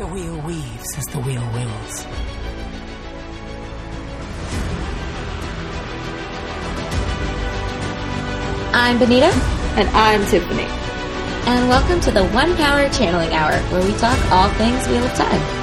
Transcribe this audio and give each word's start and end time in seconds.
The 0.00 0.06
wheel 0.06 0.40
weaves 0.46 0.96
as 0.96 1.04
the 1.12 1.18
wheel 1.18 1.46
wills. 1.52 2.06
I'm 8.72 8.98
Benita, 8.98 9.26
And 9.76 9.86
I'm 9.90 10.24
Tiffany. 10.24 10.62
and 10.62 11.68
welcome 11.68 12.00
to 12.00 12.10
the 12.10 12.24
One 12.28 12.56
Power 12.56 12.88
Channeling 12.88 13.34
Hour, 13.34 13.58
where 13.70 13.84
we 13.84 13.92
talk 13.98 14.18
all 14.32 14.48
things 14.54 14.88
Wheel 14.88 15.04
of 15.04 15.12
Time. 15.12 15.59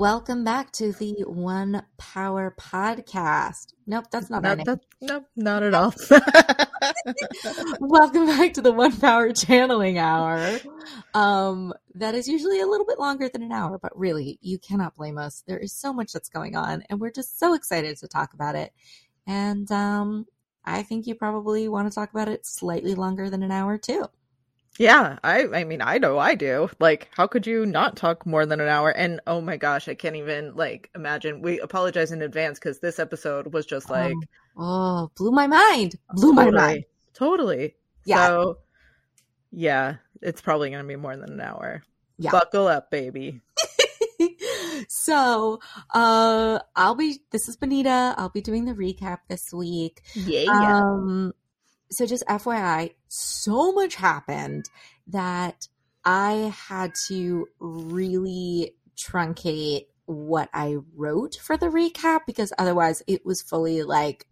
Welcome 0.00 0.44
back 0.44 0.72
to 0.72 0.94
the 0.94 1.14
One 1.26 1.82
Power 1.98 2.56
Podcast. 2.58 3.74
Nope, 3.86 4.06
that's 4.10 4.30
not 4.30 4.42
Not, 4.42 4.56
name. 4.56 4.64
that, 4.64 4.80
no, 5.02 5.26
not 5.36 5.62
at 5.62 5.74
all. 5.74 5.92
Welcome 7.80 8.24
back 8.24 8.54
to 8.54 8.62
the 8.62 8.72
One 8.72 8.96
Power 8.96 9.30
Channeling 9.34 9.98
Hour. 9.98 10.58
Um, 11.12 11.74
that 11.96 12.14
is 12.14 12.28
usually 12.28 12.62
a 12.62 12.66
little 12.66 12.86
bit 12.86 12.98
longer 12.98 13.28
than 13.28 13.42
an 13.42 13.52
hour, 13.52 13.78
but 13.78 13.92
really, 13.94 14.38
you 14.40 14.58
cannot 14.58 14.96
blame 14.96 15.18
us. 15.18 15.44
There 15.46 15.58
is 15.58 15.74
so 15.74 15.92
much 15.92 16.14
that's 16.14 16.30
going 16.30 16.56
on, 16.56 16.82
and 16.88 16.98
we're 16.98 17.12
just 17.12 17.38
so 17.38 17.52
excited 17.52 17.98
to 17.98 18.08
talk 18.08 18.32
about 18.32 18.54
it. 18.54 18.72
And 19.26 19.70
um, 19.70 20.24
I 20.64 20.82
think 20.82 21.08
you 21.08 21.14
probably 21.14 21.68
want 21.68 21.90
to 21.90 21.94
talk 21.94 22.10
about 22.10 22.28
it 22.28 22.46
slightly 22.46 22.94
longer 22.94 23.28
than 23.28 23.42
an 23.42 23.52
hour 23.52 23.76
too. 23.76 24.06
Yeah, 24.80 25.18
I 25.22 25.46
I 25.52 25.64
mean 25.64 25.82
I 25.82 25.98
know 25.98 26.18
I 26.18 26.34
do. 26.34 26.70
Like 26.80 27.08
how 27.12 27.26
could 27.26 27.46
you 27.46 27.66
not 27.66 27.96
talk 27.96 28.24
more 28.24 28.46
than 28.46 28.60
an 28.60 28.68
hour? 28.68 28.90
And 28.90 29.20
oh 29.26 29.40
my 29.40 29.56
gosh, 29.56 29.88
I 29.88 29.94
can't 29.94 30.16
even 30.16 30.56
like 30.56 30.88
imagine. 30.94 31.42
We 31.42 31.60
apologize 31.60 32.12
in 32.12 32.22
advance 32.22 32.58
cuz 32.58 32.80
this 32.80 32.98
episode 32.98 33.52
was 33.52 33.66
just 33.66 33.90
like 33.90 34.16
Oh, 34.56 35.10
blew 35.16 35.32
my 35.32 35.46
mind! 35.46 35.96
Blew 36.14 36.32
my 36.32 36.50
mind. 36.50 36.84
Totally. 37.14 37.76
Yeah. 38.04 38.26
So 38.26 38.58
yeah, 39.50 39.96
it's 40.22 40.40
probably 40.40 40.70
going 40.70 40.82
to 40.82 40.88
be 40.88 40.96
more 40.96 41.16
than 41.16 41.32
an 41.32 41.40
hour. 41.40 41.82
Yeah. 42.18 42.30
Buckle 42.30 42.68
up, 42.68 42.90
baby. 42.90 43.40
so, 44.88 45.58
uh, 45.92 46.60
I'll 46.76 46.94
be. 46.94 47.20
This 47.30 47.48
is 47.48 47.56
Benita. 47.56 48.14
I'll 48.16 48.28
be 48.28 48.42
doing 48.42 48.64
the 48.64 48.74
recap 48.74 49.18
this 49.28 49.52
week. 49.52 50.02
Yeah. 50.14 50.50
Um, 50.50 51.32
so 51.90 52.06
just 52.06 52.24
FYI, 52.26 52.94
so 53.08 53.72
much 53.72 53.96
happened 53.96 54.66
that 55.08 55.68
I 56.04 56.54
had 56.68 56.92
to 57.08 57.46
really 57.58 58.74
truncate 58.96 59.86
what 60.06 60.48
I 60.52 60.76
wrote 60.96 61.36
for 61.36 61.56
the 61.56 61.66
recap 61.66 62.20
because 62.26 62.52
otherwise 62.58 63.02
it 63.06 63.24
was 63.24 63.42
fully 63.42 63.82
like 63.82 64.26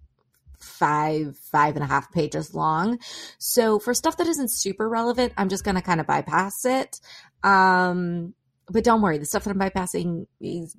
five, 0.59 1.37
five 1.37 1.77
and 1.77 1.84
a 1.84 1.87
half 1.87 2.11
pages 2.12 2.55
long. 2.55 2.98
So 3.39 3.78
for 3.78 3.95
stuff 3.95 4.17
that 4.17 4.27
isn't 4.27 4.53
super 4.53 4.89
relevant, 4.89 5.33
I'm 5.37 5.48
just 5.48 5.65
gonna 5.65 5.83
kind 5.83 6.00
of 6.00 6.06
bypass 6.06 6.65
it. 6.65 7.00
Um, 7.43 8.34
but 8.69 8.84
don't 8.84 9.03
worry, 9.03 9.19
the 9.19 9.27
stuff 9.27 9.45
that 9.45 9.50
I'm 9.50 9.59
bypassing 9.59 10.27
is 10.41 10.77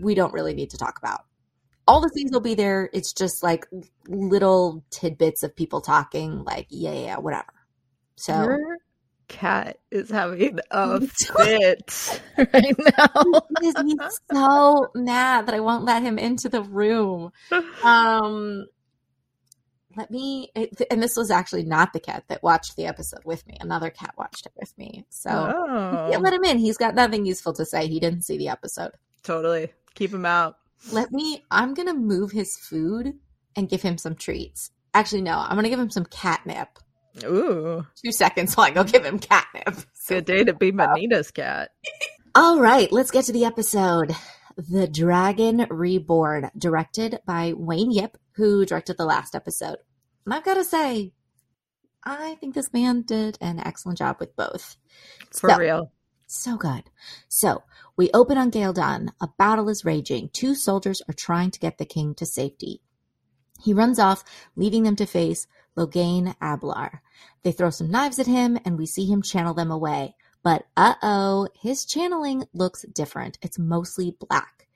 we 0.00 0.14
don't 0.14 0.32
really 0.32 0.54
need 0.54 0.70
to 0.70 0.78
talk 0.78 0.98
about 0.98 1.22
all 1.86 2.00
the 2.00 2.08
things 2.10 2.30
will 2.32 2.40
be 2.40 2.54
there. 2.54 2.88
It's 2.92 3.12
just 3.12 3.42
like 3.42 3.66
little 4.08 4.84
tidbits 4.90 5.42
of 5.42 5.54
people 5.56 5.80
talking, 5.80 6.44
like, 6.44 6.66
yeah, 6.70 6.92
yeah, 6.92 7.16
whatever. 7.18 7.52
So, 8.16 8.34
Your 8.42 8.78
cat 9.28 9.78
is 9.90 10.10
having 10.10 10.58
a 10.70 11.00
fit 11.00 12.20
right 12.38 12.76
now. 12.98 13.22
he's 13.60 13.74
he's 13.80 14.20
so 14.32 14.88
mad 14.94 15.46
that 15.46 15.54
I 15.54 15.60
won't 15.60 15.84
let 15.84 16.02
him 16.02 16.18
into 16.18 16.48
the 16.48 16.62
room. 16.62 17.32
Um, 17.82 18.66
let 19.96 20.10
me, 20.10 20.50
and 20.90 21.02
this 21.02 21.16
was 21.16 21.30
actually 21.30 21.64
not 21.64 21.92
the 21.92 22.00
cat 22.00 22.24
that 22.28 22.42
watched 22.42 22.76
the 22.76 22.86
episode 22.86 23.24
with 23.26 23.46
me. 23.46 23.58
Another 23.60 23.90
cat 23.90 24.14
watched 24.16 24.46
it 24.46 24.52
with 24.58 24.76
me. 24.78 25.04
So, 25.10 25.30
oh, 25.30 26.08
yeah, 26.10 26.16
let 26.16 26.32
him 26.32 26.44
in. 26.44 26.58
He's 26.58 26.78
got 26.78 26.94
nothing 26.94 27.26
useful 27.26 27.52
to 27.54 27.66
say. 27.66 27.88
He 27.88 28.00
didn't 28.00 28.22
see 28.22 28.38
the 28.38 28.48
episode. 28.48 28.92
totally. 29.22 29.72
Keep 29.94 30.14
him 30.14 30.24
out. 30.24 30.56
Let 30.90 31.12
me, 31.12 31.44
I'm 31.50 31.74
to 31.88 31.94
move 31.94 32.32
his 32.32 32.56
food 32.56 33.14
and 33.54 33.68
give 33.68 33.82
him 33.82 33.98
some 33.98 34.14
treats. 34.16 34.70
Actually, 34.94 35.22
no, 35.22 35.38
I'm 35.38 35.54
to 35.64 35.70
give 35.70 35.78
him 35.80 35.90
some 35.90 36.04
catnip. 36.06 36.68
Ooh, 37.24 37.86
two 38.02 38.10
seconds 38.12 38.54
while 38.56 38.66
I 38.66 38.70
go 38.70 38.84
give 38.84 39.04
him 39.04 39.18
catnip. 39.18 39.76
good 40.08 40.24
day 40.24 40.44
to 40.44 40.54
be 40.54 40.70
Benita's 40.72 41.30
cat. 41.30 41.70
All 42.34 42.58
right, 42.60 42.90
let's 42.90 43.10
get 43.10 43.26
to 43.26 43.32
the 43.32 43.44
episode. 43.44 44.14
The 44.56 44.86
Dragon 44.88 45.66
Reborn, 45.70 46.50
directed 46.56 47.20
by 47.26 47.52
Wayne 47.56 47.90
Yip, 47.90 48.16
who 48.32 48.64
directed 48.66 48.96
the 48.98 49.04
last 49.04 49.34
episode. 49.34 49.76
And 50.24 50.34
I've 50.34 50.44
got 50.44 50.54
to 50.54 50.64
say, 50.64 51.12
I 52.04 52.34
think 52.36 52.54
this 52.54 52.72
man 52.72 53.02
did 53.02 53.38
an 53.40 53.60
excellent 53.60 53.98
job 53.98 54.16
with 54.18 54.34
both. 54.36 54.76
For 55.32 55.50
So- 55.50 55.56
real. 55.58 55.92
So 56.34 56.56
good. 56.56 56.84
So 57.28 57.62
we 57.94 58.08
open 58.14 58.38
on 58.38 58.50
Ghealdan. 58.50 59.10
A 59.20 59.28
battle 59.36 59.68
is 59.68 59.84
raging. 59.84 60.30
Two 60.32 60.54
soldiers 60.54 61.02
are 61.06 61.12
trying 61.12 61.50
to 61.50 61.60
get 61.60 61.76
the 61.76 61.84
king 61.84 62.14
to 62.14 62.24
safety. 62.24 62.80
He 63.62 63.74
runs 63.74 63.98
off, 63.98 64.24
leaving 64.56 64.84
them 64.84 64.96
to 64.96 65.04
face 65.04 65.46
Logain 65.76 66.34
Ablar. 66.40 67.02
They 67.42 67.52
throw 67.52 67.68
some 67.68 67.90
knives 67.90 68.18
at 68.18 68.26
him, 68.26 68.58
and 68.64 68.78
we 68.78 68.86
see 68.86 69.04
him 69.04 69.20
channel 69.20 69.52
them 69.52 69.70
away. 69.70 70.16
But 70.42 70.64
uh 70.74 70.94
oh, 71.02 71.48
his 71.60 71.84
channeling 71.84 72.44
looks 72.54 72.86
different. 72.94 73.36
It's 73.42 73.58
mostly 73.58 74.16
black. 74.18 74.68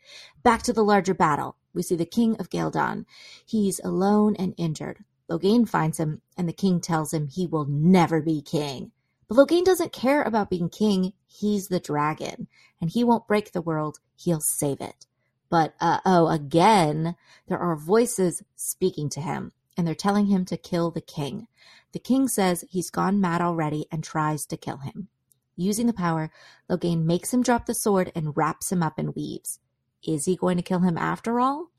Back 0.43 0.63
to 0.65 0.75
the 0.75 0.85
larger 0.85 1.15
battle. 1.15 1.57
We 1.73 1.83
see 1.83 1.97
the 1.97 2.05
king 2.05 2.37
of 2.37 2.51
Ghealdan. 2.51 3.07
He's 3.47 3.81
alone 3.83 4.37
and 4.39 4.53
injured. 4.59 5.05
Logain 5.31 5.67
finds 5.67 5.99
him, 5.99 6.21
and 6.37 6.47
the 6.47 6.53
king 6.53 6.83
tells 6.83 7.15
him 7.15 7.29
he 7.29 7.47
will 7.47 7.65
never 7.65 8.21
be 8.21 8.43
king. 8.43 8.93
But 9.29 9.37
Logain 9.37 9.65
doesn't 9.65 9.93
care 9.93 10.23
about 10.23 10.51
being 10.51 10.69
king. 10.69 11.13
He's 11.27 11.69
the 11.69 11.81
dragon, 11.81 12.49
and 12.81 12.91
he 12.91 13.03
won't 13.05 13.27
break 13.27 13.53
the 13.53 13.63
world. 13.63 13.99
He'll 14.15 14.41
save 14.41 14.81
it. 14.81 15.07
But 15.51 15.75
uh 15.81 16.01
oh, 16.05 16.29
again, 16.29 17.17
there 17.49 17.59
are 17.59 17.77
voices 17.77 18.43
speaking 18.55 19.09
to 19.11 19.21
him, 19.21 19.53
and 19.77 19.87
they're 19.87 19.95
telling 19.95 20.27
him 20.27 20.45
to 20.47 20.57
kill 20.57 20.91
the 20.91 21.01
king. 21.01 21.49
The 21.93 21.99
king 21.99 22.29
says 22.29 22.65
he's 22.69 22.91
gone 22.91 23.21
mad 23.21 23.41
already 23.41 23.87
and 23.91 24.03
tries 24.03 24.47
to 24.47 24.57
kill 24.57 24.79
him. 24.79 25.09
Using 25.57 25.87
the 25.87 25.93
power, 25.93 26.31
Logain 26.69 27.05
makes 27.05 27.33
him 27.33 27.43
drop 27.43 27.67
the 27.67 27.75
sword 27.75 28.13
and 28.15 28.37
wraps 28.37 28.71
him 28.71 28.83
up 28.83 28.99
in 28.99 29.13
weaves. 29.15 29.59
Is 30.07 30.27
he 30.27 30.37
going 30.37 30.57
to 30.57 30.63
kill 30.63 30.81
him 30.81 30.99
after 30.99 31.41
all? 31.41 31.71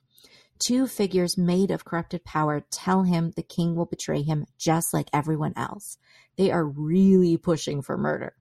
Two 0.59 0.88
figures 0.88 1.38
made 1.38 1.72
of 1.72 1.85
corrupted 1.85 2.23
power 2.23 2.62
tell 2.72 3.03
him 3.03 3.31
the 3.35 3.44
king 3.44 3.75
will 3.75 3.85
betray 3.85 4.22
him 4.23 4.45
just 4.57 4.94
like 4.94 5.09
everyone 5.13 5.53
else. 5.56 5.97
They 6.38 6.51
are 6.51 6.66
really 6.66 7.38
pushing 7.38 7.81
for 7.81 7.97
murder. 7.97 8.34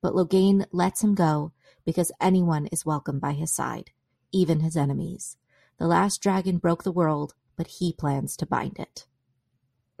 But 0.00 0.14
Logain 0.14 0.66
lets 0.72 1.02
him 1.02 1.14
go 1.14 1.52
because 1.84 2.10
anyone 2.20 2.66
is 2.66 2.86
welcome 2.86 3.18
by 3.18 3.32
his 3.32 3.54
side, 3.54 3.90
even 4.32 4.60
his 4.60 4.76
enemies. 4.76 5.36
The 5.78 5.86
last 5.86 6.22
dragon 6.22 6.58
broke 6.58 6.84
the 6.84 6.92
world, 6.92 7.34
but 7.56 7.66
he 7.66 7.92
plans 7.92 8.36
to 8.38 8.46
bind 8.46 8.78
it. 8.78 9.06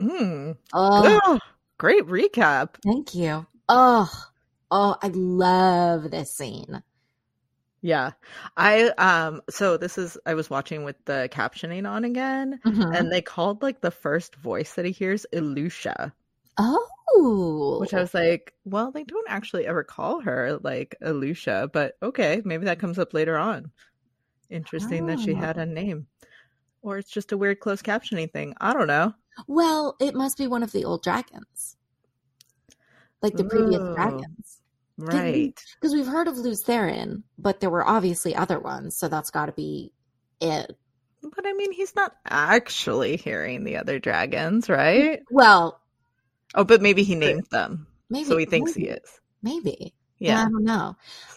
Mm. 0.00 0.56
Oh, 0.72 1.20
Oh, 1.24 1.38
great 1.78 2.06
recap. 2.06 2.76
thank 2.82 3.14
you. 3.14 3.46
Oh, 3.68 4.10
oh, 4.70 4.96
I 5.02 5.08
love 5.08 6.10
this 6.10 6.34
scene. 6.34 6.82
Yeah. 7.82 8.12
I 8.56 8.90
um 8.98 9.42
so 9.50 9.76
this 9.76 9.98
is 9.98 10.16
I 10.24 10.34
was 10.34 10.48
watching 10.48 10.84
with 10.84 10.96
the 11.04 11.28
captioning 11.32 11.88
on 11.88 12.04
again 12.04 12.60
Mhm. 12.64 12.96
and 12.96 13.12
they 13.12 13.20
called 13.20 13.60
like 13.60 13.80
the 13.80 13.90
first 13.90 14.36
voice 14.36 14.74
that 14.74 14.84
he 14.84 14.92
hears 14.92 15.26
Ilusha, 15.32 16.12
oh, 16.58 17.78
which 17.80 17.92
I 17.92 18.00
was 18.00 18.14
like, 18.14 18.54
well, 18.64 18.92
they 18.92 19.02
don't 19.04 19.28
actually 19.28 19.66
ever 19.66 19.82
call 19.82 20.20
her 20.20 20.58
like 20.62 20.94
Ilusha, 21.02 21.72
but 21.72 21.96
okay, 22.02 22.40
maybe 22.44 22.64
that 22.66 22.78
comes 22.78 22.98
up 23.00 23.12
later 23.14 23.36
on. 23.36 23.72
Interesting 24.48 25.06
that 25.06 25.18
she 25.18 25.32
Oh. 25.32 25.36
had 25.36 25.58
a 25.58 25.66
name. 25.66 26.06
Or 26.82 26.98
it's 26.98 27.10
just 27.10 27.32
a 27.32 27.36
weird 27.36 27.60
closed 27.60 27.84
captioning 27.84 28.32
thing. 28.32 28.54
I 28.60 28.72
don't 28.72 28.86
know. 28.88 29.14
well, 29.48 29.96
it 30.00 30.14
must 30.14 30.36
be 30.38 30.46
one 30.46 30.62
of 30.62 30.70
the 30.72 30.84
old 30.84 31.02
dragons, 31.02 31.76
like 33.22 33.34
the 33.36 33.44
previous 33.44 33.80
Ooh. 33.82 33.94
dragons. 33.94 34.61
Right. 34.98 35.58
Because 35.80 35.94
we've 35.94 36.06
heard 36.06 36.28
of 36.28 36.36
Lews 36.38 36.62
Therin, 36.64 37.22
but 37.38 37.60
there 37.60 37.70
were 37.70 37.86
obviously 37.86 38.34
other 38.34 38.60
ones, 38.60 38.96
so 38.96 39.08
that's 39.08 39.30
got 39.30 39.46
to 39.46 39.52
be 39.52 39.92
it. 40.40 40.76
But 41.22 41.46
I 41.46 41.52
mean, 41.52 41.72
he's 41.72 41.94
not 41.94 42.12
actually 42.26 43.16
hearing 43.16 43.64
the 43.64 43.76
other 43.76 43.98
dragons, 43.98 44.68
right? 44.68 45.20
Well, 45.30 45.80
Oh, 46.54 46.64
but 46.64 46.82
maybe 46.82 47.02
he 47.02 47.14
named 47.14 47.46
them. 47.50 47.86
maybe 48.10 48.24
So 48.26 48.36
he 48.36 48.44
thinks 48.44 48.74
he 48.74 48.88
is. 48.88 49.20
Maybe. 49.42 49.94
Yeah. 50.18 50.40
I 50.42 50.48
don't 50.50 50.64
know. 50.64 50.96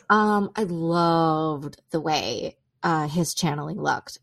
Um, 0.09 0.51
I 0.55 0.63
loved 0.63 1.81
the 1.91 2.01
way 2.01 2.57
uh 2.83 3.07
his 3.07 3.33
channeling 3.33 3.81
looked. 3.81 4.19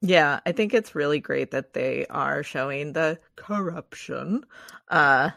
Yeah, 0.00 0.40
I 0.44 0.52
think 0.52 0.74
it's 0.74 0.94
really 0.94 1.18
great 1.20 1.52
that 1.52 1.72
they 1.72 2.06
are 2.10 2.42
showing 2.42 2.92
the 2.92 3.18
corruption. 3.36 4.44
Uh 4.88 5.30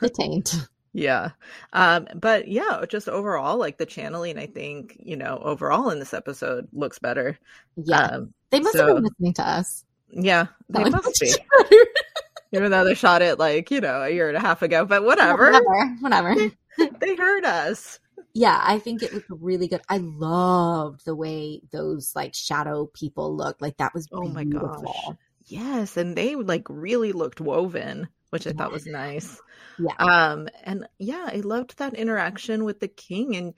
The 0.00 0.10
taint. 0.10 0.54
Yeah. 0.92 1.30
Um, 1.72 2.06
but 2.14 2.48
yeah, 2.48 2.84
just 2.88 3.08
overall, 3.08 3.56
like 3.56 3.78
the 3.78 3.86
channeling, 3.86 4.38
I 4.38 4.46
think, 4.46 4.96
you 5.00 5.16
know, 5.16 5.38
overall 5.42 5.90
in 5.90 5.98
this 5.98 6.12
episode 6.14 6.68
looks 6.72 6.98
better. 6.98 7.38
Yeah. 7.76 8.00
Um, 8.06 8.34
they 8.50 8.60
must 8.60 8.76
so- 8.76 8.86
have 8.86 8.96
been 8.96 9.04
listening 9.04 9.32
to 9.34 9.48
us. 9.48 9.84
yeah, 10.10 10.46
they 10.68 10.84
That 10.84 10.92
must 10.92 11.18
be. 11.20 11.32
Even 12.52 12.70
though 12.70 12.84
they 12.84 12.94
shot 12.94 13.22
it 13.22 13.38
like, 13.38 13.70
you 13.70 13.80
know, 13.80 14.02
a 14.02 14.10
year 14.10 14.28
and 14.28 14.36
a 14.36 14.40
half 14.40 14.60
ago, 14.60 14.84
but 14.84 15.04
whatever. 15.04 15.50
Whatever. 15.52 15.96
Whatever. 16.00 16.34
they 17.00 17.16
heard 17.16 17.46
us. 17.46 17.98
Yeah, 18.34 18.60
I 18.62 18.78
think 18.78 19.02
it 19.02 19.14
looked 19.14 19.26
really 19.30 19.68
good. 19.68 19.80
I 19.88 19.98
loved 19.98 21.04
the 21.06 21.14
way 21.16 21.62
those 21.70 22.14
like 22.14 22.34
shadow 22.34 22.86
people 22.92 23.34
looked. 23.34 23.62
Like 23.62 23.78
that 23.78 23.94
was 23.94 24.06
Oh 24.12 24.28
my 24.28 24.44
beautiful. 24.44 24.82
gosh. 24.82 25.16
Yes, 25.46 25.96
and 25.96 26.14
they 26.16 26.34
like 26.34 26.66
really 26.68 27.12
looked 27.12 27.40
woven, 27.40 28.08
which 28.32 28.46
I 28.46 28.52
thought 28.52 28.72
was 28.72 28.86
nice. 28.86 29.40
Yeah. 29.78 29.94
Um 29.98 30.48
and 30.64 30.86
yeah, 30.98 31.28
I 31.32 31.36
loved 31.36 31.78
that 31.78 31.94
interaction 31.94 32.64
with 32.64 32.80
the 32.80 32.88
king 32.88 33.36
and 33.36 33.54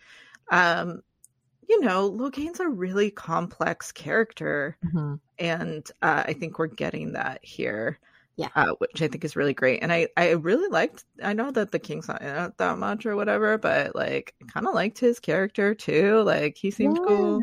um 0.50 1.02
you 1.68 1.80
know, 1.80 2.10
Logain's 2.10 2.60
a 2.60 2.68
really 2.68 3.10
complex 3.10 3.90
character 3.92 4.76
Mhm. 4.84 5.20
and 5.38 5.90
uh, 6.02 6.24
I 6.26 6.34
think 6.34 6.58
we're 6.58 6.66
getting 6.66 7.12
that 7.12 7.40
here. 7.42 7.98
Yeah. 8.36 8.48
Uh, 8.56 8.74
which 8.78 9.00
I 9.00 9.08
think 9.08 9.24
is 9.24 9.36
really 9.36 9.54
great. 9.54 9.82
And 9.82 9.92
I 9.92 10.08
I 10.16 10.30
really 10.32 10.68
liked 10.68 11.04
I 11.22 11.32
know 11.34 11.52
that 11.52 11.70
the 11.70 11.78
king's 11.78 12.08
not 12.08 12.20
in 12.20 12.28
it 12.28 12.58
that 12.58 12.78
much 12.78 13.06
or 13.06 13.16
whatever, 13.16 13.58
but 13.58 13.94
like 13.94 14.34
kind 14.52 14.66
of 14.66 14.74
liked 14.74 14.98
his 14.98 15.20
character 15.20 15.74
too. 15.74 16.20
Like 16.22 16.56
he 16.56 16.70
seemed 16.72 16.98
cool. 17.06 17.42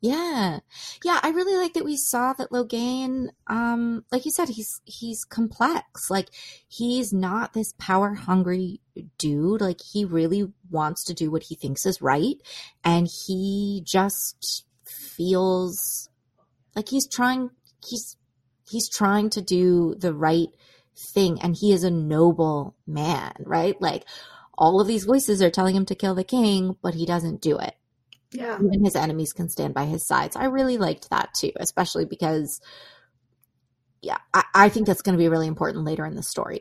Yeah. 0.00 0.60
Yeah, 1.04 1.18
I 1.22 1.30
really 1.30 1.56
like 1.56 1.74
that 1.74 1.84
we 1.84 1.96
saw 1.96 2.32
that 2.34 2.50
Logain, 2.50 3.28
um, 3.48 4.04
like 4.12 4.24
you 4.24 4.30
said, 4.30 4.48
he's 4.48 4.80
he's 4.84 5.24
complex. 5.24 6.08
Like 6.08 6.28
he's 6.68 7.12
not 7.12 7.52
this 7.52 7.74
power 7.78 8.14
hungry 8.14 8.80
dude. 9.18 9.60
Like 9.60 9.80
he 9.80 10.04
really 10.04 10.52
wants 10.70 11.04
to 11.04 11.14
do 11.14 11.30
what 11.30 11.44
he 11.44 11.56
thinks 11.56 11.84
is 11.84 12.00
right. 12.00 12.36
And 12.84 13.08
he 13.26 13.82
just 13.84 14.64
feels 14.84 16.08
like 16.76 16.88
he's 16.88 17.08
trying 17.08 17.50
he's 17.84 18.16
he's 18.70 18.88
trying 18.88 19.30
to 19.30 19.42
do 19.42 19.96
the 19.98 20.14
right 20.14 20.48
thing 20.96 21.40
and 21.42 21.56
he 21.56 21.72
is 21.72 21.82
a 21.82 21.90
noble 21.90 22.76
man, 22.86 23.32
right? 23.40 23.80
Like 23.80 24.04
all 24.56 24.80
of 24.80 24.86
these 24.86 25.04
voices 25.04 25.42
are 25.42 25.50
telling 25.50 25.74
him 25.74 25.86
to 25.86 25.96
kill 25.96 26.14
the 26.14 26.24
king, 26.24 26.76
but 26.82 26.94
he 26.94 27.04
doesn't 27.04 27.40
do 27.40 27.58
it 27.58 27.74
Yeah. 28.30 28.56
even 28.56 28.84
his 28.84 28.96
enemies 28.96 29.32
can 29.32 29.48
stand 29.48 29.74
by 29.74 29.84
his 29.84 30.06
sides. 30.06 30.36
I 30.36 30.44
really 30.44 30.76
liked 30.76 31.10
that 31.10 31.30
too, 31.34 31.52
especially 31.56 32.04
because, 32.04 32.60
yeah, 34.02 34.18
I, 34.34 34.44
I 34.54 34.68
think 34.68 34.86
that's 34.86 35.02
going 35.02 35.16
to 35.16 35.22
be 35.22 35.28
really 35.28 35.46
important 35.46 35.84
later 35.84 36.04
in 36.04 36.14
the 36.14 36.22
story. 36.22 36.60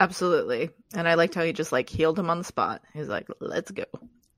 Absolutely. 0.00 0.70
And 0.94 1.08
I 1.08 1.14
liked 1.14 1.34
how 1.34 1.44
he 1.44 1.52
just 1.52 1.72
like 1.72 1.88
healed 1.88 2.18
him 2.18 2.28
on 2.28 2.38
the 2.38 2.44
spot. 2.44 2.82
He's 2.92 3.08
like, 3.08 3.28
let's 3.40 3.70
go. 3.70 3.84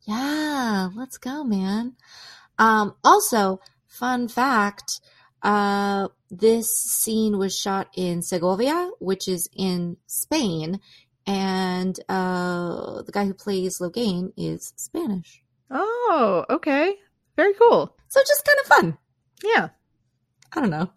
Yeah, 0.03 0.91
let's 0.95 1.19
go, 1.19 1.43
man. 1.43 1.97
Um, 2.59 2.95
also, 3.03 3.61
fun 3.87 4.29
fact 4.29 5.01
uh, 5.43 6.09
this 6.31 6.69
scene 6.71 7.39
was 7.39 7.57
shot 7.57 7.89
in 7.97 8.23
Segovia, 8.23 8.91
which 8.99 9.29
is 9.29 9.49
in 9.55 9.97
Spain, 10.07 10.81
and 11.27 11.99
uh, 12.09 13.03
the 13.03 13.13
guy 13.13 13.25
who 13.27 13.35
plays 13.35 13.79
Logain 13.79 14.33
is 14.37 14.73
Spanish. 14.77 15.43
Oh, 15.71 16.45
okay. 16.51 16.97
Very 17.37 17.55
cool. 17.55 17.97
So 18.09 18.21
just 18.21 18.45
kind 18.45 18.59
of 18.61 18.67
fun. 18.67 18.99
Yeah. 19.45 19.69
I 20.53 20.61
don't 20.61 20.71
know. 20.71 20.91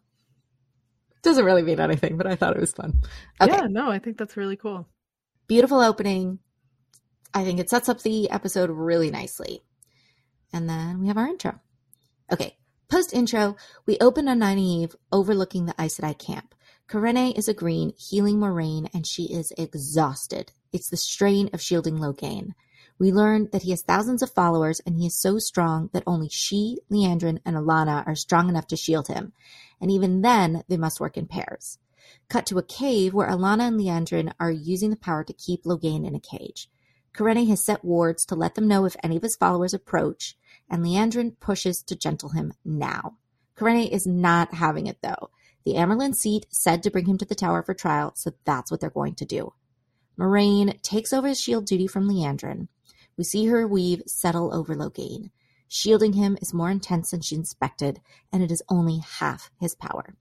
Doesn't 1.24 1.46
really 1.46 1.62
mean 1.62 1.80
anything, 1.80 2.18
but 2.18 2.26
I 2.26 2.36
thought 2.36 2.56
it 2.56 2.62
was 2.62 2.72
fun. 2.74 3.02
Okay. 3.40 3.52
Yeah, 3.52 3.68
no, 3.70 3.92
I 3.92 4.00
think 4.00 4.18
that's 4.18 4.38
really 4.38 4.56
cool. 4.56 4.88
beautiful 5.52 5.82
opening. 5.82 6.40
I 7.34 7.44
think 7.44 7.60
it 7.60 7.70
sets 7.70 7.90
up 7.90 8.02
the 8.02 8.30
episode 8.30 8.70
really 8.70 9.12
nicely. 9.12 9.64
And 10.54 10.70
then 10.70 11.02
we 11.02 11.08
have 11.08 11.18
our 11.18 11.28
intro. 11.28 11.60
Okay, 12.32 12.56
post 12.90 13.14
intro, 13.14 13.58
we 13.86 13.98
open 14.00 14.30
on 14.30 14.40
Nynaeve 14.40 14.96
overlooking 15.12 15.66
the 15.66 15.76
Aes 15.78 15.98
Sedai 16.00 16.18
camp. 16.18 16.56
Kerene 16.88 17.34
is 17.36 17.50
a 17.50 17.54
green, 17.54 17.92
healing 17.98 18.38
Moiraine, 18.38 18.90
and 18.94 19.06
she 19.06 19.24
is 19.24 19.52
exhausted. 19.58 20.54
It's 20.72 20.90
the 20.90 20.96
strain 20.96 21.50
of 21.52 21.62
shielding 21.62 21.98
Logain. 21.98 22.52
We 23.02 23.12
learn 23.12 23.50
that 23.52 23.64
he 23.64 23.72
has 23.72 23.82
thousands 23.82 24.22
of 24.22 24.30
followers 24.30 24.80
and 24.86 24.96
he 24.96 25.08
is 25.08 25.20
so 25.20 25.40
strong 25.40 25.90
that 25.92 26.04
only 26.06 26.30
she, 26.30 26.78
Liandrin, 26.92 27.40
and 27.44 27.56
Alanna 27.56 28.06
are 28.06 28.14
strong 28.14 28.48
enough 28.48 28.68
to 28.68 28.78
shield 28.78 29.08
him. 29.08 29.34
And 29.82 29.90
even 29.90 30.22
then, 30.22 30.64
they 30.68 30.78
must 30.78 31.00
work 31.00 31.18
in 31.18 31.26
pairs. 31.26 31.80
Cut 32.30 32.46
to 32.46 32.60
a 32.60 32.64
cave 32.64 33.16
where 33.16 33.28
Alanna 33.28 33.70
and 33.70 33.80
Liandrin 33.80 34.32
are 34.40 34.52
using 34.52 34.92
the 34.92 34.96
power 34.96 35.24
to 35.24 35.34
keep 35.34 35.64
Logain 35.64 36.06
in 36.06 36.14
a 36.14 36.20
cage. 36.20 36.70
Kerene 37.12 37.48
has 37.48 37.66
set 37.66 37.84
wards 37.84 38.24
to 38.28 38.36
let 38.36 38.54
them 38.54 38.68
know 38.68 38.86
if 38.86 38.96
any 39.02 39.18
of 39.18 39.24
his 39.24 39.36
followers 39.36 39.74
approach, 39.74 40.38
and 40.70 40.86
Liandrin 40.86 41.40
pushes 41.40 41.82
to 41.82 41.96
gentle 41.96 42.30
him 42.30 42.54
now. 42.64 43.18
Kerene 43.56 43.88
is 43.92 44.06
not 44.06 44.54
having 44.54 44.86
it 44.86 45.00
though. 45.02 45.32
The 45.66 45.74
Amyrlin 45.74 46.14
seat 46.14 46.46
said 46.52 46.84
to 46.84 46.92
bring 46.92 47.08
him 47.08 47.18
to 47.18 47.26
the 47.26 47.34
tower 47.34 47.64
for 47.64 47.74
trial, 47.74 48.12
so 48.14 48.34
that's 48.46 48.70
what 48.70 48.80
they're 48.80 48.92
going 48.92 49.16
to 49.16 49.26
do. 49.26 49.54
Moiraine 50.20 50.80
takes 50.84 51.14
over 51.14 51.28
his 51.28 51.42
shield 51.42 51.66
duty 51.66 51.88
from 51.88 52.08
Liandrin. 52.08 52.68
We 53.22 53.26
see 53.26 53.46
her 53.46 53.68
weave 53.68 54.02
settle 54.08 54.52
over 54.52 54.76
Logain. 54.76 55.30
Shielding 55.68 56.14
him 56.14 56.40
is 56.42 56.56
more 56.56 56.72
intense 56.72 57.12
than 57.12 57.22
she 57.22 57.36
inspected, 57.36 58.02
and 58.34 58.42
it 58.42 58.50
is 58.50 58.64
only 58.68 58.98
half 58.98 59.52
his 59.60 59.76
power. 59.76 60.16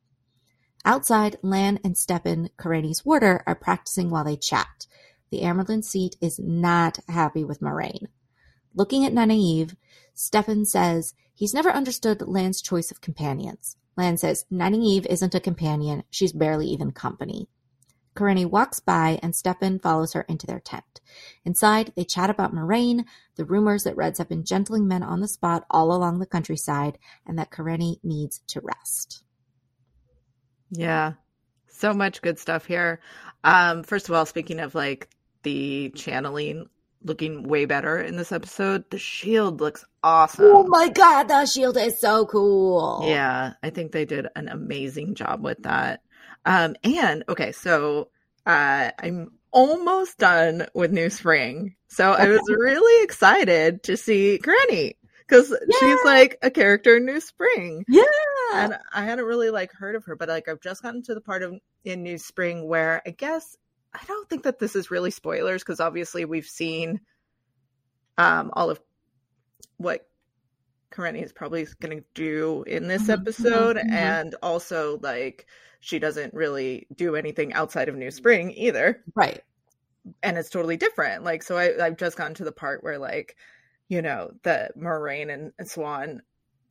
Outside, 0.85 1.38
Lan 1.41 1.81
and 1.82 1.97
Stepin, 1.97 2.50
Kerene's 2.58 3.02
warder, 3.02 3.43
are 3.47 3.55
practicing 3.55 4.11
while 4.11 4.25
they 4.25 4.37
chat. 4.37 4.87
The 5.31 5.41
Amyrlin 5.41 5.82
seat 5.82 6.17
is 6.20 6.38
not 6.38 6.99
happy 7.08 7.43
with 7.43 7.62
Moiraine. 7.62 8.08
Looking 8.75 9.06
at 9.06 9.14
Nynaeve, 9.14 9.76
Stepin 10.12 10.67
says 10.67 11.14
he's 11.32 11.55
never 11.55 11.70
understood 11.70 12.20
Lan's 12.20 12.61
choice 12.61 12.91
of 12.91 13.00
companions. 13.00 13.79
Lan 13.96 14.19
says 14.19 14.44
Nynaeve 14.53 15.06
isn't 15.06 15.35
a 15.35 15.41
companion, 15.41 16.03
she's 16.11 16.35
barely 16.35 16.67
even 16.67 16.91
company. 16.91 17.49
Kerene 18.15 18.51
walks 18.51 18.81
by 18.81 19.19
and 19.23 19.35
Stepin 19.35 19.79
follows 19.79 20.12
her 20.15 20.23
into 20.23 20.47
their 20.47 20.61
tent. 20.61 21.01
Inside, 21.45 21.93
they 21.97 22.05
chat 22.05 22.31
about 22.31 22.55
Moiraine, 22.55 23.05
the 23.37 23.45
rumors 23.45 23.85
that 23.85 23.97
Reds 23.97 24.19
have 24.19 24.29
been 24.29 24.45
gentling 24.45 24.87
men 24.87 25.03
on 25.03 25.21
the 25.21 25.29
spot 25.29 25.65
all 25.71 25.93
along 25.93 26.19
the 26.19 26.27
countryside, 26.27 26.99
and 27.27 27.39
that 27.39 27.51
Kerene 27.51 27.97
needs 28.03 28.43
to 28.49 28.61
rest. 28.61 29.23
Yeah. 30.71 31.15
So 31.69 31.95
much 31.95 32.23
good 32.23 32.39
stuff 32.39 32.67
here. 32.67 33.01
Um, 33.43 33.83
first 33.83 34.09
of 34.09 34.15
all, 34.15 34.27
speaking 34.27 34.61
of 34.61 34.75
like 34.75 35.09
the 35.43 35.91
channeling 35.91 36.67
looking 37.03 37.45
way 37.45 37.65
better 37.65 37.99
in 37.99 38.17
this 38.17 38.33
episode, 38.33 38.85
the 38.91 38.99
shield 38.99 39.61
looks 39.61 39.85
awesome. 40.03 40.45
Oh 40.47 40.67
my 40.67 40.89
god, 40.89 41.29
the 41.29 41.46
shield 41.46 41.77
is 41.77 41.99
so 41.99 42.27
cool. 42.27 43.05
Yeah, 43.06 43.55
I 43.63 43.70
think 43.70 43.93
they 43.93 44.05
did 44.05 44.27
an 44.37 44.49
amazing 44.49 45.15
job 45.15 45.43
with 45.43 45.63
that. 45.63 46.03
Um, 46.44 46.75
and 46.85 47.25
okay, 47.29 47.53
so 47.53 48.09
uh, 48.47 48.91
I'm 48.99 49.32
almost 49.53 50.19
done 50.19 50.67
with 50.75 50.93
New 50.93 51.11
Spring, 51.11 51.77
so 51.89 52.13
I 52.13 52.29
was 52.29 52.41
really 52.49 53.05
excited 53.05 53.82
to 53.85 53.97
see 53.97 54.39
Granny 54.39 54.97
because 55.19 55.55
she's 55.79 55.99
like 56.05 56.39
a 56.43 56.51
character 56.51 56.97
in 56.97 57.05
New 57.06 57.20
Spring, 57.20 57.85
Yeah. 57.89 58.03
and 58.55 58.79
I 58.93 59.05
hadn't 59.05 59.27
really 59.27 59.51
like 59.51 59.73
heard 59.73 59.94
of 59.97 60.05
her, 60.06 60.17
but 60.17 60.29
like 60.29 60.49
I've 60.49 60.61
just 60.61 60.82
gotten 60.82 61.03
to 61.05 61.15
the 61.15 61.20
part 61.20 61.43
of 61.43 61.55
in 61.85 62.03
New 62.03 62.19
Spring 62.19 62.67
where 62.69 63.03
I 63.06 63.11
guess 63.11 63.56
I 63.93 64.01
don't 64.06 64.29
think 64.29 64.44
that 64.44 64.59
this 64.59 64.77
is 64.77 64.91
really 64.91 65.11
spoilers 65.11 65.63
because 65.63 65.81
obviously 65.81 66.25
we've 66.25 66.47
seen 66.47 67.01
um 68.19 68.51
all 68.55 68.70
of 68.70 68.81
what 69.77 70.06
Kerene 70.91 71.17
is 71.17 71.32
probably 71.32 71.67
going 71.81 71.99
to 71.99 72.05
do 72.15 72.65
in 72.67 72.89
this 72.89 73.09
Mhm, 73.09 73.11
episode, 73.11 73.77
mhm, 73.79 73.85
mhm. 73.85 73.91
and 73.93 74.35
also 74.43 74.99
like 75.03 75.47
she 75.81 75.99
doesn't 75.99 76.35
really 76.35 76.87
do 76.94 77.17
anything 77.17 77.53
outside 77.55 77.89
of 77.89 77.97
New 77.97 78.11
Spring 78.11 78.51
either, 78.53 79.05
Right. 79.15 79.43
and 80.23 80.39
it's 80.39 80.51
totally 80.51 80.77
different. 80.77 81.25
Like, 81.25 81.43
so 81.43 81.56
I, 81.56 81.85
I've 81.85 81.97
just 81.97 82.17
gotten 82.17 82.35
to 82.35 82.44
the 82.44 82.53
part 82.53 82.82
where 82.82 82.99
like, 82.99 83.37
you 83.89 84.03
know, 84.03 84.32
the 84.43 84.70
Moiraine 84.79 85.32
and, 85.32 85.53
and 85.59 85.69
Siuan 85.69 86.20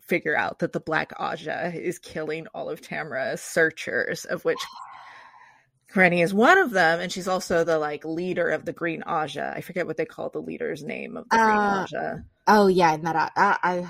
figure 0.02 0.36
out 0.36 0.60
that 0.60 0.74
the 0.74 0.80
Black 0.80 1.12
Ajah 1.20 1.74
is 1.76 2.00
killing 2.00 2.48
all 2.48 2.70
of 2.70 2.82
Tamra's 2.82 3.42
searchers, 3.42 4.26
of 4.26 4.46
which 4.46 4.68
Kerene 5.90 6.20
is 6.20 6.34
one 6.34 6.58
of 6.58 6.72
them, 6.72 7.00
and 7.02 7.12
she's 7.12 7.28
also 7.28 7.64
the 7.66 7.78
like 7.80 8.06
leader 8.06 8.50
of 8.50 8.64
the 8.66 8.72
Green 8.74 9.02
Ajah. 9.04 9.54
I 9.56 9.62
forget 9.62 9.88
what 9.88 9.98
they 9.98 10.06
call 10.06 10.30
the 10.30 10.42
leader's 10.42 10.84
name 10.84 11.18
of 11.18 11.30
the 11.32 11.38
Green 11.40 11.62
Uh, 11.62 11.70
Ajah. 11.70 12.24
Oh 12.48 12.68
yeah, 12.68 12.94
and 12.94 13.06
that 13.06 13.16
uh, 13.16 13.30
I 13.64 13.90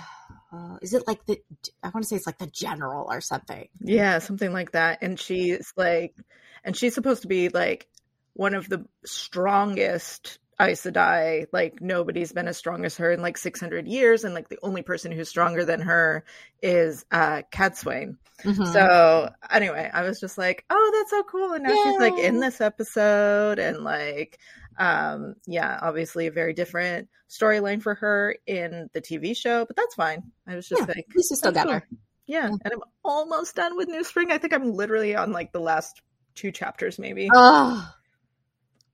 uh, 0.51 0.77
is 0.81 0.93
it 0.93 1.03
like 1.07 1.25
the 1.25 1.39
I 1.83 1.89
want 1.89 2.03
to 2.03 2.07
say 2.07 2.15
it's 2.15 2.25
like 2.25 2.39
the 2.39 2.47
general 2.47 3.07
or 3.09 3.21
something. 3.21 3.67
Yeah, 3.79 4.19
something 4.19 4.51
like 4.51 4.71
that. 4.71 4.99
And 5.01 5.19
she's 5.19 5.71
like, 5.77 6.15
and 6.63 6.75
she's 6.75 6.95
supposed 6.95 7.21
to 7.21 7.27
be 7.27 7.49
like 7.49 7.87
one 8.33 8.55
of 8.55 8.67
the 8.67 8.85
strongest 9.05 10.39
Aes 10.61 10.81
Sedai, 10.81 11.45
like 11.53 11.81
nobody's 11.81 12.33
been 12.33 12.47
as 12.47 12.57
strong 12.57 12.83
as 12.85 12.97
her 12.97 13.11
in 13.11 13.21
like 13.21 13.37
600 13.37 13.87
years, 13.87 14.23
and 14.23 14.33
like 14.33 14.49
the 14.49 14.59
only 14.61 14.81
person 14.81 15.11
who's 15.11 15.29
stronger 15.29 15.63
than 15.65 15.81
her 15.81 16.25
is 16.61 17.05
uh 17.11 17.43
Cadsuane. 17.51 18.17
Mhm. 18.43 18.71
So 18.73 19.29
anyway, 19.49 19.89
I 19.93 20.03
was 20.03 20.19
just 20.19 20.37
like, 20.37 20.65
oh, 20.69 20.91
that's 20.93 21.11
so 21.11 21.23
cool. 21.23 21.53
And 21.53 21.63
now 21.63 21.73
she's 21.83 21.99
like 21.99 22.17
in 22.19 22.39
this 22.39 22.61
episode 22.61 23.59
and 23.59 23.83
like 23.83 24.39
um 24.77 25.35
yeah, 25.47 25.79
obviously 25.81 26.27
a 26.27 26.31
very 26.31 26.53
different 26.53 27.09
storyline 27.29 27.81
for 27.81 27.95
her 27.95 28.35
in 28.47 28.89
the 28.93 29.01
TV 29.01 29.35
show, 29.35 29.65
but 29.65 29.75
that's 29.75 29.95
fine. 29.95 30.23
I 30.47 30.55
was 30.55 30.67
just 30.67 30.81
Yeah, 30.81 30.87
like 30.95 31.05
least 31.15 31.31
you 31.31 31.37
still 31.37 31.51
got 31.51 31.65
cool. 31.65 31.73
her. 31.75 31.87
Yeah, 32.25 32.47
Yeah. 32.47 32.55
and 32.65 32.73
I'm 32.73 32.81
almost 33.03 33.55
done 33.55 33.75
with 33.77 33.87
New 33.87 34.03
Spring. 34.03 34.31
I 34.31 34.37
think 34.37 34.53
I'm 34.53 34.71
literally 34.73 35.15
on 35.15 35.31
like 35.31 35.51
the 35.51 35.59
last 35.61 36.01
two 36.35 36.51
chapters 36.51 36.97
maybe. 36.99 37.29
Oh, 37.33 37.89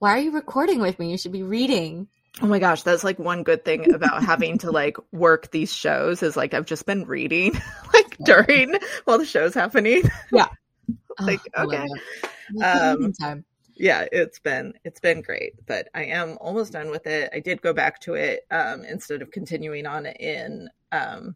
why 0.06 0.20
are 0.20 0.22
you 0.22 0.30
recording 0.30 0.82
with 0.82 1.00
me? 1.00 1.10
You 1.10 1.18
should 1.18 1.32
be 1.32 1.42
reading. 1.42 2.08
Oh 2.40 2.46
my 2.46 2.60
gosh, 2.60 2.84
that's 2.84 3.04
like 3.04 3.18
one 3.18 3.42
good 3.42 3.66
thing 3.66 3.92
about 3.92 4.24
having 4.24 4.60
to 4.60 4.70
like 4.70 4.98
work 5.12 5.50
these 5.50 5.74
shows 5.74 6.22
is 6.22 6.38
like 6.38 6.54
I've 6.54 6.68
just 6.68 6.86
been 6.86 7.06
reading 7.08 7.54
like 7.94 8.16
during 8.24 8.76
while 9.06 9.18
the 9.18 9.26
show's 9.26 9.56
happening. 9.56 10.04
Yeah. 10.32 10.50
like, 11.20 11.40
Oh, 11.56 11.64
okay. 11.64 11.88
Um, 12.64 13.14
time. 13.14 13.46
yeah 13.76 14.06
it's 14.12 14.38
been 14.38 14.74
it's 14.84 15.00
been 15.00 15.24
great 15.24 15.54
but 15.66 15.88
i 15.96 16.04
am 16.04 16.38
almost 16.40 16.72
done 16.74 16.92
with 16.92 17.08
it 17.08 17.32
i 17.34 17.40
did 17.40 17.60
go 17.64 17.74
back 17.74 18.00
to 18.02 18.14
it 18.14 18.42
um 18.52 18.86
instead 18.86 19.24
of 19.24 19.32
continuing 19.32 19.88
on 19.88 20.06
in 20.06 20.70
um 20.92 21.36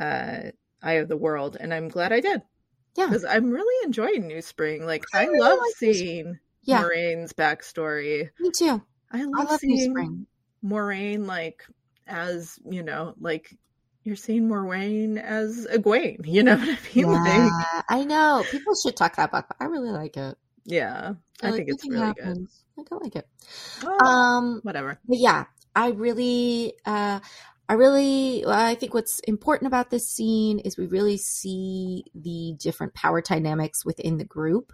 uh 0.00 0.44
eye 0.82 0.92
of 0.94 1.08
the 1.08 1.16
world 1.16 1.58
and 1.60 1.74
i'm 1.74 1.88
glad 1.88 2.10
i 2.12 2.20
did 2.20 2.40
Yeah. 2.96 3.06
because 3.06 3.26
i'm 3.26 3.50
really 3.50 3.84
enjoying 3.86 4.26
new 4.26 4.40
spring 4.40 4.86
like 4.86 5.04
I 5.12 5.24
i, 5.24 5.26
really 5.26 5.40
love 5.40 5.58
like 5.58 5.74
seeing 5.76 6.38
Yeah, 6.64 6.82
Moiraine's 6.82 7.32
backstory 7.32 8.30
me 8.40 8.50
too. 8.56 8.82
i 9.10 9.20
I 9.20 9.24
love, 9.24 9.50
love 9.50 9.60
seeing 9.60 9.90
Spring. 9.90 10.26
Moiraine 10.64 11.26
like 11.26 11.62
as 12.06 12.58
you 12.64 12.82
know 12.82 13.14
like 13.20 13.48
you're 14.04 14.16
seeing 14.16 14.48
Moiraine 14.48 15.16
as 15.22 15.66
Egwene, 15.72 16.26
you 16.26 16.42
know 16.42 16.56
what 16.56 16.68
i 16.68 16.78
mean 16.94 17.06
like 17.06 17.24
Yeah, 17.24 17.82
I 17.88 18.04
know. 18.04 18.44
People 18.50 18.74
should 18.74 18.96
talk 18.96 19.16
that 19.16 19.30
book, 19.30 19.46
but 19.48 19.56
I 19.60 19.66
really 19.66 19.90
like 19.90 20.16
it. 20.16 20.36
yeah 20.64 21.14
i 21.42 21.46
like, 21.50 21.56
think 21.56 21.68
it's 21.68 21.88
really 21.88 22.12
good 22.14 22.24
happens. 22.24 22.64
Like, 22.76 22.86
I 22.92 22.94
like 22.96 23.16
it. 23.16 23.28
Well, 23.84 23.98
Um, 24.06 24.60
whatever 24.62 24.98
but 25.06 25.18
yeah, 25.18 25.44
I 25.74 25.88
really, 25.90 26.74
uh, 26.86 27.20
I 27.68 27.74
really, 27.74 28.44
I 28.46 28.74
think 28.74 28.92
what's 28.94 29.18
important 29.20 29.66
about 29.66 29.90
this 29.90 30.08
scene 30.08 30.58
is 30.60 30.76
we 30.76 30.86
really 30.86 31.16
see 31.16 32.04
the 32.14 32.54
different 32.58 32.94
power 32.94 33.20
dynamics 33.22 33.84
within 33.84 34.18
the 34.18 34.24
group, 34.24 34.72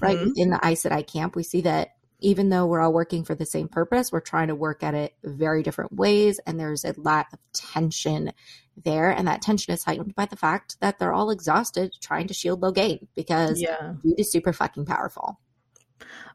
right? 0.00 0.18
Mhm. 0.18 0.26
Within 0.26 0.50
the 0.50 0.60
Aes 0.64 0.82
Sedai 0.82 1.06
camp, 1.06 1.36
we 1.36 1.42
see 1.42 1.62
that 1.62 1.90
even 2.20 2.50
though 2.50 2.66
we're 2.66 2.80
all 2.80 2.92
working 2.92 3.24
for 3.24 3.34
the 3.34 3.44
same 3.44 3.68
purpose, 3.68 4.12
we're 4.12 4.20
trying 4.20 4.48
to 4.48 4.54
work 4.54 4.82
at 4.82 4.94
it 4.94 5.14
very 5.24 5.62
different 5.62 5.92
ways, 5.92 6.38
and 6.46 6.58
there's 6.58 6.84
a 6.84 6.94
lot 6.96 7.26
of 7.32 7.38
tension 7.52 8.32
there, 8.76 9.10
and 9.10 9.26
that 9.26 9.42
tension 9.42 9.74
is 9.74 9.84
heightened 9.84 10.14
by 10.14 10.26
the 10.26 10.36
fact 10.36 10.78
that 10.80 10.98
they're 10.98 11.12
all 11.12 11.30
exhausted 11.30 11.92
trying 12.00 12.28
to 12.28 12.34
shield 12.34 12.60
Logain 12.60 13.08
because 13.14 13.60
yeah 13.60 13.94
dude 14.02 14.18
is 14.18 14.30
super 14.30 14.52
fucking 14.52 14.86
powerful. 14.86 15.40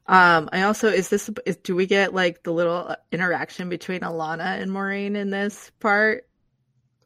Um, 0.07 0.49
I 0.53 0.63
also 0.63 0.89
is 0.89 1.09
this 1.09 1.29
is, 1.45 1.57
do 1.57 1.75
we 1.75 1.85
get 1.85 2.13
like 2.13 2.43
the 2.43 2.53
little 2.53 2.95
interaction 3.11 3.69
between 3.69 4.01
Alanna 4.01 4.61
and 4.61 4.71
Moiraine 4.71 5.15
in 5.15 5.29
this 5.29 5.71
part? 5.79 6.27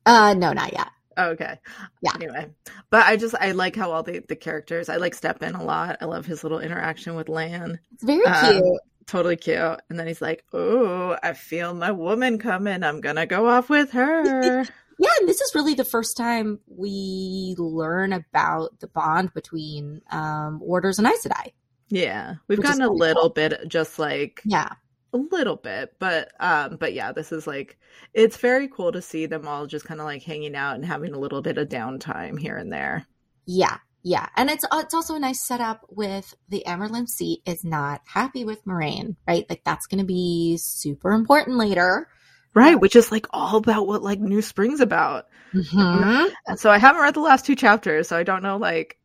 Uh, 0.06 0.34
no, 0.34 0.54
not 0.54 0.74
yet. 0.74 0.90
Oh, 1.28 1.30
okay. 1.32 1.60
Yeah. 2.02 2.12
Anyway, 2.16 2.48
but 2.90 3.06
I 3.06 3.18
just 3.18 3.36
I 3.36 3.52
like 3.52 3.76
how 3.76 3.92
all 3.92 4.04
the 4.04 4.24
the 4.28 4.36
characters. 4.36 4.90
I 4.90 4.98
like 4.98 5.16
Stepin 5.16 5.56
a 5.56 5.64
lot. 5.64 5.98
I 6.02 6.06
love 6.06 6.26
his 6.26 6.44
little 6.44 6.60
interaction 6.60 7.16
with 7.16 7.30
Lan. 7.30 7.80
It's 7.94 8.04
very 8.04 8.26
Um, 8.26 8.46
cute. 8.62 8.82
Totally 9.08 9.36
cute. 9.36 9.58
And 9.90 10.00
then 10.00 10.08
he's 10.08 10.22
like, 10.22 10.44
"Oh, 10.54 11.18
I 11.22 11.34
feel 11.34 11.74
my 11.74 11.92
woman 11.92 12.38
coming. 12.38 12.84
I'm 12.84 13.02
gonna 13.02 13.26
go 13.26 13.48
off 13.48 13.70
with 13.70 13.92
her." 13.92 14.66
Yeah, 15.00 15.10
and 15.20 15.28
this 15.28 15.42
is 15.42 15.56
really 15.56 15.74
the 15.74 15.84
first 15.84 16.16
time 16.16 16.60
we 16.68 17.56
learn 17.58 18.14
about 18.14 18.80
the 18.82 18.88
bond 18.88 19.34
between 19.34 20.00
um, 20.12 20.60
Warders 20.60 21.00
and 21.00 21.08
Aes 21.08 21.26
Sedai. 21.26 21.54
yeah, 21.90 22.36
we've 22.48 22.62
gotten 22.62 22.84
a 22.84 22.92
little 22.92 23.24
cool. 23.24 23.30
bit, 23.32 23.68
just 23.68 23.98
like 23.98 24.44
Yeah, 24.46 24.70
a 25.14 25.18
little 25.18 25.58
bit 25.58 25.94
but 26.00 26.32
um 26.40 26.78
but 26.78 26.94
yeah 26.94 27.12
this 27.12 27.32
is 27.32 27.46
like 27.46 27.78
it's 28.14 28.38
very 28.38 28.68
cool 28.68 28.92
to 28.92 29.02
see 29.02 29.26
them 29.26 29.48
all 29.48 29.66
just 29.68 29.86
kind 29.86 30.00
of 30.00 30.06
like 30.06 30.24
hanging 30.24 30.56
out 30.56 30.76
and 30.76 30.86
having 30.86 31.14
a 31.14 31.20
little 31.20 31.42
bit 31.42 31.58
of 31.58 31.68
downtime 31.68 32.40
here 32.40 32.56
and 32.58 32.72
there 32.72 33.06
yeah, 33.46 33.78
yeah, 34.04 34.28
and 34.38 34.50
it's 34.50 34.64
uh, 34.64 34.82
it's 34.84 34.94
also 34.94 35.16
a 35.16 35.20
nice 35.20 35.46
setup 35.46 35.86
with 35.90 36.34
the 36.50 36.64
seat 37.08 37.42
is 37.46 37.64
not 37.64 38.02
happy 38.06 38.46
with 38.46 38.64
Moiraine, 38.66 39.16
right? 39.28 39.46
Like 39.50 39.64
that's 39.66 39.88
going 39.88 40.00
to 40.00 40.06
be 40.06 40.58
super 40.58 41.12
important 41.12 41.58
later. 41.58 42.08
right 42.54 42.80
which 42.80 42.96
is 42.96 43.12
like 43.12 43.26
all 43.32 43.58
about 43.58 43.88
what 43.88 44.04
like 44.04 44.20
new 44.20 44.42
spring's 44.42 44.80
about 44.80 45.26
Mhm. 45.54 46.32
and 46.48 46.60
so 46.60 46.70
i 46.70 46.78
haven't 46.78 47.02
read 47.02 47.14
the 47.14 47.20
last 47.20 47.46
two 47.46 47.56
chapters 47.56 48.08
so 48.08 48.18
i 48.18 48.24
don't 48.24 48.44
know 48.44 48.58
like 48.58 48.98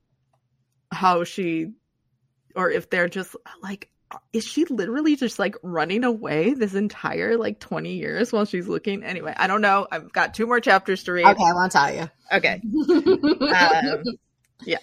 how 0.93 1.25
she 1.25 1.73
or 2.55 2.71
if 2.71 2.89
they're 2.91 3.09
just 3.09 3.35
like 3.63 3.89
is 4.33 4.45
she 4.45 4.65
literally 4.67 5.17
just 5.17 5.39
like 5.39 5.57
running 5.63 6.05
away 6.05 6.55
this 6.55 6.75
entire 6.75 7.37
like 7.37 7.61
20 7.61 7.95
years 7.95 8.33
while 8.33 8.45
she's 8.45 8.69
looking 8.69 9.03
anyway 9.03 9.35
i 9.37 9.47
don't 9.47 9.61
know 9.61 9.87
i've 9.91 10.13
got 10.13 10.35
two 10.35 10.47
more 10.47 10.61
chapters 10.61 11.05
to 11.05 11.13
read 11.13 11.27
Okay, 11.27 11.45
I 11.45 11.53
won't 11.53 11.73
tell 11.73 11.93
you. 11.95 12.11
okay 12.33 12.61
um, 12.91 14.05
yeah. 14.65 14.79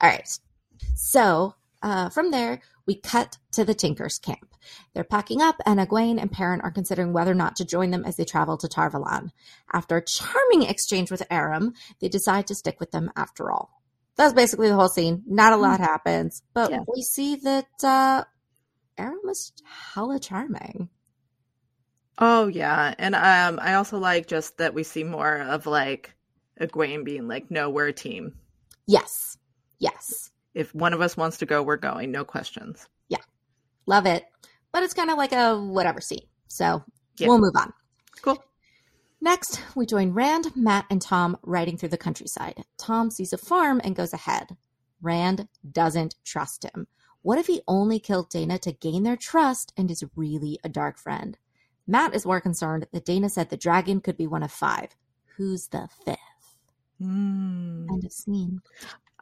All 0.00 0.08
right. 0.08 0.28
So 0.94 1.54
uh, 1.82 2.08
from 2.10 2.30
there, 2.30 2.60
we 2.86 2.94
cut 2.94 3.38
to 3.52 3.64
the 3.64 3.74
Tinker's 3.74 4.18
camp. 4.18 4.54
They're 4.94 5.04
packing 5.04 5.40
up, 5.42 5.56
and 5.66 5.80
Egwene 5.80 6.20
and 6.20 6.30
Perrin 6.30 6.60
are 6.60 6.70
considering 6.70 7.12
whether 7.12 7.32
or 7.32 7.34
not 7.34 7.56
to 7.56 7.64
join 7.64 7.90
them 7.90 8.04
as 8.04 8.16
they 8.16 8.24
travel 8.24 8.56
to 8.58 8.68
Tar 8.68 8.90
Valon. 8.90 9.30
After 9.72 9.96
a 9.96 10.04
charming 10.04 10.62
exchange 10.62 11.10
with 11.10 11.22
Aram, 11.30 11.72
they 12.00 12.08
decide 12.08 12.46
to 12.46 12.54
stick 12.54 12.78
with 12.80 12.90
them 12.90 13.10
after 13.16 13.50
all. 13.50 13.79
That's 14.16 14.32
basically 14.34 14.68
the 14.68 14.74
whole 14.74 14.88
scene. 14.88 15.22
Not 15.26 15.52
a 15.52 15.56
lot 15.56 15.80
happens, 15.80 16.42
but 16.52 16.70
Yeah. 16.70 16.80
we 16.94 17.02
see 17.02 17.36
that 17.36 17.68
uh, 17.82 18.24
Aram 18.98 19.20
is 19.30 19.52
hella 19.64 20.18
charming. 20.20 20.90
Oh 22.18 22.48
yeah, 22.48 22.94
and 22.98 23.14
um, 23.14 23.58
I 23.62 23.74
also 23.74 23.96
like 23.98 24.26
just 24.26 24.58
that 24.58 24.74
we 24.74 24.82
see 24.82 25.04
more 25.04 25.38
of 25.40 25.66
like 25.66 26.14
Egwene 26.60 27.04
being 27.04 27.28
like, 27.28 27.50
"No, 27.50 27.70
we're 27.70 27.86
a 27.88 27.92
team. 27.94 28.34
Yes. 28.86 29.38
Yes. 29.78 30.30
If 30.52 30.74
one 30.74 30.92
of 30.92 31.00
us 31.00 31.16
wants 31.16 31.38
to 31.38 31.46
go, 31.46 31.62
we're 31.62 31.76
going. 31.78 32.10
No 32.10 32.24
questions." 32.24 32.86
Yeah, 33.08 33.22
love 33.86 34.04
it. 34.04 34.24
But 34.72 34.82
it's 34.82 34.92
kind 34.94 35.10
of 35.10 35.16
like 35.16 35.32
a 35.32 35.58
whatever 35.58 36.00
scene. 36.02 36.26
So 36.48 36.84
Yeah. 37.16 37.28
we'll 37.28 37.38
move 37.40 37.56
on. 37.56 37.72
Cool. 38.20 38.42
Next, 39.20 39.60
we 39.76 39.84
join 39.86 40.12
Rand, 40.12 40.56
Mat, 40.56 40.86
and 40.90 41.00
Tom 41.02 41.36
riding 41.42 41.76
through 41.76 41.90
the 41.90 41.98
countryside. 41.98 42.64
Tom 42.78 43.10
sees 43.10 43.32
a 43.32 43.38
farm 43.38 43.80
and 43.84 43.94
goes 43.94 44.12
ahead. 44.14 44.56
Rand 45.02 45.46
doesn't 45.70 46.14
trust 46.24 46.64
him. 46.64 46.86
What 47.22 47.38
if 47.38 47.46
he 47.46 47.60
only 47.68 47.98
killed 48.00 48.30
Dana 48.30 48.58
to 48.60 48.72
gain 48.72 49.02
their 49.02 49.16
trust 49.16 49.72
and 49.76 49.90
is 49.90 50.02
really 50.16 50.58
a 50.64 50.70
dark 50.70 50.98
friend? 50.98 51.36
Mat 51.86 52.14
is 52.14 52.24
more 52.24 52.40
concerned 52.40 52.86
that 52.92 53.04
Dana 53.04 53.28
said 53.28 53.50
the 53.50 53.56
dragon 53.58 54.00
could 54.00 54.16
be 54.16 54.26
one 54.26 54.42
of 54.42 54.50
five. 54.52 54.96
Who's 55.36 55.68
the 55.68 55.88
fifth? 56.04 56.16
Mm. 57.02 57.90
End 57.90 58.04
of 58.04 58.12
scene. 58.12 58.60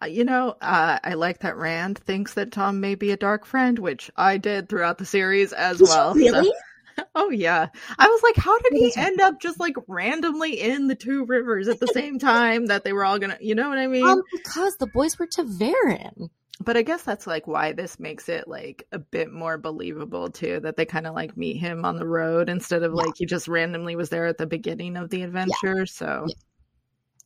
Uh, 0.00 0.07
You 0.07 0.25
know, 0.25 0.50
uh, 0.61 0.99
I 1.02 1.14
like 1.14 1.40
that 1.40 1.57
Rand 1.57 1.99
thinks 1.99 2.35
that 2.35 2.52
Tom 2.52 2.78
may 2.81 2.95
be 2.95 3.11
a 3.11 3.17
dark 3.17 3.45
friend, 3.45 3.78
which 3.81 4.11
I 4.17 4.37
did 4.37 4.69
throughout 4.69 4.99
the 4.99 5.07
series 5.07 5.52
as 5.52 5.78
Did 5.78 5.88
well. 5.88 6.14
so- 6.14 6.19
really? 6.21 6.52
Oh 7.14 7.31
yeah, 7.31 7.69
I 7.99 8.07
was 8.09 8.23
like, 8.23 8.37
how 8.37 8.59
did 8.61 8.73
he 8.75 8.93
end 8.97 9.21
up 9.21 9.40
just 9.40 9.59
like 9.61 9.76
randomly 9.88 10.61
in 10.61 10.87
the 10.87 10.95
two 10.95 11.25
rivers 11.26 11.69
at 11.69 11.81
the 11.81 11.87
same 11.88 12.19
time 12.19 12.67
that 12.67 12.85
they 12.85 12.93
were 12.93 13.05
all 13.05 13.19
gonna, 13.19 13.37
you 13.40 13.55
know 13.55 13.69
what 13.69 13.78
I 13.78 13.87
mean? 13.87 14.07
Um, 14.07 14.23
because 14.33 14.76
the 14.76 14.87
boys 14.87 15.19
were 15.19 15.26
ta'veren. 15.26 16.31
but 16.64 16.76
I 16.76 16.83
guess 16.83 17.02
that's 17.02 17.26
like 17.26 17.47
why 17.47 17.73
this 17.73 17.99
makes 18.00 18.28
it 18.28 18.47
like 18.49 18.87
a 18.93 18.99
bit 18.99 19.33
more 19.33 19.59
believable 19.59 20.31
too 20.31 20.61
that 20.61 20.76
they 20.76 20.85
kind 20.87 21.07
of 21.07 21.14
like 21.14 21.37
meet 21.37 21.57
him 21.59 21.85
on 21.85 21.97
the 21.97 22.07
road 22.07 22.49
instead 22.49 22.83
of 22.83 22.93
Yeah. 22.93 23.02
like 23.05 23.14
he 23.17 23.26
just 23.26 23.49
randomly 23.49 23.95
was 23.97 24.09
there 24.11 24.26
at 24.26 24.38
the 24.38 24.47
beginning 24.47 24.97
of 24.97 25.11
the 25.11 25.23
adventure. 25.23 25.87
So 25.87 26.26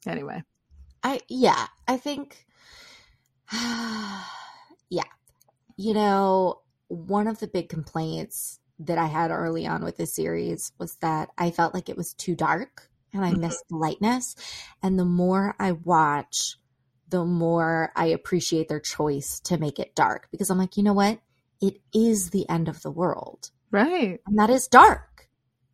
anyway, 0.07 0.43
I 1.03 1.21
yeah, 1.29 1.67
I 1.87 1.97
think 1.97 2.47
yeah. 3.53 5.05
You 5.77 5.95
know, 5.95 6.61
one 6.89 7.27
of 7.27 7.39
the 7.41 7.47
big 7.49 7.69
complaints 7.69 8.59
that 8.87 8.99
I 8.99 9.07
had 9.07 9.31
early 9.31 9.67
on 9.67 9.85
with 9.85 9.97
this 9.97 10.15
series 10.15 10.73
was 10.79 10.97
that 10.97 11.31
I 11.39 11.51
felt 11.51 11.75
like 11.75 11.89
it 11.89 11.97
was 11.97 12.15
too 12.15 12.35
dark 12.35 12.89
and 13.13 13.25
I 13.25 13.33
Mhm. 13.33 13.41
missed 13.41 13.65
the 13.69 13.77
lightness. 13.77 14.35
And 14.83 14.99
the 14.99 15.05
more 15.05 15.55
I 15.59 15.73
watch, 15.73 16.57
the 17.09 17.25
more 17.25 17.93
I 17.97 18.07
appreciate 18.07 18.69
their 18.69 18.81
choice 18.81 19.41
to 19.41 19.59
make 19.59 19.79
it 19.79 19.95
dark 19.95 20.29
because 20.31 20.51
I'm 20.51 20.59
like, 20.59 20.77
you 20.77 20.83
know 20.83 20.95
what? 20.95 21.21
It 21.61 21.79
is 21.95 22.31
the 22.31 22.49
end 22.49 22.69
of 22.69 22.83
the 22.83 22.91
world. 22.91 23.51
right? 23.71 24.21
And 24.27 24.39
that 24.39 24.51
is 24.51 24.69
dark. 24.69 25.29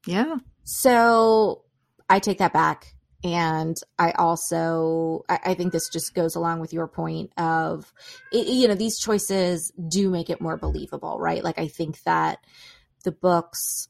Yeah, 0.06 0.38
So 0.64 1.64
I 2.08 2.18
take 2.18 2.38
that 2.38 2.52
back. 2.52 2.94
And 3.24 3.76
I 3.98 4.12
also, 4.12 5.24
I, 5.28 5.40
I 5.46 5.54
think 5.54 5.72
this 5.72 5.88
just 5.88 6.14
goes 6.14 6.36
along 6.36 6.60
with 6.60 6.72
your 6.72 6.86
point 6.86 7.32
of, 7.36 7.92
it, 8.30 8.46
you 8.46 8.68
know, 8.68 8.74
these 8.76 8.98
choices 8.98 9.72
do 9.88 10.08
make 10.08 10.30
it 10.30 10.40
more 10.40 10.56
believable, 10.56 11.18
right? 11.18 11.42
Like, 11.42 11.58
I 11.58 11.66
think 11.66 12.00
that 12.04 12.38
the 13.04 13.12
books, 13.12 13.88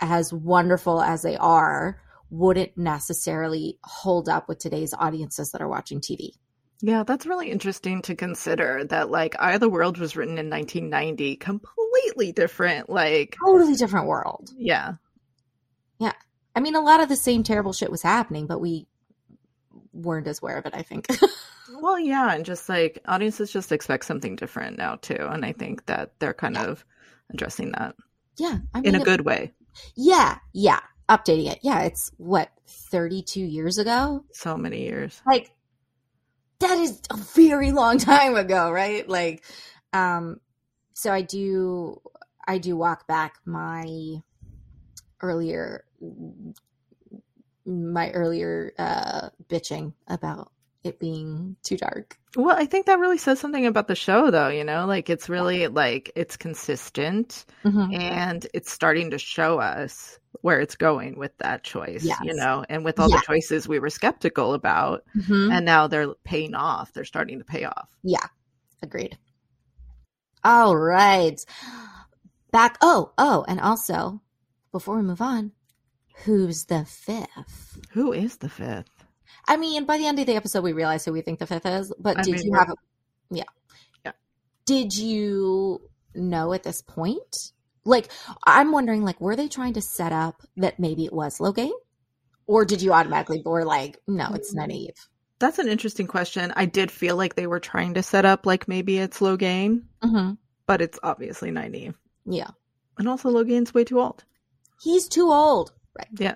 as 0.00 0.32
wonderful 0.32 1.00
as 1.00 1.22
they 1.22 1.36
are, 1.36 2.00
wouldn't 2.30 2.76
necessarily 2.76 3.78
hold 3.84 4.28
up 4.28 4.48
with 4.48 4.58
today's 4.58 4.92
audiences 4.98 5.50
that 5.52 5.60
are 5.62 5.68
watching 5.68 6.00
TV. 6.00 6.30
Yeah, 6.80 7.02
that's 7.02 7.26
really 7.26 7.50
interesting 7.50 8.02
to 8.02 8.14
consider 8.14 8.84
that 8.84 9.10
like 9.10 9.34
Eye 9.40 9.54
of 9.54 9.60
the 9.60 9.68
World 9.68 9.98
was 9.98 10.14
written 10.16 10.38
in 10.38 10.48
1990, 10.50 11.36
completely 11.36 12.32
different 12.32 12.88
like 12.90 13.36
Totally 13.44 13.74
different 13.74 14.06
world. 14.06 14.50
yeah. 14.56 14.92
Yeah. 15.98 16.12
I 16.54 16.60
mean, 16.60 16.76
a 16.76 16.80
lot 16.80 17.00
of 17.00 17.08
the 17.08 17.16
same 17.16 17.42
terrible 17.42 17.72
shit 17.72 17.90
was 17.90 18.02
happening, 18.02 18.46
but 18.46 18.60
we 18.60 18.86
weren't 19.92 20.28
as 20.28 20.40
aware 20.40 20.58
of 20.58 20.66
it, 20.66 20.74
I 20.74 20.82
think. 20.82 21.06
Well, 21.80 21.98
yeah, 22.00 22.32
and 22.34 22.46
just 22.46 22.66
like 22.70 23.02
audiences 23.06 23.52
just 23.52 23.72
expect 23.72 24.06
something 24.06 24.36
different 24.36 24.78
now 24.78 24.96
too, 24.96 25.18
and 25.20 25.44
I 25.44 25.52
think 25.52 25.84
that 25.84 26.12
they're 26.18 26.32
kind 26.32 26.54
Yeah. 26.54 26.64
of 26.64 26.84
addressing 27.30 27.72
that 27.72 27.94
yeah. 28.38 28.58
I 28.74 28.80
mean, 28.80 28.88
in 28.88 28.94
a 28.94 29.00
it- 29.00 29.04
good 29.04 29.24
way. 29.24 29.52
Yeah. 29.96 30.38
Yeah. 30.52 30.80
Updating 31.08 31.50
it. 31.50 31.60
Yeah. 31.62 31.82
It's 31.82 32.10
what, 32.16 32.50
32 32.66 33.40
years 33.40 33.78
ago? 33.78 34.24
So 34.32 34.56
many 34.56 34.82
years. 34.82 35.20
Like, 35.26 35.50
that 36.60 36.78
is 36.78 37.00
a 37.10 37.16
very 37.16 37.72
long 37.72 37.98
time 37.98 38.34
ago, 38.34 38.70
right? 38.70 39.08
Like, 39.08 39.44
um, 39.92 40.40
so 40.94 41.12
I 41.12 41.22
do, 41.22 42.00
I 42.46 42.58
do 42.58 42.76
walk 42.76 43.06
back 43.06 43.36
my 43.44 44.16
earlier, 45.20 45.84
my 47.64 48.10
earlier, 48.10 48.72
uh, 48.78 49.28
bitching 49.48 49.92
about 50.08 50.50
it 50.84 50.98
being 51.00 51.56
too 51.62 51.76
dark. 51.76 52.16
Well, 52.36 52.56
I 52.56 52.66
think 52.66 52.86
that 52.86 52.98
really 52.98 53.18
says 53.18 53.40
something 53.40 53.66
about 53.66 53.88
the 53.88 53.94
show 53.94 54.30
though, 54.30 54.48
you 54.48 54.64
know? 54.64 54.86
Like 54.86 55.10
it's 55.10 55.28
really 55.28 55.66
like 55.66 56.12
it's 56.14 56.36
consistent 56.36 57.44
Mm-hmm. 57.64 57.94
and 57.94 58.46
it's 58.54 58.70
starting 58.72 59.10
to 59.10 59.18
show 59.18 59.58
us 59.60 60.18
where 60.42 60.60
it's 60.60 60.76
going 60.76 61.18
with 61.18 61.36
that 61.38 61.64
choice, 61.64 62.04
you 62.22 62.34
know, 62.34 62.64
and 62.68 62.84
with 62.84 63.00
all 63.00 63.10
Yeah. 63.10 63.16
the 63.16 63.22
choices 63.26 63.66
we 63.66 63.78
were 63.80 63.90
skeptical 63.90 64.54
about, 64.54 65.02
Mm-hmm. 65.16 65.50
and 65.52 65.64
now 65.66 65.88
they're 65.88 66.14
paying 66.24 66.54
off. 66.54 66.92
They're 66.92 67.04
starting 67.04 67.38
to 67.40 67.44
pay 67.44 67.64
off. 67.64 67.88
Yeah, 68.02 68.26
agreed. 68.82 69.18
All 70.44 70.76
right. 70.76 71.40
Back. 72.52 72.78
Oh, 72.80 73.12
oh, 73.18 73.44
and 73.48 73.60
also, 73.60 74.22
before 74.70 74.96
we 74.96 75.02
move 75.02 75.20
on, 75.20 75.52
who's 76.24 76.66
the 76.66 76.84
fifth? 76.84 77.80
Who 77.90 78.12
is 78.12 78.36
the 78.36 78.48
fifth? 78.48 78.97
I 79.46 79.56
mean, 79.56 79.84
by 79.84 79.98
the 79.98 80.06
end 80.06 80.18
of 80.18 80.26
the 80.26 80.36
episode, 80.36 80.62
we 80.62 80.72
realize 80.72 81.04
who 81.04 81.12
we 81.12 81.20
think 81.22 81.38
the 81.38 81.46
fifth 81.46 81.66
is, 81.66 81.92
but 81.98 82.18
I 82.18 82.22
did 82.22 82.34
mean, 82.36 82.46
you 82.46 82.52
have 82.54 82.70
a. 82.70 82.74
Yeah. 83.30 83.44
Yeah. 84.04 84.12
Did 84.66 84.94
you 84.94 85.80
know 86.14 86.52
at 86.52 86.62
this 86.62 86.82
point? 86.82 87.52
Like, 87.84 88.10
I'm 88.46 88.72
wondering, 88.72 89.02
like, 89.04 89.20
were 89.20 89.36
they 89.36 89.48
trying 89.48 89.74
to 89.74 89.80
set 89.80 90.12
up 90.12 90.42
that 90.58 90.78
maybe 90.78 91.04
it 91.06 91.12
was 91.12 91.38
Logain? 91.38 91.70
Or 92.46 92.64
did 92.64 92.82
you 92.82 92.92
automatically, 92.92 93.42
or 93.44 93.64
like, 93.64 93.98
no, 94.06 94.28
it's 94.34 94.54
Nynaeve? 94.54 94.96
That's 95.38 95.58
an 95.58 95.68
interesting 95.68 96.06
question. 96.06 96.52
I 96.56 96.66
did 96.66 96.90
feel 96.90 97.16
like 97.16 97.34
they 97.34 97.46
were 97.46 97.60
trying 97.60 97.94
to 97.94 98.02
set 98.02 98.24
up 98.24 98.44
like 98.44 98.66
maybe 98.68 98.98
it's 98.98 99.20
Logain, 99.20 99.82
Mm-hmm. 100.02 100.32
but 100.66 100.80
it's 100.80 100.98
obviously 101.02 101.50
Nynaeve. 101.50 101.94
Yeah. 102.26 102.48
And 102.98 103.08
also 103.08 103.30
Logain's 103.30 103.72
way 103.72 103.84
too 103.84 104.00
old. 104.00 104.24
He's 104.82 105.08
too 105.08 105.30
old. 105.30 105.72
Right. 105.96 106.08
Yeah. 106.18 106.34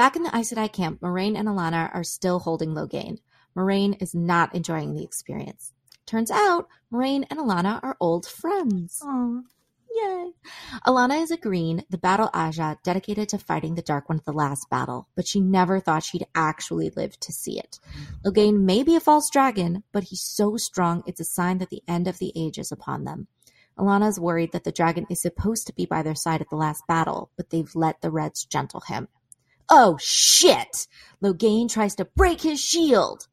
Back 0.00 0.16
in 0.16 0.22
the 0.22 0.34
Aes 0.34 0.50
Sedai 0.50 0.72
camp, 0.72 1.02
Moiraine 1.02 1.36
and 1.36 1.46
Alanna 1.46 1.94
are 1.94 2.04
still 2.04 2.38
holding 2.38 2.70
Logain. 2.70 3.18
Moiraine 3.54 4.00
is 4.00 4.14
not 4.14 4.54
enjoying 4.54 4.94
the 4.94 5.04
experience. 5.04 5.74
Turns 6.06 6.30
out, 6.30 6.68
Moiraine 6.90 7.26
and 7.28 7.38
Alanna 7.38 7.80
are 7.82 7.98
old 8.00 8.24
friends. 8.24 9.02
Aw. 9.04 9.42
Yay! 9.94 10.32
Alanna 10.86 11.20
is 11.20 11.30
a 11.30 11.36
green, 11.36 11.84
the 11.90 11.98
battle 11.98 12.30
Ajah, 12.32 12.78
dedicated 12.82 13.28
to 13.28 13.36
fighting 13.36 13.74
the 13.74 13.82
Dark 13.82 14.08
One 14.08 14.16
at 14.16 14.24
the 14.24 14.32
last 14.32 14.70
battle, 14.70 15.06
but 15.16 15.26
she 15.26 15.38
never 15.38 15.80
thought 15.80 16.02
she'd 16.02 16.26
actually 16.34 16.88
live 16.96 17.20
to 17.20 17.30
see 17.30 17.58
it. 17.58 17.78
Logain 18.24 18.60
may 18.60 18.82
be 18.82 18.96
a 18.96 19.00
false 19.00 19.28
dragon, 19.28 19.82
but 19.92 20.04
he's 20.04 20.22
so 20.22 20.56
strong 20.56 21.02
it's 21.06 21.20
a 21.20 21.24
sign 21.24 21.58
that 21.58 21.68
the 21.68 21.82
end 21.86 22.08
of 22.08 22.16
the 22.16 22.32
age 22.34 22.58
is 22.58 22.72
upon 22.72 23.04
them. 23.04 23.26
Alanna 23.78 24.08
is 24.08 24.18
worried 24.18 24.52
that 24.52 24.64
the 24.64 24.72
dragon 24.72 25.06
is 25.10 25.20
supposed 25.20 25.66
to 25.66 25.74
be 25.74 25.84
by 25.84 26.02
their 26.02 26.14
side 26.14 26.40
at 26.40 26.48
the 26.48 26.56
last 26.56 26.86
battle, 26.86 27.30
but 27.36 27.50
they've 27.50 27.76
let 27.76 28.00
the 28.00 28.10
Reds 28.10 28.46
gentle 28.46 28.80
him. 28.80 29.06
Oh 29.72 29.96
shit! 30.00 30.88
Logain 31.22 31.70
tries 31.70 31.94
to 31.96 32.04
break 32.04 32.40
his 32.40 32.60
shield! 32.60 33.28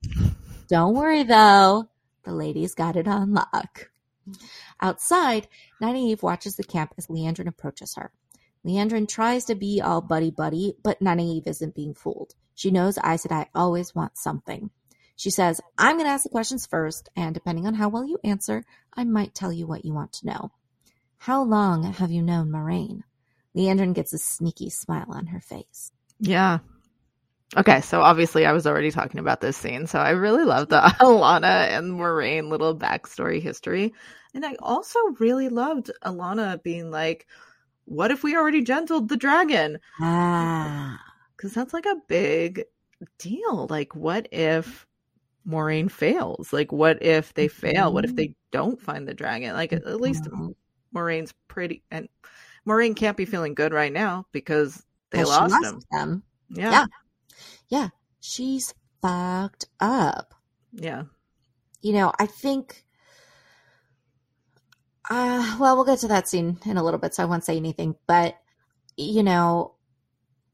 Don't 0.67 0.93
worry 0.93 1.23
though, 1.23 1.89
the 2.23 2.31
lady's 2.31 2.75
got 2.75 2.95
it 2.95 3.07
on 3.07 3.33
lock. 3.33 3.89
Outside, 4.79 5.47
Nynaeve 5.81 6.21
watches 6.21 6.55
the 6.55 6.63
camp 6.63 6.93
as 6.97 7.07
Liandrin 7.07 7.47
approaches 7.47 7.95
her. 7.95 8.11
Liandrin 8.63 9.07
tries 9.07 9.45
to 9.45 9.55
be 9.55 9.81
all 9.81 10.01
buddy 10.01 10.29
buddy, 10.29 10.75
but 10.83 10.99
Nynaeve 10.99 11.47
isn't 11.47 11.73
being 11.73 11.93
fooled. 11.93 12.35
She 12.53 12.69
knows 12.69 12.97
Aes 12.97 13.25
Sedai 13.25 13.47
always 13.55 13.95
want 13.95 14.17
something. 14.17 14.69
She 15.15 15.31
says, 15.31 15.59
I'm 15.77 15.95
going 15.95 16.05
to 16.05 16.11
ask 16.11 16.23
the 16.23 16.29
questions 16.29 16.67
first, 16.67 17.09
and 17.15 17.33
depending 17.33 17.65
on 17.65 17.73
how 17.73 17.89
well 17.89 18.05
you 18.05 18.19
answer, 18.23 18.63
I 18.93 19.03
might 19.05 19.33
tell 19.33 19.51
you 19.51 19.65
what 19.65 19.85
you 19.85 19.93
want 19.93 20.13
to 20.13 20.27
know. 20.27 20.51
How 21.17 21.41
long 21.41 21.91
have 21.93 22.11
you 22.11 22.21
known 22.21 22.51
Moiraine? 22.51 23.01
Liandrin 23.55 23.95
gets 23.95 24.13
a 24.13 24.19
sneaky 24.19 24.69
smile 24.69 25.07
on 25.09 25.27
her 25.27 25.39
face. 25.39 25.91
Yeah. 26.19 26.59
Okay, 27.55 27.81
so 27.81 28.01
obviously 28.01 28.45
I 28.45 28.51
was 28.51 28.67
already 28.67 28.91
talking 28.91 29.19
about 29.19 29.41
this 29.41 29.55
scene, 29.57 29.87
so 29.87 29.99
I 29.99 30.11
really 30.11 30.43
love 30.43 30.69
the 30.69 30.81
Alanna 31.01 31.69
and 31.69 31.93
Moiraine 31.93 32.49
little 32.49 32.77
backstory 32.77 33.41
history. 33.41 33.93
And 34.33 34.45
I 34.45 34.55
also 34.59 34.99
really 35.19 35.49
loved 35.49 35.91
Alanna 36.03 36.61
being 36.61 36.91
like, 36.91 37.25
what 37.85 38.11
if 38.11 38.23
we 38.23 38.35
already 38.35 38.63
gentled 38.63 39.09
the 39.09 39.17
dragon? 39.17 39.79
Ah. 40.01 40.99
Because 41.35 41.53
that's 41.53 41.73
like 41.73 41.85
a 41.85 42.01
big 42.07 42.65
deal. 43.19 43.67
Like, 43.69 43.95
what 43.95 44.27
if 44.31 44.87
Moiraine 45.47 45.91
fails? 45.91 46.53
Like, 46.53 46.71
what 46.71 47.03
if 47.03 47.33
they 47.35 47.47
fail? 47.47 47.93
What 47.93 48.05
if 48.05 48.15
they 48.15 48.35
don't 48.51 48.81
find 48.81 49.07
the 49.07 49.13
dragon? 49.13 49.53
Like, 49.53 49.73
at 49.73 50.01
least 50.01 50.25
Mhm. 50.25 50.55
Moiraine's 50.95 51.33
pretty, 51.47 51.83
and 51.91 52.09
Moiraine 52.67 52.95
can't 52.95 53.17
be 53.17 53.25
feeling 53.25 53.55
good 53.55 53.73
right 53.73 53.93
now 53.93 54.27
because 54.31 54.85
they 55.11 55.23
lost 55.23 55.55
him. 55.63 55.81
them. 55.91 56.23
Yeah. 56.49 56.71
Yeah. 56.71 56.85
Yeah. 57.69 57.89
She's 58.19 58.73
fucked 59.01 59.67
up. 59.79 60.33
Yeah. 60.73 61.03
you 61.81 61.93
know, 61.93 62.11
I 62.19 62.25
think. 62.25 62.83
Uh, 65.09 65.55
well, 65.59 65.75
we'll 65.75 65.85
get 65.85 65.99
to 65.99 66.09
that 66.09 66.27
scene 66.27 66.59
in 66.65 66.75
a 66.75 66.83
little 66.83 66.99
bit, 66.99 67.15
so 67.15 67.23
I 67.23 67.27
won't 67.27 67.45
say 67.45 67.55
anything. 67.55 67.95
But 68.07 68.37
you 68.97 69.23
know, 69.23 69.75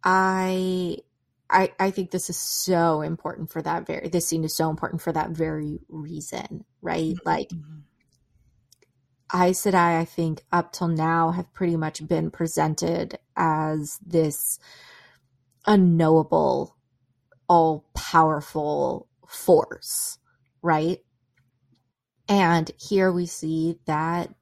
I, 0.04 0.98
I, 1.50 1.72
I 1.80 1.92
think 1.92 2.12
this 2.12 2.30
is 2.30 2.38
so 2.38 3.02
important 3.02 3.50
for 3.50 3.62
that 3.62 3.88
very. 3.88 4.10
This 4.10 4.28
scene 4.28 4.44
is 4.44 4.56
so 4.56 4.70
important 4.70 5.02
for 5.02 5.12
that 5.12 5.32
very 5.32 5.80
reason, 5.90 6.66
right? 6.82 7.16
Like, 7.26 7.50
Aes 9.34 9.62
Sedai, 9.64 10.00
I 10.00 10.06
think 10.06 10.44
up 10.52 10.72
till 10.72 10.88
now 10.88 11.32
have 11.32 11.54
pretty 11.54 11.76
much 11.76 12.08
been 12.08 12.30
presented 12.30 13.18
as 13.36 14.00
this 14.06 14.60
unknowable, 15.66 16.76
all 17.48 17.86
powerful 17.96 19.08
force, 19.28 20.20
right? 20.62 21.00
And 22.30 22.70
here 22.78 23.12
we 23.12 23.26
see 23.26 23.80
that 23.86 24.34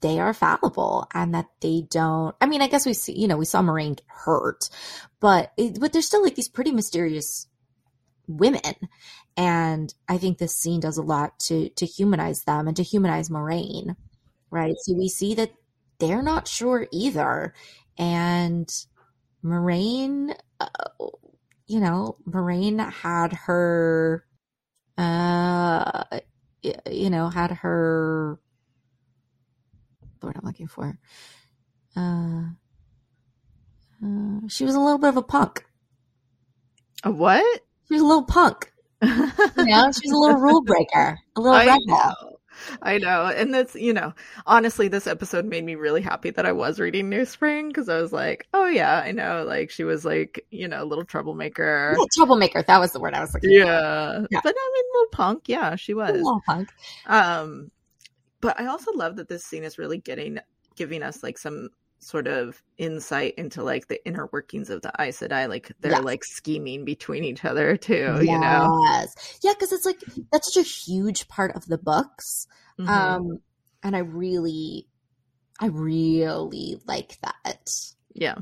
they 0.00 0.20
are 0.20 0.32
fallible 0.32 1.08
and 1.12 1.34
that 1.34 1.46
they 1.60 1.82
don't. 1.90 2.34
I 2.40 2.46
mean, 2.46 2.62
I 2.62 2.68
guess 2.68 2.86
we 2.86 2.94
see, 2.94 3.18
you 3.18 3.26
know, 3.26 3.36
we 3.36 3.44
saw 3.44 3.62
Moiraine 3.62 3.98
hurt, 4.06 4.70
but 5.20 5.52
it, 5.56 5.80
but 5.80 5.92
they're 5.92 6.02
still 6.02 6.22
like 6.22 6.36
these 6.36 6.48
pretty 6.48 6.70
mysterious 6.70 7.48
women, 8.28 8.74
and 9.36 9.92
I 10.08 10.18
think 10.18 10.38
this 10.38 10.54
scene 10.56 10.80
does 10.80 10.98
a 10.98 11.02
lot 11.02 11.38
to 11.40 11.68
to 11.70 11.86
humanize 11.86 12.44
them 12.44 12.68
and 12.68 12.76
to 12.76 12.82
humanize 12.82 13.28
Moiraine, 13.28 13.96
right? 14.50 14.74
So 14.82 14.94
we 14.94 15.08
see 15.08 15.34
that 15.34 15.52
they're 15.98 16.22
not 16.22 16.48
sure 16.48 16.86
either, 16.92 17.54
and 17.98 18.68
Moiraine, 19.44 20.36
uh, 20.60 20.66
you 21.66 21.80
know, 21.80 22.16
Moiraine 22.28 22.92
had 22.92 23.32
her 23.32 24.24
uh 24.96 26.04
you 26.90 27.10
know 27.10 27.28
had 27.28 27.50
her 27.50 28.38
what 30.20 30.36
i'm 30.36 30.44
looking 30.44 30.68
for 30.68 30.98
uh, 31.96 32.42
uh 34.04 34.40
she 34.48 34.64
was 34.64 34.74
a 34.74 34.80
little 34.80 34.98
bit 34.98 35.08
of 35.08 35.16
a 35.16 35.22
punk 35.22 35.64
A 37.02 37.10
what? 37.10 37.62
she 37.88 37.94
was 37.94 38.02
a 38.02 38.06
little 38.06 38.24
punk 38.24 38.72
you 39.02 39.64
know 39.64 39.90
she 39.92 40.08
was 40.08 40.12
a 40.12 40.16
little 40.16 40.40
rule 40.40 40.62
breaker 40.62 41.18
a 41.36 41.40
little 41.40 41.56
I 41.56 41.66
rebel 41.66 41.86
know. 41.86 42.34
I 42.82 42.98
know. 42.98 43.26
And 43.26 43.52
that's, 43.52 43.74
you 43.74 43.92
know, 43.92 44.14
honestly, 44.46 44.88
this 44.88 45.06
episode 45.06 45.44
made 45.44 45.64
me 45.64 45.74
really 45.74 46.00
happy 46.00 46.30
that 46.30 46.46
I 46.46 46.52
was 46.52 46.80
reading 46.80 47.08
New 47.08 47.24
Spring 47.24 47.68
because 47.68 47.88
I 47.88 48.00
was 48.00 48.12
like, 48.12 48.46
oh, 48.54 48.66
yeah, 48.66 49.02
I 49.04 49.12
know. 49.12 49.44
Like, 49.44 49.70
she 49.70 49.84
was 49.84 50.04
like, 50.04 50.46
you 50.50 50.68
know, 50.68 50.82
a 50.82 50.86
little 50.86 51.04
troublemaker. 51.04 51.94
Yeah, 51.98 52.04
troublemaker 52.14 52.62
that 52.62 52.78
was 52.78 52.92
the 52.92 53.00
word 53.00 53.14
i 53.14 53.20
was 53.20 53.34
looking 53.34 53.50
for 53.50 53.56
Yeah. 53.56 54.24
Yeah. 54.30 54.40
But 54.42 54.54
I 54.56 54.72
mean, 54.74 54.84
little 54.94 55.10
punk. 55.12 55.42
Yeah, 55.46 55.76
she 55.76 55.94
was. 55.94 56.10
A 56.10 56.14
little 56.14 56.42
punk 56.46 56.70
Um, 57.06 57.70
but 58.40 58.58
I 58.60 58.66
also 58.66 58.92
love 58.92 59.16
that 59.16 59.28
this 59.28 59.44
scene 59.44 59.64
is 59.64 59.78
really 59.78 59.98
getting 59.98 60.38
giving 60.76 61.02
us 61.02 61.22
like 61.22 61.38
some 61.38 61.68
sort 62.04 62.26
of 62.26 62.62
insight 62.78 63.34
into 63.36 63.62
like 63.62 63.88
the 63.88 64.04
inner 64.06 64.28
workings 64.32 64.70
of 64.70 64.82
the 64.82 64.92
Aes 65.00 65.18
Sedai. 65.20 65.48
Like 65.48 65.72
they're 65.80 65.92
Yes. 65.92 66.04
like 66.04 66.24
scheming 66.24 66.84
between 66.84 67.24
each 67.24 67.44
other 67.44 67.76
too, 67.76 68.18
you 68.22 68.38
know? 68.38 68.80
Yes. 68.90 69.38
Yeah, 69.42 69.52
because 69.54 69.72
it's 69.72 69.86
like 69.86 70.00
that's 70.32 70.52
such 70.52 70.64
a 70.64 70.68
huge 70.68 71.28
part 71.28 71.56
of 71.56 71.64
the 71.66 71.78
books. 71.78 72.46
Mhm. 72.78 72.88
Um, 72.88 73.38
and 73.82 73.94
I 73.96 74.00
really, 74.00 74.86
I 75.60 75.66
really 75.66 76.80
like 76.86 77.18
that. 77.22 77.68
yeah. 78.14 78.36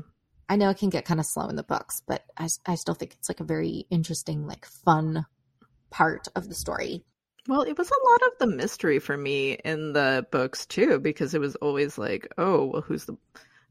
I 0.49 0.57
know 0.57 0.69
it 0.69 0.77
can 0.77 0.89
get 0.89 1.05
kind 1.05 1.19
of 1.21 1.25
slow 1.25 1.47
in 1.47 1.55
the 1.55 1.63
books, 1.63 2.01
but 2.05 2.23
I, 2.37 2.47
I 2.65 2.75
still 2.75 2.93
think 2.93 3.13
it's 3.13 3.29
like 3.29 3.39
a 3.39 3.45
very 3.45 3.85
interesting, 3.89 4.45
like 4.45 4.65
fun 4.85 5.25
part 5.89 6.27
of 6.35 6.49
the 6.49 6.53
story. 6.53 7.03
Well, 7.47 7.61
it 7.61 7.77
was 7.77 7.89
a 7.89 8.09
lot 8.11 8.21
of 8.23 8.31
the 8.39 8.55
mystery 8.57 8.99
for 8.99 9.17
me 9.17 9.53
in 9.53 9.93
the 9.93 10.25
books 10.31 10.65
too, 10.65 10.99
because 10.99 11.33
it 11.33 11.39
was 11.41 11.55
always 11.55 11.97
like, 11.97 12.31
oh, 12.37 12.65
well, 12.65 12.81
who's 12.81 13.05
the, 13.05 13.15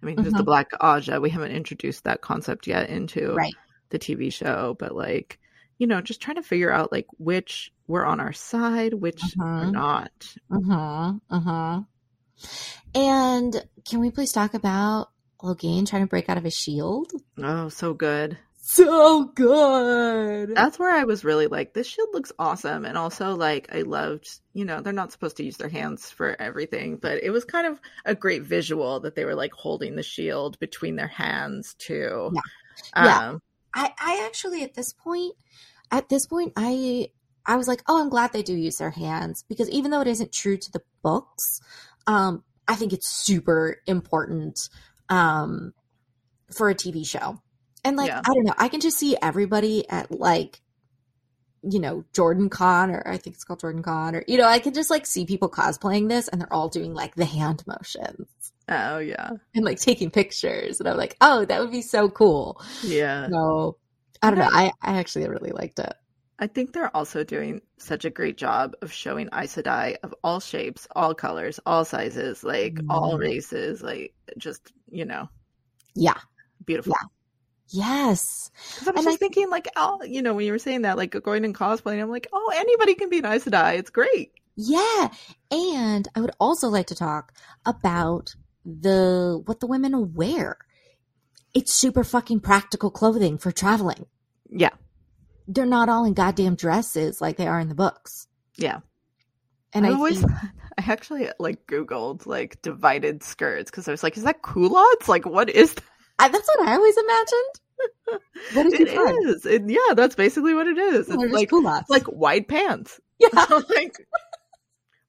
I 0.03 0.07
mean, 0.07 0.19
who's 0.19 0.33
the 0.35 0.43
Mhm. 0.43 0.47
Black 0.47 0.71
Ajah? 0.81 1.21
We 1.21 1.31
haven't 1.31 1.53
introduced 1.53 2.05
that 2.05 2.21
concept 2.23 2.67
yet 2.67 2.91
into 2.91 3.35
Right. 3.35 3.55
the 3.91 3.99
TV 3.99 4.33
show, 4.33 4.75
but 4.79 4.95
like, 4.95 5.39
you 5.79 5.87
know, 5.87 6.01
just 6.01 6.21
trying 6.21 6.37
to 6.37 6.43
figure 6.43 6.73
out 6.73 6.91
like 6.93 7.07
which 7.19 7.73
were 7.87 8.05
on 8.07 8.21
our 8.21 8.33
side, 8.33 8.95
which 8.95 9.21
are 9.39 9.67
Mhm. 9.67 9.73
not. 9.73 10.37
Uh-huh. 10.51 11.13
Uh-huh. 11.31 11.83
And 12.95 13.65
can 13.89 14.01
we 14.01 14.11
please 14.11 14.33
talk 14.33 14.55
about 14.55 15.11
Logain 15.43 15.87
trying 15.89 16.03
to 16.03 16.09
break 16.09 16.29
out 16.29 16.37
of 16.39 16.45
his 16.45 16.55
shield? 16.55 17.11
Oh, 17.39 17.69
so 17.69 17.95
good. 17.95 18.39
So 18.65 19.25
good. 19.25 20.55
That's 20.55 20.79
where 20.79 20.95
I 20.95 21.03
was 21.03 21.25
really 21.25 21.49
like, 21.49 21.75
this 21.75 21.89
shield 21.89 22.11
looks 22.13 22.31
awesome. 22.39 22.85
And 22.85 22.97
also, 22.97 23.35
like, 23.35 23.75
I 23.75 23.83
loved, 23.83 24.29
you 24.55 24.65
know, 24.65 24.81
they're 24.81 24.93
not 24.93 25.11
supposed 25.11 25.37
to 25.39 25.45
use 25.45 25.57
their 25.57 25.69
hands 25.69 26.09
for 26.11 26.41
everything, 26.41 26.97
but 26.97 27.25
it 27.25 27.31
was 27.31 27.45
kind 27.45 27.67
of 27.67 27.81
a 28.05 28.15
great 28.15 28.43
visual 28.43 29.01
that 29.01 29.17
they 29.17 29.25
were 29.25 29.35
like 29.35 29.53
holding 29.53 29.97
the 29.97 30.03
shield 30.05 30.61
between 30.61 30.95
their 30.95 31.09
hands 31.09 31.75
too. 31.75 32.31
Yeah. 32.33 33.05
Yeah. 33.05 33.29
Um, 33.31 33.41
I, 33.75 33.91
I 33.99 34.25
actually 34.27 34.63
at 34.63 34.75
this 34.75 34.93
point 34.93 35.35
at 35.91 36.09
this 36.09 36.27
point 36.27 36.53
I 36.57 37.09
I 37.45 37.57
was 37.57 37.67
like, 37.67 37.83
oh 37.89 38.01
I'm 38.01 38.11
glad 38.11 38.33
they 38.33 38.43
do 38.43 38.55
use 38.55 38.77
their 38.77 38.91
hands 38.91 39.45
because 39.49 39.69
even 39.71 39.91
though 39.91 40.01
it 40.03 40.07
isn't 40.07 40.33
true 40.33 40.57
to 40.57 40.73
the 40.73 40.83
books, 41.03 41.61
um, 42.07 42.45
I 42.69 42.77
think 42.77 42.93
it's 42.93 43.11
super 43.11 43.79
important 43.87 44.59
um 45.09 45.73
for 46.57 46.71
a 46.71 46.75
TV 46.75 47.05
show. 47.07 47.39
And 47.85 47.97
like, 47.97 48.09
Yeah. 48.09 48.21
I 48.25 48.35
don't 48.35 48.45
know, 48.45 48.55
I 48.59 48.69
can 48.69 48.81
just 48.81 48.99
see 48.99 49.17
everybody 49.21 49.89
at 49.89 50.11
like 50.11 50.61
you 51.65 51.79
know, 51.79 52.05
JordanCon, 52.13 52.91
or 52.93 53.07
I 53.07 53.17
think 53.19 53.37
it's 53.37 53.45
called 53.45 53.61
JordanCon, 53.61 54.15
or 54.15 54.25
you 54.27 54.37
know, 54.37 54.47
I 54.49 54.59
can 54.59 54.75
just 54.75 54.91
like 54.91 55.07
see 55.07 55.25
people 55.25 55.49
cosplaying 55.49 56.09
this 56.09 56.27
and 56.27 56.41
they're 56.41 56.53
all 56.53 56.69
doing 56.69 56.93
like 56.93 57.15
the 57.15 57.25
hand 57.25 57.63
motions 57.69 58.27
Oh, 58.69 58.99
yeah. 58.99 59.31
and 59.55 59.65
like 59.65 59.79
taking 59.81 60.11
pictures. 60.11 60.81
And 60.81 60.89
I'm 60.89 60.97
like, 60.97 61.17
oh, 61.21 61.45
that 61.45 61.61
would 61.61 61.71
be 61.71 61.83
so 61.83 62.09
cool. 62.09 62.61
Yeah. 62.83 63.29
So 63.29 63.77
I 64.23 64.31
don't 64.31 64.41
know. 64.41 64.49
I, 64.51 64.73
I 64.83 64.99
actually 64.99 65.29
really 65.29 65.53
liked 65.53 65.79
it. 65.79 65.93
I 66.41 66.49
think 66.49 66.73
they're 66.73 66.95
also 66.97 67.23
doing 67.23 67.61
such 67.79 68.05
a 68.05 68.11
great 68.11 68.37
job 68.37 68.75
of 68.83 68.93
showing 68.93 69.29
Aes 69.33 69.55
Sedai 69.55 69.99
of 70.03 70.13
all 70.25 70.41
shapes, 70.41 70.89
all 70.97 71.15
colors, 71.15 71.61
all 71.65 71.85
sizes, 71.85 72.43
like 72.43 72.81
all 72.91 73.15
Mhm. 73.15 73.21
races, 73.21 73.83
like 73.83 74.15
just, 74.37 74.73
you 74.91 75.05
know, 75.05 75.29
Yeah. 75.95 76.19
beautiful. 76.67 76.95
Yes. 77.73 78.51
'Cause 78.79 78.89
I 78.89 78.91
was 78.93 78.99
And 78.99 79.05
just 79.07 79.15
I- 79.17 79.19
thinking, 79.19 79.51
like, 79.51 79.69
oh, 79.77 80.03
you 80.05 80.23
know, 80.23 80.35
when 80.35 80.45
you 80.47 80.53
were 80.53 80.59
saying 80.59 80.83
that, 80.83 80.97
like 80.97 81.11
going 81.23 81.45
and 81.45 81.55
cosplaying, 81.55 82.01
I'm 82.03 82.11
like, 82.11 82.29
oh, 82.33 82.53
anybody 82.55 82.95
can 82.95 83.09
be 83.09 83.19
an 83.19 83.27
Aes 83.27 83.45
Sedai. 83.45 83.79
It's 83.79 83.91
great. 83.91 84.33
Yeah. 84.57 85.09
And 85.51 86.07
I 86.15 86.21
would 86.21 86.33
also 86.39 86.69
like 86.69 86.87
to 86.89 86.95
talk 86.95 87.33
about 87.65 88.35
the 88.65 89.43
what 89.47 89.61
the 89.61 89.67
women 89.67 90.15
wear. 90.15 90.59
It's 91.55 91.73
super 91.73 92.05
fucking 92.05 92.41
practical 92.41 92.91
clothing 92.91 93.39
for 93.39 93.51
traveling. 93.53 94.07
Yeah. 94.51 94.71
They're 95.49 95.67
not 95.67 95.89
all 95.89 96.05
in 96.05 96.15
goddamn 96.15 96.55
dresses 96.57 97.21
like 97.21 97.37
they 97.37 97.47
are 97.47 97.61
in 97.61 97.69
the 97.69 97.75
books. 97.75 98.27
Yeah. 98.57 98.81
And 99.73 99.87
I 99.87 99.91
I, 99.91 99.93
always, 99.95 100.19
think, 100.21 100.31
I 100.79 100.93
actually 100.93 101.29
like 101.39 101.67
Googled 101.67 102.27
like 102.27 102.61
divided 102.63 103.23
skirts 103.23 103.71
because 103.71 103.89
I 103.89 103.91
was 103.91 104.03
like, 104.03 104.17
is 104.19 104.25
that 104.25 104.43
culottes? 104.43 105.09
Like, 105.09 105.25
what 105.27 105.49
is 105.51 105.73
that? 105.75 105.85
I, 106.19 106.29
that's 106.29 106.47
what 106.47 106.69
I 106.69 106.75
always 106.75 106.97
imagined. 106.97 107.61
What 108.55 108.65
did 108.65 108.79
you 108.81 108.87
It 108.87 108.95
find? 108.95 109.29
is. 109.29 109.47
It- 109.47 109.69
yeah, 109.69 109.95
that's 109.95 110.15
basically 110.15 110.55
what 110.55 110.67
it 110.67 110.77
is. 110.79 111.07
They're 111.07 111.25
It's 111.25 111.33
like, 111.35 111.49
culottes. 111.49 111.89
like 111.91 112.05
wide 112.11 112.49
pants. 112.49 113.01
yeah. 113.19 113.29
like, 113.69 113.95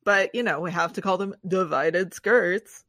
but 0.04 0.34
you 0.36 0.43
know, 0.43 0.60
we 0.62 0.71
have 0.71 0.93
to 0.93 1.02
call 1.02 1.17
them 1.17 1.36
divided 1.47 2.13
skirts. 2.13 2.84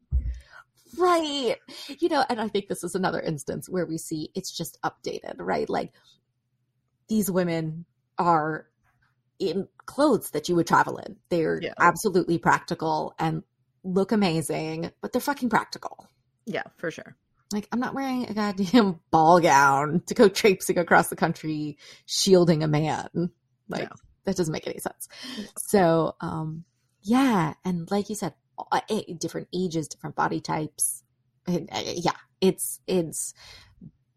Right. 0.97 1.57
You 1.99 2.09
know, 2.09 2.25
and 2.29 2.41
I 2.41 2.49
think 2.49 2.69
this 2.69 2.85
is 2.85 2.95
another 2.95 3.21
instance 3.21 3.69
where 3.69 3.87
we 3.87 3.99
see 3.99 4.31
it's 4.35 4.57
just 4.57 4.79
updated, 4.83 5.37
right? 5.39 5.69
Like 5.69 5.93
these 7.09 7.31
women 7.31 7.85
are 8.19 8.69
in 9.41 9.67
clothes 9.87 10.31
that 10.31 10.49
you 10.49 10.55
would 10.55 10.67
travel 10.69 10.99
in. 10.99 11.17
They're 11.31 11.59
Yeah. 11.61 11.75
absolutely 11.81 12.39
practical 12.39 13.15
and 13.19 13.43
look 13.83 14.13
amazing, 14.13 14.93
but 15.01 15.13
they're 15.13 15.21
fucking 15.21 15.51
practical. 15.51 16.07
Yeah, 16.47 16.63
for 16.77 16.91
sure. 16.93 17.17
Like 17.55 17.69
I'm 17.73 17.81
not 17.81 17.95
wearing 17.95 18.29
a 18.29 18.35
goddamn 18.35 19.01
ball 19.11 19.41
gown 19.41 20.03
to 20.07 20.15
go 20.15 20.29
traipsing 20.29 20.77
across 20.77 21.09
the 21.09 21.17
country 21.17 21.79
shielding 22.05 22.63
a 22.63 22.69
man. 22.69 23.31
Like 23.69 23.89
No. 23.89 23.97
that 24.25 24.37
doesn't 24.37 24.53
make 24.53 24.67
any 24.67 24.79
sense. 24.79 25.09
So, 25.59 26.17
um 26.21 26.65
yeah, 27.01 27.55
and 27.65 27.91
like 27.91 28.09
you 28.09 28.15
said, 28.17 28.35
different 29.21 29.49
ages, 29.55 29.89
different 29.89 30.17
body 30.17 30.41
types. 30.41 31.03
Uh, 31.47 31.61
yeah, 31.71 32.17
it's 32.41 32.81
it's 32.87 33.35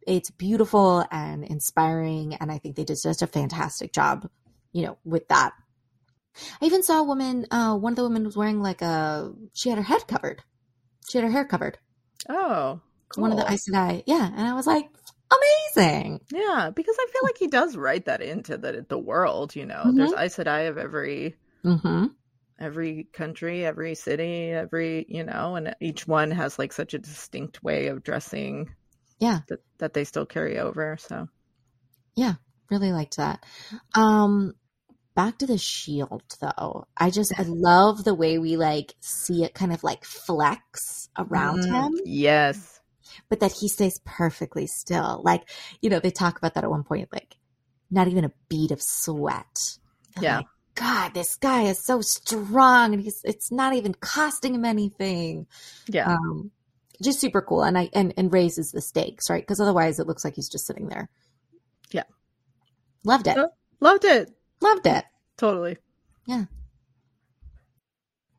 it's 0.05 0.31
beautiful 0.31 1.05
and 1.11 1.43
inspiring 1.43 2.35
and 2.35 2.51
I 2.51 2.57
think 2.57 2.75
they 2.75 2.85
did 2.85 2.97
just 3.01 3.21
a 3.21 3.27
fantastic 3.27 3.93
job, 3.93 4.29
you 4.71 4.83
know, 4.83 4.97
with 5.03 5.27
that. 5.27 5.51
I 6.61 6.65
even 6.65 6.81
saw 6.83 6.99
a 7.01 7.03
woman 7.03 7.45
uh 7.51 7.75
one 7.75 7.93
of 7.93 7.97
the 7.97 8.03
women 8.03 8.23
was 8.23 8.37
wearing 8.37 8.61
like 8.61 8.81
a 8.81 9.31
she 9.53 9.69
had 9.69 9.77
her 9.77 9.83
head 9.83 10.07
covered. 10.07 10.41
She 11.09 11.17
had 11.17 11.25
her 11.25 11.31
hair 11.31 11.45
covered 11.45 11.77
Oh, 12.29 12.81
cool. 13.09 13.23
one 13.23 13.31
of 13.31 13.37
the 13.37 13.51
Aes 13.51 13.67
Sedai. 13.69 14.03
Yeah, 14.05 14.25
and 14.25 14.47
I 14.47 14.53
was 14.53 14.67
like, 14.67 14.89
amazing. 15.75 16.21
Yeah, 16.31 16.71
because 16.75 16.95
I 16.99 17.07
feel 17.11 17.21
like 17.23 17.37
he 17.37 17.47
does 17.47 17.75
write 17.75 18.05
that 18.05 18.21
into 18.21 18.57
the 18.57 18.85
the 18.87 18.97
world. 18.99 19.55
You 19.55 19.65
know, 19.65 19.83
Mhm. 19.85 19.95
there's 19.97 20.13
Aes 20.13 20.35
Sedai 20.37 20.69
of 20.69 20.77
every 20.77 21.35
Mm-hmm. 21.65 22.05
every 22.59 23.07
country, 23.13 23.65
every 23.65 23.95
city, 23.95 24.51
every 24.51 25.05
you 25.09 25.23
know, 25.23 25.55
and 25.55 25.75
each 25.81 26.07
one 26.07 26.31
has 26.31 26.57
like 26.57 26.73
such 26.73 26.93
a 26.93 26.99
distinct 26.99 27.61
way 27.63 27.87
of 27.87 28.03
dressing. 28.03 28.73
Yeah. 29.19 29.39
that 29.49 29.59
that 29.79 29.93
they 29.93 30.03
still 30.03 30.25
carry 30.27 30.59
over. 30.59 30.97
So 30.99 31.27
yeah, 32.15 32.35
Really 32.69 32.91
liked 32.91 33.15
that. 33.17 33.45
Um, 33.95 34.53
back 35.15 35.37
to 35.39 35.47
the 35.47 35.57
shield 35.57 36.21
though. 36.41 36.85
I 36.97 37.09
just 37.11 37.33
I 37.39 37.43
love 37.47 38.03
the 38.03 38.13
way 38.13 38.37
we 38.39 38.57
like 38.57 38.93
see 39.01 39.43
it 39.43 39.53
kind 39.53 39.71
of 39.73 39.83
like 39.83 40.03
flex 40.03 41.07
around 41.17 41.59
Mhm. 41.61 41.71
him, 41.71 41.99
Yes. 42.05 42.76
But 43.29 43.39
that 43.41 43.53
he 43.53 43.67
stays 43.67 43.99
perfectly 44.05 44.67
still. 44.67 45.21
Like 45.23 45.49
you 45.81 45.89
know, 45.89 45.99
they 45.99 46.11
talk 46.11 46.37
about 46.37 46.53
that 46.55 46.63
at 46.63 46.69
one 46.69 46.83
point, 46.83 47.09
like 47.11 47.37
not 47.91 48.07
even 48.07 48.25
a 48.25 48.31
bead 48.49 48.71
of 48.71 48.81
sweat. 48.81 49.77
I'm 50.17 50.23
Yeah. 50.23 50.37
like, 50.37 50.45
God, 50.75 51.13
this 51.13 51.35
guy 51.37 51.63
is 51.63 51.83
so 51.83 52.01
strong, 52.01 52.93
and 52.93 53.01
he's 53.01 53.21
it's 53.23 53.51
not 53.51 53.73
even 53.73 53.93
costing 53.93 54.53
him 54.55 54.65
anything. 54.65 55.47
Yeah. 55.87 56.11
um 56.13 56.51
just 57.01 57.19
super 57.19 57.43
cool 57.43 57.61
and 57.61 57.77
i 57.77 57.87
and, 57.93 58.11
and 58.17 58.33
raises 58.33 58.71
the 58.71 58.81
stakes 58.81 59.29
right 59.29 59.43
because 59.43 59.59
otherwise 59.61 59.99
it 59.99 60.07
looks 60.07 60.25
like 60.25 60.33
he's 60.33 60.49
just 60.49 60.65
sitting 60.65 60.87
there 60.87 61.07
Yeah. 61.91 62.05
loved 63.03 63.27
it 63.27 63.37
Oh. 63.37 63.49
Loved 63.79 64.03
it. 64.03 64.31
loved 64.61 64.87
it 64.87 65.05
Totally. 65.37 65.77
Yeah. 66.25 66.45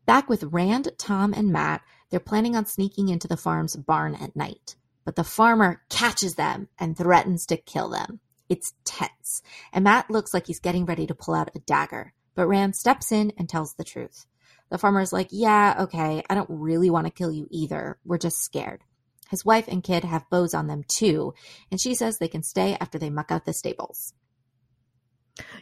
Back 0.07 0.29
with 0.29 0.43
rand 0.45 0.89
tom 0.99 1.33
and 1.35 1.53
Mat 1.53 1.83
they're 2.11 2.21
planning 2.21 2.57
on 2.57 2.67
sneaking 2.67 3.09
into 3.09 3.29
the 3.29 3.37
farm's 3.37 3.77
barn 3.77 4.15
at 4.15 4.37
night. 4.37 4.77
But 5.05 5.17
the 5.17 5.25
farmer 5.25 5.83
catches 5.89 6.35
them 6.35 6.69
and 6.79 6.97
threatens 6.97 7.47
to 7.47 7.57
kill 7.57 7.89
them. 7.89 8.21
It's 8.49 8.73
tense 8.85 9.43
and 9.73 9.85
Mat 9.85 10.11
looks 10.11 10.33
like 10.33 10.47
he's 10.47 10.61
getting 10.61 10.87
ready 10.87 11.07
to 11.07 11.15
pull 11.15 11.35
out 11.35 11.51
a 11.55 11.61
dagger. 11.61 12.15
But 12.35 12.49
rand 12.49 12.77
steps 12.77 13.13
in 13.13 13.33
and 13.37 13.49
tells 13.49 13.75
the 13.75 13.85
truth. 13.85 14.27
The 14.71 14.79
farmer's 14.79 15.13
like 15.13 15.29
yeah 15.31 15.77
okay 15.81 16.23
i 16.29 16.35
don't 16.35 16.51
really 16.51 16.91
want 16.91 17.07
to 17.07 17.13
kill 17.13 17.33
you 17.33 17.47
either. 17.51 17.99
We're 18.05 18.19
just 18.19 18.43
scared. 18.43 18.83
His 19.31 19.45
wife 19.45 19.69
and 19.69 19.85
kid 19.85 20.05
have 20.05 20.31
bows 20.31 20.55
on 20.55 20.67
them 20.67 20.85
too 20.89 21.35
and 21.71 21.81
she 21.81 21.95
says 21.95 22.19
they 22.19 22.29
can 22.29 22.43
stay 22.43 22.77
after 22.81 22.99
they 22.99 23.11
muck 23.11 23.31
out 23.31 23.45
the 23.45 23.53
stables 23.53 24.15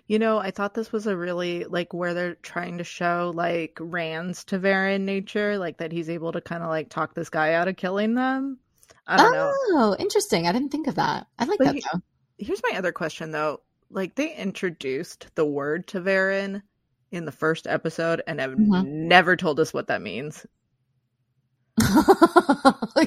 You 0.06 0.18
know, 0.18 0.38
I 0.38 0.50
thought 0.50 0.74
this 0.74 0.92
was 0.92 1.06
a 1.06 1.16
really 1.16 1.64
like 1.64 1.92
where 1.92 2.14
they're 2.14 2.34
trying 2.36 2.78
to 2.78 2.84
show 2.84 3.32
like 3.34 3.76
Rand's 3.80 4.44
ta'veren 4.44 5.00
nature, 5.02 5.58
like 5.58 5.78
that 5.78 5.92
he's 5.92 6.08
able 6.10 6.32
to 6.32 6.40
kind 6.40 6.62
of 6.62 6.68
like 6.68 6.88
talk 6.88 7.14
this 7.14 7.28
guy 7.30 7.54
out 7.54 7.68
of 7.68 7.76
killing 7.76 8.14
them. 8.14 8.58
I 9.08 9.16
don't 9.18 9.32
know. 9.32 9.52
oh 9.70 9.96
interesting 10.00 10.48
i 10.48 10.52
didn't 10.52 10.70
think 10.70 10.88
of 10.88 10.96
that 10.96 11.28
i 11.38 11.44
like 11.44 11.58
But 11.58 11.64
that 11.66 11.74
he- 11.76 11.84
though 11.92 12.00
Here's 12.38 12.60
my 12.68 12.76
other 12.76 12.90
question 12.92 13.30
though. 13.30 13.60
Like 13.88 14.14
they 14.16 14.34
introduced 14.34 15.28
the 15.36 15.44
word 15.46 15.86
ta'veren 15.86 16.60
in 17.12 17.24
the 17.24 17.30
first 17.32 17.66
episode 17.68 18.20
and 18.26 18.40
have 18.40 18.50
Mhm. 18.52 18.84
never 18.84 19.36
told 19.36 19.60
us 19.60 19.72
what 19.72 19.86
that 19.86 20.02
means. 20.02 20.44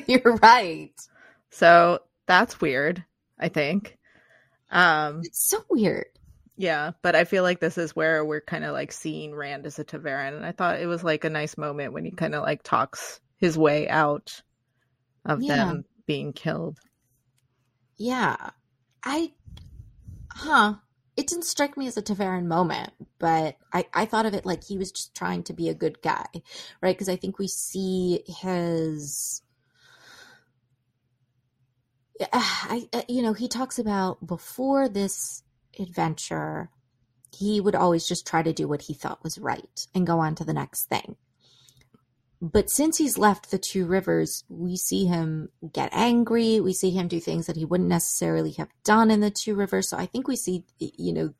You're 0.07 0.35
right. 0.41 0.93
So 1.49 1.99
that's 2.27 2.61
weird, 2.61 3.03
I 3.39 3.49
think. 3.49 3.97
Um 4.71 5.21
It's 5.23 5.49
so 5.49 5.63
weird. 5.69 6.05
Yeah, 6.61 6.91
but 7.01 7.15
I 7.15 7.23
feel 7.23 7.43
like 7.43 7.61
this 7.61 7.77
is 7.77 7.95
where 7.95 8.25
we're 8.25 8.41
kind 8.41 8.65
of 8.65 8.73
like 8.73 8.91
seeing 8.91 9.33
Rand 9.33 9.65
as 9.65 9.79
a 9.79 9.85
ta'veren 9.85 10.35
and 10.35 10.45
I 10.45 10.51
thought 10.51 10.81
it 10.81 10.87
was 10.87 11.05
like 11.05 11.23
a 11.23 11.29
nice 11.29 11.57
moment 11.57 11.93
when 11.93 12.03
he 12.03 12.11
kind 12.11 12.35
of 12.35 12.43
like 12.43 12.63
talks 12.63 13.21
his 13.37 13.57
way 13.57 13.87
out 13.87 14.41
of 15.23 15.41
Yeah. 15.41 15.55
them 15.55 15.85
being 16.05 16.33
killed. 16.33 16.77
Yeah. 17.95 18.49
I, 19.05 19.31
huh. 20.33 20.73
It 21.15 21.27
didn't 21.27 21.45
strike 21.45 21.77
me 21.77 21.87
as 21.87 21.95
a 21.95 22.01
ta'veren 22.01 22.45
moment, 22.47 22.91
but 23.19 23.55
I, 23.71 23.85
I 23.93 24.03
thought 24.05 24.25
of 24.25 24.33
it 24.33 24.45
like 24.45 24.65
he 24.65 24.77
was 24.77 24.91
just 24.91 25.15
trying 25.15 25.43
to 25.43 25.53
be 25.53 25.69
a 25.69 25.73
good 25.73 26.01
guy, 26.01 26.25
right? 26.81 26.93
Because 26.93 27.07
I 27.07 27.15
think 27.15 27.39
we 27.39 27.47
see 27.47 28.21
his. 28.27 29.41
I, 32.33 32.89
I- 32.93 33.05
you 33.07 33.21
know, 33.21 33.31
he 33.31 33.47
talks 33.47 33.79
about 33.79 34.27
before 34.27 34.89
this 34.89 35.43
adventure, 35.79 36.69
he 37.35 37.61
would 37.61 37.75
always 37.75 38.07
just 38.07 38.25
try 38.25 38.41
to 38.41 38.53
do 38.53 38.67
what 38.67 38.83
he 38.83 38.93
thought 38.93 39.23
was 39.23 39.37
right 39.37 39.87
and 39.93 40.07
go 40.07 40.19
on 40.19 40.35
to 40.35 40.43
the 40.43 40.53
next 40.53 40.85
thing. 40.85 41.15
But 42.41 42.69
since 42.69 42.97
he's 42.97 43.17
left 43.17 43.51
the 43.51 43.57
two 43.57 43.85
rivers, 43.85 44.45
we 44.47 44.77
see 44.77 45.05
him 45.05 45.49
get 45.73 45.89
angry. 45.91 46.61
We 46.61 46.73
see 46.73 46.91
him 46.91 47.09
do 47.09 47.19
things 47.19 47.47
that 47.47 47.57
he 47.57 47.65
wouldn't 47.65 47.89
necessarily 47.89 48.51
have 48.51 48.69
done 48.85 49.11
in 49.11 49.19
the 49.19 49.31
two 49.31 49.55
rivers. 49.55 49.89
So 49.89 49.97
I 49.97 50.05
think 50.05 50.27
we 50.27 50.37
see, 50.37 50.63
you 50.79 51.13
know, 51.13 51.33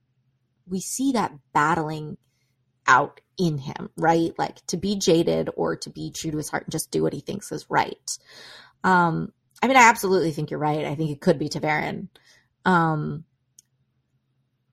we 0.68 0.82
see 0.82 1.14
that 1.14 1.34
battling 1.54 2.18
out 2.86 3.22
in 3.38 3.58
him, 3.58 3.90
right? 3.96 4.34
Like 4.38 4.66
to 4.68 4.78
be 4.78 4.98
jaded 4.98 5.50
or 5.56 5.78
to 5.78 5.90
be 5.90 6.12
true 6.12 6.32
to 6.32 6.38
his 6.38 6.50
heart 6.50 6.64
and 6.64 6.72
just 6.72 6.92
do 6.92 7.02
what 7.02 7.14
he 7.14 7.22
thinks 7.22 7.52
is 7.52 7.66
right. 7.70 8.18
Um, 8.84 9.32
I 9.64 9.68
mean, 9.68 9.78
I 9.78 9.84
absolutely 9.84 10.32
think 10.32 10.52
you're 10.52 10.60
right. 10.60 10.86
I 10.86 10.96
think 10.96 11.12
it 11.12 11.22
could 11.22 11.40
be 11.40 11.48
ta'veren. 11.48 12.10
Um, 12.66 13.24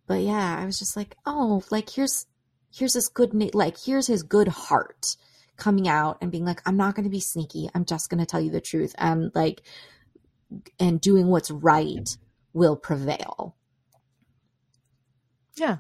but 0.06 0.20
yeah, 0.20 0.58
I 0.60 0.64
was 0.64 0.78
just 0.78 0.96
like, 0.96 1.16
oh, 1.26 1.62
like 1.70 1.90
here's 1.90 2.26
here's 2.74 2.92
this 2.92 3.08
good 3.08 3.54
like 3.54 3.76
here's 3.78 4.06
his 4.06 4.22
good 4.22 4.48
heart 4.48 5.16
coming 5.56 5.88
out 5.88 6.18
and 6.20 6.30
being 6.30 6.44
like, 6.44 6.60
I'm 6.66 6.76
not 6.76 6.94
going 6.94 7.04
to 7.04 7.10
be 7.10 7.20
sneaky. 7.20 7.68
I'm 7.74 7.84
just 7.84 8.10
going 8.10 8.20
to 8.20 8.26
tell 8.26 8.40
you 8.40 8.50
the 8.50 8.60
truth. 8.60 8.94
And 8.98 9.32
like, 9.34 9.62
and 10.78 11.00
doing 11.00 11.28
what's 11.28 11.50
right 11.50 12.08
will 12.52 12.76
prevail. 12.76 13.56
Yeah. 15.56 15.78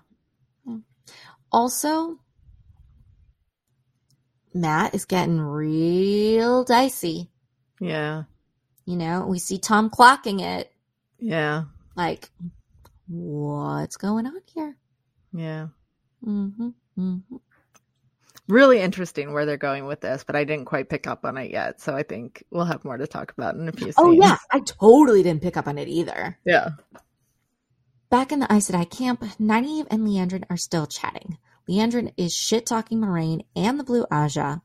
Also, 1.52 2.18
Mat 4.52 4.94
is 4.94 5.04
getting 5.04 5.40
real 5.40 6.64
dicey. 6.64 7.30
Yeah. 7.80 8.24
You 8.84 8.96
know, 8.96 9.26
we 9.26 9.38
see 9.38 9.58
Tom 9.58 9.90
clocking 9.90 10.40
it. 10.40 10.72
Yeah. 11.18 11.64
Like, 11.94 12.30
what's 13.08 13.96
going 13.96 14.26
on 14.26 14.40
here? 14.46 14.76
Yeah. 15.32 15.68
hmm 16.24 16.68
hmm 16.96 17.16
Really 18.48 18.80
interesting 18.80 19.32
where 19.32 19.44
they're 19.44 19.56
going 19.56 19.86
with 19.86 20.00
this, 20.00 20.22
but 20.24 20.36
I 20.36 20.44
didn't 20.44 20.66
quite 20.66 20.88
pick 20.88 21.08
up 21.08 21.24
on 21.24 21.36
it 21.36 21.50
yet. 21.50 21.80
So 21.80 21.96
I 21.96 22.04
think 22.04 22.44
we'll 22.50 22.64
have 22.64 22.84
more 22.84 22.96
to 22.96 23.06
talk 23.06 23.32
about 23.36 23.56
in 23.56 23.68
a 23.68 23.72
few 23.72 23.90
Oh 23.96 24.12
scenes. 24.12 24.22
yeah, 24.22 24.36
I 24.52 24.60
totally 24.60 25.22
didn't 25.24 25.42
pick 25.42 25.56
up 25.56 25.66
on 25.66 25.78
it 25.78 25.88
either. 25.88 26.38
Yeah. 26.44 26.70
Back 28.08 28.30
in 28.30 28.38
the 28.38 28.52
Aes 28.52 28.70
Sedai 28.70 28.88
camp, 28.88 29.22
Nynaeve 29.40 29.88
and 29.90 30.06
Liandrin 30.06 30.44
are 30.48 30.56
still 30.56 30.86
chatting. 30.86 31.38
Liandrin 31.68 32.12
is 32.16 32.32
shit 32.36 32.66
talking 32.66 33.00
Moiraine 33.00 33.44
and 33.56 33.80
the 33.80 33.84
Blue 33.84 34.04
Ajah. 34.12 34.62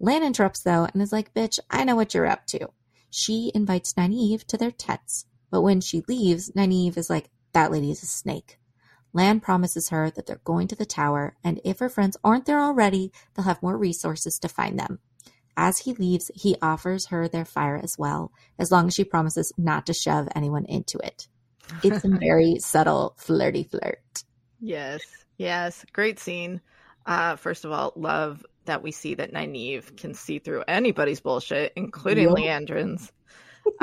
Lan 0.00 0.24
interrupts 0.24 0.62
though 0.62 0.88
and 0.92 1.00
is 1.00 1.12
like, 1.12 1.32
"Bitch, 1.32 1.60
I 1.70 1.84
know 1.84 1.94
what 1.94 2.14
you're 2.14 2.26
up 2.26 2.46
to." 2.48 2.70
She 3.10 3.52
invites 3.54 3.92
Nynaeve 3.92 4.44
to 4.46 4.56
their 4.56 4.72
tents, 4.72 5.26
but 5.52 5.62
when 5.62 5.80
she 5.80 6.02
leaves, 6.08 6.50
Nynaeve 6.50 6.96
is 6.96 7.08
like, 7.08 7.30
"That 7.52 7.70
lady 7.70 7.90
is 7.90 8.02
a 8.02 8.06
snake." 8.06 8.58
Lan 9.12 9.40
promises 9.40 9.88
her 9.88 10.10
that 10.10 10.26
they're 10.26 10.40
going 10.44 10.68
to 10.68 10.76
the 10.76 10.86
tower, 10.86 11.36
and 11.42 11.60
if 11.64 11.80
her 11.80 11.88
friends 11.88 12.16
aren't 12.22 12.46
there 12.46 12.60
already, 12.60 13.12
they'll 13.34 13.44
have 13.44 13.62
more 13.62 13.76
resources 13.76 14.38
to 14.38 14.48
find 14.48 14.78
them. 14.78 15.00
As 15.56 15.78
he 15.78 15.92
leaves, 15.94 16.30
he 16.34 16.56
offers 16.62 17.06
her 17.06 17.28
their 17.28 17.44
fire 17.44 17.80
as 17.82 17.98
well, 17.98 18.32
as 18.58 18.70
long 18.70 18.86
as 18.86 18.94
she 18.94 19.04
promises 19.04 19.52
not 19.58 19.86
to 19.86 19.92
shove 19.92 20.28
anyone 20.34 20.64
into 20.64 20.98
it. 20.98 21.28
It's 21.82 22.04
a 22.04 22.08
very 22.20 22.58
subtle, 22.60 23.14
flirty 23.18 23.64
flirt. 23.64 24.24
Yes. 24.60 25.02
Yes. 25.38 25.84
Great 25.92 26.18
scene. 26.18 26.60
Uh, 27.04 27.36
first 27.36 27.64
of 27.64 27.72
all, 27.72 27.92
love 27.96 28.44
that 28.66 28.82
we 28.82 28.92
see 28.92 29.14
that 29.14 29.32
Nynaeve 29.32 29.96
can 29.96 30.14
see 30.14 30.38
through 30.38 30.64
anybody's 30.68 31.20
bullshit, 31.20 31.72
including 31.76 32.28
Yup. 32.28 32.36
Liandrin's. 32.36 33.12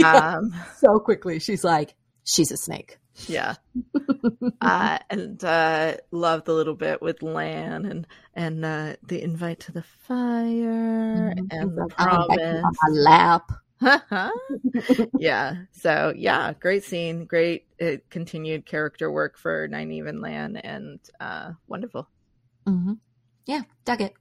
Um, 0.04 0.56
So 0.78 1.00
quickly, 1.00 1.38
she's 1.38 1.64
like, 1.64 1.94
she's 2.28 2.52
a 2.52 2.58
snake. 2.58 2.98
yeah. 3.28 3.56
Uh, 4.62 4.98
and 5.10 5.44
uh, 5.44 5.96
love 6.12 6.44
the 6.46 6.54
little 6.54 6.74
bit 6.76 7.02
with 7.02 7.22
Lan 7.22 7.86
and 7.86 8.08
and 8.34 8.66
uh, 8.66 8.96
the 9.08 9.22
invite 9.22 9.60
to 9.62 9.72
the 9.72 9.84
fire 9.84 11.34
Mhm. 11.36 11.48
and 11.52 11.78
the 11.78 11.88
"I'm 11.98 12.28
back 12.28 12.40
on 12.40 12.64
promise. 12.64 12.78
my 12.82 12.90
lap. 12.90 13.52
yeah. 15.18 15.56
So 15.72 16.14
yeah, 16.16 16.54
great 16.60 16.84
scene, 16.84 17.26
great 17.26 17.66
uh, 17.82 17.98
continued 18.10 18.66
character 18.66 19.12
work 19.12 19.38
for 19.38 19.68
Nynaeve 19.68 20.08
and 20.10 20.22
Lan, 20.22 20.58
and 20.58 21.00
uh, 21.20 21.52
wonderful. 21.68 22.08
hmm 22.66 22.94
Yeah, 23.46 23.62
dug 23.86 24.02
it. 24.02 24.14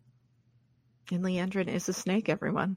And 1.11 1.25
Liandrin 1.25 1.69
is 1.69 1.89
a 1.89 1.93
snake, 1.93 2.29
everyone. 2.29 2.77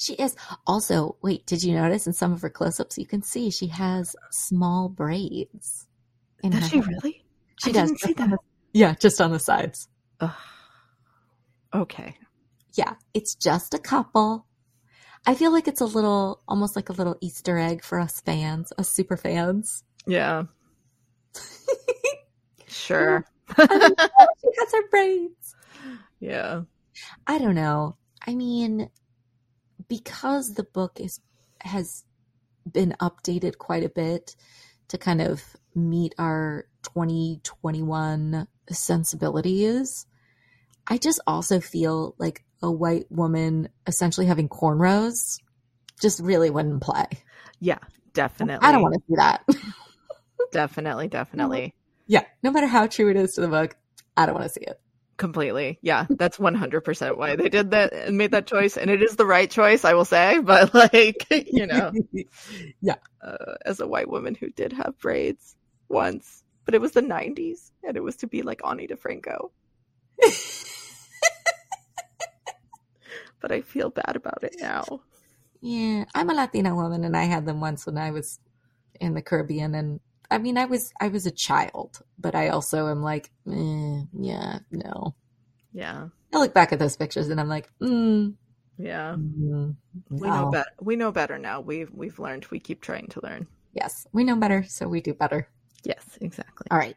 She 0.00 0.14
is. 0.14 0.34
Also, 0.66 1.16
wait, 1.20 1.44
did 1.44 1.62
you 1.62 1.74
notice 1.74 2.06
in 2.06 2.14
some 2.14 2.32
of 2.32 2.40
her 2.40 2.48
close 2.48 2.80
ups, 2.80 2.96
you 2.96 3.04
can 3.06 3.22
see 3.22 3.50
she 3.50 3.66
has 3.66 4.16
small 4.30 4.88
braids. 4.88 5.86
In 6.42 6.52
Does 6.52 6.68
she 6.70 6.78
hair. 6.78 6.86
really? 6.88 7.24
She 7.62 7.68
I 7.70 7.72
does. 7.74 7.90
didn't 7.90 8.00
see 8.00 8.12
that. 8.14 8.30
the- 8.30 8.38
yeah, 8.72 8.94
just 8.94 9.20
on 9.20 9.30
the 9.30 9.38
sides. 9.38 9.88
Ugh. 10.20 10.30
Okay. 11.74 12.16
Yeah, 12.74 12.94
it's 13.12 13.34
just 13.34 13.74
a 13.74 13.78
couple. 13.78 14.46
I 15.26 15.34
feel 15.34 15.52
like 15.52 15.68
it's 15.68 15.82
a 15.82 15.86
little, 15.86 16.40
almost 16.48 16.76
like 16.76 16.88
a 16.88 16.92
little 16.94 17.16
Easter 17.20 17.58
egg 17.58 17.84
for 17.84 18.00
us 18.00 18.20
fans, 18.22 18.72
us 18.78 18.88
super 18.88 19.18
fans. 19.18 19.84
Yeah. 20.06 20.44
Sure. 22.68 23.24
I 23.58 23.66
mean, 23.76 23.94
she 24.40 24.48
has 24.58 24.72
her 24.72 24.88
braids. 24.90 25.54
yeah. 26.20 26.62
I 27.26 27.38
don't 27.38 27.54
know. 27.54 27.96
I 28.26 28.34
mean, 28.34 28.88
because 29.90 30.54
the 30.54 30.62
book 30.62 30.98
is 30.98 31.20
has 31.60 32.04
been 32.70 32.96
updated 33.00 33.58
quite 33.58 33.84
a 33.84 33.90
bit 33.90 34.34
to 34.88 34.96
kind 34.96 35.20
of 35.20 35.42
meet 35.74 36.14
our 36.18 36.64
2021 36.82 38.46
sensibilities, 38.70 40.06
I 40.86 40.96
just 40.96 41.20
also 41.26 41.60
feel 41.60 42.14
like 42.18 42.44
a 42.62 42.70
white 42.70 43.06
woman 43.10 43.68
essentially 43.86 44.26
having 44.26 44.48
cornrows 44.48 45.38
just 46.00 46.20
really 46.20 46.48
wouldn't 46.48 46.82
play. 46.82 47.06
Yeah. 47.60 47.78
Definitely. 48.12 48.66
I 48.66 48.72
don't 48.72 48.82
want 48.82 48.94
to 48.94 49.00
see 49.08 49.16
that. 49.16 49.44
Definitely. 50.52 51.08
Definitely. 51.08 51.74
yeah, 52.06 52.24
no 52.42 52.50
matter 52.50 52.66
how 52.66 52.86
true 52.86 53.10
it 53.10 53.16
is 53.16 53.34
to 53.34 53.42
the 53.42 53.48
book, 53.48 53.76
I 54.16 54.26
don't 54.26 54.34
want 54.34 54.46
to 54.46 54.52
see 54.52 54.62
it. 54.62 54.80
Completely. 55.20 55.78
Yeah. 55.82 56.06
That's 56.08 56.38
100% 56.38 57.18
why 57.18 57.36
they 57.36 57.50
did 57.50 57.72
that 57.72 57.92
and 57.92 58.16
made 58.16 58.30
that 58.30 58.46
choice. 58.46 58.78
And 58.78 58.90
it 58.90 59.02
is 59.02 59.16
the 59.16 59.26
right 59.26 59.50
choice, 59.50 59.84
I 59.84 59.92
will 59.92 60.06
say. 60.06 60.38
But, 60.50 60.72
like, 60.72 61.26
you 61.30 61.66
know, 61.66 61.92
uh, 63.22 63.54
as 63.66 63.80
a 63.80 63.86
white 63.86 64.08
woman 64.08 64.34
who 64.34 64.48
did 64.48 64.72
have 64.72 64.98
braids 64.98 65.56
once, 65.90 66.42
but 66.64 66.74
it 66.74 66.80
was 66.80 66.92
the 66.92 67.02
90s 67.02 67.70
and 67.84 67.98
it 67.98 68.02
was 68.02 68.16
to 68.16 68.26
be 68.28 68.40
like 68.40 68.62
Ani 68.66 68.86
DiFranco. 68.86 69.50
but 73.42 73.52
I 73.52 73.60
feel 73.60 73.90
bad 73.90 74.16
about 74.16 74.42
it 74.42 74.56
now. 74.58 75.02
Yeah, 75.60 76.06
I'm 76.14 76.30
a 76.30 76.34
Latina 76.34 76.74
woman, 76.74 77.04
and 77.04 77.14
I 77.14 77.24
had 77.24 77.44
them 77.44 77.60
once 77.60 77.84
when 77.84 77.98
I 77.98 78.10
was 78.10 78.40
in 78.98 79.12
the 79.12 79.20
Caribbean, 79.20 79.74
and 79.74 80.00
I 80.30 80.38
mean, 80.38 80.56
I 80.58 80.66
was 80.66 80.92
I 81.00 81.08
was 81.08 81.26
a 81.26 81.30
child, 81.30 82.00
but 82.18 82.34
I 82.34 82.48
also 82.48 82.88
am 82.88 83.02
like, 83.02 83.30
eh, 83.50 84.02
yeah, 84.12 84.58
no. 84.70 85.14
Yeah. 85.72 86.08
I 86.32 86.38
look 86.38 86.54
back 86.54 86.72
at 86.72 86.78
those 86.78 86.96
pictures, 86.96 87.28
and 87.28 87.40
I'm 87.40 87.48
like, 87.48 87.68
mm, 87.82 88.34
Yeah. 88.78 89.16
mm, 89.18 89.74
We 90.08 90.28
know 90.28 90.50
better. 90.50 90.70
We 90.80 90.96
know 90.96 91.10
better 91.12 91.38
now. 91.38 91.60
We've 91.60 91.90
we've 91.92 92.18
learned. 92.18 92.46
We 92.50 92.60
keep 92.60 92.80
trying 92.80 93.08
to 93.08 93.20
learn. 93.22 93.46
Yes, 93.72 94.06
we 94.12 94.24
know 94.24 94.36
better, 94.36 94.64
so 94.64 94.88
we 94.88 95.00
do 95.00 95.14
better. 95.14 95.48
Yes, 95.84 96.18
exactly. 96.20 96.66
All 96.70 96.78
right. 96.78 96.96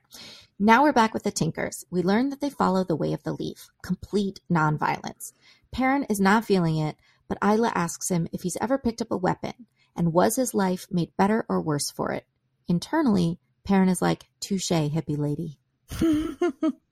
Now 0.60 0.84
we're 0.84 0.94
back 0.94 1.14
with 1.14 1.24
the 1.24 1.32
Tinkers. 1.32 1.86
We 1.90 2.04
learn 2.04 2.30
that 2.30 2.42
they 2.42 2.50
follow 2.50 2.84
the 2.84 2.96
way 2.96 3.14
of 3.14 3.24
the 3.24 3.34
leaf, 3.34 3.70
complete 3.82 4.40
nonviolence. 4.52 5.34
Perrin 5.72 6.04
is 6.10 6.20
not 6.20 6.46
feeling 6.46 6.78
it, 6.78 6.96
but 7.28 7.38
Ila 7.44 7.72
asks 7.74 8.10
him 8.10 8.28
if 8.32 8.42
he's 8.44 8.58
ever 8.62 8.78
picked 8.78 9.02
up 9.02 9.12
a 9.12 9.18
weapon 9.18 9.54
and 9.96 10.14
was 10.14 10.36
his 10.36 10.54
life 10.54 10.88
made 10.92 11.16
better 11.18 11.46
or 11.50 11.62
worse 11.62 11.90
for 11.92 12.12
it. 12.12 12.26
Internally, 12.68 13.40
Perrin 13.64 13.90
is 13.90 14.02
like, 14.02 14.26
touche, 14.40 14.72
hippie 14.72 15.18
lady. 15.18 15.60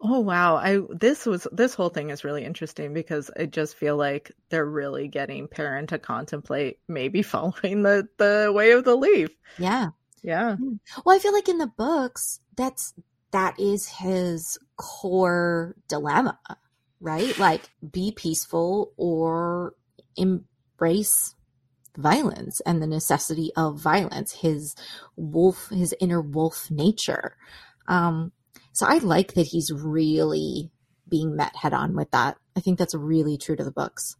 Oh 0.00 0.20
wow. 0.20 0.56
I 0.56 0.80
this 0.90 1.26
was 1.26 1.46
this 1.52 1.74
whole 1.74 1.88
thing 1.88 2.10
is 2.10 2.24
really 2.24 2.44
interesting 2.44 2.92
because 2.92 3.30
I 3.38 3.46
just 3.46 3.76
feel 3.76 3.96
like 3.96 4.32
they're 4.48 4.66
really 4.66 5.08
getting 5.08 5.48
Perrin 5.48 5.86
to 5.88 5.98
contemplate 5.98 6.78
maybe 6.88 7.22
following 7.22 7.82
the 7.82 8.08
the 8.18 8.52
way 8.54 8.72
of 8.72 8.84
the 8.84 8.96
leaf. 8.96 9.30
Yeah. 9.58 9.90
Yeah. 10.22 10.56
Well, 11.04 11.14
I 11.14 11.20
feel 11.20 11.32
like 11.32 11.48
in 11.48 11.58
the 11.58 11.68
books, 11.68 12.40
that's 12.56 12.94
that 13.30 13.58
is 13.60 13.86
his 13.86 14.58
core 14.76 15.76
dilemma, 15.88 16.38
right? 17.00 17.36
Like 17.38 17.62
be 17.88 18.12
peaceful 18.12 18.92
or 18.96 19.74
embrace 20.16 21.34
violence 21.96 22.60
and 22.66 22.80
the 22.80 22.86
necessity 22.86 23.50
of 23.56 23.80
violence, 23.80 24.32
his 24.32 24.74
wolf, 25.16 25.68
his 25.70 25.94
inner 26.00 26.20
wolf 26.20 26.70
nature. 26.70 27.36
Um, 27.88 28.32
so 28.72 28.86
I 28.86 28.98
like 28.98 29.34
that 29.34 29.46
he's 29.46 29.72
really 29.72 30.70
being 31.08 31.36
met 31.36 31.56
head 31.56 31.72
on 31.72 31.94
with 31.94 32.10
that. 32.10 32.36
I 32.56 32.60
think 32.60 32.78
that's 32.78 32.94
really 32.94 33.38
true 33.38 33.56
to 33.56 33.64
the 33.64 33.70
books. 33.70 34.16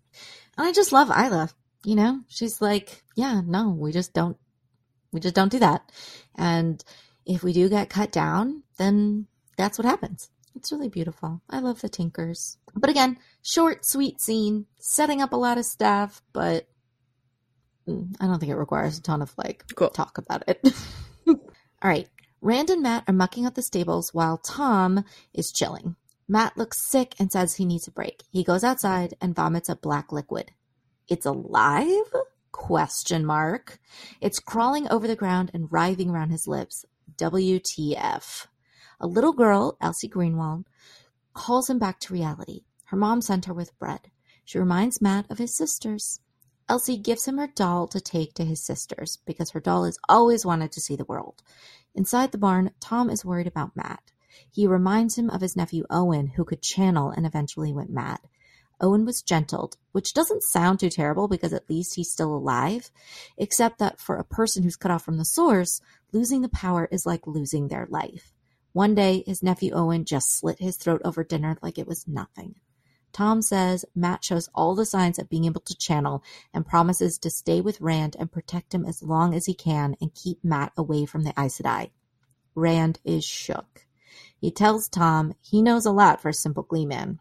And 0.56 0.66
I 0.66 0.72
just 0.72 0.92
love 0.92 1.10
Ila. 1.10 1.50
You 1.84 1.94
know, 1.94 2.20
she's 2.28 2.60
like, 2.60 3.04
yeah, 3.16 3.42
no, 3.44 3.70
we 3.70 3.92
just 3.92 4.12
don't, 4.12 4.36
we 5.12 5.20
just 5.20 5.34
don't 5.34 5.52
do 5.52 5.58
that. 5.60 5.90
And 6.34 6.82
if 7.24 7.42
we 7.42 7.52
do 7.52 7.68
get 7.68 7.90
cut 7.90 8.12
down, 8.12 8.62
then 8.78 9.26
that's 9.56 9.78
what 9.78 9.84
happens. 9.84 10.30
It's 10.54 10.72
really 10.72 10.88
beautiful. 10.88 11.42
I 11.50 11.58
love 11.58 11.80
the 11.80 11.88
Tinkers. 11.88 12.56
But 12.74 12.90
again, 12.90 13.18
short, 13.42 13.84
sweet 13.84 14.20
scene, 14.20 14.66
setting 14.80 15.20
up 15.20 15.32
a 15.32 15.36
lot 15.36 15.58
of 15.58 15.66
stuff, 15.66 16.22
but 16.32 16.66
Mm, 17.88 18.16
I 18.20 18.26
don't 18.26 18.38
think 18.38 18.50
it 18.50 18.56
requires 18.56 18.98
a 18.98 19.02
ton 19.02 19.22
of 19.22 19.32
like 19.38 19.64
Cool. 19.74 19.90
talk 19.90 20.18
about 20.18 20.42
it. 20.48 20.60
All 21.28 21.36
right. 21.82 22.08
Rand 22.40 22.70
and 22.70 22.82
Mat 22.82 23.04
are 23.08 23.14
mucking 23.14 23.46
up 23.46 23.54
the 23.54 23.62
stables 23.62 24.12
while 24.12 24.38
Tom 24.38 25.04
is 25.32 25.52
chilling. 25.52 25.96
Mat 26.28 26.56
looks 26.56 26.84
sick 26.90 27.14
and 27.18 27.30
says 27.30 27.54
he 27.54 27.64
needs 27.64 27.86
a 27.86 27.92
break. 27.92 28.24
He 28.30 28.44
goes 28.44 28.64
outside 28.64 29.14
and 29.20 29.34
vomits 29.34 29.68
a 29.68 29.76
black 29.76 30.12
liquid. 30.12 30.52
It's 31.08 31.26
alive? 31.26 32.04
Question 32.52 33.24
mark. 33.24 33.78
It's 34.20 34.38
crawling 34.40 34.88
over 34.88 35.06
the 35.06 35.16
ground 35.16 35.50
and 35.54 35.70
writhing 35.70 36.10
around 36.10 36.30
his 36.30 36.46
lips. 36.48 36.84
WTF. 37.16 38.46
A 39.00 39.06
little 39.06 39.32
girl, 39.32 39.76
Elsie 39.80 40.08
Greenwald, 40.08 40.64
calls 41.34 41.68
him 41.70 41.78
back 41.78 42.00
to 42.00 42.12
reality. 42.12 42.62
Her 42.86 42.96
mom 42.96 43.20
sent 43.20 43.44
her 43.44 43.54
with 43.54 43.78
bread. 43.78 44.10
She 44.44 44.58
reminds 44.58 45.02
Mat 45.02 45.26
of 45.30 45.38
his 45.38 45.56
sisters. 45.56 46.20
Elsie 46.68 46.96
gives 46.96 47.26
him 47.26 47.38
her 47.38 47.46
doll 47.46 47.86
to 47.88 48.00
take 48.00 48.34
to 48.34 48.44
his 48.44 48.64
sisters 48.64 49.18
because 49.24 49.50
her 49.50 49.60
doll 49.60 49.84
has 49.84 49.98
always 50.08 50.44
wanted 50.44 50.72
to 50.72 50.80
see 50.80 50.96
the 50.96 51.04
world. 51.04 51.42
Inside 51.94 52.32
the 52.32 52.38
barn, 52.38 52.72
Tom 52.80 53.08
is 53.08 53.24
worried 53.24 53.46
about 53.46 53.76
Mat. 53.76 54.12
He 54.50 54.66
reminds 54.66 55.16
him 55.16 55.30
of 55.30 55.40
his 55.40 55.56
nephew 55.56 55.84
Owen, 55.88 56.28
who 56.28 56.44
could 56.44 56.62
channel 56.62 57.10
and 57.10 57.24
eventually 57.24 57.72
went 57.72 57.90
mad. 57.90 58.18
Owen 58.80 59.04
was 59.06 59.22
gentled, 59.22 59.76
which 59.92 60.12
doesn't 60.12 60.42
sound 60.42 60.80
too 60.80 60.90
terrible 60.90 61.28
because 61.28 61.52
at 61.52 61.70
least 61.70 61.94
he's 61.94 62.10
still 62.10 62.34
alive, 62.34 62.90
except 63.38 63.78
that 63.78 64.00
for 64.00 64.16
a 64.16 64.24
person 64.24 64.62
who's 64.62 64.76
cut 64.76 64.90
off 64.90 65.04
from 65.04 65.16
the 65.16 65.24
source, 65.24 65.80
losing 66.12 66.42
the 66.42 66.48
power 66.48 66.88
is 66.90 67.06
like 67.06 67.26
losing 67.26 67.68
their 67.68 67.86
life. 67.88 68.32
One 68.72 68.94
day, 68.94 69.22
his 69.24 69.42
nephew 69.42 69.72
Owen 69.72 70.04
just 70.04 70.30
slit 70.30 70.58
his 70.58 70.76
throat 70.76 71.00
over 71.04 71.24
dinner 71.24 71.56
like 71.62 71.78
it 71.78 71.86
was 71.86 72.06
nothing. 72.06 72.56
Tom 73.12 73.40
says 73.40 73.84
Mat 73.94 74.22
shows 74.22 74.50
all 74.54 74.74
the 74.74 74.84
signs 74.84 75.18
of 75.18 75.28
being 75.28 75.44
able 75.44 75.62
to 75.62 75.76
channel 75.76 76.22
and 76.52 76.66
promises 76.66 77.18
to 77.18 77.30
stay 77.30 77.60
with 77.60 77.80
Rand 77.80 78.16
and 78.18 78.30
protect 78.30 78.74
him 78.74 78.84
as 78.84 79.02
long 79.02 79.34
as 79.34 79.46
he 79.46 79.54
can 79.54 79.96
and 80.00 80.14
keep 80.14 80.44
Mat 80.44 80.72
away 80.76 81.06
from 81.06 81.22
the 81.24 81.32
Aes 81.38 81.58
Sedai. 81.58 81.90
Rand 82.54 83.00
is 83.04 83.24
shook. 83.24 83.86
He 84.38 84.50
tells 84.50 84.88
Tom 84.88 85.34
he 85.40 85.62
knows 85.62 85.86
a 85.86 85.92
lot 85.92 86.20
for 86.20 86.28
a 86.28 86.34
simple 86.34 86.62
gleeman. 86.62 87.20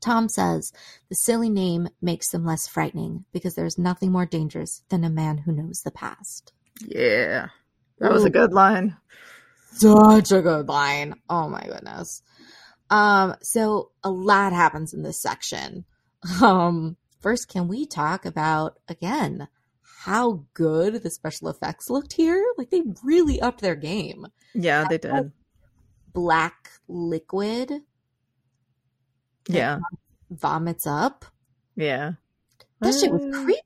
Tom 0.00 0.28
says 0.28 0.72
the 1.08 1.14
silly 1.14 1.48
name 1.48 1.88
makes 2.02 2.30
them 2.30 2.44
less 2.44 2.68
frightening 2.68 3.24
because 3.32 3.54
there's 3.54 3.78
nothing 3.78 4.12
more 4.12 4.26
dangerous 4.26 4.82
than 4.90 5.02
a 5.02 5.10
man 5.10 5.38
who 5.38 5.52
knows 5.52 5.82
the 5.82 5.90
past. 5.90 6.52
Yeah. 6.86 7.48
That 7.98 8.12
was 8.12 8.24
a 8.24 8.30
good 8.30 8.52
line. 8.52 8.96
Such 9.72 10.30
a 10.30 10.42
good 10.42 10.68
line. 10.68 11.14
Oh 11.28 11.48
my 11.48 11.64
goodness. 11.64 12.22
Um, 12.90 13.34
so 13.42 13.90
a 14.02 14.10
lot 14.10 14.52
happens 14.52 14.92
in 14.94 15.02
this 15.02 15.20
section. 15.20 15.84
Um, 16.42 16.96
first, 17.20 17.48
can 17.48 17.68
we 17.68 17.86
talk 17.86 18.24
about 18.24 18.78
again 18.88 19.48
how 20.04 20.44
good 20.54 21.02
the 21.02 21.10
special 21.10 21.48
effects 21.48 21.90
looked 21.90 22.12
here? 22.14 22.44
Like 22.56 22.70
they 22.70 22.82
really 23.02 23.40
upped 23.40 23.60
their 23.60 23.74
game. 23.76 24.26
Yeah, 24.54 24.86
they 24.88 24.98
did. 24.98 25.32
Black 26.12 26.70
liquid 26.88 27.72
Yeah. 29.48 29.80
vomits 30.30 30.86
up. 30.86 31.24
Yeah. 31.76 32.12
That 32.80 32.94
shit 32.94 33.10
was 33.12 33.22
Uh, 33.24 33.42
creepy. 33.44 33.62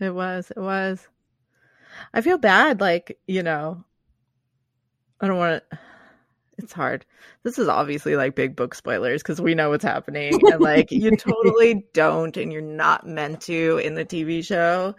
It 0.00 0.10
was. 0.14 0.50
It 0.50 0.60
was. 0.60 1.06
I 2.12 2.20
feel 2.20 2.38
bad. 2.38 2.80
Like, 2.80 3.18
you 3.26 3.42
know, 3.42 3.84
I 5.20 5.26
don't 5.28 5.38
want 5.38 5.62
to. 5.70 5.78
It's 6.62 6.72
hard. 6.72 7.04
This 7.42 7.58
is 7.58 7.68
obviously 7.68 8.16
like 8.16 8.34
big 8.34 8.54
book 8.54 8.74
spoilers 8.74 9.22
because 9.22 9.40
we 9.40 9.54
know 9.54 9.70
what's 9.70 9.84
happening. 9.84 10.38
And 10.50 10.60
like, 10.60 10.90
you 10.90 11.10
totally 11.16 11.84
don't, 11.92 12.36
and 12.36 12.52
you're 12.52 12.62
not 12.62 13.06
meant 13.06 13.40
to 13.42 13.78
in 13.78 13.94
the 13.94 14.04
TV 14.04 14.44
show. 14.44 14.94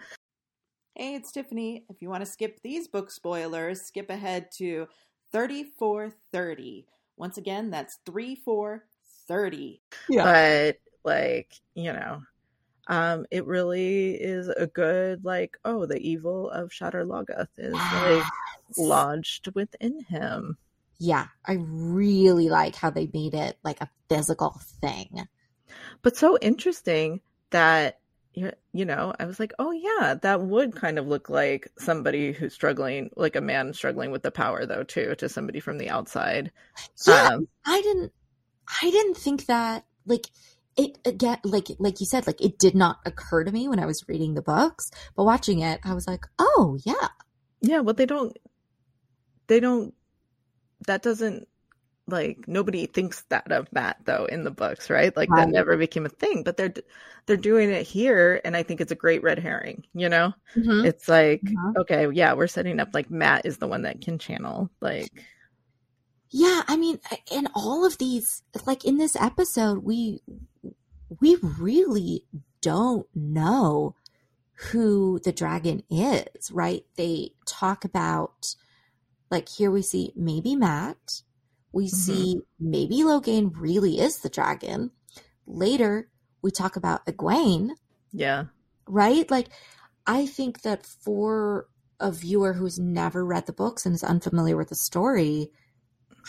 Hey, 0.96 1.16
it's 1.16 1.32
Tiffany. 1.32 1.86
If 1.90 2.02
you 2.02 2.10
want 2.10 2.24
to 2.24 2.30
skip 2.30 2.60
these 2.62 2.88
book 2.88 3.10
spoilers, 3.10 3.82
skip 3.82 4.10
ahead 4.10 4.52
to 4.58 4.88
3430. 5.32 6.86
Once 7.18 7.38
again, 7.38 7.72
that's 7.72 8.00
3430. 8.06 9.82
But 10.24 10.78
like, 11.04 11.54
you 11.74 11.94
know, 11.94 12.22
um, 12.88 13.26
it 13.32 13.46
really 13.46 14.16
is 14.16 14.50
a 14.50 14.68
good, 14.68 15.24
like, 15.24 15.58
oh, 15.66 15.86
the 15.86 15.98
evil 15.98 16.50
of 16.50 16.70
Shadar 16.70 17.06
Logoth 17.06 17.48
is 17.58 17.74
like 17.74 18.24
lodged 18.78 19.50
within 19.56 20.02
him. 20.02 20.58
Yeah, 21.00 21.28
I 21.46 21.58
really 21.60 22.50
like 22.50 22.76
how 22.76 22.90
they 22.90 23.10
made 23.14 23.34
it 23.34 23.58
like 23.64 23.82
a 23.82 23.90
physical 24.10 24.60
thing. 24.82 25.28
but 26.02 26.16
so 26.18 26.38
interesting 26.42 27.22
that 27.50 28.00
you 28.34 28.52
you 28.74 28.84
know 28.84 29.14
i 29.20 29.26
was 29.26 29.40
like 29.40 29.54
oh 29.60 29.72
yeah 29.72 30.16
that 30.16 30.42
would 30.42 30.76
kind 30.76 30.98
of 30.98 31.08
look 31.08 31.30
like 31.30 31.68
somebody 31.78 32.32
who's 32.32 32.54
struggling 32.54 33.10
like 33.16 33.36
a 33.36 33.42
man 33.42 33.74
struggling 33.74 34.10
with 34.12 34.24
the 34.24 34.32
power 34.32 34.66
though 34.66 34.84
too 34.84 35.14
to 35.16 35.30
somebody 35.30 35.60
from 35.60 35.78
the 35.78 35.90
outside 35.90 36.52
Yeah, 37.08 37.28
um 37.34 37.48
I 37.66 37.82
didn't 37.82 38.12
I 38.82 38.90
didn't 38.90 39.18
think 39.18 39.46
that 39.46 39.86
like 40.06 40.28
it 40.76 40.98
again 41.06 41.38
like 41.44 41.68
like 41.78 42.00
you 42.00 42.08
said 42.08 42.26
like 42.26 42.42
it 42.42 42.58
did 42.58 42.74
not 42.76 42.98
occur 43.06 43.44
to 43.44 43.52
me 43.52 43.68
when 43.68 43.80
I 43.80 43.86
was 43.86 44.04
reading 44.08 44.34
the 44.34 44.42
books, 44.42 44.90
but 45.16 45.26
watching 45.26 45.60
it 45.60 45.80
I 45.84 45.94
was 45.94 46.08
like, 46.08 46.26
"Oh, 46.40 46.78
yeah. 46.84 47.10
yeah 47.62 47.80
well 47.82 47.94
they 47.94 48.08
don't 48.08 48.36
they 49.48 49.60
don't 49.60 49.94
that 50.88 51.02
doesn't 51.04 51.48
like 52.08 52.44
nobody 52.48 52.86
thinks 52.86 53.22
that 53.30 53.50
of 53.52 53.72
Mat 53.72 53.98
though 54.06 54.26
in 54.26 54.44
the 54.44 54.52
books 54.52 54.90
right 54.90 55.16
like 55.16 55.30
Right. 55.30 55.46
that 55.46 55.50
never 55.54 55.78
became 55.78 56.06
a 56.06 56.10
thing 56.10 56.44
but 56.44 56.58
they're 56.58 56.74
they're 57.26 57.38
doing 57.38 57.70
it 57.70 57.88
here 57.88 58.42
and 58.44 58.58
i 58.58 58.64
think 58.64 58.82
it's 58.82 58.92
a 58.92 58.96
great 58.96 59.24
red 59.24 59.40
herring 59.40 59.86
you 59.94 60.10
know 60.10 60.34
Mhm. 60.58 60.86
it's 60.86 61.08
like 61.08 61.42
Mhm. 61.44 61.78
okay 61.78 62.10
yeah 62.12 62.34
we're 62.34 62.48
setting 62.48 62.80
up 62.82 62.90
like 62.94 63.10
mat 63.10 63.46
is 63.46 63.58
the 63.58 63.68
one 63.68 63.84
that 63.84 64.02
can 64.02 64.20
channel 64.20 64.70
like 64.82 65.24
Yeah, 66.30 66.64
I 66.68 66.78
mean, 66.78 67.00
in 67.32 67.48
all 67.54 67.86
of 67.86 68.00
these, 68.00 68.42
like 68.66 68.84
in 68.86 68.98
this 68.98 69.16
episode, 69.16 69.84
we 69.84 70.22
we 71.22 71.38
really 71.60 72.26
don't 72.62 73.06
know 73.14 73.96
who 74.72 75.20
the 75.20 75.32
dragon 75.32 75.84
is, 75.92 76.52
right? 76.52 76.86
They 76.96 77.34
talk 77.46 77.86
about 77.86 78.56
like 79.34 79.50
here 79.50 79.72
we 79.72 79.82
see 79.82 80.14
maybe 80.16 80.56
Mat, 80.56 81.24
we 81.74 81.88
mm-hmm. 81.88 81.96
see 81.96 82.42
maybe 82.60 83.00
Logain 83.00 83.52
really 83.56 84.00
is 84.00 84.20
the 84.20 84.30
dragon. 84.30 84.92
Later, 85.46 86.08
we 86.42 86.52
talk 86.52 86.78
about 86.78 87.06
Egwene, 87.06 87.72
yeah 88.14 88.46
right? 88.88 89.30
Like, 89.30 89.50
I 90.06 90.26
think 90.26 90.62
that 90.62 90.86
for 90.86 91.68
a 92.00 92.12
viewer 92.12 92.54
who's 92.54 92.80
never 92.80 93.26
read 93.26 93.46
the 93.46 93.54
books 93.54 93.86
and 93.86 93.96
is 93.96 94.04
unfamiliar 94.04 94.58
with 94.58 94.70
the 94.70 94.76
story, 94.76 95.50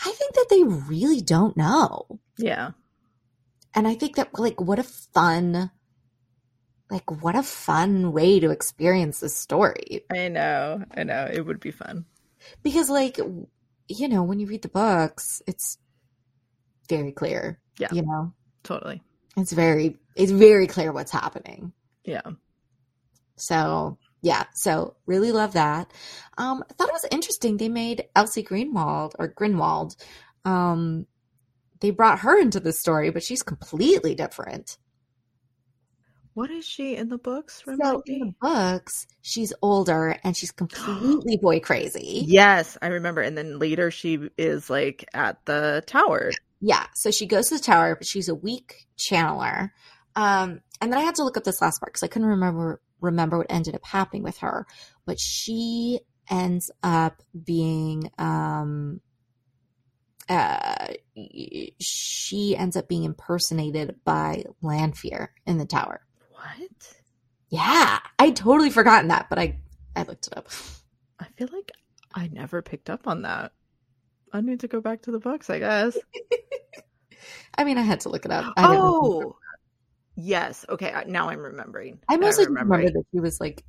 I 0.05 0.11
think 0.11 0.33
that 0.33 0.47
they 0.49 0.63
really 0.63 1.21
don't 1.21 1.57
know. 1.57 2.19
yeah 2.37 2.71
And 3.73 3.87
I 3.87 3.95
think 3.95 4.15
that, 4.15 4.37
like, 4.37 4.61
what 4.61 4.79
a 4.79 4.83
fun, 4.83 5.71
like, 6.89 7.09
what 7.21 7.35
a 7.35 7.43
fun 7.43 8.11
way 8.11 8.39
to 8.39 8.51
experience 8.51 9.19
this 9.19 9.35
story. 9.35 10.05
I 10.11 10.29
know, 10.29 10.83
I 10.95 11.03
know. 11.03 11.29
It 11.31 11.45
would 11.45 11.59
be 11.59 11.71
fun. 11.71 12.05
Because, 12.63 12.89
like, 12.89 13.17
you 13.87 14.07
know, 14.07 14.23
when 14.23 14.39
you 14.39 14.47
read 14.47 14.61
the 14.61 14.69
books, 14.69 15.41
it's 15.47 15.77
very 16.89 17.11
clear. 17.11 17.59
Yeah. 17.79 17.89
You 17.91 18.03
know, 18.03 18.33
Totally. 18.63 19.01
it's 19.37 19.51
very, 19.51 19.97
it's 20.15 20.31
very 20.31 20.67
clear 20.67 20.91
what's 20.91 21.11
happening. 21.11 21.73
Yeah. 22.03 22.21
So 23.37 23.97
yeah, 24.21 24.45
so 24.53 24.95
really 25.05 25.31
love 25.31 25.53
that. 25.53 25.91
Um, 26.37 26.63
I 26.69 26.73
thought 26.73 26.89
it 26.89 26.93
was 26.93 27.05
interesting. 27.11 27.57
They 27.57 27.69
made 27.69 28.05
Elsie 28.15 28.43
Greenwald 28.43 29.11
or 29.19 29.33
Grinwald, 29.33 29.95
um, 30.45 31.05
they 31.81 31.91
brought 31.91 32.19
her 32.19 32.39
into 32.39 32.59
the 32.59 32.71
story, 32.71 33.09
but 33.09 33.23
she's 33.23 33.43
completely 33.43 34.15
different. 34.15 34.77
What 36.35 36.51
is 36.51 36.65
she 36.65 36.97
in 36.97 37.07
the 37.07 37.17
books? 37.17 37.63
So 37.63 38.03
in 38.05 38.19
the 38.19 38.33
books, 38.41 39.07
she's 39.21 39.53
older 39.61 40.19
and 40.21 40.35
she's 40.35 40.51
completely 40.51 41.37
boy 41.37 41.61
crazy. 41.61 42.25
Yes, 42.27 42.77
I 42.81 42.87
remember. 42.87 43.21
And 43.21 43.37
then 43.37 43.57
later 43.57 43.89
she 43.89 44.29
is 44.37 44.69
like 44.69 45.05
at 45.13 45.43
the 45.45 45.81
tower. 45.87 46.31
Yeah. 46.59 46.87
So 46.93 47.09
she 47.09 47.25
goes 47.25 47.47
to 47.47 47.57
the 47.57 47.63
tower, 47.63 47.95
but 47.95 48.05
she's 48.05 48.27
a 48.27 48.35
weak 48.35 48.85
channeler. 48.97 49.71
Um, 50.17 50.59
and 50.81 50.91
then 50.91 50.99
I 50.99 51.03
had 51.03 51.15
to 51.15 51.23
look 51.23 51.37
up 51.37 51.45
this 51.45 51.61
last 51.61 51.79
part 51.79 51.93
because 51.93 52.03
I 52.03 52.07
couldn't 52.07 52.27
remember 52.27 52.81
remember 52.99 53.37
what 53.37 53.47
ended 53.49 53.75
up 53.75 53.85
happening 53.85 54.23
with 54.23 54.39
her. 54.39 54.67
But 55.05 55.21
she 55.21 56.01
ends 56.29 56.69
up 56.83 57.21
being 57.45 58.11
um 58.17 58.99
uh 60.27 60.87
she 61.79 62.57
ends 62.57 62.75
up 62.75 62.89
being 62.89 63.05
impersonated 63.05 63.95
by 64.03 64.43
Lanfear 64.61 65.31
in 65.45 65.59
the 65.59 65.65
tower. 65.65 66.01
What? 66.45 66.95
Yeah. 67.49 67.99
I'd 68.19 68.35
totally 68.35 68.69
forgotten 68.69 69.09
that, 69.09 69.27
but 69.29 69.39
I 69.39 69.57
I 69.95 70.03
looked 70.03 70.27
it 70.27 70.37
up. 70.37 70.47
I 71.19 71.25
feel 71.37 71.49
like 71.51 71.71
I 72.13 72.27
never 72.27 72.61
picked 72.61 72.89
up 72.89 73.07
on 73.07 73.23
that. 73.23 73.51
I 74.33 74.41
need 74.41 74.61
to 74.61 74.67
go 74.67 74.81
back 74.81 75.03
to 75.03 75.11
the 75.11 75.19
books, 75.19 75.49
I 75.49 75.59
guess. 75.59 75.97
I 77.57 77.63
mean 77.63 77.77
I 77.77 77.81
had 77.81 78.01
to 78.01 78.09
look 78.09 78.25
it 78.25 78.31
up. 78.31 78.53
I 78.57 78.75
oh, 78.75 79.37
yes. 80.15 80.65
Okay, 80.67 80.93
now 81.07 81.29
I'm 81.29 81.39
remembering. 81.39 81.99
I 82.09 82.17
mostly 82.17 82.47
remember 82.47 82.83
that 82.83 83.05
she 83.11 83.19
was 83.19 83.39
like 83.39 83.63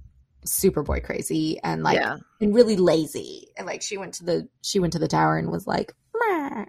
super 0.45 0.83
boy 0.83 1.01
crazy 1.01 1.59
and 1.63 1.83
like 1.83 1.99
yeah. 1.99 2.19
and 2.41 2.55
really 2.55 2.77
lazy. 2.77 3.49
And 3.57 3.67
like 3.67 3.83
she 3.83 3.97
went 3.97 4.15
to 4.15 4.25
the 4.25 4.49
she 4.63 4.79
went 4.79 4.93
to 4.95 4.99
the 4.99 5.09
tower 5.09 5.39
and 5.39 5.51
was 5.51 5.67
like, 5.67 5.93
"Meh." 6.15 6.65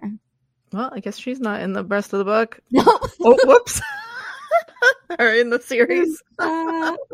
Well, 0.72 0.90
I 0.92 1.00
guess 1.00 1.18
she's 1.18 1.40
not 1.40 1.62
in 1.62 1.72
the 1.72 1.84
rest 1.84 2.12
of 2.12 2.18
the 2.18 2.24
book. 2.24 2.60
no. 2.70 2.82
Oh, 2.86 3.38
whoops. 3.44 3.80
or 5.18 5.28
in 5.28 5.50
the 5.50 5.60
series. 5.60 6.22
Uh, 6.38 6.96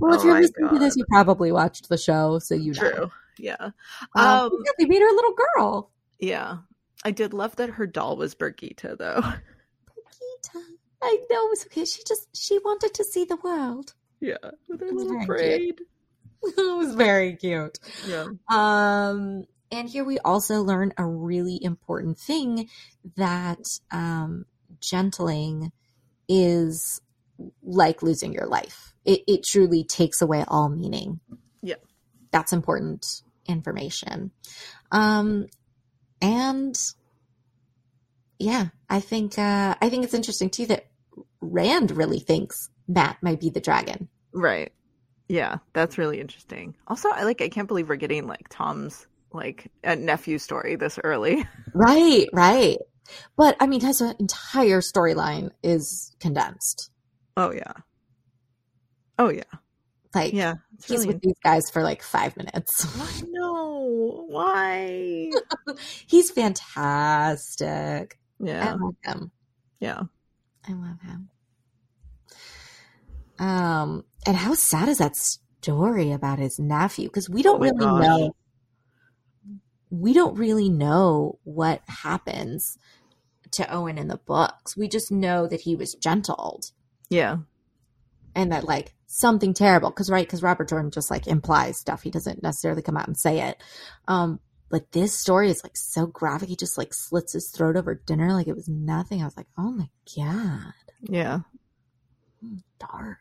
well, 0.00 0.14
if 0.14 0.20
Oh 0.20 0.24
you're 0.24 0.40
listening 0.40 0.70
to 0.70 0.78
this, 0.78 0.96
you 0.96 1.04
probably 1.08 1.52
watched 1.52 1.88
the 1.88 1.98
show, 1.98 2.38
so 2.38 2.54
you 2.54 2.72
know. 2.74 3.10
Yeah. 3.38 3.70
Um, 4.14 4.26
Um, 4.26 4.50
yeah, 4.64 4.72
they 4.78 4.86
made 4.86 5.00
her 5.00 5.08
a 5.08 5.14
little 5.14 5.34
girl. 5.34 5.90
Yeah. 6.18 6.58
I 7.04 7.12
did 7.12 7.32
love 7.32 7.56
that 7.56 7.70
her 7.70 7.86
doll 7.86 8.16
was 8.16 8.34
Birgitte, 8.34 8.98
though. 8.98 9.20
Gita. 9.20 10.64
I 11.00 11.18
know 11.30 11.46
it 11.46 11.50
was 11.50 11.66
okay. 11.66 11.84
She 11.84 12.02
just 12.06 12.28
she 12.34 12.58
wanted 12.58 12.94
to 12.94 13.04
see 13.04 13.24
the 13.24 13.36
world. 13.36 13.94
Yeah. 14.20 14.36
With 14.68 14.80
her 14.80 14.90
little 14.90 15.24
braid. 15.26 15.80
it 16.42 16.76
was 16.76 16.94
very 16.94 17.36
cute. 17.36 17.78
Yeah. 18.06 18.26
Um, 18.48 19.44
and 19.70 19.88
here 19.88 20.04
we 20.04 20.18
also 20.18 20.62
learn 20.62 20.92
a 20.96 21.06
really 21.06 21.62
important 21.62 22.18
thing 22.18 22.68
that 23.16 23.64
um, 23.92 24.46
gentling 24.80 25.72
is 26.28 27.00
like 27.62 28.02
losing 28.02 28.32
your 28.32 28.46
life. 28.46 28.94
It, 29.04 29.22
it 29.26 29.44
truly 29.44 29.84
takes 29.84 30.20
away 30.20 30.44
all 30.48 30.68
meaning. 30.68 31.20
Yeah. 31.62 31.76
That's 32.30 32.52
important 32.52 33.22
information. 33.46 34.30
Um, 34.92 35.46
and 36.20 36.78
yeah, 38.38 38.66
I 38.88 39.00
think 39.00 39.38
uh, 39.38 39.74
I 39.80 39.88
think 39.88 40.04
it's 40.04 40.14
interesting 40.14 40.50
too 40.50 40.66
that 40.66 40.86
Rand 41.40 41.90
really 41.90 42.20
thinks 42.20 42.70
Mat 42.86 43.18
might 43.22 43.40
be 43.40 43.50
the 43.50 43.60
dragon. 43.60 44.08
Right. 44.32 44.72
Yeah, 45.28 45.58
that's 45.74 45.98
really 45.98 46.20
interesting. 46.20 46.74
Also, 46.86 47.10
I 47.10 47.24
like 47.24 47.42
I 47.42 47.48
can't 47.48 47.68
believe 47.68 47.88
we're 47.88 47.96
getting 47.96 48.26
like 48.26 48.48
Tom's 48.48 49.06
like 49.32 49.70
a 49.84 49.94
nephew 49.94 50.38
story 50.38 50.76
this 50.76 50.98
early. 51.02 51.46
Right, 51.74 52.26
right. 52.32 52.78
But 53.36 53.56
I 53.60 53.66
mean, 53.66 53.80
his 53.80 54.00
entire 54.00 54.80
storyline 54.80 55.50
is 55.62 56.16
condensed. 56.18 56.90
Oh 57.38 57.52
yeah. 57.52 57.72
Oh 59.16 59.28
yeah. 59.30 59.44
Like, 60.12 60.32
Yeah. 60.32 60.54
He's 60.86 60.90
really 60.90 61.06
with 61.06 61.20
these 61.22 61.38
guys 61.44 61.70
for 61.70 61.82
like 61.84 62.02
five 62.02 62.36
minutes. 62.36 62.84
Why 62.96 63.28
no? 63.28 64.24
Why? 64.28 65.30
he's 66.06 66.30
fantastic. 66.32 68.18
Yeah, 68.40 68.70
I 68.70 68.72
love 68.72 68.96
him. 69.04 69.30
Yeah. 69.78 70.02
I 70.66 70.72
love 70.72 71.00
him. 71.00 71.28
Um, 73.38 74.04
and 74.26 74.36
how 74.36 74.54
sad 74.54 74.88
is 74.88 74.98
that 74.98 75.16
story 75.16 76.10
about 76.10 76.40
his 76.40 76.58
nephew? 76.58 77.08
Because 77.08 77.30
we 77.30 77.42
don't 77.42 77.58
Oh 77.58 77.62
really 77.62 77.78
gosh. 77.78 78.04
know. 78.04 78.34
We 79.90 80.12
don't 80.12 80.36
really 80.36 80.68
know 80.68 81.38
what 81.44 81.82
happens 81.86 82.76
to 83.52 83.72
Owen 83.72 83.96
in 83.96 84.08
the 84.08 84.18
books. 84.18 84.76
We 84.76 84.88
just 84.88 85.12
know 85.12 85.46
that 85.46 85.62
he 85.62 85.76
was 85.76 85.94
gentled. 85.94 86.72
Yeah. 87.10 87.38
and 88.34 88.52
that 88.52 88.64
like 88.64 88.94
something 89.06 89.54
terrible 89.54 89.88
because 89.90 90.10
right 90.10 90.26
because 90.26 90.42
robert 90.42 90.68
jordan 90.68 90.90
just 90.90 91.10
like 91.10 91.26
implies 91.26 91.78
stuff 91.78 92.02
he 92.02 92.10
doesn't 92.10 92.42
necessarily 92.42 92.82
come 92.82 92.96
out 92.96 93.06
and 93.06 93.16
say 93.16 93.40
it 93.40 93.56
um 94.06 94.38
but 94.70 94.92
this 94.92 95.14
story 95.18 95.50
is 95.50 95.64
like 95.64 95.76
so 95.76 96.04
graphic 96.06 96.50
he 96.50 96.56
just 96.56 96.76
like 96.76 96.92
slits 96.92 97.32
his 97.32 97.50
throat 97.50 97.74
over 97.76 97.94
dinner 97.94 98.32
like 98.34 98.46
it 98.48 98.54
was 98.54 98.68
nothing 98.68 99.22
i 99.22 99.24
was 99.24 99.36
like 99.36 99.46
oh 99.56 99.70
my 99.70 99.88
god 100.14 100.74
Yeah. 101.02 101.40
dark 102.78 103.18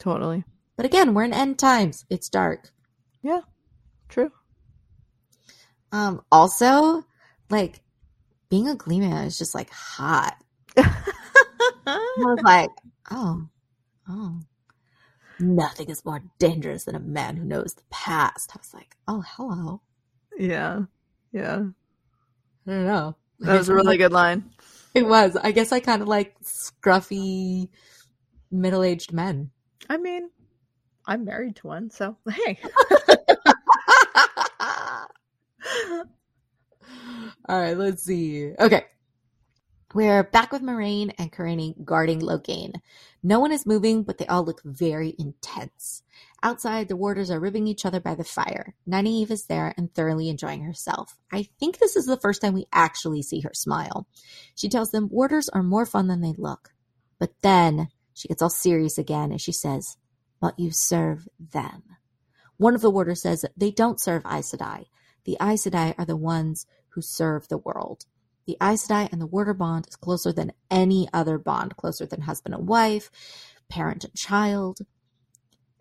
Totally. 0.00 0.42
but 0.76 0.84
again 0.86 1.14
we're 1.14 1.22
in 1.24 1.32
end 1.32 1.58
times 1.58 2.04
it's 2.10 2.28
dark 2.28 2.70
Yeah. 3.22 3.42
True. 4.08 4.32
um 5.92 6.20
also 6.32 7.04
like 7.48 7.80
being 8.50 8.68
a 8.68 8.74
gleeman 8.74 9.12
is 9.24 9.38
just 9.38 9.54
like 9.54 9.70
hot 9.70 10.34
i 10.76 12.14
was 12.18 12.40
like 12.42 12.70
oh 13.12 13.48
oh 14.08 14.40
nothing 15.38 15.88
is 15.88 16.04
more 16.04 16.22
dangerous 16.38 16.84
than 16.84 16.94
a 16.94 17.00
man 17.00 17.36
who 17.36 17.44
knows 17.44 17.74
the 17.74 17.82
past 17.90 18.50
i 18.54 18.58
was 18.58 18.74
like 18.74 18.96
oh 19.08 19.22
hello 19.36 19.80
yeah. 20.38 20.82
Yeah. 21.32 21.64
I 22.66 22.70
don't 22.70 22.86
know. 22.86 23.16
That 23.40 23.58
was 23.58 23.68
a 23.68 23.74
really 23.74 23.96
good 23.96 24.12
line. 24.12 24.50
It 24.94 25.06
was. 25.06 25.36
I 25.36 25.52
guess 25.52 25.72
I 25.72 25.80
kind 25.80 26.02
of 26.02 26.08
like 26.08 26.38
scruffy 26.42 27.68
middle-aged 28.50 29.12
men. 29.12 29.50
I 29.88 29.96
mean, 29.96 30.30
I'm 31.06 31.24
married 31.24 31.56
to 31.56 31.66
one, 31.66 31.90
so 31.90 32.16
hey. 32.30 32.58
All 37.48 37.60
right, 37.60 37.76
let's 37.76 38.04
see. 38.04 38.52
Okay. 38.60 38.84
We're 39.94 40.22
back 40.22 40.52
with 40.52 40.62
Moiraine 40.62 41.12
and 41.18 41.30
Kerene 41.30 41.74
guarding 41.84 42.22
Logain. 42.22 42.76
No 43.22 43.40
one 43.40 43.52
is 43.52 43.66
moving, 43.66 44.04
but 44.04 44.16
they 44.16 44.26
all 44.26 44.42
look 44.42 44.62
very 44.64 45.14
intense. 45.18 46.02
Outside, 46.42 46.88
the 46.88 46.96
warders 46.96 47.30
are 47.30 47.38
ribbing 47.38 47.66
each 47.66 47.84
other 47.84 48.00
by 48.00 48.14
the 48.14 48.24
fire. 48.24 48.74
Nynaeve 48.88 49.30
is 49.30 49.44
there 49.44 49.74
and 49.76 49.92
thoroughly 49.92 50.30
enjoying 50.30 50.62
herself. 50.62 51.18
I 51.30 51.42
think 51.60 51.78
this 51.78 51.94
is 51.94 52.06
the 52.06 52.16
first 52.16 52.40
time 52.40 52.54
we 52.54 52.64
actually 52.72 53.20
see 53.20 53.40
her 53.40 53.52
smile. 53.52 54.06
She 54.54 54.70
tells 54.70 54.92
them 54.92 55.10
warders 55.10 55.50
are 55.50 55.62
more 55.62 55.84
fun 55.84 56.06
than 56.06 56.22
they 56.22 56.32
look. 56.38 56.70
But 57.18 57.34
then 57.42 57.88
she 58.14 58.28
gets 58.28 58.40
all 58.40 58.48
serious 58.48 58.96
again 58.96 59.30
as 59.30 59.42
she 59.42 59.52
says, 59.52 59.98
But 60.40 60.58
you 60.58 60.70
serve 60.70 61.28
them. 61.38 61.82
One 62.56 62.74
of 62.74 62.80
the 62.80 62.90
warders 62.90 63.20
says 63.20 63.44
they 63.58 63.70
don't 63.70 64.00
serve 64.00 64.22
Aes 64.24 64.52
Sedai. 64.52 64.86
The 65.24 65.36
Aes 65.38 65.66
Sedai 65.66 65.94
are 65.98 66.06
the 66.06 66.16
ones 66.16 66.64
who 66.90 67.02
serve 67.02 67.48
the 67.48 67.58
world. 67.58 68.06
The 68.46 68.56
Aes 68.60 68.86
Sedai 68.86 69.10
and 69.12 69.20
the 69.20 69.26
warder 69.26 69.54
bond 69.54 69.86
is 69.88 69.96
closer 69.96 70.32
than 70.32 70.52
any 70.70 71.08
other 71.12 71.38
bond, 71.38 71.76
closer 71.76 72.06
than 72.06 72.22
husband 72.22 72.54
and 72.54 72.66
wife, 72.66 73.10
parent 73.68 74.04
and 74.04 74.14
child. 74.14 74.78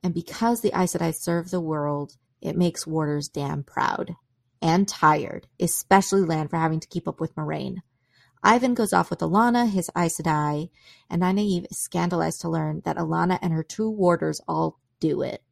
And 0.04 0.14
because 0.14 0.62
the 0.62 0.72
Aes 0.80 0.94
Sedai 0.94 1.14
serve 1.16 1.50
the 1.50 1.62
world, 1.62 2.18
it 2.42 2.58
makes 2.58 2.88
warders 2.88 3.28
damn 3.28 3.64
proud 3.64 4.16
and 4.62 4.88
tired, 4.88 5.48
especially 5.60 6.22
Lan 6.22 6.48
for 6.48 6.58
having 6.58 6.80
to 6.80 6.88
keep 6.88 7.08
up 7.08 7.20
with 7.20 7.36
Moiraine. 7.36 7.78
Ihvon 8.44 8.74
goes 8.74 8.94
off 8.94 9.10
with 9.10 9.20
Alanna, 9.20 9.70
his 9.70 9.90
Aes 9.96 10.20
Sedai, 10.20 10.70
and 11.10 11.22
Nynaeve 11.22 11.66
is 11.70 11.84
scandalized 11.84 12.42
to 12.42 12.50
learn 12.50 12.82
that 12.86 12.98
Alanna 12.98 13.38
and 13.42 13.54
her 13.54 13.64
two 13.64 13.90
warders 13.90 14.42
all 14.48 14.80
do 15.00 15.22
it. 15.22 15.44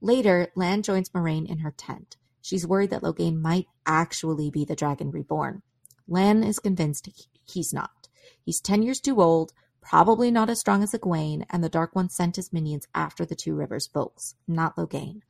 Later, 0.00 0.48
Lan 0.54 0.82
joins 0.82 1.10
Moiraine 1.10 1.48
in 1.48 1.58
her 1.58 1.70
tent. 1.70 2.16
She's 2.40 2.66
worried 2.66 2.90
that 2.90 3.02
Logain 3.02 3.40
might 3.40 3.66
actually 3.86 4.50
be 4.50 4.64
the 4.64 4.76
dragon 4.76 5.10
reborn. 5.10 5.62
Lan 6.06 6.42
is 6.44 6.58
convinced 6.58 7.08
he's 7.44 7.72
not. 7.72 8.08
He's 8.42 8.60
10 8.60 8.82
years 8.82 9.00
too 9.00 9.20
old, 9.22 9.52
probably 9.80 10.30
not 10.30 10.50
as 10.50 10.60
strong 10.60 10.82
as 10.82 10.92
Egwene, 10.92 11.44
and 11.50 11.62
the 11.62 11.68
Dark 11.68 11.94
One 11.94 12.08
sent 12.08 12.36
his 12.36 12.52
minions 12.52 12.86
after 12.94 13.24
the 13.24 13.34
Two 13.34 13.54
Rivers 13.54 13.86
folks, 13.86 14.34
not 14.46 14.76
Logain. 14.76 15.22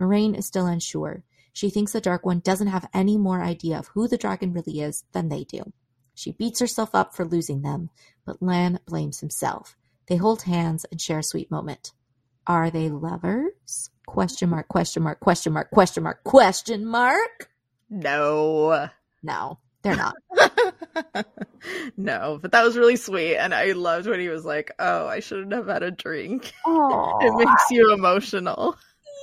Moiraine 0.00 0.36
is 0.36 0.46
still 0.46 0.66
unsure. 0.66 1.22
She 1.52 1.70
thinks 1.70 1.92
the 1.92 2.00
Dark 2.00 2.24
One 2.24 2.40
doesn't 2.40 2.68
have 2.68 2.88
any 2.94 3.16
more 3.16 3.42
idea 3.42 3.78
of 3.78 3.88
who 3.88 4.08
the 4.08 4.18
dragon 4.18 4.52
really 4.52 4.80
is 4.80 5.04
than 5.12 5.28
they 5.28 5.44
do. 5.44 5.72
She 6.14 6.32
beats 6.32 6.60
herself 6.60 6.94
up 6.94 7.14
for 7.14 7.24
losing 7.24 7.62
them, 7.62 7.90
but 8.24 8.42
Lan 8.42 8.80
blames 8.86 9.20
himself. 9.20 9.76
They 10.06 10.16
hold 10.16 10.42
hands 10.42 10.84
and 10.90 11.00
share 11.00 11.20
a 11.20 11.24
sweet 11.24 11.50
moment. 11.50 11.92
Are 12.46 12.70
they 12.70 12.88
lovers? 12.88 13.90
Question 14.06 14.50
mark, 14.50 14.68
question 14.68 15.02
mark, 15.02 15.20
question 15.20 15.52
mark, 15.52 15.70
question 15.70 16.02
mark, 16.02 16.24
question 16.24 16.84
mark. 16.84 17.50
No. 17.88 18.88
No, 19.22 19.58
they're 19.82 19.96
not. 19.96 20.14
no, 21.96 22.38
but 22.40 22.52
that 22.52 22.64
was 22.64 22.76
really 22.76 22.96
sweet, 22.96 23.36
and 23.36 23.54
I 23.54 23.72
loved 23.72 24.06
when 24.06 24.20
he 24.20 24.28
was 24.28 24.44
like, 24.44 24.72
"Oh, 24.78 25.06
I 25.06 25.20
shouldn't 25.20 25.52
have 25.52 25.66
had 25.68 25.82
a 25.82 25.90
drink." 25.90 26.52
Oh, 26.66 27.18
It 27.22 27.32
makes 27.36 27.62
you 27.70 27.92
emotional. 27.92 28.76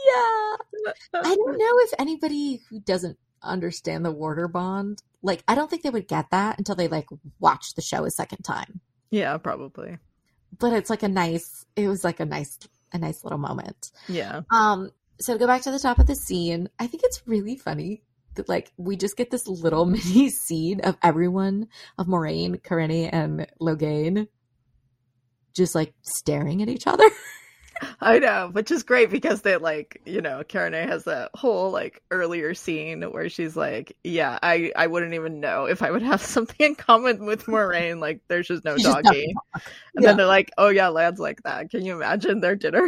yeah. 0.06 0.94
I 1.14 1.36
don't 1.36 1.58
know 1.58 1.74
if 1.80 1.94
anybody 2.00 2.62
who 2.70 2.80
doesn't 2.80 3.18
understand 3.44 4.06
the 4.06 4.12
Warder 4.12 4.48
bond, 4.48 5.02
like, 5.22 5.44
I 5.48 5.56
don't 5.56 5.70
think 5.70 5.84
they 5.84 5.90
would 5.90 6.08
get 6.08 6.30
that 6.32 6.58
until 6.58 6.76
they 6.76 6.88
like 6.88 7.08
watch 7.40 7.76
the 7.76 7.82
show 7.82 8.06
a 8.06 8.12
second 8.12 8.44
time. 8.44 8.82
Yeah, 9.12 9.38
probably. 9.38 9.98
But 10.58 10.74
it's 10.74 10.90
like 10.90 11.04
a 11.04 11.08
nice. 11.10 11.66
It 11.76 11.88
was 11.88 12.04
like 12.04 12.20
a 12.20 12.26
nice, 12.26 12.58
a 12.94 12.98
nice 12.98 13.24
little 13.24 13.40
moment. 13.40 13.92
Yeah. 14.08 14.42
Um, 14.50 14.92
so 15.20 15.34
to 15.34 15.40
go 15.40 15.48
back 15.48 15.62
to 15.64 15.72
the 15.72 15.80
top 15.80 16.00
of 16.00 16.08
the 16.08 16.16
scene, 16.16 16.70
I 16.80 16.88
think 16.88 17.04
it's 17.04 17.28
really 17.28 17.56
funny 17.58 18.04
like 18.48 18.72
we 18.78 18.96
just 18.96 19.18
get 19.18 19.32
this 19.32 19.48
little 19.48 19.86
mini 19.88 20.30
scene 20.30 20.82
of 20.82 20.98
everyone 21.04 21.68
of 21.98 22.08
Moiraine, 22.08 22.62
Kerene, 22.62 23.10
and 23.10 23.48
Logain 23.62 24.28
just 25.56 25.74
like 25.76 25.94
staring 26.04 26.62
at 26.62 26.70
each 26.70 26.86
other. 26.88 27.10
I 28.02 28.18
know, 28.20 28.50
which 28.52 28.72
is 28.72 28.84
great 28.84 29.10
because 29.12 29.42
they 29.42 29.56
like, 29.58 30.02
you 30.06 30.22
know, 30.22 30.44
Kerene 30.44 30.88
has 30.88 31.04
that 31.04 31.30
whole 31.36 31.70
like 31.72 32.02
earlier 32.10 32.54
scene 32.56 33.04
where 33.04 33.30
she's 33.30 33.56
like, 33.56 33.96
"Yeah, 34.04 34.40
I 34.42 34.72
I 34.76 34.88
wouldn't 34.88 35.14
even 35.14 35.40
know 35.40 35.66
if 35.66 35.84
I 35.84 35.92
would 35.92 36.02
have 36.02 36.22
something 36.36 36.66
in 36.66 36.76
common 36.76 37.26
with 37.26 37.46
Moiraine. 37.46 38.00
Like, 38.00 38.22
there's 38.28 38.48
just 38.48 38.66
no 38.66 38.78
doggy." 38.78 39.34
don't 39.54 39.64
And 39.96 40.04
Yeah. 40.04 40.10
then 40.10 40.18
they're 40.18 40.26
like, 40.26 40.52
"Oh 40.58 40.70
yeah, 40.70 40.88
Lad's 40.88 41.20
like 41.20 41.44
that. 41.44 41.70
Can 41.70 41.86
you 41.86 41.96
imagine 41.96 42.40
their 42.40 42.56
dinner?" 42.56 42.88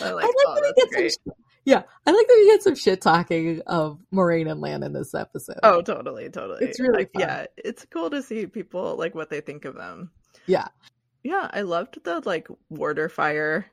Like, 0.00 0.10
I 0.10 0.12
like 0.12 0.26
"Oh, 0.26 0.54
that 0.54 0.60
we 0.60 0.66
that's 0.68 0.84
get 0.84 0.90
great." 0.90 1.12
some. 1.24 1.43
Yeah, 1.66 1.82
I 2.06 2.10
like 2.10 2.26
that 2.26 2.36
we 2.38 2.46
get 2.50 2.62
some 2.62 2.74
shit 2.74 3.00
talking 3.00 3.62
of 3.66 3.98
Moiraine 4.12 4.50
and 4.50 4.60
Lan 4.60 4.82
in 4.82 4.92
this 4.92 5.14
episode. 5.14 5.60
Oh, 5.62 5.80
totally, 5.80 6.28
totally. 6.28 6.66
It's 6.66 6.78
really 6.78 6.98
like, 6.98 7.12
fun. 7.14 7.22
yeah, 7.22 7.46
it's 7.56 7.86
cool 7.86 8.10
to 8.10 8.22
see 8.22 8.46
people 8.46 8.96
like 8.96 9.14
what 9.14 9.30
they 9.30 9.40
think 9.40 9.64
of 9.64 9.74
them. 9.74 10.10
Yeah. 10.46 10.68
Yeah, 11.22 11.48
I 11.50 11.62
loved 11.62 12.04
the 12.04 12.20
like 12.26 12.48
warder 12.68 13.08
fire. 13.08 13.64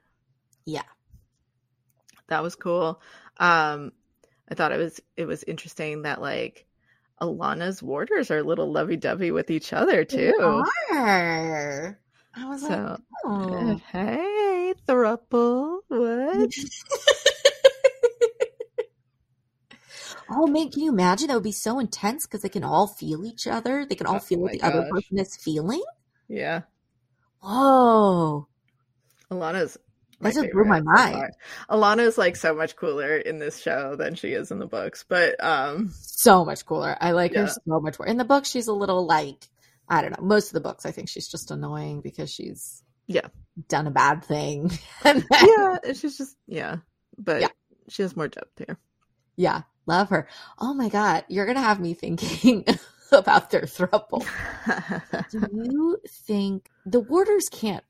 Yeah. 0.65 0.83
That 2.29 2.43
was 2.43 2.55
cool. 2.55 3.01
Um 3.37 3.91
I 4.49 4.55
thought 4.55 4.71
it 4.71 4.77
was 4.77 5.01
it 5.17 5.25
was 5.25 5.43
interesting 5.43 6.03
that 6.03 6.21
like 6.21 6.65
Alanna's 7.21 7.83
warders 7.83 8.31
are 8.31 8.37
a 8.39 8.43
little 8.43 8.71
lovey 8.71 8.95
dovey 8.95 9.31
with 9.31 9.51
each 9.51 9.73
other 9.73 10.05
They 10.05 10.31
too. 10.31 10.63
are. 10.91 11.99
I 12.33 12.45
was 12.47 12.63
like, 12.63 12.71
So 12.71 12.97
oh. 13.25 13.81
hey, 13.91 14.73
thruple. 14.87 15.79
What? 15.89 16.49
oh 20.31 20.47
man, 20.47 20.69
can 20.71 20.81
you 20.83 20.91
imagine? 20.91 21.27
That 21.27 21.35
would 21.35 21.43
be 21.43 21.51
so 21.51 21.79
intense 21.79 22.25
because 22.25 22.41
they 22.41 22.49
can 22.49 22.63
all 22.63 22.87
feel 22.87 23.25
each 23.25 23.47
other. 23.47 23.85
They 23.85 23.95
can 23.95 24.07
all 24.07 24.15
Oh 24.17 24.19
feel 24.19 24.39
what 24.39 24.51
the 24.51 24.61
other 24.63 24.83
person 24.89 25.19
is 25.19 25.35
feeling. 25.37 25.83
Yeah. 26.27 26.61
Whoa. 27.41 28.47
Alanna's 29.31 29.77
That 30.21 30.33
just 30.33 30.51
blew 30.51 30.63
my 30.65 30.79
so 30.79 30.83
mind. 30.83 31.13
far. 31.15 31.31
Alanna's 31.69 32.17
like 32.17 32.35
so 32.35 32.53
much 32.53 32.75
cooler 32.75 33.17
in 33.17 33.39
this 33.39 33.59
show 33.59 33.95
than 33.95 34.15
she 34.15 34.29
is 34.29 34.51
in 34.51 34.59
the 34.59 34.67
books, 34.67 35.05
but 35.07 35.41
um 35.43 35.91
So 35.93 36.45
much 36.45 36.65
cooler. 36.65 36.95
I 36.99 37.11
like 37.11 37.33
her 37.35 37.47
so 37.47 37.79
much 37.79 37.97
more. 37.99 38.07
In 38.07 38.17
the 38.17 38.25
book, 38.25 38.45
she's 38.45 38.67
a 38.67 38.73
little 38.73 39.05
like, 39.07 39.47
I 39.89 40.01
don't 40.01 40.11
know. 40.17 40.25
Most 40.25 40.47
of 40.47 40.53
the 40.53 40.61
books, 40.61 40.85
I 40.85 40.91
think 40.91 41.09
she's 41.09 41.27
just 41.29 41.51
annoying 41.51 42.01
because 42.01 42.31
she's 42.31 42.83
Yeah. 43.07 43.27
done 43.67 43.87
a 43.87 43.91
bad 43.91 44.23
thing. 44.23 44.71
and 45.03 45.23
then, 45.29 45.47
yeah, 45.57 45.93
she's 45.93 46.17
just 46.17 46.35
yeah, 46.47 46.77
but 47.17 47.41
Yeah. 47.41 47.49
she 47.89 48.03
has 48.03 48.15
more 48.15 48.27
depth 48.27 48.57
here. 48.59 48.77
yeah, 49.35 49.63
love 49.85 50.09
her. 50.09 50.27
Oh 50.59 50.73
my 50.73 50.89
God. 50.89 51.25
You're 51.27 51.45
going 51.45 51.57
to 51.57 51.61
have 51.61 51.79
me 51.79 51.93
thinking 51.93 52.65
about 53.11 53.51
their 53.51 53.61
throuple. 53.61 54.25
Do 55.31 55.47
you 55.71 55.97
think 56.07 56.69
the 56.85 56.99
warders 56.99 57.49
can't, 57.49 57.83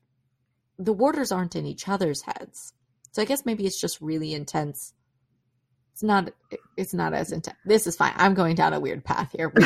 the 0.78 0.92
warders 0.92 1.32
aren't 1.32 1.56
in 1.56 1.66
each 1.66 1.88
other's 1.88 2.22
heads. 2.22 2.72
So 3.12 3.22
I 3.22 3.24
guess 3.24 3.44
maybe 3.44 3.66
it's 3.66 3.80
just 3.80 4.00
really 4.00 4.32
intense. 4.32 4.94
It's 5.92 6.02
not, 6.02 6.30
it's 6.76 6.94
not 6.94 7.12
as 7.12 7.32
intense. 7.32 7.58
This 7.66 7.86
is 7.86 7.96
fine. 7.96 8.14
I'm 8.16 8.34
going 8.34 8.54
down 8.54 8.72
a 8.72 8.80
weird 8.80 9.04
path 9.04 9.34
here. 9.36 9.52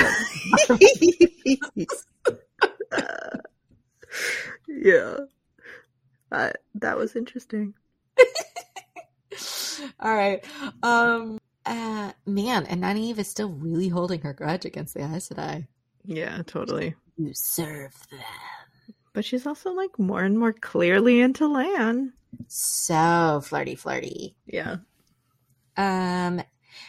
Yeah, 4.68 5.16
uh, 6.30 6.50
that 6.76 6.96
was 6.96 7.16
interesting. 7.16 7.74
All 10.00 10.14
right. 10.14 10.44
Um 10.82 11.38
uh 11.66 12.12
man, 12.24 12.66
and 12.66 12.82
Nynaeve 12.82 13.18
is 13.18 13.28
still 13.28 13.50
really 13.50 13.88
holding 13.88 14.20
her 14.22 14.32
grudge 14.32 14.64
against 14.64 14.94
the 14.94 15.02
Aes 15.02 15.28
Sedai. 15.28 15.66
Yeah, 16.04 16.42
totally. 16.46 16.94
You 17.16 17.32
serve 17.34 17.92
them. 18.10 18.20
But 19.12 19.24
she's 19.24 19.46
also 19.46 19.72
like 19.72 19.98
more 19.98 20.22
and 20.22 20.38
more 20.38 20.52
clearly 20.52 21.20
into 21.20 21.48
Lan. 21.48 22.12
So 22.48 23.40
flirty 23.42 23.74
flirty. 23.74 24.36
Yeah, 24.46 24.76
Um 25.76 26.42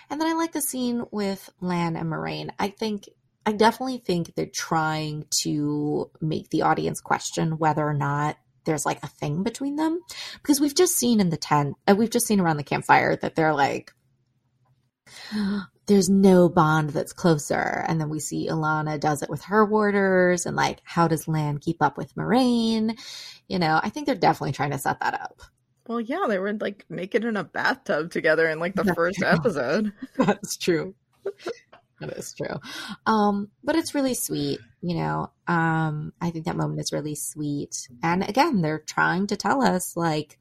and 0.09 0.21
then 0.21 0.27
I 0.27 0.33
like 0.33 0.51
the 0.51 0.61
scene 0.61 1.05
with 1.11 1.49
Lan 1.61 1.95
and 1.95 2.09
Moiraine. 2.11 2.49
I 2.59 2.69
think 2.69 3.05
I 3.45 3.53
definitely 3.53 3.99
think 3.99 4.35
they're 4.35 4.49
trying 4.53 5.25
to 5.43 6.11
make 6.19 6.49
the 6.49 6.63
audience 6.63 6.99
question 6.99 7.57
whether 7.57 7.87
or 7.87 7.93
not 7.93 8.35
there's 8.65 8.85
like 8.85 9.01
a 9.01 9.07
thing 9.07 9.43
between 9.43 9.77
them 9.77 10.01
because 10.41 10.59
we've 10.59 10.75
just 10.75 10.97
seen 10.97 11.21
in 11.21 11.29
the 11.29 11.37
tent, 11.37 11.75
uh, 11.87 11.95
we've 11.97 12.09
just 12.09 12.27
seen 12.27 12.41
around 12.41 12.57
the 12.57 12.63
campfire 12.63 13.15
that 13.15 13.35
they're 13.35 13.53
like, 13.53 13.93
there's 15.87 16.09
no 16.09 16.49
bond 16.49 16.91
that's 16.91 17.13
closer. 17.13 17.85
And 17.87 17.99
then 17.99 18.09
we 18.09 18.19
see 18.19 18.47
Alanna 18.49 18.99
does 18.99 19.21
it 19.21 19.29
with 19.29 19.43
her 19.45 19.65
warders, 19.65 20.45
and 20.45 20.55
like, 20.55 20.79
how 20.83 21.07
does 21.07 21.27
Lan 21.27 21.57
keep 21.59 21.81
up 21.81 21.97
with 21.97 22.13
Moiraine? 22.15 22.97
You 23.47 23.59
know, 23.59 23.79
I 23.81 23.89
think 23.89 24.05
they're 24.05 24.15
definitely 24.15 24.51
trying 24.53 24.71
to 24.71 24.79
set 24.79 24.99
that 24.99 25.13
up. 25.13 25.41
Well, 25.87 26.01
yeah, 26.01 26.25
they 26.27 26.37
were 26.37 26.53
like 26.53 26.85
naked 26.89 27.23
in 27.23 27.37
a 27.37 27.45
bathtub 27.45 28.11
together 28.11 28.47
in 28.49 28.59
like 28.59 28.75
the 28.75 28.83
That's 28.83 28.95
first 28.95 29.19
true. 29.19 29.27
episode. 29.27 29.93
That's 30.17 30.57
true. 30.57 30.95
that 32.01 32.09
is 32.11 32.33
true. 32.33 32.57
Um, 33.05 33.49
but 33.63 33.77
it's 33.77 33.95
really 33.95 34.13
sweet, 34.13 34.59
you 34.81 34.95
know. 34.95 35.31
Um, 35.47 36.11
I 36.19 36.29
think 36.31 36.45
that 36.45 36.57
moment 36.57 36.81
is 36.81 36.91
really 36.91 37.15
sweet. 37.15 37.87
And 38.03 38.27
again, 38.27 38.61
they're 38.61 38.79
trying 38.79 39.27
to 39.27 39.37
tell 39.37 39.61
us 39.61 39.95
like 39.95 40.37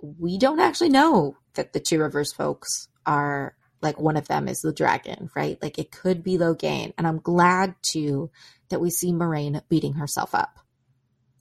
we 0.00 0.38
don't 0.38 0.60
actually 0.60 0.90
know 0.90 1.36
that 1.54 1.72
the 1.72 1.80
two 1.80 2.00
rivers 2.00 2.32
folks 2.32 2.88
are 3.08 3.56
like 3.80 3.98
one 3.98 4.16
of 4.16 4.28
them 4.28 4.48
is 4.48 4.60
the 4.60 4.72
dragon, 4.72 5.30
right? 5.34 5.58
Like 5.62 5.78
it 5.78 5.90
could 5.90 6.22
be 6.22 6.36
Logain. 6.36 6.92
And 6.98 7.06
I'm 7.06 7.18
glad 7.18 7.74
too 7.82 8.30
that 8.68 8.80
we 8.80 8.90
see 8.90 9.12
Moiraine 9.12 9.60
beating 9.68 9.94
herself 9.94 10.34
up. 10.34 10.58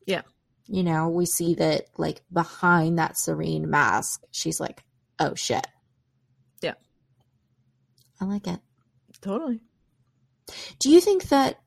Yeah. 0.05 0.21
You 0.65 0.83
know, 0.83 1.09
we 1.09 1.25
see 1.25 1.55
that 1.55 1.87
like 1.97 2.21
behind 2.31 2.99
that 2.99 3.17
serene 3.17 3.69
mask, 3.69 4.23
she's 4.31 4.59
like, 4.59 4.83
oh 5.19 5.35
shit. 5.35 5.67
Yeah. 6.61 6.75
I 8.21 8.25
like 8.25 8.47
it. 8.47 8.59
Totally. 9.21 9.61
Do 10.79 10.89
you 10.89 11.01
think 11.01 11.23
that 11.29 11.59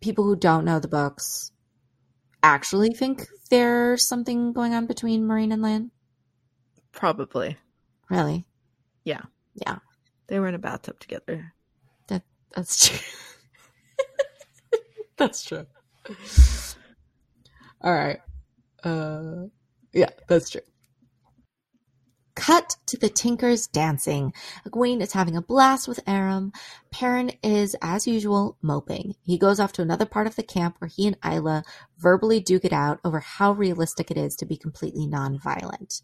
people 0.00 0.24
who 0.24 0.36
don't 0.36 0.64
know 0.64 0.78
the 0.78 0.88
books 0.88 1.50
actually 2.42 2.90
think 2.90 3.26
there's 3.50 4.06
something 4.06 4.52
going 4.52 4.74
on 4.74 4.86
between 4.86 5.26
Moiraine 5.26 5.52
and 5.52 5.62
Lan? 5.62 5.90
Probably. 6.92 7.56
Really? 8.10 8.46
Yeah. 9.08 9.22
Yeah, 9.54 9.78
They 10.26 10.38
were 10.38 10.48
in 10.48 10.54
a 10.54 10.58
bathtub 10.58 11.00
together. 11.00 11.54
that's 12.54 12.88
true. 12.88 12.98
that's 15.16 15.44
true. 15.44 15.66
All 17.80 17.92
right. 17.94 18.20
Uh 18.84 19.46
yeah, 19.94 20.10
that's 20.28 20.50
true. 20.50 20.60
Cut 22.34 22.76
to 22.86 22.98
the 22.98 23.08
Tinkers 23.08 23.66
dancing. 23.66 24.32
Egwene 24.66 25.00
is 25.02 25.12
having 25.12 25.36
a 25.36 25.42
blast 25.42 25.88
with 25.88 26.00
Aram. 26.06 26.52
Perrin 26.92 27.32
is, 27.42 27.74
as 27.82 28.06
usual, 28.06 28.56
moping. 28.62 29.14
He 29.22 29.38
goes 29.38 29.58
off 29.58 29.72
to 29.72 29.82
another 29.82 30.06
part 30.06 30.26
of 30.28 30.36
the 30.36 30.42
camp 30.44 30.76
where 30.78 30.88
he 30.88 31.06
and 31.08 31.16
Ila 31.24 31.64
verbally 31.98 32.40
duke 32.40 32.64
it 32.64 32.72
out 32.72 33.00
over 33.04 33.20
how 33.20 33.52
realistic 33.52 34.10
it 34.10 34.16
is 34.16 34.36
to 34.36 34.46
be 34.46 34.56
completely 34.56 35.06
non-violent. 35.06 36.00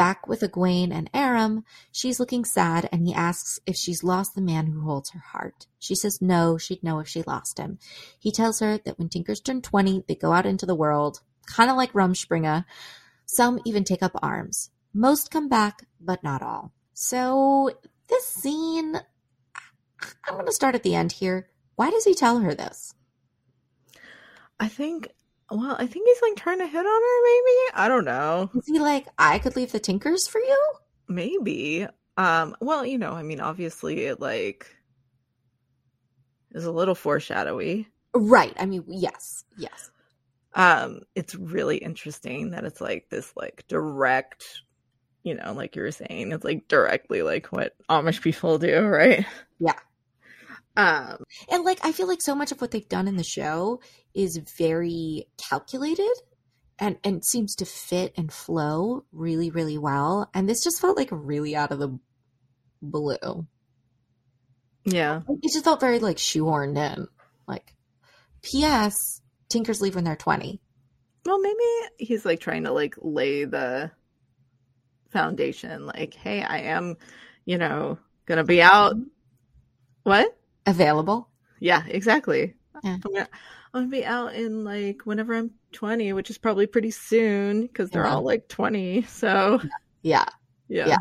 Back 0.00 0.26
with 0.26 0.40
Egwene 0.40 0.94
and 0.94 1.10
Aram, 1.12 1.62
she's 1.92 2.18
looking 2.18 2.42
sad 2.46 2.88
and 2.90 3.06
he 3.06 3.12
asks 3.12 3.60
if 3.66 3.76
she's 3.76 4.02
lost 4.02 4.34
the 4.34 4.40
man 4.40 4.66
who 4.68 4.80
holds 4.80 5.10
her 5.10 5.18
heart. 5.18 5.66
She 5.78 5.94
says 5.94 6.22
no, 6.22 6.56
she'd 6.56 6.82
know 6.82 7.00
if 7.00 7.08
she 7.08 7.22
lost 7.22 7.58
him. 7.58 7.78
He 8.18 8.32
tells 8.32 8.60
her 8.60 8.78
that 8.78 8.98
when 8.98 9.10
Tinkers 9.10 9.42
turn 9.42 9.60
20, 9.60 10.04
they 10.08 10.14
go 10.14 10.32
out 10.32 10.46
into 10.46 10.64
the 10.64 10.74
world, 10.74 11.20
kind 11.44 11.68
of 11.68 11.76
like 11.76 11.92
Rumspringa. 11.92 12.64
Some 13.26 13.60
even 13.66 13.84
take 13.84 14.02
up 14.02 14.12
arms. 14.22 14.70
Most 14.94 15.30
come 15.30 15.50
back, 15.50 15.84
but 16.00 16.24
not 16.24 16.40
all. 16.40 16.72
So, 16.94 17.70
this 18.08 18.26
scene, 18.26 18.96
I'm 20.26 20.34
going 20.34 20.46
to 20.46 20.52
start 20.52 20.74
at 20.74 20.82
the 20.82 20.94
end 20.94 21.12
here. 21.12 21.50
Why 21.76 21.90
does 21.90 22.04
he 22.04 22.14
tell 22.14 22.38
her 22.38 22.54
this? 22.54 22.94
I 24.58 24.68
think. 24.68 25.08
Well, 25.50 25.76
I 25.78 25.86
think 25.86 26.06
he's 26.06 26.22
like 26.22 26.36
trying 26.36 26.58
to 26.58 26.66
hit 26.66 26.78
on 26.78 26.84
her. 26.84 27.22
Maybe 27.24 27.74
I 27.74 27.88
don't 27.88 28.04
know. 28.04 28.50
Is 28.54 28.66
he 28.66 28.78
like, 28.78 29.06
I 29.18 29.38
could 29.38 29.56
leave 29.56 29.72
the 29.72 29.80
Tinkers 29.80 30.28
for 30.28 30.38
you? 30.40 30.72
Maybe. 31.08 31.86
Um. 32.16 32.56
Well, 32.60 32.84
you 32.86 32.98
know, 32.98 33.12
I 33.12 33.22
mean, 33.22 33.40
obviously, 33.40 34.04
it 34.04 34.20
like 34.20 34.66
is 36.52 36.64
a 36.64 36.72
little 36.72 36.94
foreshadowy. 36.94 37.88
Right. 38.14 38.54
I 38.58 38.66
mean, 38.66 38.84
yes, 38.88 39.44
yes. 39.56 39.90
Um, 40.54 41.02
it's 41.14 41.34
really 41.34 41.76
interesting 41.78 42.50
that 42.50 42.64
it's 42.64 42.80
like 42.80 43.08
this 43.08 43.32
like 43.36 43.64
direct, 43.68 44.62
you 45.22 45.34
know, 45.34 45.52
like 45.52 45.76
you 45.76 45.82
were 45.82 45.92
saying, 45.92 46.32
it's 46.32 46.44
like 46.44 46.66
directly 46.66 47.22
like 47.22 47.46
what 47.46 47.74
Amish 47.88 48.20
people 48.20 48.58
do, 48.58 48.80
right? 48.82 49.24
Yeah. 49.60 49.78
Um, 50.76 51.24
And 51.50 51.64
like 51.64 51.78
I 51.84 51.92
feel 51.92 52.08
like 52.08 52.20
so 52.20 52.34
much 52.34 52.52
of 52.52 52.60
what 52.60 52.70
they've 52.70 52.88
done 52.88 53.06
in 53.06 53.16
the 53.16 53.24
show 53.24 53.80
is 54.14 54.40
very 54.58 55.28
calculated 55.48 56.12
and 56.78 56.98
and 57.04 57.24
seems 57.24 57.54
to 57.56 57.64
fit 57.64 58.12
and 58.16 58.32
flow 58.32 59.04
really 59.12 59.50
really 59.50 59.78
well. 59.78 60.30
And 60.34 60.48
this 60.48 60.62
just 60.64 60.80
felt 60.80 60.96
like 60.96 61.08
really 61.12 61.54
out 61.56 61.72
of 61.72 61.78
the 61.78 61.98
blue. 62.82 63.46
yeah. 64.84 65.20
It 65.28 65.52
just 65.52 65.64
felt 65.64 65.80
very 65.80 65.98
like 65.98 66.16
shoehorned 66.16 66.76
in. 66.76 67.06
Like 67.46 67.74
PS 68.42 69.20
Tinkers 69.48 69.80
leave 69.80 69.94
when 69.94 70.04
they're 70.04 70.16
20. 70.16 70.60
Well, 71.26 71.40
maybe 71.40 71.56
he's 71.98 72.24
like 72.24 72.40
trying 72.40 72.64
to 72.64 72.72
like 72.72 72.94
lay 72.98 73.44
the 73.44 73.90
foundation. 75.10 75.86
Like, 75.86 76.14
hey, 76.14 76.42
I 76.42 76.60
am, 76.60 76.96
you 77.44 77.58
know, 77.58 77.98
gonna 78.26 78.44
be 78.44 78.62
out. 78.62 78.94
Mm-hmm. 78.94 79.08
What? 80.04 80.36
Available. 80.66 81.28
Yeah, 81.58 81.82
exactly. 81.86 82.54
Yeah. 82.82 83.26
I'm, 83.72 83.82
gonna, 83.82 83.90
be 83.90 84.04
out 84.04 84.34
in 84.34 84.64
like 84.64 85.02
whenever 85.04 85.34
I'm 85.34 85.52
20, 85.72 86.12
which 86.12 86.30
is 86.30 86.38
probably 86.38 86.66
pretty 86.66 86.90
soon 86.90 87.62
because 87.62 87.90
they're 87.90 88.04
Yeah. 88.04 88.14
all 88.16 88.22
like 88.22 88.48
20. 88.48 89.02
So 89.02 89.60
Yeah. 90.02 90.24
yeah, 90.68 90.86
Yeah. 90.88 90.96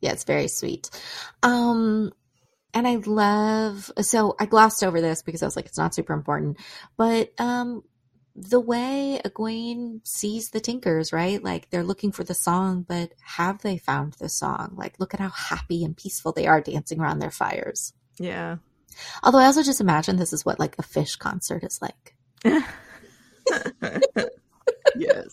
Yeah, 0.00 0.12
it's 0.12 0.24
very 0.24 0.48
sweet. 0.48 0.90
Um 1.42 2.12
and 2.72 2.86
I 2.86 2.96
love 2.96 3.90
so 4.00 4.36
I 4.38 4.46
glossed 4.46 4.84
over 4.84 5.00
this 5.00 5.22
because 5.22 5.42
I 5.42 5.46
was 5.46 5.56
like 5.56 5.66
it's 5.66 5.78
not 5.78 5.94
super 5.94 6.12
important, 6.14 6.58
but 6.96 7.32
um 7.40 7.82
the 8.36 8.60
way 8.60 9.20
Egwene 9.24 10.00
sees 10.06 10.50
the 10.50 10.60
Tinkers, 10.60 11.12
right? 11.12 11.42
Like 11.42 11.68
they're 11.70 11.82
looking 11.84 12.12
for 12.12 12.24
the 12.24 12.32
song, 12.34 12.86
but 12.88 13.12
have 13.22 13.60
they 13.62 13.76
found 13.76 14.14
the 14.14 14.28
song? 14.28 14.74
Like 14.76 14.98
look 15.00 15.12
at 15.14 15.20
how 15.20 15.30
happy 15.30 15.84
and 15.84 15.96
peaceful 15.96 16.32
they 16.32 16.46
are 16.46 16.60
dancing 16.60 17.00
around 17.00 17.18
their 17.18 17.30
fires. 17.32 17.92
yeah. 18.18 18.56
Although 19.22 19.38
I 19.38 19.46
also 19.46 19.62
just 19.62 19.80
imagine 19.80 20.16
this 20.16 20.32
is 20.32 20.44
what 20.44 20.58
like 20.58 20.76
a 20.78 20.82
Phish 20.82 21.18
concert 21.18 21.62
is 21.64 21.80
like. 21.82 22.14
yes. 24.96 25.26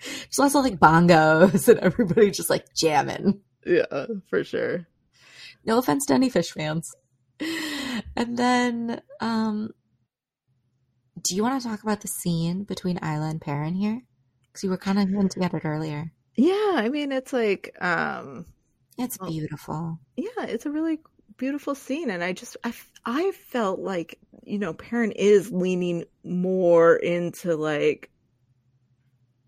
There's 0.00 0.38
lots 0.38 0.54
of 0.54 0.64
like 0.64 0.78
bongos 0.78 1.68
and 1.68 1.80
everybody 1.80 2.30
just 2.30 2.50
like 2.50 2.66
jamming. 2.74 3.40
Yeah, 3.66 4.06
for 4.28 4.44
sure. 4.44 4.86
No 5.64 5.78
offense 5.78 6.06
to 6.06 6.14
any 6.14 6.30
Phish 6.30 6.50
fans. 6.52 6.94
And 8.16 8.36
then, 8.36 9.00
um, 9.20 9.70
do 11.22 11.34
you 11.34 11.42
want 11.42 11.60
to 11.62 11.68
talk 11.68 11.82
about 11.82 12.00
the 12.02 12.08
scene 12.08 12.64
between 12.64 12.98
Ila 13.02 13.28
and 13.30 13.40
Perrin 13.40 13.74
here? 13.74 14.02
Because 14.46 14.64
you 14.64 14.70
were 14.70 14.76
kind 14.76 14.98
of 14.98 15.08
hinting 15.08 15.42
at 15.42 15.54
it 15.54 15.64
earlier. 15.64 16.12
Yeah, 16.36 16.72
I 16.74 16.88
mean, 16.90 17.12
it's 17.12 17.32
like, 17.32 17.74
um, 17.80 18.46
It's 18.98 19.16
beautiful. 19.18 19.98
yeah, 20.16 20.44
it's 20.44 20.66
a 20.66 20.70
really 20.70 20.98
beautiful 21.36 21.74
scene, 21.74 22.10
and 22.10 22.22
I 22.22 22.32
just, 22.32 22.56
I, 22.64 22.72
I 23.04 23.32
felt 23.32 23.80
like, 23.80 24.18
you 24.44 24.58
know, 24.58 24.74
Perrin 24.74 25.12
is 25.12 25.50
leaning 25.52 26.04
more 26.22 26.96
into 26.96 27.56
like, 27.56 28.10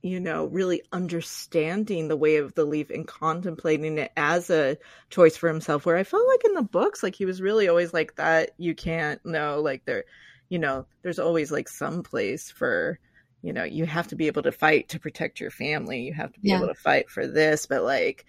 you 0.03 0.20
know, 0.20 0.45
really 0.47 0.82
understanding 0.93 2.07
the 2.07 2.16
way 2.16 2.37
of 2.37 2.55
the 2.55 2.64
leaf 2.64 2.91
and 2.91 3.09
contemplating 3.09 3.99
it 3.99 4.12
as 4.16 4.51
a 4.51 4.76
choice 5.11 5.37
for 5.37 5.49
himself. 5.49 5.84
Where 5.84 5.97
I 5.97 6.05
felt 6.05 6.28
like 6.28 6.45
in 6.45 6.55
the 6.55 6.62
books, 6.62 7.03
like 7.03 7.14
he 7.16 7.24
was 7.24 7.43
really 7.43 7.68
always 7.68 7.93
like 7.93 8.14
that. 8.16 8.51
You 8.57 8.74
can't 8.74 9.24
know, 9.26 9.61
like 9.61 9.84
there, 9.84 10.05
you 10.49 10.59
know, 10.61 10.87
there's 11.03 11.18
always 11.18 11.51
like 11.51 11.68
some 11.68 12.03
place 12.05 12.51
for, 12.51 13.01
you 13.43 13.53
know, 13.53 13.64
you 13.64 13.84
have 13.87 14.07
to 14.09 14.16
be 14.16 14.28
able 14.28 14.43
to 14.43 14.53
fight 14.53 14.91
to 14.91 15.01
protect 15.01 15.41
your 15.41 15.51
family. 15.51 16.03
You 16.03 16.14
have 16.14 16.32
to 16.32 16.41
be 16.41 16.51
Yeah. 16.51 16.57
able 16.57 16.68
to 16.68 16.74
fight 16.74 17.11
for 17.11 17.26
this, 17.26 17.66
but 17.66 17.82
like 17.82 18.26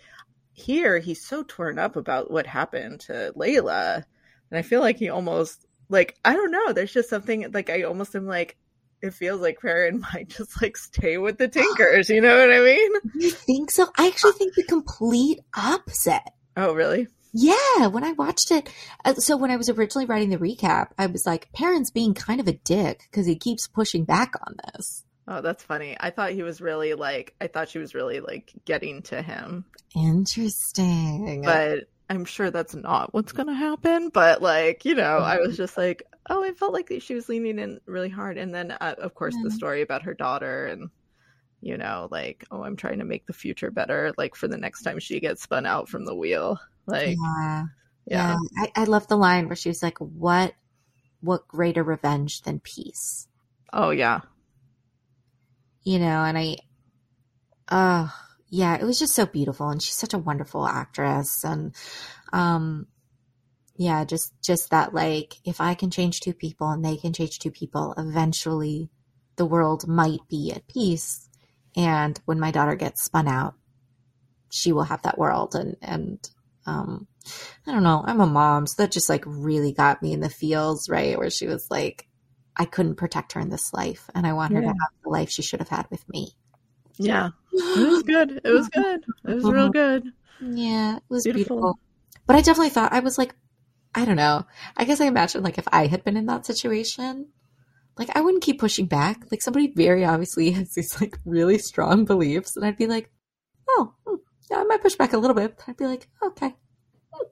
here, 0.58 0.98
he's 0.98 1.24
so 1.24 1.44
torn 1.44 1.78
up 1.78 1.96
about 1.96 2.32
what 2.32 2.48
happened 2.48 3.02
to 3.02 3.32
Laila, 3.36 4.04
and 4.50 4.58
I 4.58 4.64
feel 4.64 4.82
like 4.82 4.98
he 4.98 5.10
almost 5.10 5.66
like 5.88 6.18
I 6.26 6.34
don't 6.34 6.52
know. 6.52 6.74
There's 6.74 6.92
just 6.92 7.10
something 7.10 7.52
like 7.54 7.70
I 7.70 7.84
almost 7.84 8.16
am 8.16 8.26
like. 8.26 8.58
It 9.00 9.14
feels 9.14 9.40
like 9.40 9.60
Perrin 9.62 10.00
might 10.00 10.30
just 10.38 10.60
like 10.60 10.76
stay 10.76 11.20
with 11.20 11.38
the 11.38 11.48
Tinkers. 11.48 12.10
You 12.10 12.22
know 12.22 12.36
what 12.40 12.52
I 12.52 12.60
mean? 12.60 12.92
You 13.16 13.30
think 13.30 13.70
so? 13.70 13.88
I 13.96 14.08
actually 14.08 14.32
think 14.34 14.56
the 14.56 14.64
complete 14.64 15.40
opposite. 15.56 16.24
Oh, 16.56 16.74
really? 16.74 17.08
Yeah, 17.32 17.88
when 17.88 18.04
I 18.04 18.14
watched 18.14 18.50
it, 18.50 18.68
uh, 19.06 19.14
so 19.14 19.38
when 19.38 19.52
I 19.52 19.58
was 19.58 19.70
originally 19.70 20.08
writing 20.08 20.30
the 20.30 20.38
recap, 20.38 20.88
I 20.98 21.06
was 21.06 21.28
like, 21.28 21.52
Perrin's 21.54 21.92
being 21.92 22.16
kind 22.16 22.40
of 22.40 22.48
a 22.48 22.54
dick 22.54 23.04
because 23.12 23.28
he 23.28 23.36
keeps 23.36 23.68
pushing 23.68 24.06
back 24.06 24.34
on 24.48 24.56
this. 24.74 25.04
Oh, 25.28 25.42
that's 25.42 25.64
funny. 25.64 25.98
I 26.00 26.10
thought 26.10 26.32
he 26.32 26.44
was 26.44 26.62
really 26.62 26.94
like. 26.94 27.36
I 27.42 27.48
thought 27.48 27.70
she 27.70 27.80
was 27.80 27.94
really 27.94 28.22
like 28.22 28.54
getting 28.66 29.02
to 29.04 29.22
him, 29.22 29.66
Interesting. 29.96 31.42
but 31.44 31.90
I'm 32.10 32.24
sure 32.24 32.50
that's 32.50 32.76
not 32.76 33.14
what's 33.14 33.34
gonna 33.34 33.54
happen. 33.54 34.10
But 34.10 34.42
like, 34.42 34.86
you 34.86 34.96
know, 34.96 35.18
I 35.18 35.38
was 35.40 35.58
just 35.58 35.78
like, 35.78 36.04
oh, 36.30 36.44
I 36.44 36.54
felt 36.54 36.72
like 36.72 36.92
she 37.00 37.14
was 37.14 37.28
leaning 37.28 37.60
in 37.60 37.80
really 37.86 38.10
hard, 38.10 38.38
and 38.38 38.56
then 38.56 38.72
uh, 38.72 38.96
of 39.00 39.16
course 39.16 39.36
the 39.44 39.52
story 39.52 39.82
about 39.82 40.04
her 40.04 40.14
daughter 40.14 40.68
and. 40.68 40.90
You 41.60 41.76
know, 41.76 42.08
like, 42.12 42.46
oh, 42.52 42.62
I'm 42.62 42.76
trying 42.76 43.00
to 43.00 43.04
make 43.04 43.26
the 43.26 43.34
future 43.34 43.72
better, 43.72 44.14
like 44.16 44.36
for 44.36 44.48
the 44.48 44.60
next 44.60 44.84
time 44.84 45.00
she 45.00 45.20
gets 45.20 45.42
spun 45.42 45.66
out 45.66 45.90
from 45.90 46.06
the 46.06 46.14
wheel. 46.14 46.60
Like, 46.86 47.18
yeah. 47.20 47.64
yeah. 48.06 48.38
Yeah, 48.56 48.64
I, 48.76 48.82
I 48.82 48.84
love 48.84 49.08
the 49.08 49.18
line 49.18 49.48
where 49.48 49.56
she 49.56 49.70
was 49.70 49.82
like, 49.82 49.98
"What, 49.98 50.54
what 51.22 51.48
greater 51.48 51.84
revenge 51.84 52.44
than 52.44 52.60
peace?" 52.60 53.28
Oh, 53.74 53.90
yeah. 53.90 54.22
You 55.88 56.00
know, 56.00 56.26
and 56.26 56.38
I, 56.38 56.58
uh, 57.70 58.10
yeah, 58.50 58.76
it 58.76 58.84
was 58.84 59.00
just 59.00 59.14
so 59.16 59.26
beautiful, 59.26 59.70
and 59.70 59.82
she's 59.82 59.96
such 59.96 60.14
a 60.14 60.18
wonderful 60.18 60.68
actress, 60.68 61.46
and, 61.46 61.74
um, 62.34 62.88
yeah, 63.78 64.04
just 64.04 64.34
just 64.44 64.72
that 64.72 64.94
like, 64.94 65.36
if 65.46 65.62
I 65.62 65.76
can 65.76 65.90
change 65.90 66.20
two 66.20 66.34
people 66.34 66.70
and 66.72 66.84
they 66.84 66.98
can 66.98 67.14
change 67.14 67.40
two 67.40 67.52
people, 67.52 67.94
eventually, 67.98 68.90
the 69.38 69.46
world 69.46 69.88
might 69.88 70.20
be 70.28 70.52
at 70.54 70.68
peace, 70.68 71.30
and 71.78 72.20
when 72.26 72.38
my 72.38 72.52
daughter 72.52 72.76
gets 72.76 73.06
spun 73.06 73.30
out, 73.30 73.54
she 74.52 74.74
will 74.74 74.84
have 74.84 75.04
that 75.04 75.18
world, 75.18 75.56
and 75.56 75.78
and 75.82 76.30
um. 76.66 77.08
I 77.66 77.72
don't 77.72 77.84
know. 77.84 78.04
I'm 78.06 78.22
a 78.22 78.28
mom, 78.28 78.68
so 78.68 78.76
that 78.84 78.92
just 78.92 79.10
like 79.10 79.24
really 79.26 79.74
got 79.74 80.02
me 80.02 80.14
in 80.14 80.20
the 80.22 80.30
feels, 80.30 80.90
right? 80.90 81.18
Where 81.18 81.30
she 81.30 81.48
was 81.48 81.68
like, 81.70 82.07
I 82.58 82.66
couldn't 82.66 82.96
protect 82.96 83.34
her 83.34 83.40
in 83.40 83.50
this 83.50 83.74
life, 83.74 84.10
and 84.16 84.26
I 84.28 84.34
want 84.34 84.54
her 84.54 84.62
to 84.62 84.68
have 84.68 84.76
the 85.04 85.10
life 85.10 85.30
she 85.30 85.42
should 85.42 85.60
have 85.60 85.70
had 85.70 85.88
with 85.90 86.08
me. 86.10 86.32
Yeah. 86.98 87.30
It 87.54 87.90
was 87.90 88.04
good. 88.04 88.42
It 88.44 88.52
was 88.52 88.70
good. 88.70 89.02
It 89.28 89.34
was 89.34 89.50
real 89.50 89.70
good. 89.70 90.12
Yeah, 90.40 90.98
it 90.98 91.04
was 91.10 91.24
Beautiful. 91.24 91.56
beautiful. 91.56 91.80
But 92.26 92.36
I 92.36 92.42
definitely 92.42 92.70
thought 92.70 92.94
I 92.94 93.00
was 93.00 93.18
like, 93.18 93.36
I 93.96 94.06
don't 94.06 94.16
know. 94.18 94.46
I 94.76 94.86
guess 94.86 95.02
I 95.02 95.06
imagine 95.06 95.44
like 95.44 95.58
if 95.58 95.68
I 95.72 95.88
had 95.88 96.04
been 96.04 96.18
in 96.18 96.26
that 96.28 96.46
situation, 96.46 97.28
like 97.98 98.16
I 98.16 98.22
wouldn't 98.22 98.44
keep 98.44 98.60
pushing 98.60 98.86
back. 98.88 99.26
Like 99.32 99.42
somebody 99.42 99.74
very 99.76 100.06
obviously 100.06 100.52
has 100.58 100.74
these 100.74 101.00
like 101.02 101.20
really 101.26 101.58
strong 101.58 102.06
beliefs, 102.06 102.56
and 102.56 102.66
I'd 102.66 102.78
be 102.78 102.88
like, 102.88 103.10
oh, 103.70 103.94
hmm, 104.06 104.16
yeah, 104.52 104.60
I 104.60 104.64
might 104.66 104.82
push 104.84 104.96
back 104.96 105.14
a 105.14 105.18
little 105.18 105.36
bit. 105.36 105.58
But 105.58 105.70
I'd 105.70 105.78
be 105.78 105.86
like, 105.88 106.08
okay, 106.24 106.56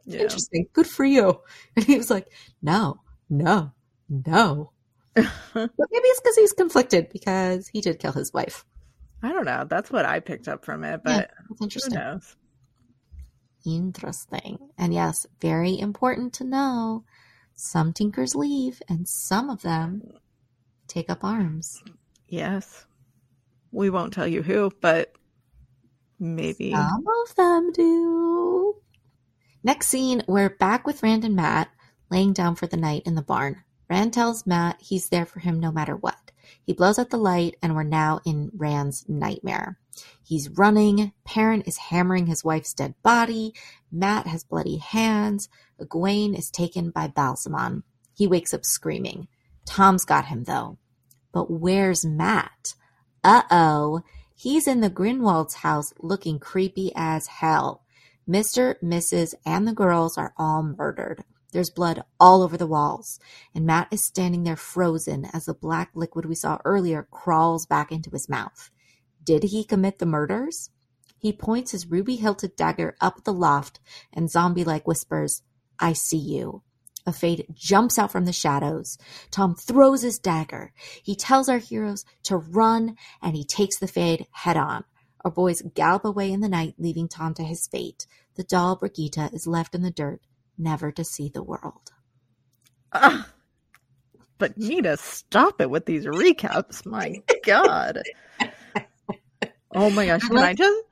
Yeah. 0.05 0.21
interesting, 0.21 0.67
good 0.73 0.88
for 0.88 1.05
you. 1.05 1.41
And 1.76 1.86
he 1.86 1.97
was 1.97 2.09
like, 2.09 2.28
no, 2.61 3.01
no, 3.30 3.71
no. 4.09 4.71
But 5.53 5.72
maybe 5.91 6.07
it's 6.07 6.20
because 6.20 6.36
he's 6.36 6.53
conflicted 6.53 7.09
because 7.09 7.68
he 7.68 7.80
did 7.82 7.99
kill 7.99 8.11
his 8.11 8.34
wife. 8.34 8.66
I 9.24 9.32
don't 9.32 9.45
know. 9.45 9.66
That's 9.68 9.89
what 9.89 10.05
I 10.05 10.20
picked 10.20 10.47
up 10.47 10.66
from 10.66 10.84
it, 10.84 11.01
Yeah, 11.05 11.18
but 11.20 11.32
who 11.47 11.55
interesting. 11.61 11.93
knows? 11.93 12.36
Interesting. 13.66 14.59
And 14.78 14.93
yes, 14.93 15.26
very 15.41 15.80
important 15.80 16.34
to 16.34 16.43
know 16.43 17.05
some 17.55 17.93
tinkers 17.93 18.36
leave 18.36 18.82
and 18.89 19.07
some 19.07 19.49
of 19.49 19.61
them 19.61 20.03
take 20.88 21.09
up 21.09 21.24
arms. 21.24 21.82
Yes. 22.28 22.86
We 23.72 23.89
won't 23.89 24.13
tell 24.13 24.28
you 24.28 24.43
who, 24.43 24.72
but 24.82 25.13
maybe. 26.20 26.72
Some 26.72 27.05
of 27.24 27.36
them 27.36 27.72
do. 27.72 28.76
Next 29.63 29.88
scene, 29.88 30.24
we're 30.28 30.49
back 30.49 30.86
with 30.86 31.01
Rand 31.01 31.26
and 31.26 31.36
Mat 31.36 31.70
laying 32.11 32.34
down 32.34 32.55
for 32.55 32.68
the 32.68 32.78
night 32.78 33.03
in 33.05 33.16
the 33.16 33.22
barn. 33.24 33.63
Rand 33.90 34.14
tells 34.14 34.48
Mat 34.48 34.78
he's 34.80 35.10
there 35.10 35.26
for 35.26 35.40
him 35.40 35.60
no 35.60 35.72
matter 35.72 35.96
what. 35.96 36.32
He 36.64 36.74
blows 36.74 37.00
out 37.00 37.10
the 37.10 37.18
light, 37.18 37.56
and 37.62 37.76
we're 37.76 37.84
now 37.84 38.20
in 38.26 38.52
Rand's 38.56 39.06
nightmare. 39.08 39.80
He's 40.24 40.50
running. 40.50 41.14
Perrin 41.24 41.62
is 41.62 41.78
hammering 41.78 42.28
his 42.28 42.44
wife's 42.44 42.74
dead 42.74 42.96
body. 43.04 43.54
Mat 43.92 44.28
has 44.28 44.44
bloody 44.44 44.78
hands. 44.78 45.50
Egwene 45.80 46.38
is 46.38 46.52
taken 46.52 46.90
by 46.90 47.08
Ba'alzamon. 47.08 47.84
He 48.14 48.28
wakes 48.28 48.54
up 48.54 48.66
screaming. 48.66 49.28
Tom's 49.66 50.06
got 50.06 50.26
him, 50.26 50.44
though. 50.44 50.78
But 51.32 51.52
where's 51.52 52.06
Mat? 52.06 52.76
Uh 53.24 53.44
oh. 53.52 54.02
He's 54.36 54.68
in 54.68 54.82
the 54.82 54.90
Grinwald's 54.90 55.56
house 55.56 55.94
looking 56.00 56.40
creepy 56.40 56.92
as 56.96 57.28
hell. 57.28 57.84
Mr., 58.28 58.76
Mrs., 58.84 59.34
and 59.46 59.68
the 59.68 59.74
girls 59.74 60.18
are 60.18 60.34
all 60.38 60.64
murdered. 60.64 61.24
There's 61.56 61.70
blood 61.70 62.03
all 62.20 62.41
over 62.41 62.58
the 62.58 62.68
walls, 62.68 63.18
and 63.53 63.66
Mat 63.66 63.88
is 63.89 64.03
standing 64.03 64.43
there 64.43 64.58
frozen 64.58 65.24
as 65.32 65.45
the 65.45 65.53
black 65.53 65.89
liquid 65.95 66.26
we 66.26 66.36
saw 66.36 66.60
earlier 66.66 67.08
crawls 67.10 67.66
back 67.66 67.93
into 67.93 68.10
his 68.10 68.28
mouth. 68.28 68.70
Did 69.24 69.43
he 69.43 69.64
commit 69.64 69.99
the 69.99 70.06
murders? 70.06 70.70
He 71.18 71.32
points 71.32 71.72
his 71.72 71.89
ruby 71.89 72.18
hilted 72.18 72.58
dagger 72.58 72.97
up 72.99 73.24
the 73.24 73.32
loft 73.32 73.80
and 74.12 74.30
zombie 74.30 74.66
like 74.66 74.86
whispers, 74.86 75.43
I 75.80 75.93
see 75.93 76.18
you. 76.18 76.62
A 77.06 77.14
fade 77.14 77.45
jumps 77.53 77.97
out 77.97 78.12
from 78.12 78.26
the 78.26 78.34
shadows. 78.34 78.97
Tom 79.32 79.56
throws 79.56 80.01
his 80.01 80.20
dagger. 80.20 80.74
He 81.03 81.16
tells 81.16 81.47
our 81.47 81.60
heroes 81.60 82.03
to 82.24 82.36
run 82.36 82.97
and 83.22 83.34
he 83.34 83.45
takes 83.45 83.80
the 83.80 83.88
fade 83.88 84.28
head 84.32 84.58
on. 84.58 84.84
Our 85.24 85.32
boys 85.32 85.62
gallop 85.74 86.03
away 86.03 86.34
in 86.34 86.41
the 86.41 86.49
night, 86.49 86.76
leaving 86.78 87.08
Tom 87.08 87.34
to 87.36 87.43
his 87.43 87.66
fate. 87.66 88.08
The 88.36 88.43
doll 88.43 88.78
Birgitte 88.78 89.34
is 89.34 89.47
left 89.47 89.74
in 89.74 89.84
the 89.84 89.89
dirt, 89.89 90.20
never 90.58 90.91
to 90.91 91.03
see 91.03 91.30
the 91.30 91.43
world. 91.43 91.91
Ah, 92.93 93.28
but 94.38 94.58
Nita, 94.58 94.97
stop 94.97 95.60
it 95.62 95.70
with 95.70 95.86
these 95.86 96.06
recaps. 96.06 96.86
My 96.86 97.22
God. 97.45 98.01
Oh 99.74 99.89
my 99.89 100.06
gosh. 100.06 100.22
Can 100.28 100.38
I 100.38 100.53
just 100.53 100.84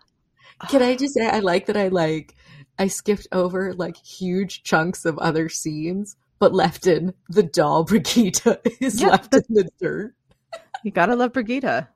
Can 0.70 0.82
I 0.82 0.96
just 0.96 1.14
say 1.14 1.28
I 1.28 1.40
like 1.40 1.68
that 1.68 1.78
I 1.78 1.88
like 1.90 2.36
I 2.78 2.88
skipped 2.88 3.28
over 3.32 3.74
like 3.74 3.96
huge 3.98 4.64
chunks 4.64 5.06
of 5.06 5.18
other 5.20 5.48
scenes, 5.50 6.16
but 6.40 6.54
left 6.54 6.88
in 6.88 7.14
the 7.30 7.44
doll 7.44 7.86
Birgitte 7.86 8.60
is 8.82 9.02
Yeah, 9.02 9.10
left 9.10 9.34
in 9.34 9.44
the 9.50 9.70
dirt. 9.80 10.14
you 10.84 10.92
gotta 10.92 11.16
love 11.16 11.32
Birgitte. 11.34 11.88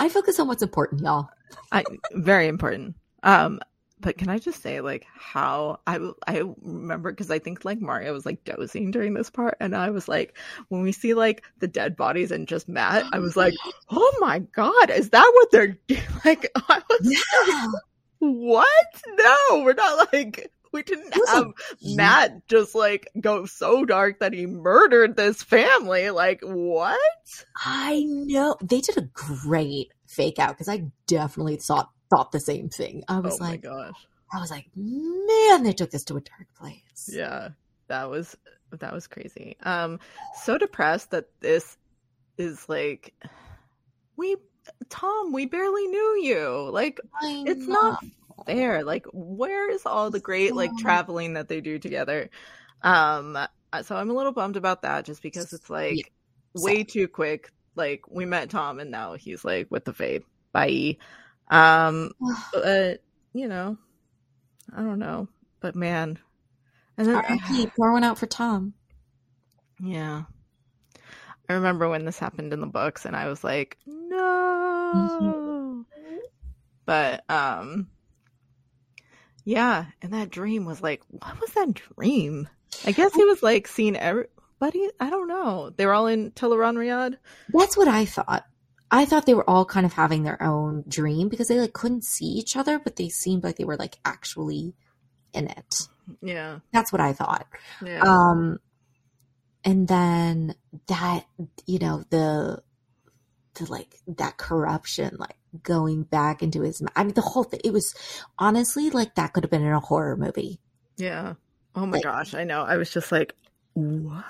I 0.00 0.08
focus 0.08 0.40
on 0.40 0.48
what's 0.48 0.62
important, 0.62 1.02
y'all. 1.02 1.28
I 1.70 1.84
very 2.12 2.48
important. 2.48 2.96
Um, 3.22 3.60
but 4.00 4.18
can 4.18 4.28
I 4.28 4.38
just 4.38 4.62
say 4.62 4.80
like 4.80 5.06
how 5.14 5.80
I 5.86 5.98
I 6.26 6.42
remember 6.62 7.10
because 7.10 7.30
I 7.30 7.38
think 7.38 7.64
like 7.64 7.80
Mario 7.80 8.12
was 8.12 8.26
like 8.26 8.44
dozing 8.44 8.90
during 8.90 9.14
this 9.14 9.30
part, 9.30 9.56
and 9.60 9.74
I 9.74 9.90
was 9.90 10.08
like, 10.08 10.36
when 10.68 10.82
we 10.82 10.92
see 10.92 11.14
like 11.14 11.44
the 11.60 11.68
dead 11.68 11.96
bodies 11.96 12.30
and 12.30 12.48
just 12.48 12.68
Mat, 12.68 13.04
I 13.12 13.18
was 13.18 13.36
like, 13.36 13.54
oh 13.90 14.16
my 14.20 14.40
god, 14.40 14.90
is 14.90 15.10
that 15.10 15.30
what 15.34 15.50
they're 15.50 15.78
doing? 15.86 16.02
Like, 16.24 16.50
I 16.56 16.80
was 16.88 17.00
Yeah. 17.02 17.66
what? 18.18 19.02
No, 19.16 19.62
we're 19.62 19.74
not 19.74 20.12
like 20.12 20.50
we 20.72 20.82
didn't 20.82 21.14
It 21.14 21.20
was 21.20 21.30
a 21.30 21.34
have 21.34 21.52
Mat 21.82 22.46
just 22.48 22.74
like 22.74 23.08
go 23.20 23.46
so 23.46 23.84
dark 23.84 24.18
that 24.20 24.32
he 24.32 24.46
murdered 24.46 25.16
this 25.16 25.42
family. 25.42 26.10
Like 26.10 26.40
what? 26.42 26.98
I 27.64 28.04
know 28.06 28.56
they 28.60 28.80
did 28.80 28.98
a 28.98 29.08
great 29.12 29.92
fake 30.06 30.38
out 30.38 30.50
because 30.50 30.68
I 30.68 30.84
definitely 31.06 31.56
thought 31.56 31.90
thought 32.14 32.32
the 32.32 32.40
same 32.40 32.68
thing. 32.68 33.04
I 33.08 33.20
was 33.20 33.40
oh 33.40 33.44
like, 33.44 33.64
my 33.64 33.70
gosh. 33.70 34.06
I 34.32 34.40
was 34.40 34.50
like, 34.50 34.66
man, 34.74 35.62
they 35.62 35.72
took 35.72 35.90
this 35.90 36.04
to 36.04 36.16
a 36.16 36.20
dark 36.20 36.48
place. 36.56 37.08
Yeah, 37.10 37.50
that 37.88 38.10
was 38.10 38.36
that 38.72 38.92
was 38.92 39.06
crazy. 39.06 39.56
Um, 39.62 40.00
so 40.42 40.58
depressed 40.58 41.10
that 41.12 41.28
this 41.40 41.76
is 42.36 42.68
like 42.68 43.14
we 44.16 44.36
Tom, 44.88 45.32
we 45.32 45.46
barely 45.46 45.86
knew 45.86 46.20
you. 46.22 46.70
Like 46.72 47.00
I 47.22 47.44
it's 47.46 47.66
know. 47.66 47.74
not 47.74 48.04
fair. 48.46 48.84
Like 48.84 49.06
where 49.12 49.70
is 49.70 49.86
all 49.86 50.10
the 50.10 50.20
great 50.20 50.54
like 50.54 50.76
traveling 50.78 51.34
that 51.34 51.48
they 51.48 51.60
do 51.60 51.78
together? 51.78 52.30
Um, 52.82 53.36
uh, 53.36 53.82
so 53.82 53.96
I'm 53.96 54.10
a 54.10 54.14
little 54.14 54.32
bummed 54.32 54.56
about 54.56 54.82
that 54.82 55.04
just 55.04 55.22
because 55.22 55.52
it's 55.52 55.70
like 55.70 56.12
way 56.54 56.84
too 56.84 57.08
quick. 57.08 57.52
Like 57.76 58.02
we 58.10 58.24
met 58.24 58.50
Tom 58.50 58.80
and 58.80 58.90
now 58.90 59.14
he's 59.14 59.44
like 59.44 59.70
with 59.70 59.84
the 59.84 59.92
fade. 59.92 60.22
Bye. 60.52 60.96
Um, 61.48 62.10
but 62.52 63.02
you 63.32 63.48
know, 63.48 63.76
I 64.74 64.82
don't 64.82 64.98
know. 64.98 65.28
But 65.60 65.76
man, 65.76 66.18
and 66.96 67.08
then 67.08 67.16
R.I.P. 67.16 67.68
Pour 67.76 67.92
one 67.92 68.04
out 68.04 68.18
for 68.18 68.26
Tom. 68.26 68.74
Yeah. 69.80 70.24
I 71.48 71.54
remember 71.54 71.88
when 71.88 72.04
this 72.04 72.18
happened 72.18 72.52
in 72.52 72.60
the 72.60 72.66
books 72.66 73.04
and 73.04 73.14
I 73.14 73.28
was 73.28 73.44
like, 73.44 73.76
Mm-hmm. 73.86 75.26
no. 75.26 75.86
But 76.86 77.28
um 77.30 77.88
yeah, 79.44 79.86
and 80.00 80.12
that 80.14 80.30
dream 80.30 80.64
was 80.64 80.80
like, 80.82 81.02
what 81.08 81.38
was 81.40 81.50
that 81.50 81.74
dream? 81.74 82.48
I 82.86 82.92
guess 82.92 83.14
he 83.14 83.24
was 83.24 83.42
like 83.42 83.68
seeing 83.68 83.96
everybody. 83.96 84.88
I 85.00 85.10
don't 85.10 85.28
know. 85.28 85.70
They 85.76 85.84
were 85.84 85.92
all 85.92 86.06
in 86.06 86.30
Tel'aran'rhiod. 86.30 87.16
That's 87.50 87.76
what 87.76 87.88
I 87.88 88.06
thought. 88.06 88.44
I 88.96 89.04
thought 89.06 89.26
they 89.26 89.34
were 89.34 89.48
all 89.50 89.64
kind 89.64 89.84
of 89.84 89.92
having 89.92 90.22
their 90.22 90.40
own 90.40 90.84
dream 90.86 91.28
because 91.28 91.48
they 91.48 91.58
like 91.58 91.72
couldn't 91.72 92.04
see 92.04 92.26
each 92.26 92.56
other, 92.56 92.78
but 92.78 92.94
they 92.94 93.08
seemed 93.08 93.42
like 93.42 93.56
they 93.56 93.64
were 93.64 93.76
like 93.76 93.98
actually 94.04 94.74
in 95.32 95.48
it. 95.48 95.88
Yeah. 96.22 96.60
That's 96.72 96.92
what 96.92 97.00
I 97.00 97.12
thought. 97.12 97.46
Yeah. 97.84 98.02
Um, 98.02 98.60
and 99.64 99.88
then 99.88 100.54
that, 100.86 101.24
you 101.66 101.80
know, 101.80 102.04
the, 102.10 102.62
the 103.54 103.64
like 103.72 103.96
that 104.06 104.36
corruption, 104.36 105.16
like 105.18 105.36
going 105.62 106.04
back 106.04 106.42
into 106.44 106.62
his, 106.62 106.80
I 106.94 107.02
mean, 107.02 107.14
the 107.14 107.20
whole 107.20 107.42
thing, 107.44 107.60
it 107.64 107.72
was 107.72 107.94
honestly 108.38 108.90
like 108.90 109.16
that 109.16 109.32
could 109.32 109.42
have 109.42 109.50
been 109.50 109.64
in 109.64 109.72
a 109.72 109.80
horror 109.80 110.16
movie. 110.16 110.60
Yeah. 110.96 111.34
Oh 111.74 111.84
my 111.86 111.96
Like- 111.96 112.04
gosh, 112.04 112.34
I 112.34 112.44
know. 112.44 112.62
I 112.62 112.76
was 112.76 112.90
just 112.92 113.10
like, 113.10 113.34
what? 113.72 114.24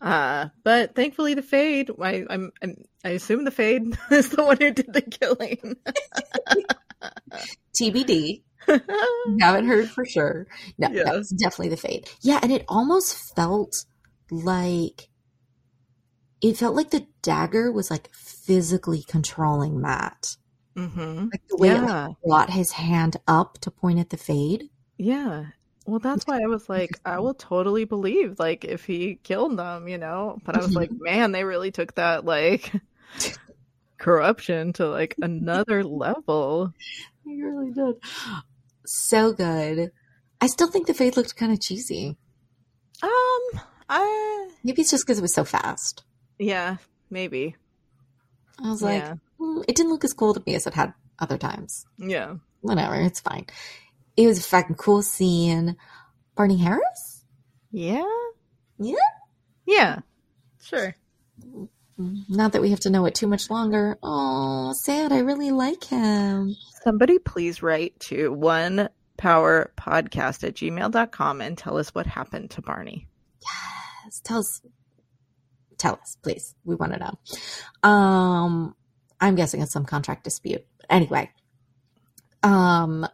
Uh, 0.00 0.48
but 0.64 0.94
thankfully 0.94 1.34
the 1.34 1.42
fade. 1.42 1.90
I, 2.00 2.24
I'm, 2.30 2.50
I'm, 2.62 2.76
I 3.04 3.10
assume 3.10 3.44
the 3.44 3.50
fade 3.50 3.82
is 4.10 4.30
the 4.30 4.42
one 4.44 4.56
who 4.58 4.72
did 4.72 4.92
the 4.92 5.02
killing. 5.02 5.76
TBD. 7.80 8.42
haven't 9.40 9.66
heard 9.66 9.88
for 9.90 10.04
sure. 10.04 10.46
No, 10.78 10.88
Yeah. 10.90 11.04
that's 11.04 11.30
definitely 11.30 11.70
the 11.70 11.76
fade. 11.76 12.08
Yeah, 12.22 12.38
and 12.42 12.52
it 12.52 12.64
almost 12.68 13.34
felt 13.34 13.84
like 14.30 15.08
it 16.40 16.56
felt 16.56 16.74
like 16.74 16.90
the 16.90 17.06
dagger 17.22 17.70
was 17.72 17.90
like 17.90 18.08
physically 18.14 19.02
controlling 19.02 19.80
Mat. 19.80 20.36
mm-hmm. 20.76 21.26
Like 21.32 21.42
the 21.48 21.56
way 21.56 21.68
it 21.70 21.80
like, 21.80 21.88
Yeah, 21.88 22.08
brought 22.24 22.50
his 22.50 22.72
hand 22.72 23.16
up 23.28 23.58
to 23.60 23.70
point 23.70 23.98
at 23.98 24.10
the 24.10 24.16
fade. 24.16 24.70
yeah. 24.98 25.46
Well, 25.90 25.98
that's 25.98 26.24
why 26.24 26.40
I 26.40 26.46
was 26.46 26.68
like, 26.68 27.00
I 27.04 27.18
will 27.18 27.34
totally 27.34 27.84
believe 27.84 28.38
like 28.38 28.64
if 28.64 28.84
he 28.84 29.16
killed 29.24 29.58
them, 29.58 29.88
you 29.88 29.98
know. 29.98 30.38
But 30.44 30.56
I 30.56 30.60
was 30.60 30.72
like, 30.72 30.90
man, 30.96 31.32
they 31.32 31.42
really 31.42 31.72
took 31.72 31.96
that 31.96 32.24
like 32.24 32.72
corruption 33.98 34.72
to 34.74 34.88
like 34.88 35.16
another 35.20 35.82
level. 35.82 36.72
He 37.24 37.42
really 37.42 37.72
did. 37.72 37.96
So 38.86 39.32
good. 39.32 39.90
I 40.40 40.46
still 40.46 40.70
think 40.70 40.86
the 40.86 40.94
fade 40.94 41.16
looked 41.16 41.34
kind 41.34 41.50
of 41.52 41.60
cheesy. 41.60 42.16
Um, 43.02 43.60
I 43.88 44.50
Maybe 44.62 44.82
it's 44.82 44.92
just 44.92 45.04
because 45.04 45.18
it 45.18 45.22
was 45.22 45.34
so 45.34 45.44
fast. 45.44 46.04
yeah, 46.38 46.76
maybe. 47.10 47.56
I 48.62 48.70
was 48.70 48.80
like, 48.80 49.02
yeah, 49.02 49.14
"Mm, 49.40 49.64
it 49.66 49.74
didn't 49.74 49.90
look 49.90 50.04
as 50.04 50.12
cool 50.12 50.34
to 50.34 50.42
me 50.46 50.54
as 50.54 50.68
it 50.68 50.74
had 50.74 50.94
other 51.18 51.36
times. 51.36 51.84
yeah. 51.98 52.36
Whatever, 52.60 52.94
it's 52.94 53.20
fine. 53.20 53.46
It 54.16 54.26
was 54.26 54.38
a 54.38 54.42
fucking 54.42 54.76
cool 54.76 55.02
scene. 55.02 55.76
Barney 56.36 56.58
Harris? 56.58 57.24
Yeah. 57.70 58.04
Yeah. 58.78 58.96
Yeah. 59.66 60.00
Sure. 60.62 60.94
Not 62.28 62.52
that 62.52 62.62
we 62.62 62.70
have 62.70 62.80
to 62.80 62.90
know 62.90 63.04
it 63.06 63.14
too 63.14 63.26
much 63.26 63.50
longer. 63.50 63.98
Oh, 64.02 64.72
sad. 64.72 65.12
I 65.12 65.18
really 65.18 65.50
like 65.50 65.84
him. 65.84 66.56
Somebody 66.82 67.18
please 67.18 67.62
write 67.62 67.98
to 68.00 68.32
one 68.32 68.88
power 69.18 69.70
podcast 69.76 70.44
at 70.44 70.54
gmail.com 70.54 71.40
and 71.42 71.58
tell 71.58 71.76
us 71.76 71.94
what 71.94 72.06
happened 72.06 72.50
to 72.52 72.62
Barney. 72.62 73.06
Yes, 73.42 74.20
Tell 74.24 74.38
us. 74.38 74.62
Tell 75.76 75.94
us, 76.00 76.16
please. 76.22 76.54
We 76.64 76.74
want 76.74 76.92
to 76.94 76.98
know. 76.98 77.88
Um, 77.88 78.74
I'm 79.20 79.34
guessing 79.34 79.60
it's 79.62 79.72
some 79.72 79.84
contract 79.84 80.24
dispute. 80.24 80.64
Anyway, 80.88 81.30
um, 82.42 83.06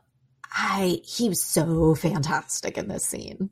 I 0.59 1.01
he 1.05 1.29
was 1.29 1.43
so 1.43 1.95
fantastic 1.95 2.79
in 2.79 2.89
this 2.89 3.05
scene. 3.05 3.51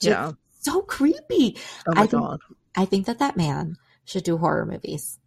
Just 0.00 0.04
Yeah. 0.04 0.32
so 0.60 0.82
creepy. 0.82 1.56
Oh 1.86 1.92
my 1.94 2.02
I 2.02 2.06
think- 2.06 2.22
god. 2.22 2.40
I 2.76 2.84
think 2.84 3.06
that 3.06 3.18
that 3.18 3.36
man 3.36 3.76
should 4.04 4.22
do 4.22 4.36
horror 4.38 4.64
movies. 4.64 5.18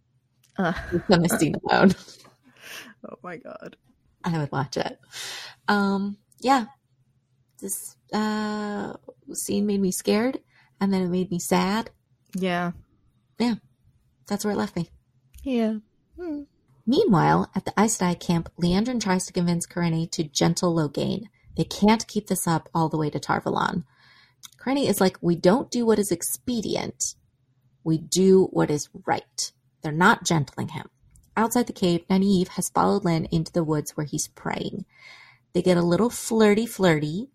Uh, 0.56 0.72
scene 1.38 1.54
alone. 1.68 1.94
oh 3.08 3.16
my 3.22 3.36
god. 3.36 3.76
I 4.24 4.38
would 4.38 4.50
watch 4.52 4.76
it. 4.78 4.98
Um, 5.68 6.16
yeah. 6.40 6.66
This 7.60 7.96
uh 8.12 8.94
scene 9.34 9.66
made 9.66 9.80
me 9.80 9.92
scared 9.92 10.40
and 10.80 10.92
then 10.92 11.02
it 11.02 11.08
made 11.08 11.30
me 11.30 11.38
sad. 11.38 11.90
Yeah. 12.34 12.72
Yeah, 13.38 13.56
that's 14.26 14.44
where 14.44 14.54
it 14.54 14.58
left 14.58 14.76
me. 14.76 14.88
Yeah. 15.42 15.74
Hmm. 16.18 16.42
Meanwhile, 16.86 17.50
at 17.54 17.64
the 17.64 17.72
Dye 17.98 18.14
camp, 18.14 18.50
Liandrin 18.60 19.00
tries 19.00 19.26
to 19.26 19.32
convince 19.32 19.66
Kerene 19.66 20.08
to 20.08 20.24
gentle 20.24 20.74
Logain. 20.74 21.26
They 21.56 21.64
can't 21.64 22.06
keep 22.08 22.26
this 22.26 22.46
up 22.46 22.68
all 22.74 22.88
the 22.88 22.96
way 22.96 23.10
to 23.10 23.20
Tarvalon. 23.20 23.84
Kerene 24.58 24.88
is 24.88 25.00
like, 25.00 25.16
we 25.20 25.36
don't 25.36 25.70
do 25.70 25.86
what 25.86 25.98
is 25.98 26.10
expedient. 26.10 27.14
We 27.84 27.98
do 27.98 28.48
what 28.50 28.70
is 28.70 28.88
right. 29.06 29.52
They're 29.82 29.92
not 29.92 30.24
gentling 30.24 30.68
him. 30.68 30.88
Outside 31.36 31.66
the 31.66 31.72
cave, 31.72 32.06
Nynaeve 32.08 32.48
has 32.48 32.68
followed 32.68 33.04
Lan 33.04 33.26
into 33.30 33.52
the 33.52 33.64
woods 33.64 33.96
where 33.96 34.06
he's 34.06 34.28
praying. 34.28 34.84
They 35.52 35.62
get 35.62 35.76
a 35.76 35.82
little 35.82 36.10
flirty 36.10 36.66
flirty. 36.66 37.28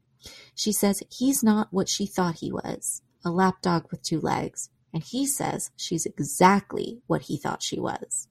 She 0.56 0.72
says 0.72 1.04
he's 1.10 1.44
not 1.44 1.72
what 1.72 1.90
she 1.90 2.06
thought 2.06 2.40
he 2.40 2.52
was 2.52 3.02
a 3.26 3.32
lapdog 3.32 3.86
with 3.92 4.02
two 4.02 4.22
legs, 4.22 4.70
and 4.94 5.04
he 5.04 5.26
says 5.26 5.72
she's 5.76 6.06
exactly 6.06 7.02
what 7.08 7.24
he 7.24 7.38
thought 7.38 7.62
she 7.62 7.80
was. 7.80 8.30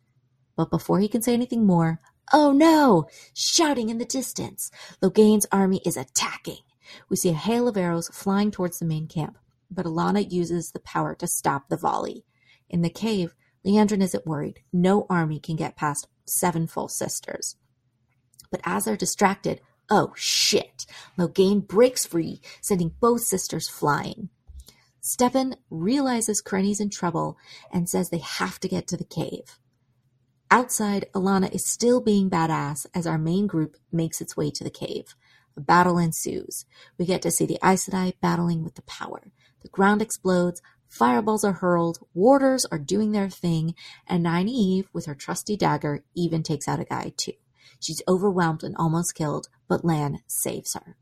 But 0.57 0.71
before 0.71 1.01
he 1.01 1.09
can 1.09 1.23
say 1.23 1.35
anything 1.35 1.67
more, 1.67 2.01
oh 2.33 2.53
no! 2.53 3.07
Shouting 3.35 3.91
in 3.91 3.99
the 3.99 4.05
distance, 4.05 4.71
Logain's 5.03 5.47
army 5.53 5.81
is 5.85 5.97
attacking. 5.97 6.59
We 7.09 7.17
see 7.17 7.31
a 7.31 7.35
hail 7.35 7.69
of 7.69 7.77
arrows 7.77 8.09
flying 8.09 8.51
towards 8.51 8.79
the 8.79 8.87
main 8.87 9.07
camp, 9.07 9.39
but 9.71 9.87
Alanna 9.87 10.31
uses 10.31 10.71
the 10.71 10.81
power 10.81 11.15
to 11.17 11.27
stop 11.27 11.69
the 11.69 11.77
volley. 11.77 12.25
In 12.69 12.83
the 12.83 12.91
cave, 12.91 13.35
Liandrin 13.65 14.03
isn't 14.03 14.27
worried. 14.27 14.61
No 14.73 15.07
army 15.11 15.41
can 15.41 15.57
get 15.57 15.77
past 15.77 16.09
seven 16.25 16.67
full 16.67 16.89
sisters. 16.89 17.57
But 18.51 18.61
as 18.65 18.85
they're 18.85 18.97
distracted, 18.97 19.61
oh 19.91 20.13
shit! 20.17 20.87
Logain 21.19 21.67
breaks 21.67 22.07
free, 22.07 22.41
sending 22.61 22.95
both 23.01 23.23
sisters 23.23 23.69
flying. 23.69 24.31
Stepin 25.01 25.57
realizes 25.71 26.43
Kerene's 26.43 26.81
in 26.81 26.91
trouble 26.91 27.37
and 27.73 27.89
says 27.89 28.11
they 28.11 28.19
have 28.19 28.59
to 28.61 28.69
get 28.69 28.87
to 28.89 28.97
the 28.97 29.05
cave. 29.05 29.59
Outside, 30.51 31.07
Alanna 31.13 31.53
is 31.53 31.67
still 31.67 32.01
being 32.01 32.31
badass 32.31 32.87
as 32.95 33.07
our 33.07 33.19
main 33.19 33.47
group 33.47 33.77
makes 33.91 34.21
its 34.21 34.37
way 34.37 34.51
to 34.53 34.63
the 34.63 34.71
cave. 34.71 35.15
A 35.57 35.61
battle 35.61 35.99
ensues. 35.99 36.67
We 36.99 37.07
get 37.07 37.23
to 37.23 37.31
see 37.31 37.47
the 37.47 37.59
Aes 37.65 37.89
Sedai 37.89 38.15
battling 38.21 38.63
with 38.63 38.75
the 38.75 38.83
power. 38.83 39.33
The 39.63 39.69
ground 39.69 40.03
explodes, 40.03 40.63
fireballs 40.89 41.45
are 41.45 41.55
hurled, 41.55 41.99
warders 42.15 42.65
are 42.67 42.79
doing 42.79 43.13
their 43.13 43.29
thing, 43.29 43.75
and 44.07 44.25
Nynaeve, 44.25 44.87
with 44.93 45.07
her 45.07 45.15
trusty 45.15 45.57
dagger, 45.57 46.05
even 46.15 46.43
takes 46.43 46.69
out 46.69 46.81
a 46.81 46.85
guy 46.85 47.13
too. 47.17 47.33
She's 47.81 48.03
overwhelmed 48.07 48.63
and 48.63 48.77
almost 48.77 49.15
killed, 49.15 49.49
but 49.69 49.85
Lan 49.85 50.21
saves 50.29 50.75
her. 50.75 50.97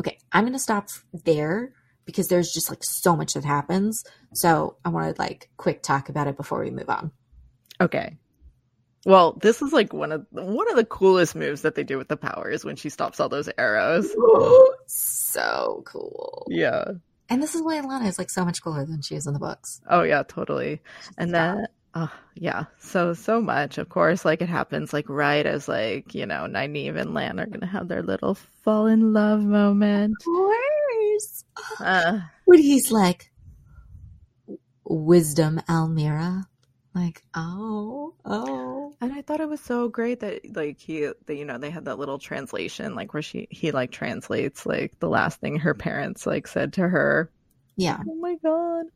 Okay, 0.00 0.18
I'm 0.32 0.44
gonna 0.44 0.58
stop 0.58 0.88
there 1.24 1.72
because 2.04 2.28
there's 2.28 2.52
just 2.52 2.68
like 2.68 2.84
so 2.84 3.16
much 3.16 3.34
that 3.34 3.44
happens. 3.44 4.04
So 4.34 4.76
I 4.84 4.90
want 4.90 5.14
to 5.14 5.20
like 5.20 5.48
quick 5.56 5.82
talk 5.82 6.08
about 6.08 6.26
it 6.26 6.36
before 6.36 6.62
we 6.62 6.70
move 6.70 6.90
on. 6.90 7.12
Okay. 7.80 8.18
Well, 9.04 9.38
this 9.40 9.62
is 9.62 9.72
like 9.72 9.92
one 9.92 10.12
of 10.12 10.26
one 10.30 10.68
of 10.70 10.76
the 10.76 10.84
coolest 10.84 11.36
moves 11.36 11.62
that 11.62 11.74
they 11.74 11.84
do 11.84 11.98
with 11.98 12.08
the 12.08 12.16
powers 12.16 12.64
when 12.64 12.76
she 12.76 12.88
stops 12.88 13.20
all 13.20 13.28
those 13.28 13.48
arrows. 13.56 14.12
so 14.86 15.82
cool. 15.86 16.46
Yeah. 16.48 16.84
And 17.28 17.42
this 17.42 17.54
is 17.54 17.62
why 17.62 17.80
Alanna 17.80 18.06
is 18.06 18.18
like 18.18 18.30
so 18.30 18.44
much 18.44 18.62
cooler 18.62 18.84
than 18.84 19.02
she 19.02 19.14
is 19.14 19.26
in 19.26 19.32
the 19.32 19.38
books. 19.38 19.80
Oh 19.88 20.02
yeah, 20.02 20.22
totally. 20.22 20.80
And 21.18 21.34
then 21.34 21.66
uh, 21.94 22.08
yeah, 22.34 22.64
so 22.78 23.14
so 23.14 23.40
much. 23.40 23.78
Of 23.78 23.88
course, 23.88 24.24
like 24.24 24.42
it 24.42 24.48
happens 24.48 24.92
like 24.92 25.08
right 25.08 25.46
as 25.46 25.66
like, 25.66 26.14
you 26.14 26.26
know, 26.26 26.46
Nynaeve 26.46 26.96
and 26.96 27.14
Lan 27.14 27.40
are 27.40 27.46
gonna 27.46 27.66
have 27.66 27.88
their 27.88 28.02
little 28.02 28.34
fall 28.34 28.86
in 28.86 29.12
love 29.12 29.40
moment. 29.40 30.14
Of 30.20 30.24
course. 30.26 31.44
Uh, 31.80 32.20
when 32.44 32.58
he's 32.58 32.92
like 32.92 33.30
wisdom 34.84 35.60
Almira. 35.68 36.46
Like, 36.96 37.22
oh, 37.34 38.14
oh. 38.24 38.94
and 39.02 39.12
I 39.12 39.20
thought 39.20 39.40
it 39.40 39.48
was 39.50 39.60
so 39.60 39.86
great 39.88 40.20
that 40.20 40.56
like 40.56 40.78
he 40.80 41.02
that 41.26 41.34
you 41.36 41.44
know 41.44 41.58
they 41.58 41.68
had 41.68 41.84
that 41.84 41.98
little 41.98 42.18
translation 42.18 42.94
like 42.94 43.12
where 43.12 43.22
she 43.22 43.46
he 43.50 43.70
like 43.70 43.90
translates 43.90 44.64
like 44.64 44.98
the 44.98 45.08
last 45.10 45.38
thing 45.38 45.58
her 45.58 45.74
parents 45.74 46.24
like 46.26 46.48
said 46.48 46.72
to 46.72 46.88
her. 46.88 47.30
Yeah. 47.76 47.98
Oh 48.08 48.14
my 48.14 48.36
god. 48.42 48.86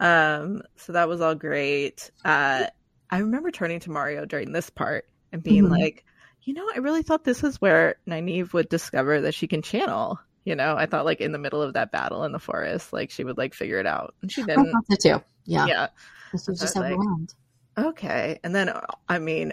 Um 0.00 0.62
so 0.76 0.92
that 0.94 1.08
was 1.08 1.20
all 1.20 1.36
great. 1.36 2.10
Uh 2.24 2.66
I 3.10 3.18
remember 3.18 3.52
turning 3.52 3.78
to 3.80 3.90
Mario 3.92 4.24
during 4.24 4.50
this 4.50 4.68
part 4.68 5.08
and 5.32 5.40
being 5.40 5.64
Mhm. 5.66 5.70
like, 5.78 6.04
you 6.42 6.54
know, 6.54 6.68
I 6.74 6.78
really 6.78 7.02
thought 7.02 7.22
this 7.22 7.44
is 7.44 7.60
where 7.60 7.96
Nynaeve 8.08 8.52
would 8.52 8.68
discover 8.68 9.20
that 9.20 9.34
she 9.34 9.46
can 9.46 9.62
channel. 9.62 10.18
You 10.44 10.56
know, 10.56 10.74
I 10.76 10.86
thought 10.86 11.04
like 11.04 11.20
in 11.20 11.30
the 11.30 11.38
middle 11.38 11.62
of 11.62 11.74
that 11.74 11.92
battle 11.92 12.24
in 12.24 12.32
the 12.32 12.38
forest, 12.40 12.92
like 12.92 13.10
she 13.12 13.22
would 13.22 13.38
like 13.38 13.54
figure 13.54 13.78
it 13.78 13.86
out. 13.86 14.14
And 14.22 14.32
she 14.32 14.42
didn't. 14.42 14.72
thought 14.72 14.84
so 15.00 15.18
too. 15.18 15.24
Yeah. 15.44 15.66
Yeah. 15.66 15.86
She's 16.32 16.46
just 16.46 16.76
like- 16.76 16.92
overwhelmed. 16.92 17.34
Okay. 17.76 18.40
And 18.42 18.54
then, 18.54 18.72
I 19.08 19.18
mean, 19.20 19.52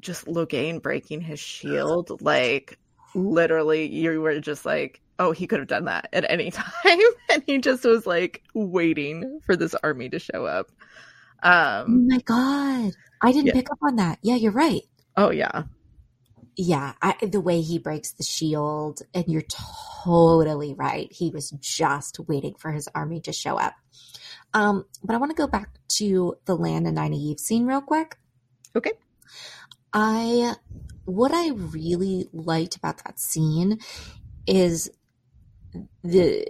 just 0.00 0.26
Logain 0.26 0.82
breaking 0.82 1.20
his 1.20 1.38
shield, 1.38 2.20
like 2.20 2.78
literally, 3.14 3.86
you 3.86 4.20
were 4.20 4.40
just 4.40 4.64
like, 4.64 5.00
oh, 5.20 5.30
he 5.30 5.46
could 5.46 5.60
have 5.60 5.68
done 5.68 5.84
that 5.84 6.08
at 6.12 6.28
any 6.28 6.50
time. 6.52 6.72
and 7.30 7.42
he 7.46 7.58
just 7.58 7.84
was 7.84 8.06
like 8.06 8.42
waiting 8.54 9.38
for 9.46 9.54
this 9.54 9.74
army 9.84 10.08
to 10.08 10.18
show 10.18 10.44
up. 10.46 10.72
Oh 11.44 11.82
Um, 11.84 12.08
my 12.08 12.18
god. 12.18 12.92
I 13.22 13.30
didn't 13.30 13.46
Yeah. 13.46 13.52
pick 13.52 13.70
up 13.70 13.78
on 13.82 13.96
that. 13.96 14.18
Yeah, 14.22 14.34
you're 14.34 14.50
right. 14.52 14.82
oh, 15.16 15.30
yeah. 15.30 15.62
Yeah, 16.56 16.92
I, 17.02 17.14
the 17.20 17.40
way 17.40 17.60
he 17.62 17.78
breaks 17.80 18.12
the 18.12 18.22
shield, 18.22 19.00
and 19.12 19.24
you're 19.26 19.42
totally 20.04 20.72
right. 20.74 21.10
He 21.12 21.30
was 21.30 21.50
just 21.50 22.18
waiting 22.28 22.54
for 22.54 22.70
his 22.70 22.88
army 22.94 23.20
to 23.22 23.32
show 23.32 23.56
up. 23.58 23.74
Um, 24.54 24.86
but 25.02 25.14
I 25.14 25.18
want 25.18 25.30
to 25.30 25.36
go 25.36 25.48
back 25.48 25.70
to 25.98 26.36
the 26.46 26.56
Lan 26.56 26.86
and 26.86 26.96
Nynaeve 26.96 27.40
scene 27.40 27.66
real 27.66 27.80
quick. 27.80 28.16
Okay. 28.74 28.92
I 29.92 30.54
what 31.04 31.32
I 31.32 31.50
really 31.50 32.28
liked 32.32 32.76
about 32.76 33.04
that 33.04 33.20
scene 33.20 33.78
is 34.46 34.90
the 36.02 36.46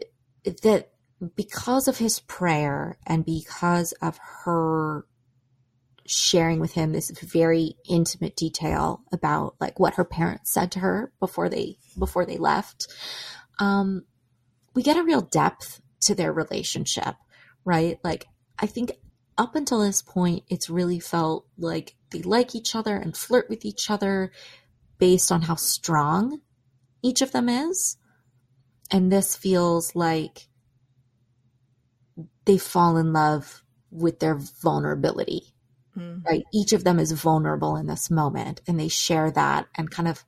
that 0.62 0.90
because 1.34 1.88
of 1.88 1.98
his 1.98 2.20
prayer 2.20 2.98
and 3.07 3.24
because 3.24 3.92
of 4.02 4.18
her 4.44 5.07
sharing 6.07 6.61
with 6.61 6.72
him 6.72 6.92
this 6.92 7.11
very 7.11 7.76
intimate 7.88 8.36
detail 8.36 9.02
about 9.11 9.55
like 9.59 9.80
what 9.80 9.94
her 9.94 10.05
parents 10.05 10.52
said 10.52 10.70
to 10.70 10.80
her 10.80 11.11
before 11.18 11.48
they 11.48 11.78
before 11.98 12.26
they 12.26 12.36
left 12.36 12.86
um 13.59 14.05
we 14.74 14.82
get 14.82 14.98
a 14.98 15.02
real 15.02 15.22
depth 15.22 15.80
to 16.02 16.14
their 16.14 16.30
relationship 16.30 17.14
right 17.65 17.99
like 18.05 18.27
i 18.59 18.67
think 18.67 18.93
up 19.37 19.55
until 19.55 19.81
this 19.81 20.03
point 20.03 20.45
it's 20.49 20.71
really 20.71 21.01
felt 21.01 21.47
like 21.59 21.97
they 22.11 22.23
like 22.23 22.55
each 22.55 22.75
other 22.75 22.97
and 22.97 23.17
flirt 23.17 23.49
with 23.49 23.65
each 23.65 23.91
other 23.91 24.31
based 24.99 25.33
on 25.33 25.43
how 25.43 25.57
strong 25.57 26.41
each 27.03 27.21
of 27.21 27.33
them 27.33 27.49
is 27.49 27.97
and 28.91 29.11
this 29.11 29.35
feels 29.35 29.95
like 29.97 30.49
they 32.45 32.59
fall 32.59 32.97
in 32.97 33.12
love 33.12 33.65
with 33.91 34.21
their 34.21 34.37
vulnerability 34.37 35.55
Mm. 35.97 36.25
right? 36.25 36.43
Each 36.53 36.73
of 36.73 36.85
them 36.85 36.99
is 36.99 37.12
vulnerable 37.12 37.77
in 37.77 37.87
this 37.87 38.11
moment 38.11 38.61
and 38.67 38.79
they 38.79 38.89
share 38.89 39.31
that 39.31 39.67
and 39.77 39.91
kind 39.91 40.09
of 40.09 40.25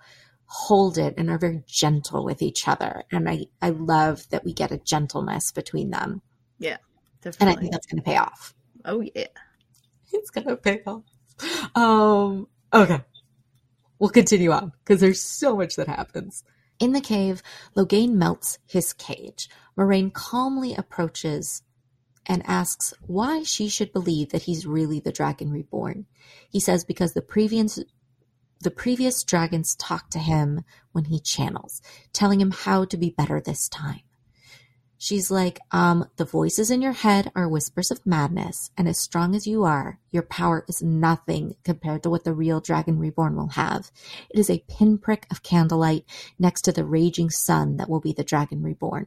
hold 0.47 0.97
it 0.97 1.15
and 1.17 1.29
are 1.29 1.39
very 1.39 1.63
gentle 1.67 2.25
with 2.25 2.41
each 2.41 2.69
other. 2.69 3.03
And 3.11 3.29
I, 3.29 3.47
I 3.61 3.71
love 3.71 4.29
that 4.31 4.45
we 4.45 4.53
get 4.53 4.71
a 4.71 4.79
gentleness 4.79 5.51
between 5.51 5.91
them. 5.91 6.23
And 7.41 7.51
I 7.51 7.55
think 7.57 7.73
that's 7.73 7.87
going 7.87 7.99
to 7.99 8.05
pay 8.05 8.17
off. 8.17 8.55
oh, 8.85 9.01
yeah. 9.15 9.27
It's 10.13 10.31
going 10.31 10.47
to 10.47 10.57
pay 10.57 10.83
off. 10.87 11.03
Um, 11.75 12.49
okay. 12.73 13.01
We'll 13.99 14.11
continue 14.11 14.53
on 14.53 14.73
because 14.85 15.01
there's 15.01 15.21
so 15.21 15.57
much 15.57 15.77
that 15.77 15.89
happens. 15.89 16.45
In 16.79 16.93
the 16.93 17.01
cave, 17.01 17.43
Logain 17.77 18.13
melts 18.15 18.59
his 18.67 18.93
cage. 18.93 19.49
Moiraine 19.77 20.13
calmly 20.13 20.75
approaches 20.75 21.63
and 22.27 22.43
asks 22.47 22.93
why 23.07 23.43
she 23.43 23.69
should 23.69 23.93
believe 23.93 24.31
that 24.31 24.43
he's 24.43 24.67
really 24.67 25.01
the 25.01 25.13
dragon 25.13 25.51
reborn. 25.51 26.07
He 26.51 26.61
says 26.61 26.85
because 26.85 27.15
the 27.15 27.23
previous 27.23 27.79
the 28.61 28.71
previous 28.71 29.23
dragons 29.23 29.77
talk 29.77 30.09
to 30.11 30.19
him 30.19 30.65
when 30.93 31.05
he 31.05 31.21
channels, 31.21 31.83
telling 32.15 32.41
him 32.41 32.51
how 32.51 32.87
to 32.87 32.97
be 32.97 33.11
better 33.11 33.39
this 33.41 33.69
time. 33.69 34.01
She's 34.99 35.31
like, 35.31 35.61
um, 35.73 36.09
the 36.17 36.25
voices 36.25 36.71
in 36.71 36.81
your 36.81 36.93
head 36.93 37.31
are 37.35 37.49
whispers 37.49 37.91
of 37.91 38.07
madness, 38.07 38.71
and 38.79 38.89
as 38.89 38.99
strong 38.99 39.35
as 39.35 39.47
you 39.47 39.65
are, 39.65 39.99
your 40.11 40.23
power 40.23 40.65
is 40.69 40.83
nothing 40.83 41.57
compared 41.65 42.03
to 42.03 42.11
what 42.11 42.25
the 42.25 42.33
real 42.33 42.61
Dragon 42.61 42.99
Reborn 42.99 43.37
will 43.37 43.49
have. 43.49 43.91
It 44.31 44.39
is 44.39 44.49
a 44.49 44.65
pinprick 44.69 45.27
of 45.31 45.43
candlelight 45.43 46.05
next 46.39 46.63
to 46.63 46.73
the 46.73 46.85
raging 46.85 47.29
sun 47.29 47.77
that 47.77 47.91
will 47.91 48.01
be 48.01 48.13
the 48.13 48.25
Dragon 48.25 48.63
Reborn. 48.63 49.07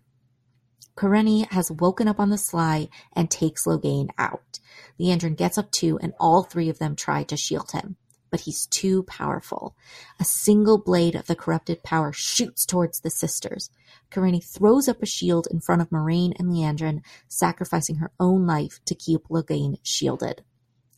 Kerene 0.96 1.48
has 1.52 1.72
woken 1.72 2.08
up 2.08 2.20
on 2.20 2.30
the 2.30 2.38
sly 2.38 2.90
and 3.14 3.32
takes 3.32 3.66
Logain 3.66 4.10
out. 4.18 4.60
Liandrin 5.00 5.38
gets 5.38 5.58
up 5.58 5.72
too, 5.72 5.98
and 6.02 6.14
all 6.20 6.44
three 6.44 6.70
of 6.70 6.78
them 6.78 6.96
try 6.96 7.24
to 7.24 7.38
shield 7.38 7.72
him. 7.72 7.96
But 8.32 8.42
he's 8.42 8.68
too 8.68 9.04
powerful. 9.04 9.76
A 10.20 10.24
single 10.24 10.78
blade 10.78 11.16
of 11.16 11.28
the 11.28 11.36
corrupted 11.36 11.84
power 11.84 12.14
shoots 12.14 12.66
towards 12.66 13.00
the 13.00 13.10
sisters. 13.10 13.70
Kerene 14.12 14.42
throws 14.42 14.88
up 14.88 15.02
a 15.02 15.06
shield 15.06 15.48
in 15.50 15.60
front 15.60 15.82
of 15.82 15.90
Moiraine 15.90 16.34
and 16.38 16.50
Liandrin, 16.50 17.02
sacrificing 17.28 17.96
her 17.96 18.12
own 18.20 18.46
life 18.46 18.80
to 18.86 18.96
keep 18.96 19.28
Logain 19.30 19.78
shielded. 19.84 20.44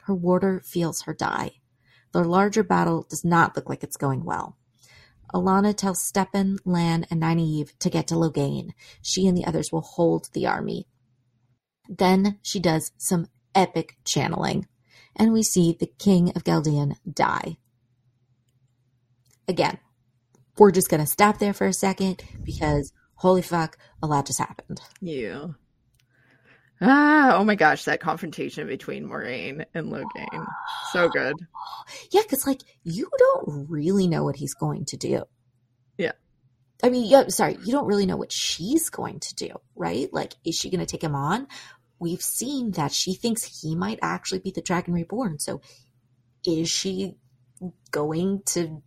Her 0.05 0.15
warder 0.15 0.61
feels 0.65 1.03
her 1.03 1.13
die. 1.13 1.61
The 2.11 2.23
larger 2.23 2.63
battle 2.63 3.05
does 3.09 3.23
not 3.23 3.55
look 3.55 3.69
like 3.69 3.83
it's 3.83 3.97
going 3.97 4.25
well. 4.25 4.57
Alanna 5.33 5.73
tells 5.75 6.01
Stepin, 6.01 6.59
Lan, 6.65 7.05
and 7.09 7.21
Nynaeve 7.21 7.77
to 7.79 7.89
get 7.89 8.07
to 8.07 8.15
Logain. 8.15 8.71
She 9.01 9.27
and 9.27 9.37
the 9.37 9.45
others 9.45 9.71
will 9.71 9.81
hold 9.81 10.29
the 10.33 10.47
army. 10.47 10.87
Then 11.87 12.39
she 12.41 12.59
does 12.59 12.91
some 12.97 13.27
epic 13.55 13.97
channeling, 14.03 14.67
and 15.15 15.33
we 15.33 15.43
see 15.43 15.75
the 15.79 15.91
King 15.99 16.29
of 16.35 16.43
Ghealdan 16.43 16.95
die. 17.11 17.57
Again, 19.47 19.77
we're 20.57 20.71
just 20.71 20.89
going 20.89 21.03
to 21.03 21.07
stop 21.11 21.39
there 21.39 21.53
for 21.53 21.67
a 21.67 21.73
second 21.73 22.21
because 22.43 22.93
holy 23.15 23.41
fuck, 23.41 23.77
a 24.01 24.07
lot 24.07 24.25
just 24.25 24.39
happened. 24.39 24.81
Yeah. 25.01 25.47
Ah, 26.83 27.35
oh 27.35 27.43
my 27.43 27.53
gosh, 27.53 27.85
that 27.85 27.99
confrontation 27.99 28.65
between 28.65 29.07
Moiraine 29.07 29.65
and 29.75 29.91
Logain. 29.91 30.45
So 30.91 31.09
good. 31.09 31.35
Yeah, 32.11 32.21
because 32.21 32.47
like 32.47 32.61
you 32.83 33.09
don't 33.17 33.69
really 33.69 34.07
know 34.07 34.23
what 34.23 34.35
he's 34.35 34.53
going 34.53 34.85
to 34.85 34.97
do. 34.97 35.23
Yeah. 35.97 36.13
I 36.83 36.89
mean, 36.89 37.09
yeah, 37.09 37.27
sorry, 37.27 37.57
you 37.63 37.71
don't 37.71 37.85
really 37.85 38.05
know 38.05 38.17
what 38.17 38.31
she's 38.31 38.89
going 38.89 39.19
to 39.19 39.35
do, 39.35 39.49
right? 39.75 40.11
Like, 40.11 40.33
is 40.45 40.55
she 40.55 40.69
going 40.69 40.79
to 40.79 40.85
take 40.85 41.03
him 41.03 41.15
on? 41.15 41.47
We've 42.01 42.21
seen 42.21 42.71
that 42.71 42.91
she 42.91 43.13
thinks 43.13 43.61
he 43.61 43.75
might 43.75 43.99
actually 44.01 44.39
be 44.39 44.49
the 44.49 44.63
Dragon 44.63 44.91
Reborn. 44.95 45.37
So, 45.37 45.61
is 46.43 46.67
she 46.67 47.13
going 47.91 48.41
to 48.47 48.81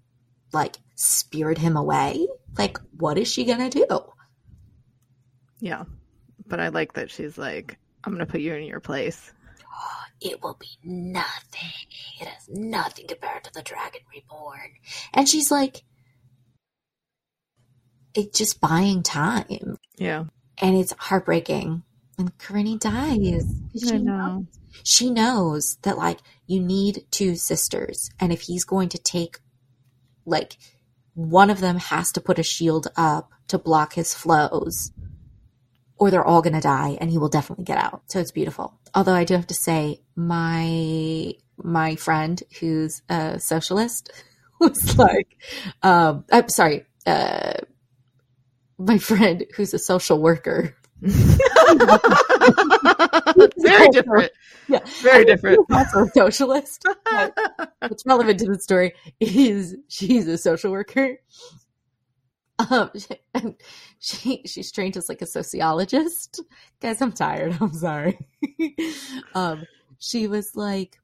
like 0.53 0.79
spirit 0.97 1.59
him 1.59 1.77
away? 1.77 2.27
Like, 2.59 2.79
what 2.99 3.17
is 3.17 3.29
she 3.29 3.45
going 3.45 3.71
to 3.71 3.87
do? 3.87 4.01
Yeah. 5.61 5.85
But 6.45 6.59
I 6.59 6.69
like 6.69 6.95
that 6.95 7.09
she's 7.09 7.39
like, 7.39 7.79
I'm 8.03 8.13
going 8.13 8.27
to 8.27 8.31
put 8.31 8.41
you 8.41 8.53
in 8.55 8.65
your 8.65 8.81
place. 8.81 9.33
It 10.21 10.43
will 10.43 10.57
be 10.59 10.79
nothing. 10.83 11.89
It 12.19 12.29
has 12.29 12.49
nothing 12.49 13.07
compared 13.07 13.45
to 13.45 13.53
the 13.53 13.63
Dragon 13.63 14.01
Reborn. 14.15 14.71
And 15.13 15.29
she's 15.29 15.51
like, 15.51 15.83
it's 18.15 18.39
just 18.39 18.61
buying 18.61 19.03
time. 19.03 19.77
Yeah. 19.97 20.25
And 20.59 20.77
it's 20.77 20.95
heartbreaking. 20.97 21.83
And 22.19 22.37
Kerene 22.39 22.79
dies. 22.79 23.45
She 23.77 23.99
know. 23.99 24.47
she 24.83 25.11
knows 25.11 25.79
that 25.83 25.99
like 25.99 26.19
you 26.47 26.61
need 26.61 27.05
two 27.11 27.37
sisters 27.37 28.11
and 28.21 28.33
if 28.33 28.43
he's 28.43 28.65
going 28.65 28.89
to 28.91 28.99
take 28.99 29.39
like 30.25 30.57
one 31.15 31.51
of 31.51 31.61
them 31.61 31.79
has 31.79 32.13
to 32.13 32.21
put 32.21 32.39
a 32.39 32.43
shield 32.43 32.89
up 32.97 33.31
to 33.49 33.59
block 33.59 33.95
his 33.95 34.15
flows 34.15 34.93
or 35.97 36.11
they're 36.11 36.25
all 36.25 36.43
going 36.43 36.55
to 36.55 36.61
die 36.61 36.97
and 37.01 37.11
he 37.11 37.19
will 37.19 37.29
definitely 37.29 37.65
get 37.65 37.79
out 37.79 38.03
so 38.07 38.19
it's 38.19 38.33
beautiful 38.33 38.79
although 38.95 39.15
i 39.15 39.25
do 39.25 39.35
have 39.35 39.47
to 39.47 39.55
say 39.55 40.01
my 40.17 41.33
my 41.57 41.95
friend 41.95 42.43
who's 42.61 43.03
a 43.09 43.39
socialist 43.39 44.11
was 44.61 44.99
like 44.99 45.37
um 45.83 46.25
i'm 46.33 46.49
sorry 46.49 46.85
uh 47.07 47.55
my 48.79 48.99
friend 48.99 49.45
who's 49.57 49.73
a 49.73 49.79
social 49.79 50.21
worker 50.21 50.75
Very 53.59 53.89
different. 53.91 54.33
Yeah. 54.69 54.81
Very 55.03 55.25
different. 55.25 55.61
also 55.71 56.05
a 56.05 56.09
socialist. 56.15 56.85
But 57.11 57.37
what's 57.81 58.07
relevant 58.07 58.39
to 58.41 58.47
the 58.47 58.59
story 58.59 58.95
is 59.21 59.77
she's 59.89 60.27
a 60.27 60.39
social 60.39 60.71
worker. 60.71 61.19
Um, 62.71 62.91
she, 62.97 63.17
and 63.35 63.55
she 63.99 64.43
she's 64.47 64.71
trained 64.73 64.97
as 64.97 65.09
like 65.09 65.23
a 65.23 65.27
sociologist. 65.27 66.41
Guys, 66.81 67.01
I'm 67.03 67.13
tired. 67.13 67.57
I'm 67.61 67.73
sorry. 67.73 68.19
um, 69.35 69.65
she 69.99 70.29
was 70.29 70.55
like, 70.55 70.99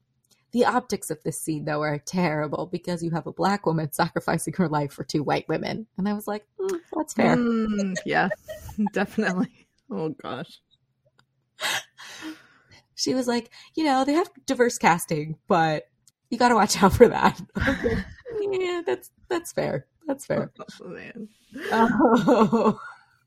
the 0.51 0.65
optics 0.65 1.09
of 1.09 1.21
this 1.23 1.39
scene 1.39 1.65
though 1.65 1.81
are 1.81 1.97
terrible 1.97 2.67
because 2.71 3.03
you 3.03 3.11
have 3.11 3.27
a 3.27 3.33
black 3.33 3.65
woman 3.65 3.91
sacrificing 3.91 4.53
her 4.57 4.67
life 4.67 4.93
for 4.93 5.03
two 5.03 5.23
white 5.23 5.47
women, 5.47 5.87
and 5.97 6.07
I 6.07 6.13
was 6.13 6.27
like, 6.27 6.45
mm, 6.59 6.79
that's 6.95 7.13
fair. 7.13 7.35
Mm, 7.35 7.95
yeah, 8.05 8.29
definitely. 8.93 9.60
Oh 9.91 10.09
gosh. 10.09 10.59
She 12.95 13.13
was 13.15 13.27
like, 13.27 13.49
you 13.75 13.83
know, 13.83 14.05
they 14.05 14.13
have 14.13 14.29
diverse 14.45 14.77
casting, 14.77 15.37
but 15.47 15.85
you 16.29 16.37
got 16.37 16.49
to 16.49 16.55
watch 16.55 16.81
out 16.81 16.93
for 16.93 17.07
that. 17.07 17.41
I 17.55 17.69
was 17.69 17.83
like, 18.45 18.59
yeah, 18.59 18.81
that's 18.85 19.09
that's 19.27 19.51
fair. 19.51 19.87
That's 20.07 20.25
fair. 20.25 20.51
Oh, 20.83 20.87
man. 20.87 21.29
Oh. 21.71 22.79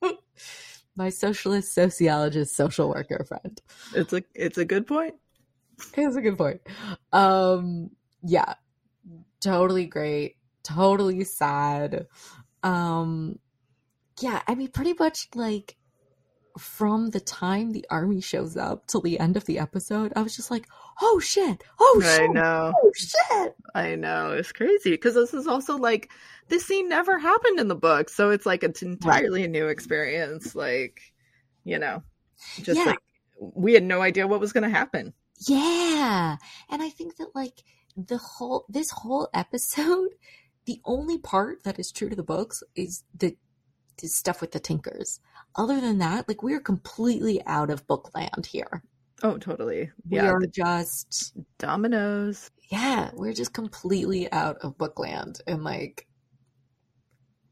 My 0.96 1.08
socialist 1.08 1.74
sociologist 1.74 2.54
social 2.54 2.88
worker 2.88 3.24
friend. 3.26 3.60
It's 3.94 4.12
a 4.12 4.22
it's 4.34 4.58
a 4.58 4.64
good 4.64 4.86
point. 4.86 5.14
It's 5.96 6.16
a 6.16 6.20
good 6.20 6.38
point. 6.38 6.60
Um 7.12 7.90
yeah. 8.22 8.54
Totally 9.40 9.86
great. 9.86 10.36
Totally 10.62 11.24
sad. 11.24 12.06
Um 12.62 13.40
yeah, 14.20 14.42
I 14.46 14.54
mean 14.54 14.68
pretty 14.68 14.94
much 14.98 15.28
like 15.34 15.76
from 16.58 17.10
the 17.10 17.20
time 17.20 17.72
the 17.72 17.86
army 17.90 18.20
shows 18.20 18.56
up 18.56 18.86
till 18.86 19.00
the 19.00 19.18
end 19.18 19.36
of 19.36 19.44
the 19.44 19.58
episode, 19.58 20.12
I 20.14 20.22
was 20.22 20.36
just 20.36 20.50
like, 20.50 20.68
"Oh 21.02 21.18
shit! 21.18 21.64
Oh 21.80 22.00
I 22.04 22.16
shit! 22.16 22.30
know. 22.30 22.72
Oh 22.76 22.92
shit!" 22.94 23.54
I 23.74 23.96
know. 23.96 24.32
It's 24.32 24.52
crazy 24.52 24.90
because 24.90 25.14
this 25.14 25.34
is 25.34 25.46
also 25.46 25.76
like 25.76 26.10
this 26.48 26.64
scene 26.64 26.88
never 26.88 27.18
happened 27.18 27.58
in 27.58 27.68
the 27.68 27.74
book, 27.74 28.08
so 28.08 28.30
it's 28.30 28.46
like 28.46 28.62
it's 28.62 28.82
entirely 28.82 29.42
a 29.44 29.48
new 29.48 29.66
experience. 29.68 30.54
Like, 30.54 31.00
you 31.64 31.78
know, 31.78 32.02
just 32.62 32.78
Yeah. 32.78 32.86
like 32.86 32.98
we 33.38 33.72
had 33.74 33.82
no 33.82 34.00
idea 34.00 34.26
what 34.26 34.40
was 34.40 34.52
going 34.52 34.62
to 34.64 34.68
happen. 34.76 35.12
Yeah. 35.48 36.36
And 36.70 36.82
I 36.82 36.88
think 36.90 37.16
that 37.16 37.34
like 37.34 37.62
the 37.96 38.18
whole 38.18 38.64
this 38.68 38.90
whole 38.90 39.28
episode, 39.34 40.10
the 40.66 40.80
only 40.84 41.18
part 41.18 41.64
that 41.64 41.78
is 41.80 41.90
true 41.90 42.08
to 42.08 42.16
the 42.16 42.22
books 42.22 42.62
is 42.76 43.02
the, 43.14 43.36
the 44.00 44.08
stuff 44.08 44.40
with 44.40 44.52
the 44.52 44.60
Tinkers. 44.60 45.20
Other 45.56 45.80
than 45.80 45.98
that, 45.98 46.26
like 46.28 46.42
we're 46.42 46.60
completely 46.60 47.44
out 47.46 47.70
of 47.70 47.86
bookland 47.86 48.46
here. 48.46 48.82
Oh, 49.22 49.38
totally. 49.38 49.90
We 50.10 50.18
Yeah, 50.18 50.30
are 50.32 50.40
just 50.46 51.34
dominoes. 51.58 52.50
yeah, 52.70 53.10
we're 53.14 53.32
just 53.32 53.52
completely 53.54 54.30
out 54.32 54.58
of 54.62 54.76
bookland 54.76 55.40
and 55.46 55.62
like 55.64 56.06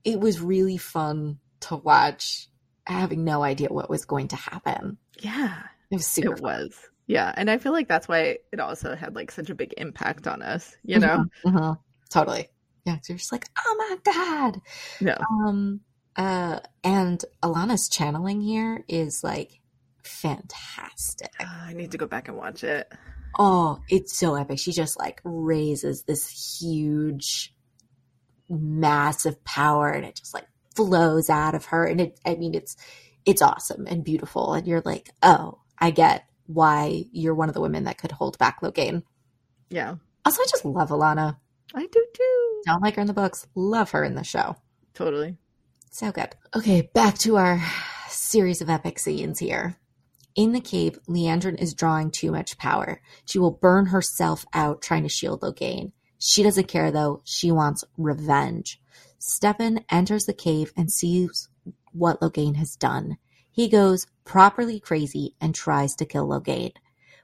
it 0.04 0.18
was 0.18 0.40
really 0.40 0.76
fun 0.76 1.38
to 1.60 1.76
watch 1.76 2.48
having 2.86 3.24
no 3.24 3.42
idea 3.42 3.68
what 3.68 3.88
was 3.88 4.04
going 4.04 4.28
to 4.28 4.36
happen. 4.36 4.98
Yeah, 5.20 5.62
It 5.90 5.96
was 5.96 6.06
super 6.06 6.32
it 6.34 6.40
was. 6.42 6.74
Yeah, 7.06 7.32
and 7.36 7.48
I 7.50 7.58
feel 7.58 7.72
like 7.72 7.88
that's 7.88 8.08
why 8.08 8.38
it 8.52 8.58
also 8.60 8.96
had 8.96 9.14
like 9.14 9.30
such 9.30 9.50
a 9.50 9.54
big 9.54 9.74
impact 9.76 10.26
on 10.26 10.42
us. 10.42 10.74
You 10.82 10.98
know? 10.98 11.26
Mhm, 11.46 11.52
mhm. 11.54 11.78
Totally. 12.10 12.48
Yeah, 12.84 12.96
so 13.02 13.12
you're 13.12 13.18
just 13.18 13.30
like, 13.32 13.48
oh 13.64 13.76
my 14.04 14.12
god. 14.12 14.60
Yeah. 15.00 15.18
Um 15.20 15.80
uh 16.16 16.60
and 16.84 17.24
Alanna's 17.42 17.88
channeling 17.88 18.40
here 18.40 18.84
is 18.88 19.22
like 19.24 19.60
fantastic. 20.02 21.30
Ah, 21.40 21.66
I 21.66 21.72
need 21.72 21.92
to 21.92 21.98
go 21.98 22.06
back 22.06 22.28
and 22.28 22.36
watch 22.36 22.64
it. 22.64 22.92
Oh, 23.38 23.80
it's 23.88 24.16
so 24.16 24.34
epic. 24.34 24.58
She 24.58 24.72
just 24.72 24.98
like 24.98 25.20
raises 25.24 26.02
this 26.02 26.60
huge 26.60 27.54
massive 28.48 29.42
power 29.44 29.88
and 29.90 30.04
it 30.04 30.16
just 30.16 30.34
like 30.34 30.46
flows 30.76 31.30
out 31.30 31.54
of 31.54 31.66
her 31.66 31.84
and 31.86 32.00
it 32.00 32.20
I 32.26 32.34
mean 32.34 32.54
it's 32.54 32.76
it's 33.24 33.40
awesome 33.42 33.86
and 33.86 34.04
beautiful 34.04 34.52
and 34.54 34.66
you're 34.66 34.82
like, 34.84 35.10
"Oh, 35.22 35.60
I 35.78 35.90
get 35.92 36.24
why 36.46 37.04
you're 37.12 37.34
one 37.34 37.48
of 37.48 37.54
the 37.54 37.60
women 37.60 37.84
that 37.84 37.98
could 37.98 38.12
hold 38.12 38.36
back 38.38 38.60
Logain." 38.60 39.02
Yeah, 39.70 39.94
Also, 40.26 40.42
I 40.42 40.46
just 40.50 40.64
love 40.66 40.90
Alanna. 40.90 41.36
I 41.74 41.86
do 41.86 42.06
too. 42.14 42.62
Don't 42.66 42.82
like 42.82 42.96
her 42.96 43.00
in 43.00 43.06
the 43.06 43.14
books, 43.14 43.46
love 43.54 43.92
her 43.92 44.04
in 44.04 44.14
the 44.16 44.24
show. 44.24 44.56
Totally. 44.92 45.38
So 45.94 46.10
good. 46.10 46.34
Okay, 46.56 46.88
back 46.94 47.18
to 47.18 47.36
our 47.36 47.62
series 48.08 48.62
of 48.62 48.70
epic 48.70 48.98
scenes 48.98 49.38
here. 49.38 49.76
In 50.34 50.52
the 50.52 50.60
cave, 50.60 50.98
Liandrin 51.06 51.60
is 51.60 51.74
drawing 51.74 52.10
too 52.10 52.30
much 52.30 52.56
power. 52.56 53.02
She 53.26 53.38
will 53.38 53.50
burn 53.50 53.84
herself 53.84 54.46
out 54.54 54.80
trying 54.80 55.02
to 55.02 55.10
shield 55.10 55.42
Logain. 55.42 55.92
She 56.18 56.42
doesn't 56.42 56.68
care 56.68 56.90
though. 56.90 57.20
She 57.24 57.52
wants 57.52 57.84
revenge. 57.98 58.80
Stepin 59.18 59.84
enters 59.90 60.24
the 60.24 60.32
cave 60.32 60.72
and 60.78 60.90
sees 60.90 61.50
what 61.92 62.22
Logain 62.22 62.56
has 62.56 62.74
done. 62.74 63.18
He 63.50 63.68
goes 63.68 64.06
properly 64.24 64.80
crazy 64.80 65.36
and 65.42 65.54
tries 65.54 65.94
to 65.96 66.06
kill 66.06 66.26
Logain. 66.26 66.72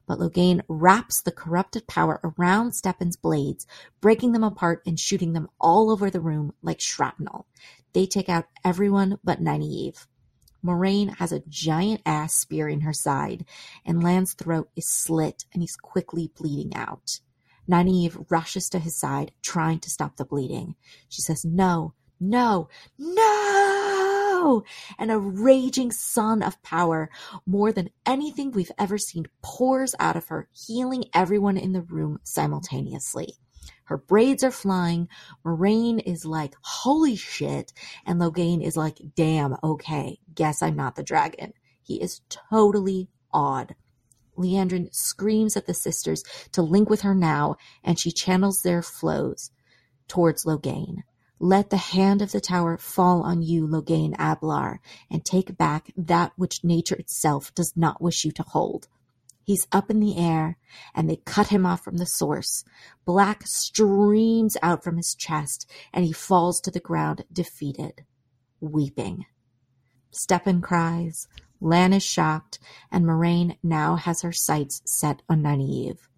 But 0.07 0.19
Logain 0.19 0.63
wraps 0.69 1.23
the 1.23 1.33
corrupted 1.33 1.87
power 1.87 2.19
around 2.25 2.73
Stepin's 2.73 3.17
blades, 3.17 3.67
breaking 4.01 4.33
them 4.33 4.43
apart 4.43 4.83
and 4.87 4.99
shooting 4.99 5.35
them 5.35 5.49
all 5.61 5.91
over 5.91 6.11
the 6.11 6.21
room 6.21 6.55
like 6.63 6.81
shrapnel. 6.81 7.47
They 7.93 8.07
take 8.07 8.29
out 8.29 8.47
everyone 8.65 9.19
but 9.25 9.41
Nynaeve. 9.41 10.07
Moiraine 10.65 11.17
has 11.17 11.33
a 11.33 11.43
giant 11.49 12.03
ass 12.05 12.35
spear 12.35 12.69
in 12.69 12.81
her 12.81 12.93
side, 12.93 13.45
and 13.85 14.03
Lan's 14.03 14.35
throat 14.35 14.71
is 14.77 14.89
slit 14.89 15.45
and 15.53 15.63
he's 15.63 15.77
quickly 15.77 16.33
bleeding 16.37 16.75
out. 16.75 17.21
Nynaeve 17.69 18.31
rushes 18.31 18.69
to 18.71 18.79
his 18.79 18.99
side, 18.99 19.33
trying 19.43 19.79
to 19.81 19.91
stop 19.91 20.17
the 20.17 20.25
bleeding. 20.25 20.75
She 21.09 21.23
says, 21.23 21.45
No, 21.45 21.95
no, 22.19 22.69
no! 22.99 24.65
And 24.99 25.11
a 25.11 25.19
raging 25.19 25.93
sun 25.93 26.43
of 26.43 26.61
power, 26.63 27.11
more 27.47 27.73
than 27.73 27.91
anything 28.07 28.51
we've 28.51 28.73
ever 28.79 28.99
seen, 28.99 29.27
pours 29.43 29.95
out 30.01 30.17
of 30.17 30.29
her, 30.29 30.49
healing 30.53 31.05
everyone 31.15 31.57
in 31.57 31.73
the 31.73 31.83
room 31.83 32.21
simultaneously. 32.25 33.35
Her 33.89 33.97
braids 33.97 34.45
are 34.45 34.51
flying. 34.51 35.09
Moiraine 35.43 36.03
is 36.05 36.27
like, 36.27 36.55
holy 36.61 37.17
shit. 37.17 37.73
And 38.05 38.21
Logain 38.21 38.63
is 38.63 38.77
like, 38.77 39.01
damn, 39.17 39.57
okay, 39.65 40.19
guess 40.35 40.61
I'm 40.63 40.77
not 40.77 40.95
the 40.95 41.03
dragon. 41.03 41.55
He 41.83 42.03
is 42.03 42.21
totally 42.29 43.09
awed. 43.33 43.75
Liandrin 44.37 44.95
screams 44.95 45.57
at 45.57 45.67
the 45.67 45.73
sisters 45.73 46.23
to 46.53 46.61
link 46.61 46.91
with 46.91 47.01
her 47.01 47.15
now, 47.15 47.57
and 47.83 47.99
she 47.99 48.13
channels 48.13 48.61
their 48.63 48.83
flows 48.83 49.51
towards 50.07 50.45
Logain. 50.45 50.99
Let 51.41 51.71
the 51.71 51.79
hand 51.79 52.21
of 52.21 52.33
the 52.33 52.43
tower 52.43 52.77
fall 52.77 53.23
on 53.23 53.41
you, 53.41 53.67
Logain 53.67 54.15
Ablar, 54.19 54.81
and 55.11 55.25
take 55.25 55.57
back 55.57 55.91
that 55.97 56.33
which 56.37 56.63
nature 56.63 56.97
itself 56.97 57.55
does 57.55 57.73
not 57.75 58.03
wish 58.03 58.27
you 58.27 58.33
to 58.33 58.43
hold. 58.43 58.87
He's 59.49 59.67
up 59.73 59.91
in 59.91 59.99
the 59.99 60.19
air, 60.19 60.59
and 60.95 61.09
they 61.09 61.23
cut 61.25 61.47
him 61.47 61.65
off 61.65 61.83
from 61.83 61.97
the 61.97 62.05
source. 62.05 62.65
Black 63.07 63.47
streams 63.47 64.59
out 64.63 64.85
from 64.85 64.99
his 64.99 65.15
chest, 65.15 65.67
and 65.91 66.05
he 66.05 66.13
falls 66.13 66.61
to 66.61 66.71
the 66.71 66.81
ground 66.81 67.25
defeated, 67.33 68.05
weeping. 68.61 69.25
Stepin 70.11 70.61
cries, 70.61 71.29
Lan 71.63 71.95
is 71.95 72.05
shocked, 72.05 72.59
and 72.93 73.07
Moiraine 73.07 73.57
now 73.63 73.97
has 73.97 74.21
her 74.21 74.33
sights 74.33 74.83
set 74.85 75.23
on 75.31 75.45
Nynaeve. 75.45 76.09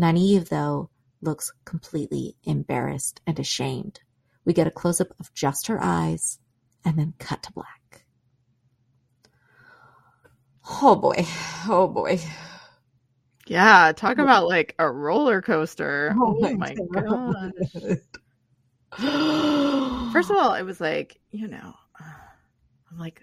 Nynaeve, 0.00 0.48
though, 0.48 0.90
looks 1.20 1.52
completely 1.64 2.36
embarrassed 2.44 3.20
and 3.26 3.36
ashamed. 3.40 3.98
We 4.44 4.52
get 4.52 4.68
a 4.68 4.70
close 4.70 5.00
up 5.00 5.08
of 5.18 5.34
just 5.34 5.66
her 5.66 5.82
eyes, 5.82 6.38
and 6.84 6.96
then 6.96 7.14
cut 7.18 7.42
to 7.42 7.52
black. 7.52 8.04
Oh 10.80 10.94
boy, 10.94 11.26
oh 11.68 11.88
boy. 11.88 12.20
Yeah, 13.46 13.92
talk 13.94 14.18
about 14.18 14.48
like 14.48 14.74
a 14.78 14.90
roller 14.90 15.40
coaster. 15.42 16.14
Oh 16.18 16.36
Oh, 16.42 16.56
my 16.56 16.74
God. 16.74 17.52
god. 18.98 20.12
First 20.12 20.30
of 20.30 20.36
all, 20.36 20.50
I 20.50 20.62
was 20.62 20.80
like, 20.80 21.20
you 21.30 21.48
know, 21.48 21.74
I'm 22.00 22.98
like, 22.98 23.22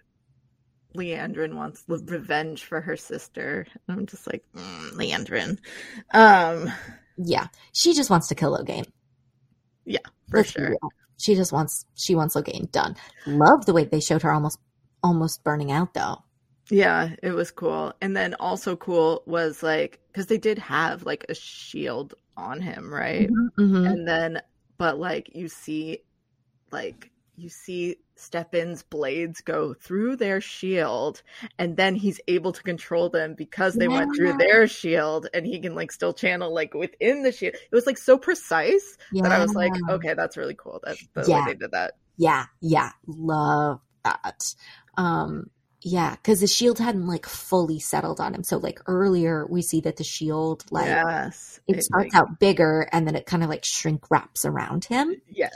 Liandrin 0.95 1.55
wants 1.55 1.83
revenge 1.87 2.63
for 2.63 2.79
her 2.79 2.95
sister. 2.95 3.65
And 3.87 3.99
I'm 3.99 4.05
just 4.05 4.27
like, 4.27 4.43
mm, 4.55 4.91
Liandrin. 4.91 5.57
Um, 6.13 6.71
yeah, 7.17 7.47
she 7.73 7.93
just 7.93 8.09
wants 8.09 8.27
to 8.27 8.35
kill 8.35 8.55
Logain. 8.57 8.85
Yeah, 9.85 9.99
for 10.29 10.37
Let's 10.37 10.51
sure. 10.51 10.75
She 11.19 11.35
just 11.35 11.51
wants 11.51 11.85
she 11.95 12.15
wants 12.15 12.35
Logain 12.35 12.71
done. 12.71 12.95
Love 13.25 13.65
the 13.65 13.73
way 13.73 13.85
they 13.85 13.99
showed 13.99 14.21
her 14.21 14.31
almost 14.31 14.59
almost 15.01 15.43
burning 15.43 15.71
out 15.71 15.93
though. 15.93 16.23
Yeah, 16.69 17.15
it 17.21 17.31
was 17.31 17.51
cool. 17.51 17.93
And 18.01 18.15
then 18.15 18.35
also 18.39 18.75
cool 18.75 19.23
was 19.25 19.61
like, 19.63 19.99
because 20.07 20.27
they 20.27 20.37
did 20.37 20.57
have 20.59 21.03
like 21.03 21.25
a 21.29 21.35
shield 21.35 22.13
on 22.37 22.61
him, 22.61 22.93
right? 22.93 23.29
Mhm. 23.57 23.85
and 23.85 24.07
then 24.07 24.41
but 24.77 24.97
like 24.99 25.35
you 25.35 25.47
see 25.47 25.99
like 26.71 27.11
you 27.35 27.49
see 27.49 27.97
Stepin's 28.15 28.83
blades 28.83 29.41
go 29.41 29.73
through 29.73 30.17
their 30.17 30.41
shield 30.41 31.23
and 31.59 31.77
then 31.77 31.95
he's 31.95 32.21
able 32.27 32.51
to 32.53 32.63
control 32.63 33.09
them 33.09 33.35
because 33.35 33.77
they 33.77 33.87
went 33.87 34.09
through 34.15 34.33
their 34.33 34.67
shield 34.67 35.27
and 35.33 35.45
he 35.47 35.59
can 35.59 35.75
like 35.75 35.91
still 35.91 36.13
channel 36.13 36.53
like 36.53 36.73
within 36.75 37.23
the 37.23 37.31
shield. 37.31 37.55
It 37.55 37.75
was 37.75 37.87
like 37.87 37.97
so 37.97 38.17
precise 38.17 38.97
that 39.23 39.31
I 39.31 39.39
was 39.39 39.55
like, 39.55 39.73
okay, 39.89 40.13
that's 40.15 40.37
really 40.37 40.55
cool. 40.55 40.79
That's 40.83 41.07
the 41.15 41.29
Yeah. 41.29 41.35
way 41.37 41.41
they 41.41 41.55
did 41.55 41.71
that. 41.71 41.93
Yeah, 42.17 42.45
yeah, 42.61 42.91
love 43.07 43.81
that. 44.03 44.55
Um, 44.97 45.49
yeah, 45.83 46.11
because 46.15 46.39
the 46.39 46.47
shield 46.47 46.79
hadn't 46.79 47.07
like 47.07 47.25
fully 47.25 47.79
settled 47.79 48.19
on 48.19 48.33
him. 48.33 48.43
So 48.43 48.57
like 48.57 48.79
earlier, 48.87 49.45
we 49.45 49.61
see 49.61 49.81
that 49.81 49.97
the 49.97 50.03
shield 50.03 50.63
like 50.71 50.85
yes. 50.85 51.59
it 51.67 51.83
starts 51.83 52.13
like- 52.13 52.21
out 52.21 52.39
bigger 52.39 52.87
and 52.91 53.05
then 53.05 53.15
it 53.15 53.25
kind 53.25 53.43
of 53.43 53.49
like 53.49 53.65
shrink 53.65 54.09
wraps 54.09 54.45
around 54.45 54.85
him. 54.85 55.15
Yes. 55.27 55.51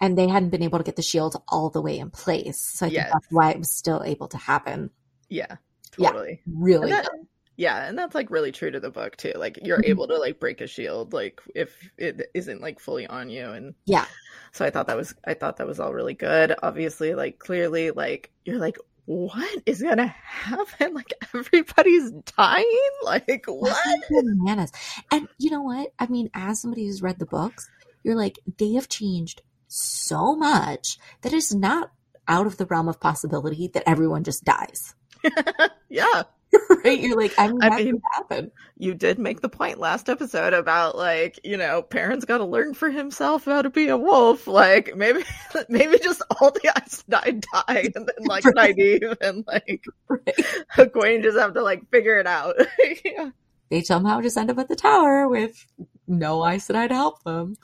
And 0.00 0.16
they 0.16 0.28
hadn't 0.28 0.50
been 0.50 0.62
able 0.62 0.78
to 0.78 0.84
get 0.84 0.96
the 0.96 1.02
shield 1.02 1.42
all 1.48 1.70
the 1.70 1.82
way 1.82 1.98
in 1.98 2.10
place. 2.10 2.60
So 2.60 2.86
I 2.86 2.90
think 2.90 3.06
that's 3.12 3.26
why 3.30 3.50
it 3.50 3.58
was 3.58 3.70
still 3.76 4.02
able 4.04 4.28
to 4.28 4.36
happen. 4.36 4.90
Yeah. 5.28 5.56
Yeah. 5.98 6.10
Totally. 6.10 6.40
Really 6.46 6.92
And 6.92 7.04
that- 7.04 7.10
yeah, 7.56 7.86
and 7.86 7.98
that's 7.98 8.14
like 8.14 8.30
really 8.30 8.50
true 8.50 8.70
to 8.70 8.80
the 8.80 8.90
book 8.90 9.16
too. 9.16 9.32
Like 9.36 9.58
you're 9.62 9.78
Mhm. 9.82 9.88
able 9.90 10.08
to 10.08 10.16
like 10.16 10.40
break 10.40 10.60
a 10.62 10.66
shield 10.66 11.12
like 11.12 11.40
if 11.54 11.90
it 11.98 12.30
isn't 12.34 12.62
like 12.62 12.80
fully 12.80 13.06
on 13.06 13.28
you 13.28 13.46
and 13.50 13.74
Yeah. 13.84 14.06
So 14.52 14.64
I 14.64 14.70
thought 14.70 14.86
that 14.86 14.96
was 14.96 15.14
I 15.24 15.34
thought 15.34 15.58
that 15.58 15.66
was 15.66 15.78
all 15.78 15.92
really 15.92 16.14
good. 16.14 16.54
Obviously, 16.62 17.14
like 17.14 17.38
clearly 17.38 17.90
like 17.90 18.30
you're 18.44 18.58
like 18.58 18.78
what 19.04 19.62
is 19.66 19.82
going 19.82 19.98
to 19.98 20.06
happen? 20.06 20.94
Like 20.94 21.12
everybody's 21.34 22.10
dying? 22.36 22.90
Like 23.04 23.44
what? 23.46 23.76
Bananas. 24.10 24.72
And 25.10 25.28
you 25.38 25.50
know 25.50 25.62
what? 25.62 25.92
I 25.98 26.06
mean, 26.06 26.30
as 26.34 26.60
somebody 26.60 26.86
who's 26.86 27.02
read 27.02 27.18
the 27.18 27.26
books, 27.26 27.68
you're 28.04 28.16
like, 28.16 28.38
they 28.58 28.72
have 28.74 28.88
changed 28.88 29.42
so 29.68 30.36
much 30.36 30.98
that 31.22 31.32
it's 31.32 31.52
not 31.54 31.90
out 32.28 32.46
of 32.46 32.56
the 32.56 32.66
realm 32.66 32.88
of 32.88 33.00
possibility 33.00 33.68
that 33.68 33.88
everyone 33.88 34.24
just 34.24 34.44
dies. 34.44 34.94
yeah. 35.88 36.22
right? 36.84 36.98
You're 37.00 37.16
like, 37.16 37.32
I 37.38 37.48
mean, 37.48 37.58
I 37.62 37.76
mean- 37.82 38.02
happen. 38.12 38.50
You 38.76 38.94
did 38.94 39.18
make 39.18 39.40
the 39.40 39.48
point 39.48 39.78
last 39.78 40.08
episode 40.08 40.52
about 40.52 40.96
like, 40.96 41.38
you 41.44 41.56
know, 41.56 41.82
Perrin's 41.82 42.24
got 42.24 42.38
to 42.38 42.44
learn 42.44 42.74
for 42.74 42.90
himself 42.90 43.44
how 43.44 43.62
to 43.62 43.70
be 43.70 43.88
a 43.88 43.96
wolf. 43.96 44.46
Like 44.46 44.96
maybe 44.96 45.24
maybe 45.68 45.98
just 45.98 46.22
all 46.40 46.50
the 46.50 46.72
Aes 46.76 47.04
Sedai 47.08 47.40
die 47.40 47.90
and 47.94 48.06
then 48.06 48.26
like 48.26 48.44
Right. 48.44 48.76
Nynaeve 48.76 49.16
and 49.20 49.44
like 49.46 49.84
Right? 50.08 50.36
Egwene 50.76 51.22
just 51.22 51.38
have 51.38 51.54
to 51.54 51.62
like 51.62 51.90
figure 51.90 52.18
it 52.18 52.26
out. 52.26 52.56
yeah. 53.04 53.30
They 53.70 53.82
somehow 53.82 54.20
just 54.20 54.36
end 54.36 54.50
up 54.50 54.58
at 54.58 54.68
the 54.68 54.76
tower 54.76 55.28
with 55.28 55.66
no 56.06 56.44
Aes 56.46 56.68
Sedai 56.68 56.88
to 56.88 56.94
help 56.94 57.22
them. 57.22 57.56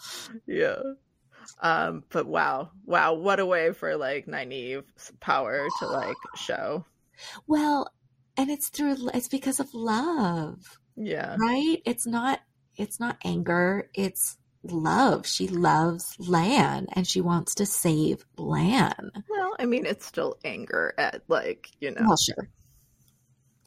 Yeah. 0.46 0.78
Um, 1.60 2.04
but 2.10 2.26
wow, 2.26 2.70
wow, 2.86 3.14
what 3.14 3.40
a 3.40 3.46
way 3.46 3.72
for 3.72 3.96
like 3.96 4.26
Nynaeve's 4.26 5.12
power 5.20 5.66
to 5.80 5.86
like 5.86 6.16
show. 6.36 6.84
Well, 7.48 7.92
and 8.38 8.50
it's 8.50 8.68
through, 8.68 8.96
it's 9.12 9.28
because 9.28 9.60
of 9.60 9.74
love. 9.74 10.78
Yeah. 11.00 11.36
right 11.38 11.80
it's 11.84 12.06
not 12.08 12.40
it's 12.76 12.98
not 12.98 13.18
anger 13.24 13.88
it's 13.94 14.36
love 14.64 15.26
she 15.28 15.46
loves 15.46 16.16
lan 16.18 16.88
and 16.92 17.06
she 17.06 17.20
wants 17.20 17.54
to 17.54 17.66
save 17.66 18.24
lan 18.36 19.12
Well, 19.30 19.54
I 19.60 19.66
mean, 19.66 19.86
it's 19.86 20.04
still 20.04 20.38
anger 20.44 20.94
at 20.98 21.22
like, 21.28 21.70
you 21.80 21.92
know. 21.92 22.00
well 22.04 22.16
sure 22.16 22.50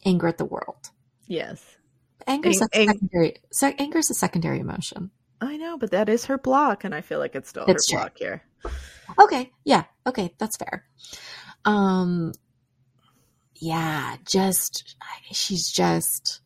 anger 0.06 0.28
at 0.28 0.38
the 0.38 0.44
world 0.46 0.90
yes. 1.28 1.64
anger's 2.28 2.62
Ang- 2.62 2.68
a 2.74 2.86
secondary 2.88 3.36
se- 3.54 3.76
anger's 3.80 4.10
a 4.10 4.14
secondary 4.14 4.60
emotion 4.60 5.12
I 5.40 5.56
know, 5.58 5.78
but 5.78 5.90
that 5.92 6.08
is 6.08 6.26
her 6.26 6.38
block, 6.38 6.84
and 6.84 6.94
I 6.94 7.02
feel 7.02 7.18
like 7.18 7.34
it's 7.36 7.50
still 7.50 7.64
It's 7.68 7.90
her 7.92 7.96
true. 7.98 8.02
block 8.04 8.18
here. 8.18 8.44
okay 9.20 9.52
yeah 9.64 9.86
okay 10.06 10.34
that's 10.38 10.58
fair 10.58 10.86
um 11.66 12.34
yeah 13.62 14.18
just 14.26 14.95
she's 15.32 15.72
just 15.72 16.41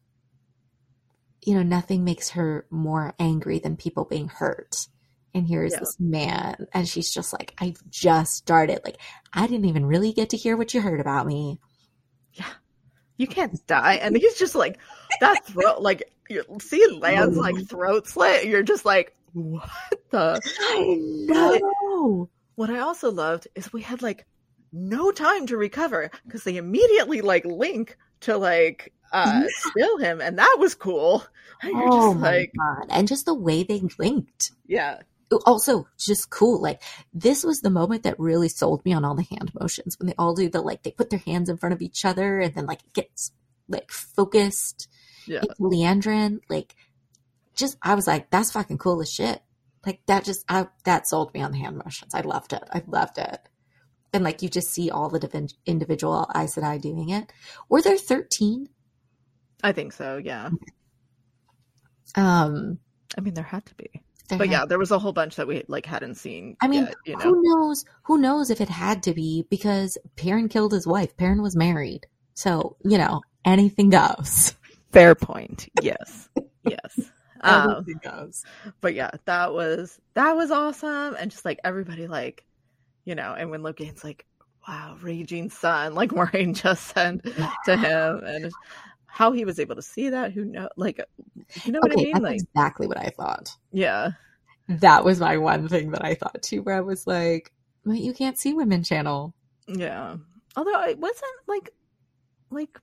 you 1.44 1.56
know 1.56 1.64
nothing 1.64 2.04
makes 2.04 2.30
her 2.32 2.66
more 2.70 3.14
angry 3.18 3.58
than 3.60 3.78
people 3.78 4.06
being 4.06 4.28
hurt 4.28 4.88
and 5.34 5.48
here's 5.48 5.74
Yeah. 5.74 5.80
this 5.80 5.98
man 6.00 6.68
and 6.74 6.88
she's 6.88 7.12
just 7.12 7.34
like 7.34 7.54
i've 7.58 7.78
just 7.90 8.34
started 8.36 8.82
like 8.84 8.98
i 9.34 9.48
didn't 9.48 9.66
even 9.66 9.86
really 9.86 10.14
get 10.14 10.30
to 10.32 10.38
hear 10.38 10.58
what 10.58 10.74
you 10.74 10.82
heard 10.82 11.00
about 11.00 11.26
me 11.26 11.60
Yeah. 12.34 12.46
You 13.18 13.28
can't 13.28 13.66
die, 13.66 13.94
and 13.96 14.18
he's 14.18 14.38
just 14.38 14.56
like 14.56 14.78
that 15.22 15.46
throat, 15.46 15.82
like 15.82 16.12
you 16.30 16.44
see 16.60 16.86
Lan's 17.00 17.38
like 17.38 17.56
mm-hmm. 17.56 17.64
throat 17.64 18.08
slit. 18.08 18.46
You're 18.46 18.62
just 18.62 18.84
like, 18.84 19.16
what 19.32 19.70
the? 20.10 20.42
i 20.60 20.96
know 21.00 22.30
What 22.56 22.70
I 22.70 22.80
also 22.80 23.12
loved 23.12 23.48
is 23.56 23.72
we 23.72 23.82
had 23.84 24.02
like 24.02 24.26
no 24.76 25.12
time 25.12 25.48
to 25.48 25.58
recover 25.58 26.12
because 26.26 26.44
they 26.44 26.58
immediately 26.58 27.22
like 27.22 27.46
link 27.46 27.98
to 28.22 28.38
like 28.38 28.94
uh 29.12 29.42
Yeah. 29.42 29.48
spill 29.70 29.98
him, 29.98 30.22
and 30.22 30.38
that 30.38 30.58
was 30.60 30.76
cool. 30.76 31.24
And 31.62 31.72
you're 31.72 31.90
oh 31.90 32.12
just 32.12 32.22
my 32.22 32.32
like, 32.40 32.52
god. 32.58 32.88
And 32.90 33.08
just 33.08 33.26
the 33.26 33.34
way 33.34 33.64
they 33.64 33.82
linked. 33.98 34.52
Yeah, 34.68 35.00
also 35.46 35.88
just 35.98 36.30
cool 36.30 36.62
like 36.62 36.82
this 37.14 37.44
was 37.44 37.62
the 37.62 37.70
moment 37.70 38.04
that 38.04 38.20
really 38.20 38.50
sold 38.50 38.84
me 38.86 38.94
on 38.94 39.04
all 39.04 39.16
the 39.16 39.24
hand 39.24 39.52
motions 39.60 39.98
when 40.00 40.08
they 40.08 40.14
all 40.18 40.36
do 40.36 40.50
the 40.50 40.62
like 40.62 40.84
they 40.84 40.92
put 40.92 41.10
their 41.10 41.20
hands 41.20 41.50
in 41.50 41.58
front 41.58 41.74
of 41.74 41.82
each 41.82 42.06
other 42.06 42.40
and 42.40 42.54
then 42.56 42.66
like 42.66 42.82
it 42.82 42.94
gets 42.94 43.32
like 43.68 43.90
focused. 43.92 44.88
Yeah, 45.28 45.42
Liandrin 45.60 46.42
like 46.50 46.76
just 47.56 47.78
i 47.82 47.96
was 47.96 48.06
like 48.06 48.30
that's 48.30 48.52
fucking 48.52 48.78
cool 48.78 49.02
as 49.02 49.12
shit. 49.12 49.42
Like 49.86 50.02
that 50.08 50.24
just 50.26 50.44
I, 50.50 50.68
that 50.84 51.08
sold 51.08 51.34
me 51.34 51.42
on 51.42 51.52
the 51.52 51.58
hand 51.60 51.78
motions. 51.78 52.14
I 52.14 52.22
loved 52.22 52.54
it. 52.54 52.64
I 52.72 52.84
loved 52.88 53.18
it 53.18 53.40
and 54.14 54.24
like 54.24 54.42
you 54.42 54.50
just 54.50 54.70
see 54.70 54.90
all 54.90 55.10
the 55.10 55.20
divin- 55.20 55.54
individual 55.66 56.30
Aes 56.36 56.56
Sedai 56.56 56.80
doing 56.82 57.10
it 57.10 57.32
were 57.70 57.82
there 57.82 57.98
13 57.98 58.68
I 59.64 59.72
think 59.72 59.94
so. 59.94 60.22
Yeah, 60.24 60.50
um 62.16 62.80
I 63.18 63.22
mean 63.22 63.34
there 63.34 63.44
had 63.44 63.66
to 63.68 63.76
be, 63.76 63.90
there 64.30 64.38
but 64.38 64.48
had- 64.48 64.52
yeah, 64.52 64.66
there 64.66 64.80
was 64.80 64.92
a 64.92 65.00
whole 65.00 65.14
bunch 65.14 65.36
that 65.38 65.48
we 65.48 65.64
like 65.68 65.86
hadn't 65.86 66.16
seen. 66.16 66.58
I 66.62 66.68
mean, 66.68 66.84
yet, 66.86 66.96
you 67.06 67.14
know, 67.18 67.24
who 67.24 67.42
knows? 67.44 67.86
Who 68.04 68.18
knows 68.18 68.50
if 68.50 68.62
it 68.62 68.70
had 68.70 69.04
to 69.04 69.14
be 69.14 69.46
because 69.50 69.98
Perrin 70.16 70.50
killed 70.50 70.72
his 70.74 70.86
wife. 70.88 71.16
Perrin 71.18 71.42
was 71.42 71.56
married, 71.56 72.06
so 72.34 72.76
you 72.84 72.98
know 72.98 73.22
anything 73.44 73.90
goes. 73.90 74.54
fair 74.92 75.16
point. 75.16 75.68
Yes, 75.82 76.30
yes. 76.64 77.00
Um, 77.42 77.70
Anything 77.88 78.00
goes. 78.04 78.44
but 78.82 78.96
yeah, 78.96 79.12
that 79.26 79.54
was 79.54 80.00
that 80.16 80.36
was 80.36 80.52
awesome, 80.52 81.16
and 81.20 81.30
just 81.32 81.46
like 81.46 81.60
everybody, 81.64 82.08
like 82.08 82.44
you 83.06 83.16
know, 83.16 83.34
and 83.38 83.52
when 83.52 83.62
Logain's 83.62 84.04
like, 84.04 84.26
"Wow, 84.68 84.98
raging 85.02 85.50
sun," 85.50 85.96
like 85.96 86.12
Moiraine 86.14 86.56
just 86.56 86.88
said 86.94 87.22
to 87.64 87.78
him, 87.78 88.22
and 88.26 88.56
how 89.08 89.32
he 89.32 89.46
was 89.46 89.60
able 89.60 89.76
to 89.76 89.82
see 89.82 90.10
that, 90.10 90.34
who 90.34 90.46
know, 90.46 90.70
like, 90.78 91.02
you 91.64 91.72
know 91.72 91.82
what 91.82 91.94
I 91.94 91.98
mean? 91.98 92.20
that's 92.20 92.22
Like, 92.22 92.46
exactly 92.54 92.88
what 92.88 92.98
I 92.98 93.10
thought. 93.10 93.56
yeah, 93.72 94.12
That 94.68 95.04
was 95.04 95.20
my 95.20 95.38
one 95.38 95.68
thing 95.68 95.90
that 95.92 96.06
I 96.06 96.14
thought 96.16 96.44
too, 96.44 96.62
where 96.62 96.76
I 96.76 96.82
was 96.82 97.08
like, 97.08 97.52
but 97.84 97.98
you 98.00 98.14
can't 98.14 98.38
see 98.38 98.54
women 98.54 98.84
channel. 98.84 99.34
Yeah. 99.68 100.18
Although 100.56 100.84
it 100.84 101.00
wasn't 101.00 101.32
like 101.48 101.70
like 102.52 102.80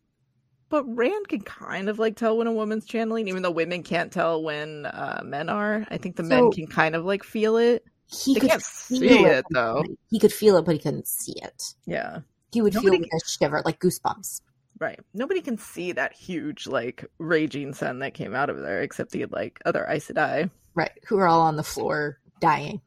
but 0.70 0.84
Rand 0.84 1.28
can 1.28 1.42
kind 1.42 1.88
of 1.88 1.98
like 1.98 2.16
tell 2.16 2.38
when 2.38 2.46
a 2.48 2.52
woman's 2.52 2.86
channeling, 2.86 3.28
even 3.28 3.42
though 3.42 3.50
women 3.52 3.82
can't 3.82 4.12
tell 4.12 4.42
when 4.42 4.86
uh, 4.86 5.22
men 5.24 5.48
are. 5.50 5.86
I 5.90 5.98
think 5.98 6.16
the 6.16 6.22
men 6.24 6.50
can 6.50 6.66
kind 6.66 6.96
of 6.96 7.04
like 7.04 7.24
feel 7.24 7.56
it. 7.58 7.84
He 8.12 8.34
They 8.34 8.40
could 8.40 8.50
feel 8.50 8.60
see 8.60 9.24
it 9.24 9.44
though. 9.50 9.84
He 10.10 10.18
could 10.18 10.32
feel 10.32 10.56
it, 10.56 10.64
but 10.64 10.74
he 10.74 10.78
couldn't 10.78 11.08
see 11.08 11.34
it. 11.42 11.62
Yeah. 11.86 12.20
He 12.52 12.60
would 12.60 12.74
Nobody 12.74 12.98
feel 12.98 13.08
like 13.12 13.22
a 13.22 13.28
shiver, 13.28 13.62
like 13.64 13.80
goosebumps. 13.80 14.42
Right. 14.78 15.00
Nobody 15.14 15.40
can 15.40 15.58
see 15.58 15.92
that 15.92 16.12
huge 16.12 16.66
like 16.66 17.04
raging 17.18 17.72
sun 17.72 18.00
that 18.00 18.14
came 18.14 18.34
out 18.34 18.50
of 18.50 18.58
there 18.58 18.82
except 18.82 19.12
the 19.12 19.26
like 19.26 19.60
other 19.64 19.86
Aes 19.88 20.08
Sedai. 20.08 20.50
Right. 20.74 20.92
Who 21.06 21.18
are 21.18 21.28
all 21.28 21.40
on 21.42 21.56
the 21.56 21.62
floor 21.62 22.18
dying. 22.40 22.80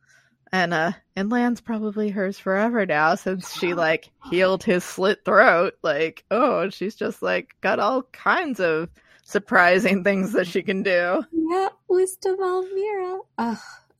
And 0.52 0.74
uh 0.74 0.92
and 1.16 1.32
Lan's 1.32 1.62
probably 1.62 2.10
hers 2.10 2.38
forever 2.38 2.86
now 2.86 3.16
since 3.16 3.52
she 3.58 3.74
like 3.74 4.12
healed 4.30 4.64
his 4.64 4.84
slit 4.84 5.26
throat. 5.26 5.74
Like, 5.82 6.24
oh, 6.30 6.70
she's 6.70 6.96
just 6.96 7.22
like 7.22 7.56
got 7.62 7.80
all 7.80 8.04
kinds 8.04 8.60
of 8.60 8.90
surprising 9.24 10.04
things 10.04 10.34
that 10.34 10.48
she 10.48 10.62
can 10.62 10.84
do. 10.84 11.24
Yeah, 11.32 11.70
wisdom 11.88 12.38
al'Meara. 12.42 13.20
Ugh, 13.38 13.58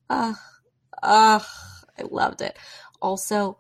ugh, 0.10 0.36
ugh. 1.06 1.44
I 1.98 2.04
loved 2.10 2.42
it. 2.42 2.58
Also, 3.02 3.58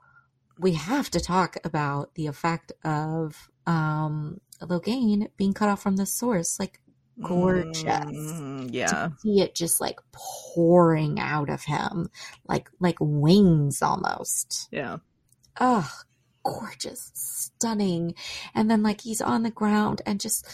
we 0.60 0.74
have 0.74 1.10
to 1.12 1.20
talk 1.20 1.58
about 1.64 2.16
the 2.16 2.28
effect 2.28 2.72
of 2.84 3.50
um 3.66 4.40
Logain 4.62 5.30
being 5.38 5.54
cut 5.54 5.70
off 5.70 5.82
from 5.82 5.98
the 5.98 6.06
source. 6.06 6.60
Like 6.60 6.80
Gorgeous. 7.22 7.86
Mm, 7.86 8.70
yeah. 8.74 8.88
to 8.88 9.14
see 9.20 9.40
it 9.40 9.56
just 9.56 9.80
like 9.80 10.00
pouring 10.12 11.20
out 11.20 11.50
of 11.50 11.64
him, 11.64 12.10
like 12.48 12.70
like 12.80 12.98
wings 13.00 13.82
almost. 13.82 14.68
Yeah. 14.72 14.98
Oh, 15.60 15.90
gorgeous, 16.44 17.12
stunning. 17.14 18.16
And 18.54 18.70
then 18.70 18.84
like 18.84 19.02
he's 19.02 19.22
on 19.22 19.44
the 19.44 19.50
ground 19.50 20.02
and 20.06 20.20
just 20.20 20.46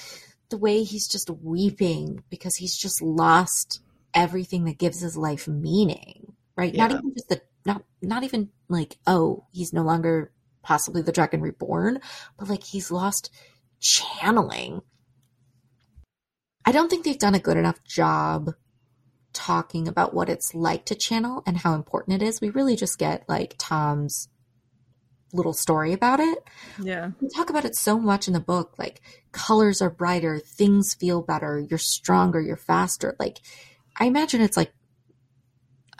the 0.49 0.57
way 0.57 0.83
he's 0.83 1.07
just 1.07 1.29
weeping 1.29 2.23
because 2.29 2.55
he's 2.55 2.77
just 2.77 3.01
lost 3.01 3.81
everything 4.13 4.65
that 4.65 4.77
gives 4.77 5.01
his 5.01 5.17
life 5.17 5.47
meaning. 5.47 6.30
Right? 6.55 6.75
Not 6.75 6.91
even 6.91 7.13
just 7.13 7.29
the 7.29 7.41
not 7.65 7.83
not 8.01 8.23
even 8.23 8.49
like, 8.69 8.97
oh, 9.07 9.45
he's 9.51 9.73
no 9.73 9.83
longer 9.83 10.31
possibly 10.63 11.01
the 11.01 11.11
dragon 11.11 11.41
reborn, 11.41 11.99
but 12.37 12.49
like 12.49 12.63
he's 12.63 12.91
lost 12.91 13.31
channeling. 13.79 14.81
I 16.65 16.71
don't 16.71 16.89
think 16.89 17.03
they've 17.03 17.17
done 17.17 17.35
a 17.35 17.39
good 17.39 17.57
enough 17.57 17.83
job 17.83 18.53
talking 19.33 19.87
about 19.87 20.13
what 20.13 20.29
it's 20.29 20.53
like 20.53 20.85
to 20.85 20.95
channel 20.95 21.41
and 21.45 21.57
how 21.57 21.73
important 21.73 22.21
it 22.21 22.25
is. 22.25 22.41
We 22.41 22.49
really 22.49 22.75
just 22.75 22.99
get 22.99 23.27
like 23.27 23.55
Tom's 23.57 24.29
little 25.33 25.53
story 25.53 25.93
about 25.93 26.19
it. 26.19 26.43
Yeah. 26.81 27.11
We 27.21 27.29
talk 27.29 27.49
about 27.49 27.65
it 27.65 27.75
so 27.75 27.97
much 27.97 28.27
in 28.27 28.33
the 28.33 28.39
book 28.39 28.73
like 28.77 29.01
colors 29.31 29.81
are 29.81 29.89
brighter, 29.89 30.39
things 30.39 30.93
feel 30.93 31.21
better, 31.21 31.59
you're 31.59 31.79
stronger, 31.79 32.41
you're 32.41 32.57
faster. 32.57 33.15
Like 33.19 33.39
I 33.99 34.05
imagine 34.05 34.41
it's 34.41 34.57
like 34.57 34.73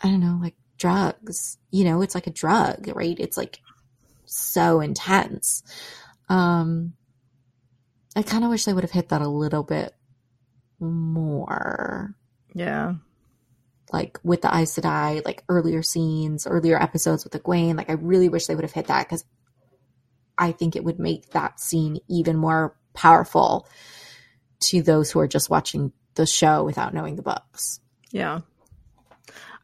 I 0.03 0.07
don't 0.09 0.19
know, 0.19 0.39
like 0.41 0.55
drugs. 0.77 1.57
You 1.71 1.83
know, 1.85 2.01
it's 2.01 2.15
like 2.15 2.27
a 2.27 2.31
drug, 2.31 2.89
right? 2.95 3.15
It's 3.19 3.37
like 3.37 3.59
so 4.25 4.79
intense. 4.81 5.63
Um 6.29 6.93
I 8.15 8.23
kind 8.23 8.43
of 8.43 8.49
wish 8.49 8.65
they 8.65 8.73
would 8.73 8.83
have 8.83 8.91
hit 8.91 9.09
that 9.09 9.21
a 9.21 9.27
little 9.27 9.63
bit 9.63 9.93
more 10.79 12.15
Yeah. 12.53 12.95
like 13.93 14.19
with 14.23 14.41
the 14.41 14.53
Aes 14.55 14.75
Sedai, 14.75 15.23
like 15.25 15.43
earlier 15.49 15.81
scenes, 15.83 16.47
earlier 16.47 16.81
episodes 16.81 17.23
with 17.23 17.33
Egwene. 17.33 17.77
Like 17.77 17.89
I 17.89 17.93
really 17.93 18.29
wish 18.29 18.45
they 18.47 18.55
would 18.55 18.63
have 18.63 18.71
hit 18.73 18.87
that 18.87 19.07
because 19.07 19.23
I 20.37 20.51
think 20.51 20.75
it 20.75 20.83
would 20.83 20.99
make 20.99 21.31
that 21.31 21.59
scene 21.59 21.99
even 22.09 22.35
more 22.37 22.75
powerful 22.93 23.67
to 24.69 24.81
those 24.81 25.11
who 25.11 25.19
are 25.19 25.27
just 25.27 25.49
watching 25.49 25.91
the 26.15 26.25
show 26.25 26.63
without 26.63 26.93
knowing 26.93 27.15
the 27.15 27.21
books. 27.21 27.79
Yeah. 28.11 28.41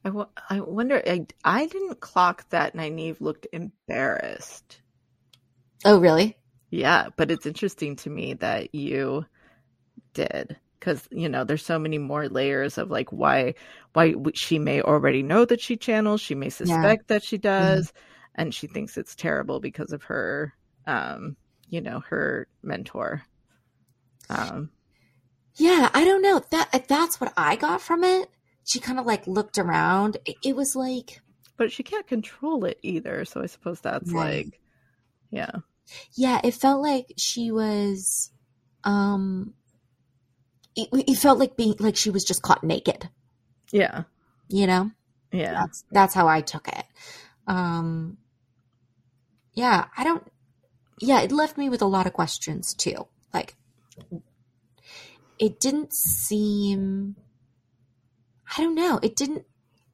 I, 0.04 0.10
w- 0.10 0.30
I 0.50 0.60
wonder, 0.62 1.04
I, 1.06 1.28
I 1.44 1.68
didn't 1.68 2.00
clock 2.00 2.50
that 2.50 2.74
Nynaeve 2.76 3.22
looked 3.22 3.48
embarrassed. 3.54 4.82
Oh, 5.84 5.98
really? 6.00 6.38
Yeah, 6.70 7.10
but 7.16 7.32
it's 7.32 7.46
interesting 7.46 7.96
to 7.98 8.10
me 8.10 8.34
that 8.36 8.74
you 8.76 9.26
did 10.14 10.60
because 10.80 11.08
you 11.12 11.30
know 11.30 11.44
there's 11.46 11.66
so 11.66 11.80
many 11.80 11.98
more 12.00 12.30
layers 12.30 12.78
of 12.78 12.92
like 12.92 13.12
why 13.12 13.56
why 13.94 14.16
she 14.36 14.60
may 14.60 14.82
already 14.82 15.24
know 15.24 15.46
that 15.46 15.62
she 15.62 15.78
channels, 15.78 16.22
she 16.22 16.36
may 16.36 16.50
suspect 16.50 17.08
that 17.10 17.24
she 17.24 17.38
does, 17.38 17.94
and 18.36 18.54
she 18.56 18.68
thinks 18.68 18.98
it's 18.98 19.16
terrible 19.16 19.60
because 19.62 19.94
of 19.94 20.04
her, 20.06 20.54
um, 20.88 21.38
you 21.70 21.82
know, 21.82 22.02
her 22.10 22.48
mentor. 22.64 23.24
Um, 24.30 24.72
Yeah, 25.56 25.90
I 25.94 26.06
don't 26.06 26.22
know. 26.22 26.40
That 26.52 26.88
that's 26.88 27.20
what 27.20 27.34
I 27.36 27.58
got 27.58 27.82
from 27.82 28.04
it. 28.06 28.30
She 28.68 28.80
kind 28.80 29.00
of 29.00 29.06
like 29.06 29.26
looked 29.28 29.58
around. 29.58 30.18
It, 30.26 30.36
it 30.44 30.56
was 30.56 30.76
like, 30.76 31.22
but 31.58 31.72
she 31.72 31.84
can't 31.84 32.06
control 32.06 32.66
it 32.66 32.78
either, 32.84 33.26
so 33.26 33.42
I 33.42 33.46
suppose 33.48 33.80
that's 33.82 34.12
Right. 34.12 34.46
like, 34.46 34.60
yeah, 35.32 35.52
yeah, 36.16 36.42
it 36.44 36.54
felt 36.54 36.82
like 36.82 37.14
she 37.18 37.52
was, 37.52 38.32
um, 38.84 39.54
it, 40.76 40.90
it 40.94 41.16
felt 41.18 41.40
like 41.40 41.56
being 41.58 41.76
like 41.80 41.96
she 41.96 42.10
was 42.10 42.24
just 42.24 42.42
caught 42.42 42.64
naked. 42.64 43.10
yeah, 43.72 44.04
You 44.50 44.68
know. 44.68 44.92
yeah, 45.32 45.54
that's 45.54 45.84
that's 45.92 46.14
how 46.14 46.28
I 46.28 46.42
took 46.42 46.68
it. 46.68 46.86
Um 47.48 48.18
yeah, 49.54 49.86
I 49.98 50.04
don't 50.04 50.24
yeah, 51.00 51.22
it 51.22 51.32
left 51.32 51.58
me 51.58 51.70
with 51.70 51.82
a 51.82 51.86
lot 51.86 52.06
of 52.06 52.14
questions 52.14 52.74
too. 52.74 53.08
Like 53.34 53.56
it 55.40 55.60
didn't 55.60 55.94
seem 55.94 57.16
I 58.56 58.62
don't 58.62 58.76
know, 58.76 59.00
it 59.02 59.16
didn't 59.16 59.46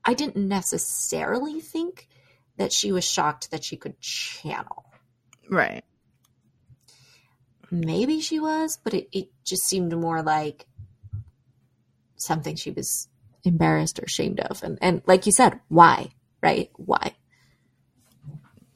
I 0.06 0.14
didn't 0.14 0.48
necessarily 0.48 1.62
think 1.62 2.08
that 2.58 2.74
she 2.74 2.92
was 2.92 3.04
shocked 3.06 3.52
that 3.52 3.64
she 3.64 3.78
could 3.78 4.00
channel. 4.00 4.86
right, 5.50 5.84
Maybe 7.72 8.20
she 8.22 8.40
was, 8.40 8.78
but 8.84 8.94
it, 8.94 9.08
it 9.12 9.30
just 9.44 9.64
seemed 9.64 9.96
more 9.98 10.22
like 10.22 10.68
something 12.18 12.56
she 12.56 12.70
was 12.72 13.08
embarrassed 13.44 14.00
or 14.00 14.04
ashamed 14.04 14.40
of. 14.42 14.62
And 14.62 14.78
and 14.82 15.02
like 15.08 15.26
you 15.26 15.32
said, 15.32 15.60
why? 15.70 16.12
Right? 16.42 16.70
Why? 16.76 17.16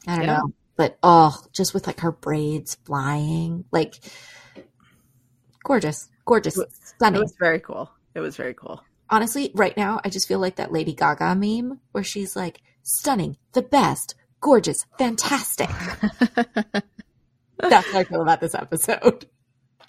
I 0.07 0.15
don't 0.15 0.25
Yeah. 0.25 0.37
know. 0.37 0.53
But 0.75 0.97
oh, 1.03 1.35
just 1.53 1.73
with 1.73 1.85
like 1.87 1.99
her 2.01 2.11
braids 2.11 2.75
flying, 2.85 3.65
like 3.71 3.95
gorgeous, 5.63 6.07
gorgeous, 6.25 6.59
stunning. 6.95 7.19
it 7.19 7.23
was 7.23 7.35
very 7.39 7.59
cool. 7.59 7.91
It 8.15 8.19
was 8.19 8.35
very 8.35 8.53
cool. 8.53 8.81
Honestly, 9.09 9.51
right 9.55 9.75
now 9.77 9.99
I 10.03 10.09
just 10.09 10.27
feel 10.27 10.39
like 10.39 10.57
that 10.57 10.71
Lady 10.71 10.93
Gaga 10.93 11.35
meme 11.35 11.79
where 11.91 12.03
she's 12.03 12.35
like 12.35 12.61
stunning, 12.83 13.37
the 13.53 13.61
best, 13.61 14.15
gorgeous, 14.41 14.85
fantastic. 14.97 15.69
That's 17.69 17.91
how 17.91 17.99
I 17.99 18.03
feel 18.05 18.21
about 18.21 18.41
this 18.41 18.55
episode. 18.55 19.25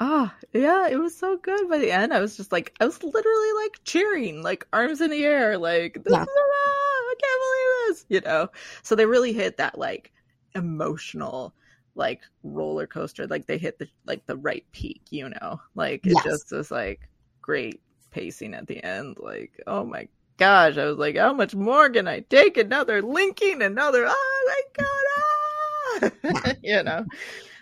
Ah, 0.00 0.36
yeah, 0.52 0.86
it 0.88 0.98
was 0.98 1.16
so 1.18 1.36
good 1.38 1.68
by 1.68 1.78
the 1.78 1.90
end. 1.90 2.14
I 2.14 2.20
was 2.20 2.36
just 2.36 2.52
like, 2.52 2.72
I 2.80 2.84
was 2.84 3.02
literally 3.02 3.52
like 3.64 3.80
cheering, 3.84 4.42
like 4.42 4.66
arms 4.72 5.00
in 5.00 5.10
the 5.10 5.24
air, 5.24 5.58
like, 5.58 5.94
this 6.04 6.04
Yeah. 6.12 6.22
is, 6.22 6.28
I 6.28 7.14
can't 7.20 7.40
believe 7.42 7.96
this, 7.96 8.06
you 8.08 8.20
know? 8.20 8.48
So 8.82 8.94
they 8.94 9.06
really 9.06 9.32
hit 9.32 9.56
that 9.56 9.76
like 9.78 10.12
emotional, 10.54 11.54
like 11.96 12.20
roller 12.44 12.86
coaster. 12.86 13.26
Like 13.26 13.46
they 13.46 13.58
hit 13.58 13.78
the, 13.78 13.88
like 14.06 14.24
the 14.26 14.36
right 14.36 14.64
peak, 14.72 15.02
you 15.10 15.28
know? 15.30 15.60
Like 15.74 16.06
it 16.06 16.14
Yes. 16.14 16.22
just 16.22 16.52
was 16.52 16.70
like 16.70 17.08
great 17.42 17.80
pacing 18.10 18.54
at 18.54 18.66
the 18.66 18.82
end. 18.84 19.18
Like, 19.20 19.52
oh 19.66 19.84
my 19.84 20.08
gosh, 20.36 20.76
I 20.78 20.84
was 20.86 20.98
like, 20.98 21.16
how 21.16 21.32
much 21.32 21.54
more 21.54 21.88
can 21.90 22.08
I 22.08 22.20
take? 22.20 22.56
Another 22.56 23.02
linking, 23.02 23.62
another, 23.62 24.06
oh 24.08 24.44
my 24.46 24.84
god, 24.84 26.12
ah! 26.44 26.52
you 26.62 26.82
know? 26.82 27.04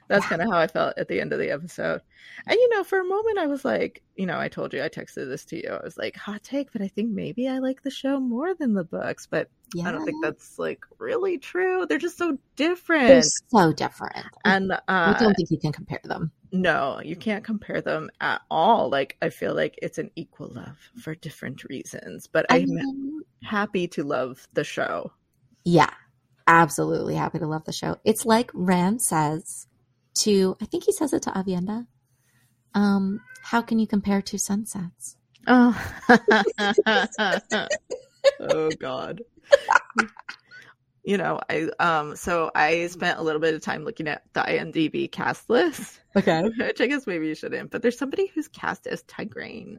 That's 0.09 0.27
kind 0.27 0.41
of 0.43 0.49
how 0.49 0.59
I 0.59 0.67
felt 0.67 0.97
at 0.99 1.09
the 1.09 1.21
end 1.21 1.33
of 1.33 1.39
the 1.39 1.51
episode. 1.51 2.01
And 2.47 2.55
you 2.55 2.69
know, 2.71 2.85
for 2.85 3.01
a 3.01 3.05
moment, 3.05 3.39
I 3.39 3.47
was 3.47 3.65
like, 3.65 4.03
you 4.17 4.27
know, 4.27 4.39
I 4.39 4.49
told 4.49 4.73
you, 4.73 4.83
I 4.83 4.89
texted 4.89 5.29
this 5.29 5.45
to 5.47 5.57
you. 5.57 5.71
I 5.71 5.83
was 5.85 5.97
like, 5.99 6.17
hot 6.17 6.43
take, 6.43 6.73
but 6.73 6.83
I 6.83 6.89
think 6.89 7.11
maybe 7.11 7.49
I 7.49 7.59
like 7.59 7.83
the 7.83 7.91
show 7.91 8.21
more 8.21 8.55
than 8.55 8.75
the 8.75 8.85
books. 8.85 9.27
But 9.27 9.49
Yeah. 9.75 9.89
I 9.89 9.93
don't 9.93 10.05
think 10.05 10.23
that's 10.23 10.59
like 10.59 10.85
really 10.99 11.39
true. 11.39 11.87
They're 11.87 11.99
just 11.99 12.19
so 12.19 12.39
different. 12.55 13.09
They're 13.09 13.23
so 13.23 13.73
different. 13.73 14.27
And 14.45 14.73
uh, 14.73 14.79
I 14.87 15.17
don't 15.19 15.35
think 15.35 15.51
you 15.51 15.59
can 15.59 15.73
compare 15.73 16.01
them. 16.05 16.31
no, 16.53 17.01
you 17.05 17.17
can't 17.17 17.43
compare 17.45 17.81
them 17.81 18.09
at 18.21 18.43
all. 18.51 18.89
Like, 18.89 19.17
I 19.21 19.29
feel 19.31 19.55
like 19.55 19.79
it's 19.83 19.99
an 19.99 20.11
equal 20.15 20.49
love 20.55 20.79
for 21.03 21.15
different 21.17 21.65
reasons. 21.65 22.29
But 22.29 22.47
I'm 22.49 22.67
mean, 22.69 23.23
happy 23.43 23.89
to 23.89 24.05
love 24.05 24.47
the 24.55 24.65
show. 24.65 25.11
yeah, 25.65 25.91
absolutely 26.47 27.17
happy 27.17 27.39
to 27.41 27.47
love 27.47 27.65
the 27.65 27.73
show. 27.73 27.97
It's 28.05 28.25
like 28.25 28.51
Rand 28.55 29.03
says 29.03 29.67
to, 30.23 30.57
I 30.61 30.65
think 30.67 30.85
he 30.85 30.93
says 30.93 31.13
it 31.13 31.23
to 31.23 31.31
Aviendha. 31.31 31.87
Um, 32.75 33.21
how 33.43 33.63
can 33.63 33.79
you 33.79 33.87
compare 33.87 34.21
two 34.21 34.39
sunsets? 34.39 35.17
Oh, 35.47 35.75
oh 38.41 38.71
God. 38.81 39.23
you 41.05 41.17
know, 41.17 41.39
I 41.49 41.69
um 41.79 42.17
so 42.17 42.51
I 42.55 42.89
spent 42.89 43.19
a 43.19 43.23
little 43.23 43.41
bit 43.41 43.55
of 43.55 43.63
time 43.63 43.85
looking 43.85 44.09
at 44.09 44.23
the 44.33 44.41
IMDb 44.41 45.11
cast 45.11 45.49
list, 45.49 46.01
Okay. 46.17 46.43
which 46.59 46.81
I 46.81 46.87
guess 46.87 47.07
maybe 47.07 47.29
you 47.29 47.35
shouldn't, 47.37 47.71
but 47.71 47.83
there's 47.83 47.99
somebody 47.99 48.27
who's 48.35 48.49
cast 48.49 48.87
as 48.89 49.05
Tigraine, 49.05 49.79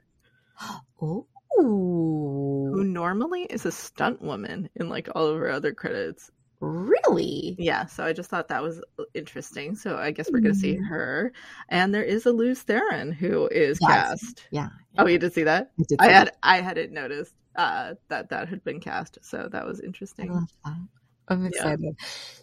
who 0.97 1.27
normally 1.59 3.43
is 3.43 3.65
a 3.65 3.71
stunt 3.71 4.21
woman 4.21 4.69
in 4.75 4.89
like 4.89 5.09
all 5.13 5.27
of 5.27 5.37
her 5.39 5.49
other 5.49 5.73
credits. 5.73 6.31
Really? 6.59 7.55
Yeah, 7.59 7.85
so 7.85 8.03
I 8.03 8.13
just 8.13 8.29
thought 8.29 8.47
that 8.47 8.63
was 8.63 8.81
interesting. 9.13 9.75
So 9.75 9.97
I 9.97 10.11
guess 10.11 10.29
we're 10.31 10.39
gonna 10.39 10.55
see 10.55 10.75
Mm. 10.75 10.87
her, 10.87 11.31
and 11.69 11.93
there 11.93 12.03
is 12.03 12.25
a 12.25 12.31
Lews 12.31 12.63
Therin 12.63 13.13
who 13.13 13.47
is 13.47 13.79
Yes. 13.79 13.89
cast. 13.89 14.47
Yeah. 14.51 14.69
Oh, 14.97 15.05
you 15.07 15.19
did 15.19 15.33
see 15.33 15.43
that? 15.43 15.71
I, 15.99 16.09
I 16.09 16.11
had 16.11 16.31
I 16.43 16.61
hadn't 16.61 16.91
noticed 16.93 17.33
uh, 17.55 17.93
that 18.09 18.29
that 18.29 18.49
had 18.49 18.63
been 18.63 18.79
cast, 18.79 19.19
so 19.21 19.47
that 19.51 19.65
was 19.67 19.79
I 19.81 19.85
interesting. 19.85 20.29
love 20.31 20.49
that. 20.65 20.87
I'm 21.27 21.43
Yeah. 21.43 21.49
excited. 21.49 21.95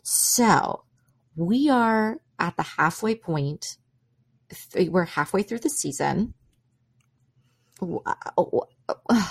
So 0.04 0.84
we 1.36 1.68
are 1.68 2.18
at 2.38 2.56
the 2.56 2.62
halfway 2.62 3.16
point. 3.16 3.78
We're 4.76 5.04
halfway 5.06 5.42
through 5.42 5.60
the 5.60 5.70
season. 5.70 6.34
Uh, 7.82 8.14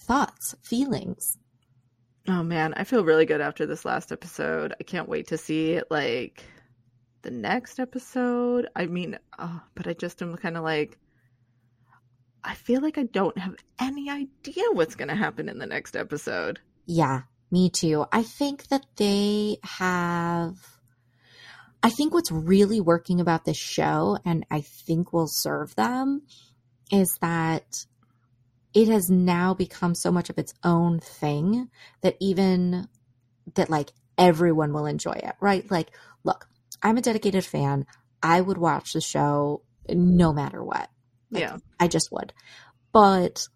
Thoughts, 0.00 0.54
feelings. 0.62 1.38
Oh 2.28 2.42
man, 2.42 2.74
I 2.74 2.84
feel 2.84 3.04
really 3.04 3.26
good 3.26 3.40
after 3.40 3.66
this 3.66 3.84
last 3.84 4.12
episode. 4.12 4.74
I 4.78 4.84
can't 4.84 5.08
wait 5.08 5.28
to 5.28 5.38
see 5.38 5.80
like 5.90 6.44
the 7.22 7.30
next 7.30 7.80
episode. 7.80 8.68
I 8.76 8.86
mean, 8.86 9.18
oh, 9.38 9.60
but 9.74 9.88
I 9.88 9.94
just 9.94 10.22
am 10.22 10.36
kind 10.36 10.56
of 10.56 10.62
like 10.62 10.98
I 12.44 12.54
feel 12.54 12.80
like 12.80 12.98
I 12.98 13.04
don't 13.04 13.38
have 13.38 13.56
any 13.80 14.10
idea 14.10 14.64
what's 14.72 14.96
going 14.96 15.08
to 15.08 15.14
happen 15.14 15.48
in 15.48 15.58
the 15.58 15.66
next 15.66 15.96
episode. 15.96 16.58
Yeah, 16.86 17.22
me 17.50 17.70
too. 17.70 18.04
I 18.10 18.22
think 18.22 18.68
that 18.68 18.84
they 18.96 19.58
have. 19.62 20.56
I 21.82 21.90
think 21.90 22.14
what's 22.14 22.30
really 22.30 22.80
working 22.80 23.20
about 23.20 23.44
this 23.44 23.56
show, 23.56 24.18
and 24.24 24.46
I 24.50 24.60
think 24.60 25.12
will 25.12 25.28
serve 25.28 25.74
them, 25.74 26.22
is 26.90 27.18
that 27.20 27.86
it 28.74 28.88
has 28.88 29.10
now 29.10 29.54
become 29.54 29.94
so 29.94 30.10
much 30.10 30.30
of 30.30 30.38
its 30.38 30.54
own 30.64 31.00
thing 31.00 31.68
that 32.00 32.16
even 32.20 32.88
that 33.54 33.70
like 33.70 33.90
everyone 34.16 34.72
will 34.72 34.86
enjoy 34.86 35.12
it, 35.12 35.34
right? 35.40 35.68
Like, 35.70 35.90
look, 36.24 36.48
I'm 36.82 36.96
a 36.96 37.02
dedicated 37.02 37.44
fan. 37.44 37.86
I 38.22 38.40
would 38.40 38.58
watch 38.58 38.92
the 38.92 39.00
show 39.00 39.62
no 39.88 40.32
matter 40.32 40.62
what. 40.62 40.88
Like, 41.30 41.42
yeah. 41.42 41.56
I 41.78 41.88
just 41.88 42.10
would. 42.12 42.32
But 42.92 43.46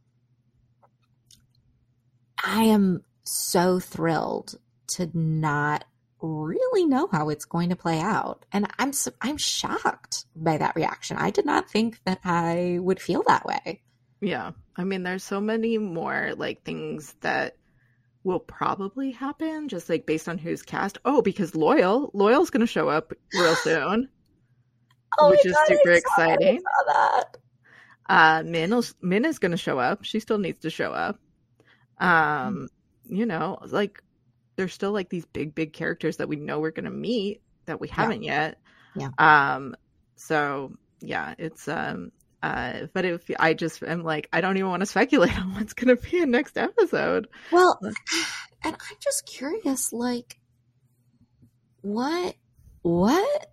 I 2.42 2.64
am 2.64 3.02
so 3.24 3.80
thrilled 3.80 4.54
to 4.88 5.10
not 5.14 5.84
really 6.20 6.86
know 6.86 7.08
how 7.10 7.28
it's 7.28 7.44
going 7.44 7.70
to 7.70 7.76
play 7.76 8.00
out. 8.00 8.44
And 8.52 8.66
I'm 8.78 8.92
I'm 9.20 9.36
shocked 9.36 10.26
by 10.34 10.58
that 10.58 10.76
reaction. 10.76 11.16
I 11.16 11.30
did 11.30 11.44
not 11.44 11.70
think 11.70 12.00
that 12.04 12.20
I 12.24 12.78
would 12.80 13.00
feel 13.00 13.22
that 13.26 13.44
way. 13.44 13.82
Yeah. 14.20 14.52
I 14.76 14.84
mean, 14.84 15.02
there's 15.02 15.24
so 15.24 15.40
many 15.40 15.78
more 15.78 16.32
like 16.36 16.62
things 16.64 17.14
that 17.20 17.56
will 18.24 18.40
probably 18.40 19.12
happen 19.12 19.68
just 19.68 19.88
like 19.88 20.04
based 20.06 20.28
on 20.28 20.36
who's 20.38 20.62
cast. 20.62 20.98
Oh, 21.04 21.22
because 21.22 21.52
Loial, 21.52 22.12
Loial's 22.12 22.50
going 22.50 22.60
to 22.60 22.66
show 22.66 22.88
up 22.88 23.12
real 23.32 23.54
soon. 23.62 24.08
Which 25.18 25.40
my 25.44 25.50
is 25.50 25.56
super 25.66 25.92
I 25.92 26.00
saw- 26.00 26.24
exciting. 26.24 26.62
Uh, 28.08 28.42
Min, 28.44 28.82
Min 29.02 29.24
is 29.24 29.38
going 29.38 29.50
to 29.52 29.56
show 29.56 29.78
up. 29.78 30.04
She 30.04 30.20
still 30.20 30.38
needs 30.38 30.60
to 30.60 30.70
show 30.70 30.92
up. 30.92 31.18
Um, 31.98 32.68
you 33.08 33.26
know, 33.26 33.58
like 33.66 34.02
there's 34.56 34.72
still 34.74 34.92
like 34.92 35.08
these 35.08 35.24
big, 35.26 35.54
big 35.54 35.72
characters 35.72 36.18
that 36.18 36.28
we 36.28 36.36
know 36.36 36.60
we're 36.60 36.70
going 36.70 36.84
to 36.84 36.90
meet 36.90 37.42
that 37.64 37.80
we 37.80 37.88
haven't 37.88 38.22
yet. 38.22 38.60
Yeah. 38.94 39.08
Um, 39.18 39.74
so 40.16 40.72
yeah, 41.00 41.34
it's 41.38 41.66
um, 41.68 42.12
uh, 42.42 42.86
but 42.92 43.04
if 43.04 43.30
I 43.38 43.54
just 43.54 43.82
am 43.82 44.02
like, 44.04 44.28
I 44.32 44.40
don't 44.40 44.56
even 44.56 44.70
want 44.70 44.80
to 44.80 44.86
speculate 44.86 45.38
on 45.40 45.54
what's 45.54 45.72
going 45.72 45.96
to 45.96 46.02
be 46.02 46.18
in 46.18 46.30
next 46.30 46.56
episode. 46.56 47.28
Well, 47.50 47.78
and 48.64 48.74
I'm 48.74 48.96
just 49.00 49.26
curious, 49.26 49.92
like, 49.92 50.38
what, 51.82 52.34
what, 52.82 53.46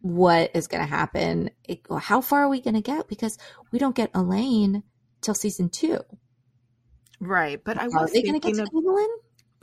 what 0.00 0.50
is 0.54 0.66
going 0.66 0.82
to 0.82 0.88
happen? 0.88 1.50
It, 1.64 1.80
how 2.00 2.20
far 2.20 2.44
are 2.44 2.48
we 2.48 2.60
going 2.60 2.74
to 2.74 2.80
get? 2.80 3.08
Because 3.08 3.38
we 3.70 3.78
don't 3.78 3.94
get 3.94 4.12
Elayne 4.12 4.82
till 5.20 5.34
season 5.34 5.68
two. 5.68 6.00
Right, 7.20 7.62
but 7.62 7.78
I 7.78 7.84
Are 7.84 7.90
was 7.90 8.12
they 8.12 8.22
going 8.22 8.40
to 8.40 8.40
get 8.40 8.58
of 8.58 8.68
to 8.68 8.76
Evelyn? 8.76 9.08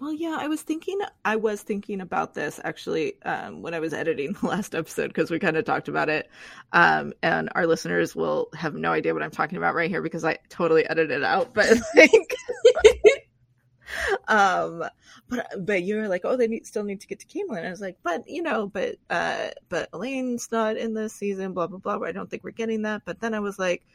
Well, 0.01 0.13
yeah, 0.13 0.37
I 0.39 0.47
was 0.47 0.61
thinking 0.61 0.99
I 1.25 1.35
was 1.35 1.61
thinking 1.61 1.99
about 2.01 2.33
this 2.33 2.59
actually 2.63 3.21
um, 3.23 3.61
when 3.61 3.73
I 3.73 3.79
was 3.79 3.93
editing 3.93 4.33
the 4.41 4.47
last 4.47 4.75
episode 4.75 5.07
because 5.07 5.29
we 5.29 5.39
kind 5.39 5.57
of 5.57 5.65
talked 5.65 5.87
about 5.87 6.09
it, 6.09 6.29
um, 6.71 7.13
and 7.21 7.49
our 7.55 7.67
listeners 7.67 8.15
will 8.15 8.49
have 8.55 8.75
no 8.75 8.91
idea 8.91 9.13
what 9.13 9.23
I'm 9.23 9.31
talking 9.31 9.57
about 9.57 9.75
right 9.75 9.89
here 9.89 10.01
because 10.01 10.23
I 10.23 10.37
totally 10.49 10.85
edited 10.89 11.11
it 11.11 11.23
out. 11.23 11.53
But 11.53 11.77
like, 11.95 12.35
um, 14.27 14.83
but 15.27 15.47
but 15.65 15.83
you 15.83 15.97
were 15.97 16.07
like, 16.07 16.21
oh, 16.23 16.37
they 16.37 16.47
need, 16.47 16.65
still 16.65 16.83
need 16.83 17.01
to 17.01 17.07
get 17.07 17.19
to 17.19 17.27
Caemlyn. 17.27 17.65
I 17.65 17.69
was 17.69 17.81
like, 17.81 17.97
but 18.03 18.23
you 18.27 18.41
know, 18.41 18.67
but 18.67 18.95
uh, 19.09 19.49
but 19.67 19.91
Elayne's 19.91 20.51
not 20.51 20.77
in 20.77 20.93
this 20.93 21.13
season, 21.13 21.53
blah 21.53 21.67
blah 21.67 21.79
blah. 21.79 21.99
I 22.07 22.11
don't 22.11 22.29
think 22.29 22.43
we're 22.43 22.51
getting 22.51 22.83
that. 22.83 23.01
But 23.05 23.19
then 23.19 23.33
I 23.33 23.39
was 23.39 23.59
like. 23.59 23.85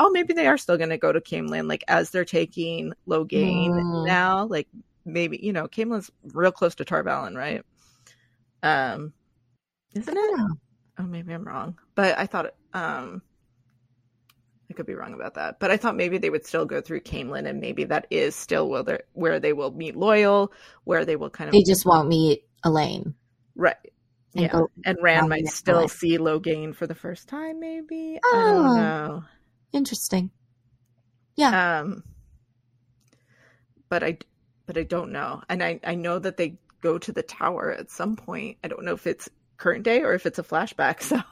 Oh, 0.00 0.10
maybe 0.10 0.34
they 0.34 0.48
are 0.48 0.58
still 0.58 0.76
going 0.76 0.90
to 0.90 0.98
go 0.98 1.12
to 1.12 1.20
Caemlyn, 1.20 1.68
like 1.68 1.84
as 1.86 2.10
they're 2.10 2.24
taking 2.24 2.94
Logain 3.06 3.70
Mm. 3.70 4.04
now. 4.08 4.44
Like 4.44 4.66
maybe 5.04 5.38
you 5.42 5.52
know 5.52 5.66
Caemlyn's 5.68 6.10
real 6.32 6.52
close 6.52 6.74
to 6.76 6.84
Tar 6.84 7.02
Valon, 7.04 7.36
right? 7.36 7.62
Um, 8.62 9.12
isn't 9.94 10.16
it? 10.16 10.40
Oh, 10.98 11.02
maybe 11.02 11.32
I'm 11.34 11.44
wrong, 11.46 11.78
but 11.94 12.18
I 12.18 12.26
thought 12.26 12.54
um, 12.72 13.20
I 14.70 14.74
could 14.74 14.86
be 14.86 14.94
wrong 14.94 15.12
about 15.14 15.34
that. 15.34 15.58
But 15.60 15.70
I 15.70 15.76
thought 15.76 15.96
maybe 15.96 16.18
they 16.18 16.30
would 16.30 16.46
still 16.46 16.64
go 16.64 16.80
through 16.80 17.00
Caemlyn, 17.00 17.48
and 17.48 17.60
maybe 17.60 17.84
that 17.84 18.06
is 18.10 18.34
still 18.34 18.68
where 18.68 18.82
they 18.82 18.98
where 19.12 19.40
they 19.40 19.52
will 19.52 19.70
meet 19.72 19.96
Loyal, 19.96 20.52
where 20.84 21.04
they 21.04 21.16
will 21.16 21.30
kind 21.30 21.48
of 21.48 21.52
They 21.52 21.62
just 21.62 21.84
won't 21.84 22.08
meet 22.08 22.44
Elayne. 22.64 23.14
right. 23.56 23.76
and 24.34 24.42
Yeah, 24.42 24.48
go- 24.52 24.70
and 24.84 24.96
Rand 25.02 25.28
might 25.28 25.46
still 25.48 25.78
line. 25.80 25.88
see 25.88 26.16
Logain 26.18 26.74
for 26.74 26.86
the 26.86 26.94
first 26.94 27.28
time, 27.28 27.60
maybe. 27.60 28.16
I 28.16 28.30
Oh. 28.32 28.52
don't 28.62 28.76
know. 28.76 29.24
Interesting. 29.72 30.30
Yeah. 31.36 31.80
Um, 31.80 32.04
but 33.88 34.02
I, 34.02 34.18
but 34.66 34.78
I 34.78 34.82
don't 34.82 35.12
know, 35.12 35.42
and 35.48 35.62
I 35.62 35.80
I 35.84 35.94
know 35.94 36.18
that 36.18 36.36
they 36.36 36.58
go 36.80 36.98
to 36.98 37.12
the 37.12 37.22
tower 37.22 37.72
at 37.72 37.90
some 37.90 38.16
point. 38.16 38.58
I 38.64 38.68
don't 38.68 38.84
know 38.84 38.94
if 38.94 39.06
it's 39.06 39.28
current 39.56 39.84
day 39.84 40.02
or 40.02 40.12
if 40.14 40.26
it's 40.26 40.38
a 40.38 40.42
flashback. 40.44 41.00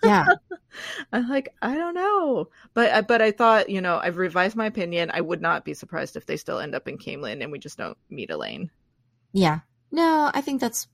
So 0.00 0.06
yeah. 0.08 0.26
I'm 1.12 1.28
like, 1.28 1.48
I 1.60 1.74
don't 1.74 1.94
know, 1.94 2.50
but 2.72 2.92
I- 2.92 3.00
but 3.00 3.20
I 3.20 3.32
thought 3.32 3.68
you 3.68 3.80
know 3.80 3.98
I've 4.02 4.16
revised 4.16 4.54
my 4.56 4.66
opinion. 4.66 5.10
I 5.12 5.20
would 5.20 5.40
not 5.42 5.64
be 5.64 5.74
surprised 5.74 6.14
if 6.16 6.24
they 6.26 6.36
still 6.36 6.60
end 6.60 6.74
up 6.74 6.86
in 6.86 6.98
Caemlyn 6.98 7.42
and 7.42 7.50
we 7.50 7.58
just 7.58 7.78
don't 7.78 7.98
meet 8.08 8.30
Elayne. 8.30 8.70
Yeah. 9.32 9.60
No, 9.90 10.30
I 10.32 10.40
think 10.42 10.60
that's, 10.60 10.86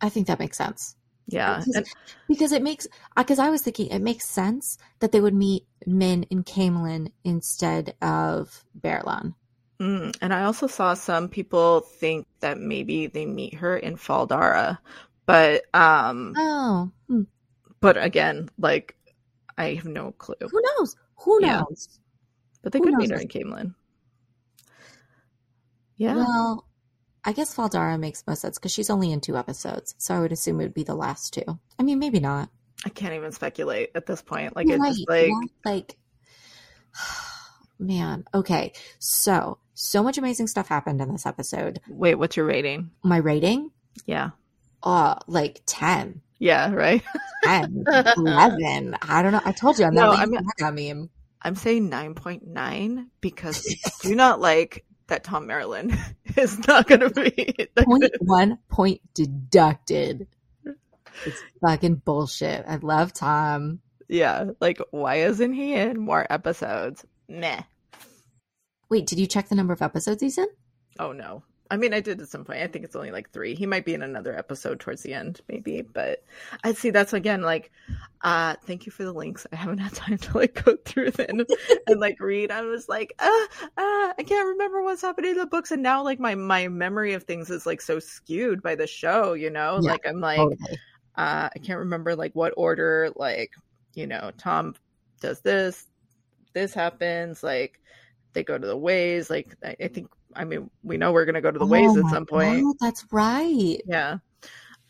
I 0.00 0.08
think 0.08 0.26
that 0.26 0.38
makes 0.38 0.56
sense. 0.58 0.96
Yeah, 1.28 1.58
Because, 1.58 1.74
and, 1.76 1.86
because 2.26 2.52
it 2.52 2.62
makes, 2.62 2.86
because 3.16 3.38
I 3.38 3.50
was 3.50 3.62
thinking 3.62 3.88
it 3.88 4.00
makes 4.00 4.24
sense 4.28 4.78
that 5.00 5.12
they 5.12 5.20
would 5.20 5.34
meet 5.34 5.66
Min 5.86 6.24
in 6.24 6.42
Caemlyn 6.42 7.12
instead 7.22 7.94
of 8.02 8.64
Baerlon. 8.78 9.34
Mm, 9.80 10.16
and 10.20 10.34
I 10.34 10.44
also 10.44 10.66
saw 10.66 10.94
some 10.94 11.28
people 11.28 11.80
think 11.80 12.26
that 12.40 12.58
maybe 12.58 13.06
they 13.06 13.26
meet 13.26 13.54
her 13.54 13.76
in 13.76 13.96
Fal 13.96 14.26
Dara, 14.26 14.80
but 15.26 15.64
um, 15.74 16.34
Oh, 16.36 16.90
hmm. 17.08 17.22
but 17.80 17.96
again, 18.02 18.48
like 18.58 18.96
I 19.56 19.74
have 19.74 19.84
no 19.86 20.12
clue. 20.12 20.36
who 20.40 20.60
knows? 20.78 20.96
Who 21.18 21.40
Yeah. 21.40 21.60
knows? 21.60 22.00
But 22.62 22.72
they 22.72 22.80
Who 22.80 22.84
could 22.86 22.96
meet 22.96 23.10
her 23.10 23.20
in 23.20 23.28
Caemlyn. 23.28 23.74
Yeah. 25.96 26.14
Well, 26.14 26.64
I 27.24 27.32
guess 27.32 27.54
Fal 27.54 27.68
Dara 27.68 27.98
makes 27.98 28.24
most 28.26 28.42
sense 28.42 28.58
because 28.58 28.72
she's 28.72 28.90
only 28.90 29.12
in 29.12 29.20
two 29.20 29.36
episodes, 29.36 29.94
so 29.98 30.14
I 30.14 30.20
would 30.20 30.32
assume 30.32 30.60
it 30.60 30.64
would 30.64 30.74
be 30.74 30.84
the 30.84 30.94
last 30.94 31.34
two. 31.34 31.58
I 31.78 31.82
mean, 31.82 31.98
maybe 31.98 32.20
not. 32.20 32.50
I 32.84 32.88
can't 32.90 33.14
even 33.14 33.32
speculate 33.32 33.90
at 33.94 34.06
this 34.06 34.22
point. 34.22 34.56
Like 34.56 34.70
it's 34.70 34.80
Right, 34.80 34.88
just 34.88 35.08
like 35.08 35.28
yeah, 35.28 35.40
like, 35.64 35.96
man. 37.78 38.24
Okay, 38.34 38.72
so 38.98 39.58
so 39.80 40.02
much 40.02 40.18
amazing 40.18 40.46
stuff 40.48 40.68
happened 40.68 41.00
in 41.00 41.12
this 41.12 41.24
episode. 41.26 41.80
wait, 41.88 42.16
what's 42.16 42.36
your 42.36 42.46
rating? 42.46 42.90
My 43.04 43.18
rating, 43.18 43.70
Yeah. 44.06 44.30
uh, 44.82 45.16
like 45.28 45.60
10, 45.66 46.20
Yeah, 46.40 46.72
right? 46.72 47.02
10, 47.44 47.84
11. 48.16 48.96
I 49.02 49.22
don't 49.22 49.32
know. 49.32 49.40
I 49.44 49.52
told 49.52 49.78
you 49.78 49.84
I'm 49.86 49.94
No, 49.94 50.06
not 50.10 50.16
I 50.18 50.24
Lady 50.24 50.30
mean- 50.32 50.46
Gaga 50.58 50.72
meme. 50.94 51.10
I'm 51.42 51.54
saying 51.54 51.88
9.9 51.90 53.06
because 53.20 53.64
I 53.86 53.90
do 54.02 54.14
not 54.16 54.40
like 54.40 54.84
that 55.06 55.22
Tom 55.22 55.46
Merrilin 55.46 55.96
is 56.36 56.58
not 56.66 56.88
going 56.88 57.00
to 57.00 57.10
be. 57.10 57.68
Point 57.84 58.10
one 58.20 58.58
point 58.68 59.00
deducted. 59.14 60.26
It's 61.24 61.40
fucking 61.60 61.96
bullshit. 62.04 62.64
I 62.66 62.76
love 62.76 63.12
Tom. 63.12 63.78
yeah, 64.08 64.50
like 64.60 64.80
why 64.90 65.16
isn't 65.16 65.52
he 65.52 65.74
in 65.74 66.00
more 66.00 66.26
episodes? 66.28 67.04
Meh. 67.28 67.62
Wait, 68.90 69.06
did 69.06 69.18
you 69.18 69.26
check 69.26 69.48
the 69.48 69.54
number 69.54 69.72
of 69.72 69.82
episodes 69.82 70.22
he's 70.22 70.38
in? 70.38 70.48
Oh 70.98 71.12
no. 71.12 71.42
I 71.70 71.76
mean, 71.76 71.92
I 71.92 72.00
did 72.00 72.18
at 72.22 72.28
some 72.28 72.46
point. 72.46 72.60
I 72.62 72.66
think 72.66 72.86
it's 72.86 72.96
only 72.96 73.10
like 73.10 73.30
three. 73.30 73.54
He 73.54 73.66
might 73.66 73.84
be 73.84 73.92
in 73.92 74.00
another 74.00 74.34
episode 74.34 74.80
towards 74.80 75.02
the 75.02 75.12
end, 75.12 75.42
maybe. 75.50 75.82
But 75.82 76.24
I 76.64 76.72
see 76.72 76.88
that's 76.88 77.12
again 77.12 77.42
like, 77.42 77.70
uh, 78.22 78.54
thank 78.64 78.86
you 78.86 78.92
for 78.92 79.04
the 79.04 79.12
links. 79.12 79.46
I 79.52 79.56
haven't 79.56 79.76
had 79.76 79.92
time 79.92 80.16
to 80.16 80.38
like 80.38 80.64
go 80.64 80.76
through 80.86 81.10
them 81.10 81.44
and 81.86 82.00
like 82.00 82.18
read. 82.20 82.50
I 82.50 82.62
was 82.62 82.88
like, 82.88 83.12
uh, 83.18 83.26
uh, 83.26 83.68
I 83.76 84.24
can't 84.26 84.48
remember 84.48 84.82
what's 84.82 85.02
happening 85.02 85.32
in 85.32 85.36
the 85.36 85.44
books, 85.44 85.70
and 85.70 85.82
now 85.82 86.02
like 86.02 86.18
my 86.18 86.34
my 86.34 86.68
memory 86.68 87.12
of 87.12 87.24
things 87.24 87.50
is 87.50 87.66
like 87.66 87.82
so 87.82 87.98
skewed 87.98 88.62
by 88.62 88.74
the 88.74 88.86
show. 88.86 89.34
You 89.34 89.50
know, 89.50 89.78
Yeah, 89.82 89.90
like 89.90 90.06
I'm 90.06 90.20
like, 90.20 90.38
Totally. 90.38 90.78
uh, 91.16 91.50
I 91.54 91.58
can't 91.62 91.80
remember 91.80 92.16
like 92.16 92.32
what 92.34 92.54
order. 92.56 93.10
Like, 93.14 93.52
you 93.92 94.06
know, 94.06 94.30
Tom 94.38 94.74
does 95.20 95.40
this, 95.42 95.86
this 96.54 96.72
happens. 96.72 97.42
Like, 97.42 97.78
they 98.32 98.44
go 98.44 98.56
to 98.58 98.66
the 98.66 98.76
ways. 98.76 99.30
Like, 99.30 99.54
I, 99.64 99.76
I 99.80 99.88
think. 99.88 100.08
I 100.36 100.44
mean, 100.44 100.70
we 100.82 100.98
know 100.98 101.12
we're 101.12 101.24
gonna 101.24 101.40
go 101.40 101.50
to 101.50 101.58
the 101.58 101.66
ways 101.66 101.90
Oh 101.96 102.00
at 102.00 102.10
some 102.10 102.26
point 102.26 102.62
God, 102.62 102.74
that's 102.80 103.04
right. 103.10 103.80
yeah 103.86 104.18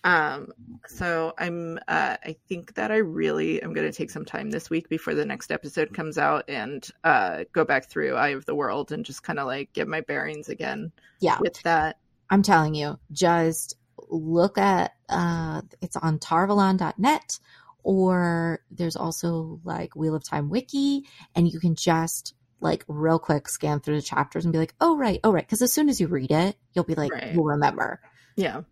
um 0.05 0.48
so 0.86 1.32
i'm 1.39 1.77
uh 1.89 2.16
i 2.24 2.36
think 2.48 2.74
that 2.74 2.90
i 2.93 2.97
really 2.97 3.60
am 3.62 3.73
going 3.73 3.86
to 3.90 3.97
take 3.97 4.10
some 4.10 4.24
time 4.24 4.51
this 4.51 4.70
week 4.70 4.89
before 4.89 5.12
the 5.15 5.24
next 5.24 5.51
episode 5.51 5.93
comes 5.93 6.19
out 6.19 6.44
and 6.48 6.89
uh 7.05 7.43
go 7.52 7.65
back 7.65 7.86
through 7.89 8.15
eye 8.15 8.28
of 8.28 8.44
the 8.47 8.55
world 8.55 8.93
and 8.93 9.05
just 9.05 9.23
kind 9.24 9.39
of 9.40 9.47
like 9.47 9.73
get 9.73 9.89
my 9.89 10.01
bearings 10.02 10.48
again 10.48 10.93
Yeah. 11.20 11.39
with 11.40 11.60
that 11.62 11.98
I'm 12.31 12.43
telling 12.43 12.74
you, 12.74 12.98
just 13.10 13.77
look 14.09 14.56
at 14.59 14.93
uh 15.09 15.62
it's 15.81 15.97
on 15.97 16.19
tarvalon.net 16.19 17.39
or 17.82 18.60
there's 18.70 18.97
also 18.97 19.60
like 19.65 19.97
Wheel 19.97 20.15
of 20.15 20.23
Time 20.24 20.48
wiki 20.51 21.05
and 21.35 21.51
you 21.51 21.59
can 21.59 21.74
just 21.74 22.35
like 22.60 22.85
real 22.89 23.18
quick 23.18 23.48
scan 23.48 23.80
through 23.80 23.97
the 23.97 24.02
chapters 24.02 24.44
and 24.44 24.52
be 24.52 24.59
like, 24.59 24.74
"Oh 24.80 24.97
right, 24.97 25.20
oh 25.24 25.32
right," 25.32 25.44
because 25.47 25.62
as 25.62 25.72
soon 25.72 25.89
as 25.89 26.01
you 26.01 26.06
read 26.09 26.30
it, 26.30 26.56
you'll 26.74 26.85
be 26.85 26.94
like, 26.94 27.12
Right. 27.12 27.32
you'll 27.35 27.44
remember. 27.44 28.01
yeah 28.36 28.62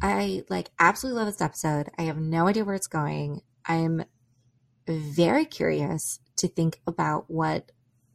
I 0.00 0.42
like 0.48 0.70
absolutely 0.80 1.20
love 1.22 1.32
this 1.32 1.40
episode. 1.40 1.88
I 1.98 2.02
have 2.02 2.18
no 2.18 2.48
idea 2.48 2.64
where 2.64 2.74
it's 2.74 2.88
going. 2.88 3.42
I'm 3.64 4.04
very 4.88 5.44
curious 5.44 6.18
to 6.38 6.48
think 6.48 6.80
about 6.86 7.30
what 7.30 7.70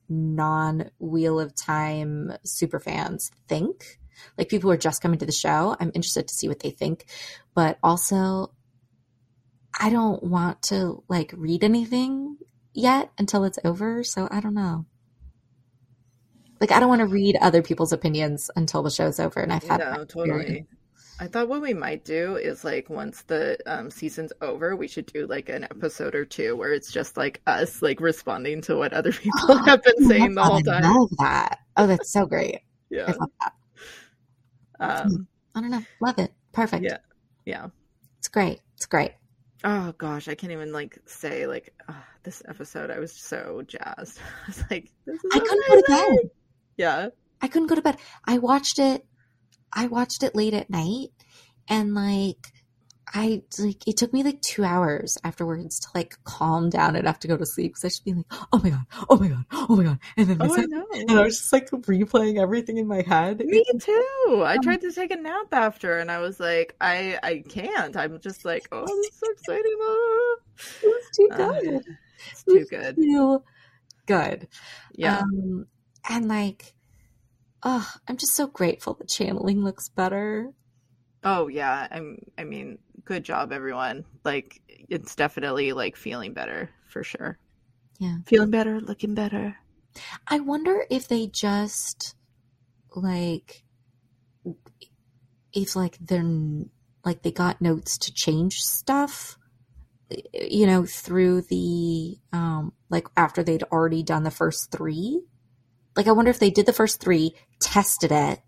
non 0.10 0.92
Wheel 1.00 1.40
of 1.40 1.56
Time 1.56 2.34
superfans 2.46 3.32
think. 3.48 4.00
Like 4.38 4.50
people 4.50 4.70
who 4.70 4.74
are 4.74 4.78
just 4.78 5.02
coming 5.02 5.20
to 5.20 5.26
the 5.26 5.32
show. 5.32 5.78
I'm 5.80 5.92
interested 5.94 6.28
to 6.28 6.34
see 6.34 6.48
what 6.50 6.60
they 6.60 6.72
think. 6.72 7.06
But 7.54 7.78
also 7.82 8.52
I 9.80 9.90
don't 9.90 10.24
want 10.24 10.62
to 10.64 11.04
like 11.08 11.34
read 11.38 11.64
anything 11.64 12.38
yet 12.74 13.12
until 13.18 13.44
it's 13.46 13.60
over, 13.64 14.04
so 14.04 14.28
I 14.30 14.40
don't 14.42 14.56
know. 14.56 14.86
Like 16.60 16.72
I 16.72 16.80
don't 16.80 16.90
want 16.90 17.02
to 17.02 17.08
read 17.08 17.38
other 17.42 17.62
people's 17.62 17.94
opinions 17.94 18.50
until 18.56 18.84
the 18.84 18.90
show's 18.90 19.20
over 19.20 19.40
and 19.40 19.54
I've 19.54 19.64
had 19.64 19.80
no 19.80 20.06
totally 20.06 20.66
i 21.20 21.28
thought 21.28 21.48
what 21.50 21.62
we 21.62 21.74
might 21.74 22.06
do 22.06 22.36
is 22.36 22.64
like 22.64 22.90
once 22.90 23.24
the 23.24 23.58
um 23.66 23.90
season's 23.90 24.32
over 24.42 24.76
we 24.76 24.88
should 24.88 25.06
do 25.08 25.26
like 25.26 25.50
an 25.50 25.64
episode 25.64 26.14
or 26.14 26.26
two 26.26 26.56
where 26.56 26.74
it's 26.74 26.92
just 26.92 27.18
like 27.18 27.42
us 27.48 27.82
like 27.82 28.00
responding 28.00 28.62
to 28.62 28.76
what 28.76 28.94
other 28.94 29.12
people 29.24 29.58
have 29.66 29.82
been 29.84 30.08
saying 30.08 30.36
the 30.36 30.44
whole 30.44 30.58
I 30.58 30.62
time 30.62 30.84
love 30.84 31.10
that. 31.18 31.60
Oh, 31.76 31.88
that's 31.88 32.12
so 32.12 32.26
great. 32.26 32.56
I 32.92 32.96
yeah 32.96 33.14
love 33.20 33.30
that. 33.42 33.54
um 34.80 35.28
I 35.56 35.62
don't 35.62 35.72
know. 35.72 35.84
Love 36.02 36.20
it. 36.20 36.32
Perfect. 36.52 36.84
Yeah. 36.84 36.98
yeah 37.46 37.68
It's 38.20 38.28
great. 38.28 38.62
It's 38.76 38.86
great. 38.86 39.14
Oh 39.64 39.92
gosh, 39.98 40.28
I 40.28 40.36
can't 40.36 40.54
even 40.54 40.72
like 40.72 41.00
say 41.08 41.48
like 41.48 41.74
ah, 41.90 42.06
this 42.24 42.44
episode. 42.48 42.92
I 42.92 43.00
was 43.00 43.12
so 43.12 43.64
jazzed. 43.66 44.20
I 44.44 44.48
was 44.48 44.64
like, 44.70 44.92
this 45.06 45.16
is 45.16 45.32
I 45.34 45.40
couldn't 45.40 45.68
go 45.68 45.82
to 45.82 45.84
amazing. 45.88 46.16
bed. 46.16 46.32
Yeah, 46.78 47.10
I 47.42 47.48
couldn't 47.48 47.68
go 47.68 47.76
to 47.76 47.82
bed. 47.82 47.98
I 48.26 48.38
watched 48.38 48.80
it. 48.80 49.06
I 49.74 49.88
watched 49.88 50.24
it 50.24 50.36
late 50.36 50.54
at 50.54 50.70
night, 50.70 51.10
and 51.68 51.94
like, 51.94 52.54
I 53.14 53.44
like 53.60 53.88
it 53.88 53.98
took 53.98 54.14
me 54.14 54.24
like 54.24 54.42
two 54.42 54.64
hours 54.64 55.18
afterwards 55.24 55.80
to 55.82 55.88
like 55.96 56.16
calm 56.24 56.70
down 56.70 56.96
enough 56.96 57.20
to 57.20 57.28
go 57.28 57.36
to 57.38 57.46
sleep 57.46 57.72
because 57.72 57.86
I 57.86 57.90
should 57.90 58.06
be 58.06 58.14
like, 58.14 58.26
oh 58.54 58.60
my 58.64 58.70
god, 58.70 58.86
oh 59.10 59.18
my 59.18 59.28
god, 59.28 59.46
oh 59.52 59.76
my 59.76 59.84
god, 59.84 60.00
and 60.18 60.28
then 60.28 60.38
oh, 60.40 60.54
I 60.54 60.60
happened, 60.62 61.10
and. 61.10 61.12
I 61.20 61.24
was 61.24 61.38
just 61.40 61.52
like 61.54 61.70
replaying 61.72 62.40
everything 62.42 62.78
in 62.78 62.88
my 62.88 63.02
head. 63.02 63.40
Me 63.40 63.64
too. 63.80 64.44
I 64.46 64.56
Um, 64.56 64.62
tried 64.64 64.82
to 64.82 64.92
take 64.92 65.12
a 65.12 65.16
nap 65.18 65.48
after, 65.52 65.98
and 66.00 66.10
I 66.12 66.20
was 66.20 66.40
like, 66.40 66.76
I 66.80 67.18
I 67.24 67.44
can't. 67.48 67.96
I'm 67.98 68.20
just 68.20 68.46
like, 68.46 68.68
oh, 68.72 68.86
this 68.86 69.08
is 69.08 69.20
so 69.20 69.32
exciting. 69.32 69.78
Ah. 69.82 70.36
It 70.82 70.88
was 70.88 71.04
too 71.16 71.30
Uh, 71.32 71.38
good. 71.38 71.84
It's 72.32 72.44
too 72.44 72.66
good. 72.70 72.96
Too 72.96 73.44
good. 74.08 74.48
Yeah, 74.96 75.20
Um, 75.20 75.68
and 76.08 76.28
like, 76.28 76.74
oh, 77.64 77.90
I'm 78.08 78.18
just 78.18 78.36
so 78.36 78.48
grateful 78.48 78.94
the 78.94 79.06
channeling 79.06 79.64
looks 79.64 79.90
better. 79.90 80.52
Oh 81.24 81.48
yeah, 81.48 81.88
I'm 81.90 82.20
I 82.38 82.44
mean, 82.44 82.78
good 83.06 83.24
job 83.24 83.52
everyone. 83.52 84.06
Like 84.24 84.62
it's 84.68 85.16
definitely 85.16 85.74
like 85.74 85.96
feeling 85.96 86.34
better 86.34 86.70
for 86.88 87.04
sure. 87.04 87.38
Yeah. 88.00 88.18
Feeling 88.26 88.52
better, 88.52 88.80
looking 88.80 89.16
better. 89.16 89.58
I 90.28 90.40
wonder 90.40 90.86
if 90.90 91.08
they 91.08 91.28
just 91.28 92.16
like 92.96 93.64
if 95.54 95.76
like 95.76 95.98
they're 96.00 96.24
like 97.04 97.24
they 97.24 97.32
got 97.32 97.62
notes 97.62 97.98
to 97.98 98.14
change 98.14 98.60
stuff 98.60 99.38
you 100.34 100.66
know 100.66 100.86
through 100.86 101.42
the 101.42 102.18
um 102.32 102.72
like 102.90 103.08
after 103.18 103.44
they'd 103.44 103.64
already 103.64 104.04
done 104.04 104.24
the 104.24 104.32
first 104.32 104.72
3 104.72 105.22
like 105.98 106.08
I 106.08 106.12
wonder 106.14 106.32
if 106.32 106.40
they 106.40 106.50
did 106.52 106.66
the 106.66 106.74
first 106.74 107.02
3 107.02 107.34
tested 107.60 108.12
it 108.12 108.40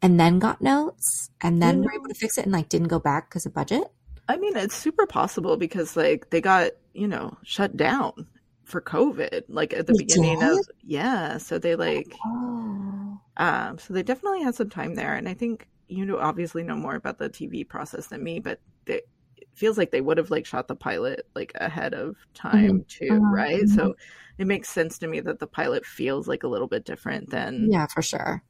and 0.00 0.20
then 0.20 0.38
got 0.38 0.60
notes 0.62 1.30
and 1.40 1.60
then 1.62 1.78
You 1.78 1.82
were 1.82 1.94
able 1.94 2.08
to 2.08 2.14
fix 2.14 2.38
it 2.38 2.44
and 2.44 2.52
like 2.52 2.68
didn't 2.68 2.88
go 2.88 3.00
back 3.00 3.28
because 3.30 3.46
of 3.46 3.54
budget 3.54 3.84
I 4.28 4.36
mean, 4.36 4.56
it's 4.56 4.76
super 4.76 5.04
possible 5.06 5.56
because 5.56 5.96
like 5.96 6.30
they 6.30 6.40
got, 6.40 6.70
you 6.94 7.08
know, 7.08 7.36
shut 7.42 7.76
down 7.76 8.28
for 8.64 8.80
COVID 8.80 9.44
like 9.48 9.72
at 9.74 9.86
the 9.86 9.92
They 9.92 9.98
beginning 9.98 10.38
did? 10.38 10.58
of 10.60 10.68
yeah, 10.82 11.38
so 11.38 11.58
they 11.58 11.74
like 11.74 12.14
oh 12.24 13.20
um 13.36 13.78
so 13.78 13.92
they 13.94 14.02
definitely 14.02 14.42
had 14.42 14.54
some 14.54 14.70
time 14.70 14.94
there 14.94 15.14
and 15.14 15.28
I 15.28 15.34
think 15.34 15.68
you 15.88 16.06
know 16.06 16.18
obviously 16.18 16.62
know 16.62 16.76
more 16.76 16.94
about 16.94 17.18
the 17.18 17.28
TV 17.30 17.68
process 17.68 18.06
than 18.06 18.22
me, 18.22 18.38
but 18.40 18.60
they, 18.84 19.02
feels 19.54 19.78
like 19.78 19.90
they 19.90 20.00
would 20.00 20.18
have 20.18 20.30
like 20.30 20.46
shot 20.46 20.68
the 20.68 20.74
pilot 20.74 21.26
like 21.34 21.52
ahead 21.56 21.94
of 21.94 22.16
time 22.34 22.80
mm-hmm. 22.80 23.06
too, 23.06 23.12
Mhm. 23.12 23.32
right? 23.32 23.62
Mm-hmm. 23.62 23.74
So 23.74 23.96
it 24.38 24.46
makes 24.46 24.70
sense 24.70 24.98
to 24.98 25.06
me 25.06 25.20
that 25.20 25.38
the 25.38 25.46
pilot 25.46 25.84
feels 25.84 26.26
like 26.26 26.42
a 26.42 26.48
little 26.48 26.68
bit 26.68 26.84
different 26.84 27.30
than 27.30 27.68
yeah 27.70 27.86
for 27.86 28.02
sure 28.02 28.42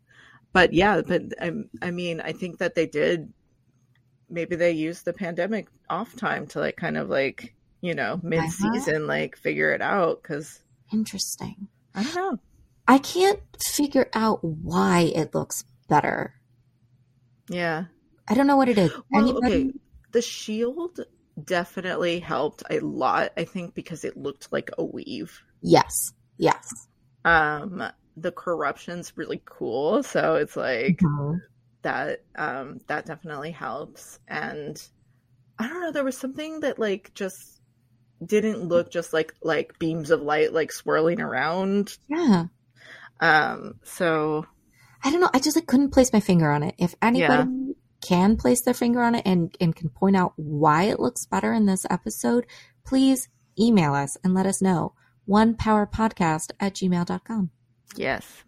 but 0.53 0.73
yeah, 0.73 1.01
but 1.01 1.23
I, 1.41 1.53
I 1.81 1.91
mean, 1.91 2.21
I 2.21 2.33
think 2.33 2.59
that 2.59 2.75
they 2.75 2.87
did. 2.87 3.33
Maybe 4.29 4.57
they 4.57 4.73
used 4.73 5.05
the 5.05 5.13
pandemic 5.13 5.69
off 5.91 6.15
time 6.17 6.47
to 6.49 6.61
like 6.61 6.77
kind 6.77 6.97
of 6.97 7.09
like 7.09 7.55
you 7.81 7.95
know 7.95 8.15
uh-huh. 8.15 8.29
mid 8.29 8.51
season 8.51 9.07
like 9.07 9.37
figure 9.37 9.73
it 9.73 9.83
out 9.83 10.23
because 10.23 10.61
interesting 10.93 11.69
I 11.95 12.03
don't 12.03 12.15
know. 12.15 12.39
I 12.89 12.99
can't 12.99 13.41
figure 13.61 14.09
out 14.15 14.43
why 14.43 15.13
it 15.15 15.35
looks 15.35 15.65
better. 15.89 16.35
Yeah. 17.49 17.85
I 18.29 18.35
don't 18.35 18.47
know 18.47 18.57
what 18.57 18.69
it 18.69 18.79
is. 18.79 18.93
Well, 19.11 19.23
Anybody? 19.23 19.55
okay. 19.55 19.79
The 20.13 20.23
shield 20.23 21.01
definitely 21.43 22.21
helped 22.21 22.63
a 22.71 22.81
lot. 22.81 23.33
I 23.37 23.45
think 23.45 23.75
because 23.75 24.05
it 24.05 24.17
looked 24.17 24.53
like 24.53 24.71
a 24.79 24.85
weave. 24.85 25.41
Yes. 25.63 26.13
Yes. 26.39 26.69
Um, 27.25 27.83
the 28.17 28.33
corruption's 28.33 29.17
really 29.17 29.43
cool, 29.45 30.03
so 30.03 30.37
it's 30.37 30.57
like 30.57 30.99
Mhm. 31.01 31.41
that 31.83 32.21
um 32.37 32.81
that 32.87 33.07
definitely 33.07 33.51
helps 33.51 34.21
and 34.29 34.81
i 35.59 35.67
don't 35.67 35.81
know 35.81 35.91
there 35.91 36.05
was 36.05 36.17
something 36.17 36.61
that 36.61 36.79
like 36.79 37.11
just 37.13 37.61
didn't 38.25 38.63
look 38.63 38.89
just 38.93 39.13
like 39.13 39.35
like 39.43 39.77
beams 39.81 40.13
of 40.13 40.23
light 40.23 40.53
like 40.53 40.71
swirling 40.71 41.21
around 41.21 41.97
Yeah. 42.09 42.45
um 43.21 43.75
so 43.83 44.47
I 45.05 45.11
don't 45.11 45.21
know. 45.21 45.31
I 45.35 45.41
just 45.41 45.57
like 45.57 45.67
couldn't 45.67 45.91
place 45.91 46.13
my 46.13 46.21
finger 46.21 46.49
on 46.49 46.63
it. 46.63 46.77
If 46.79 46.95
anybody 47.03 47.43
can 48.03 48.37
place 48.37 48.61
their 48.61 48.75
finger 48.75 49.01
on 49.03 49.15
it 49.15 49.23
and, 49.25 49.57
and 49.61 49.75
can 49.75 49.89
point 49.89 50.17
out 50.17 50.33
why 50.37 50.85
it 50.85 51.01
looks 51.01 51.25
better 51.27 51.53
in 51.53 51.67
this 51.67 51.87
episode, 51.89 52.47
please 52.85 53.29
email 53.59 53.95
us 53.95 54.17
and 54.25 54.35
let 54.35 54.47
us 54.47 54.61
know. 54.61 54.93
One 55.25 55.55
power 55.55 55.87
podcast 55.87 56.51
at 56.61 56.75
gmail.com. 56.75 57.51
yes 57.97 58.45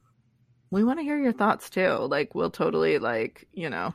we 0.70 0.82
want 0.82 0.98
to 0.98 1.04
hear 1.04 1.18
your 1.18 1.32
thoughts 1.32 1.70
too 1.70 1.98
like 2.10 2.34
we'll 2.34 2.50
totally 2.50 2.98
like 2.98 3.46
you 3.52 3.70
know 3.70 3.94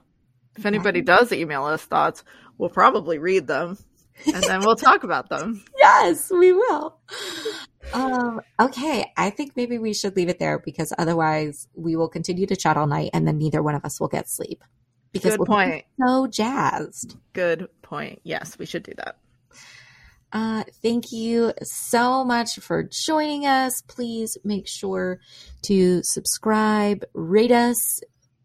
if 0.58 0.66
anybody 0.66 1.02
does 1.02 1.32
email 1.34 1.66
us 1.66 1.84
thoughts 1.84 2.24
we'll 2.58 2.70
probably 2.70 3.18
read 3.20 3.48
them 3.48 3.78
and 4.34 4.44
then 4.44 4.62
we'll 4.62 4.76
talk 4.78 5.04
about 5.04 5.28
them 5.30 5.62
Yes, 5.78 6.30
we 6.32 6.52
will. 6.54 6.98
Um, 7.94 8.42
okay, 8.60 9.12
I 9.18 9.30
think 9.30 9.54
maybe 9.56 9.78
we 9.78 9.94
should 9.94 10.16
leave 10.16 10.30
it 10.30 10.38
there 10.40 10.60
because 10.60 10.94
otherwise 10.98 11.68
we 11.74 11.96
will 11.96 12.10
continue 12.10 12.46
to 12.48 12.56
chat 12.56 12.78
all 12.78 12.86
night 12.88 13.10
and 13.14 13.28
then 13.28 13.38
neither 13.38 13.64
one 13.64 13.76
of 13.76 13.84
us 13.86 14.00
will 14.00 14.08
get 14.08 14.30
sleep. 14.30 14.64
Because 15.12 15.32
good 15.32 15.40
we'll 15.40 15.46
point 15.48 15.86
so 16.00 16.28
jazzed. 16.28 17.18
good 17.34 17.68
point 17.82 18.20
yes 18.24 18.58
we 18.60 18.66
should 18.66 18.84
do 18.84 18.94
that 18.98 19.18
Uh, 20.32 20.64
thank 20.84 21.12
you 21.12 21.52
so 21.64 22.24
much 22.24 22.60
for 22.60 22.88
joining 23.08 23.48
us. 23.48 23.82
Please 23.88 24.38
make 24.44 24.68
sure 24.68 25.20
to 25.64 26.02
subscribe, 26.04 27.04
rate 27.16 27.52
us 27.52 28.00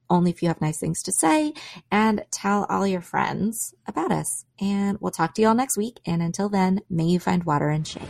only 0.08 0.30
if 0.30 0.42
you 0.42 0.48
have 0.48 0.60
nice 0.62 0.78
things 0.78 1.02
to 1.02 1.12
say, 1.12 1.52
and 1.90 2.24
tell 2.30 2.64
all 2.70 2.86
your 2.86 3.00
friends 3.02 3.74
about 3.86 4.12
us. 4.12 4.44
And 4.60 4.96
we'll 5.00 5.12
talk 5.12 5.34
to 5.34 5.42
you 5.42 5.48
all 5.48 5.54
next 5.54 5.76
week. 5.76 6.00
And 6.06 6.22
until 6.22 6.48
then, 6.48 6.80
may 6.88 7.04
you 7.04 7.20
find 7.20 7.44
water 7.44 7.68
and 7.68 7.86
shade. 7.86 8.08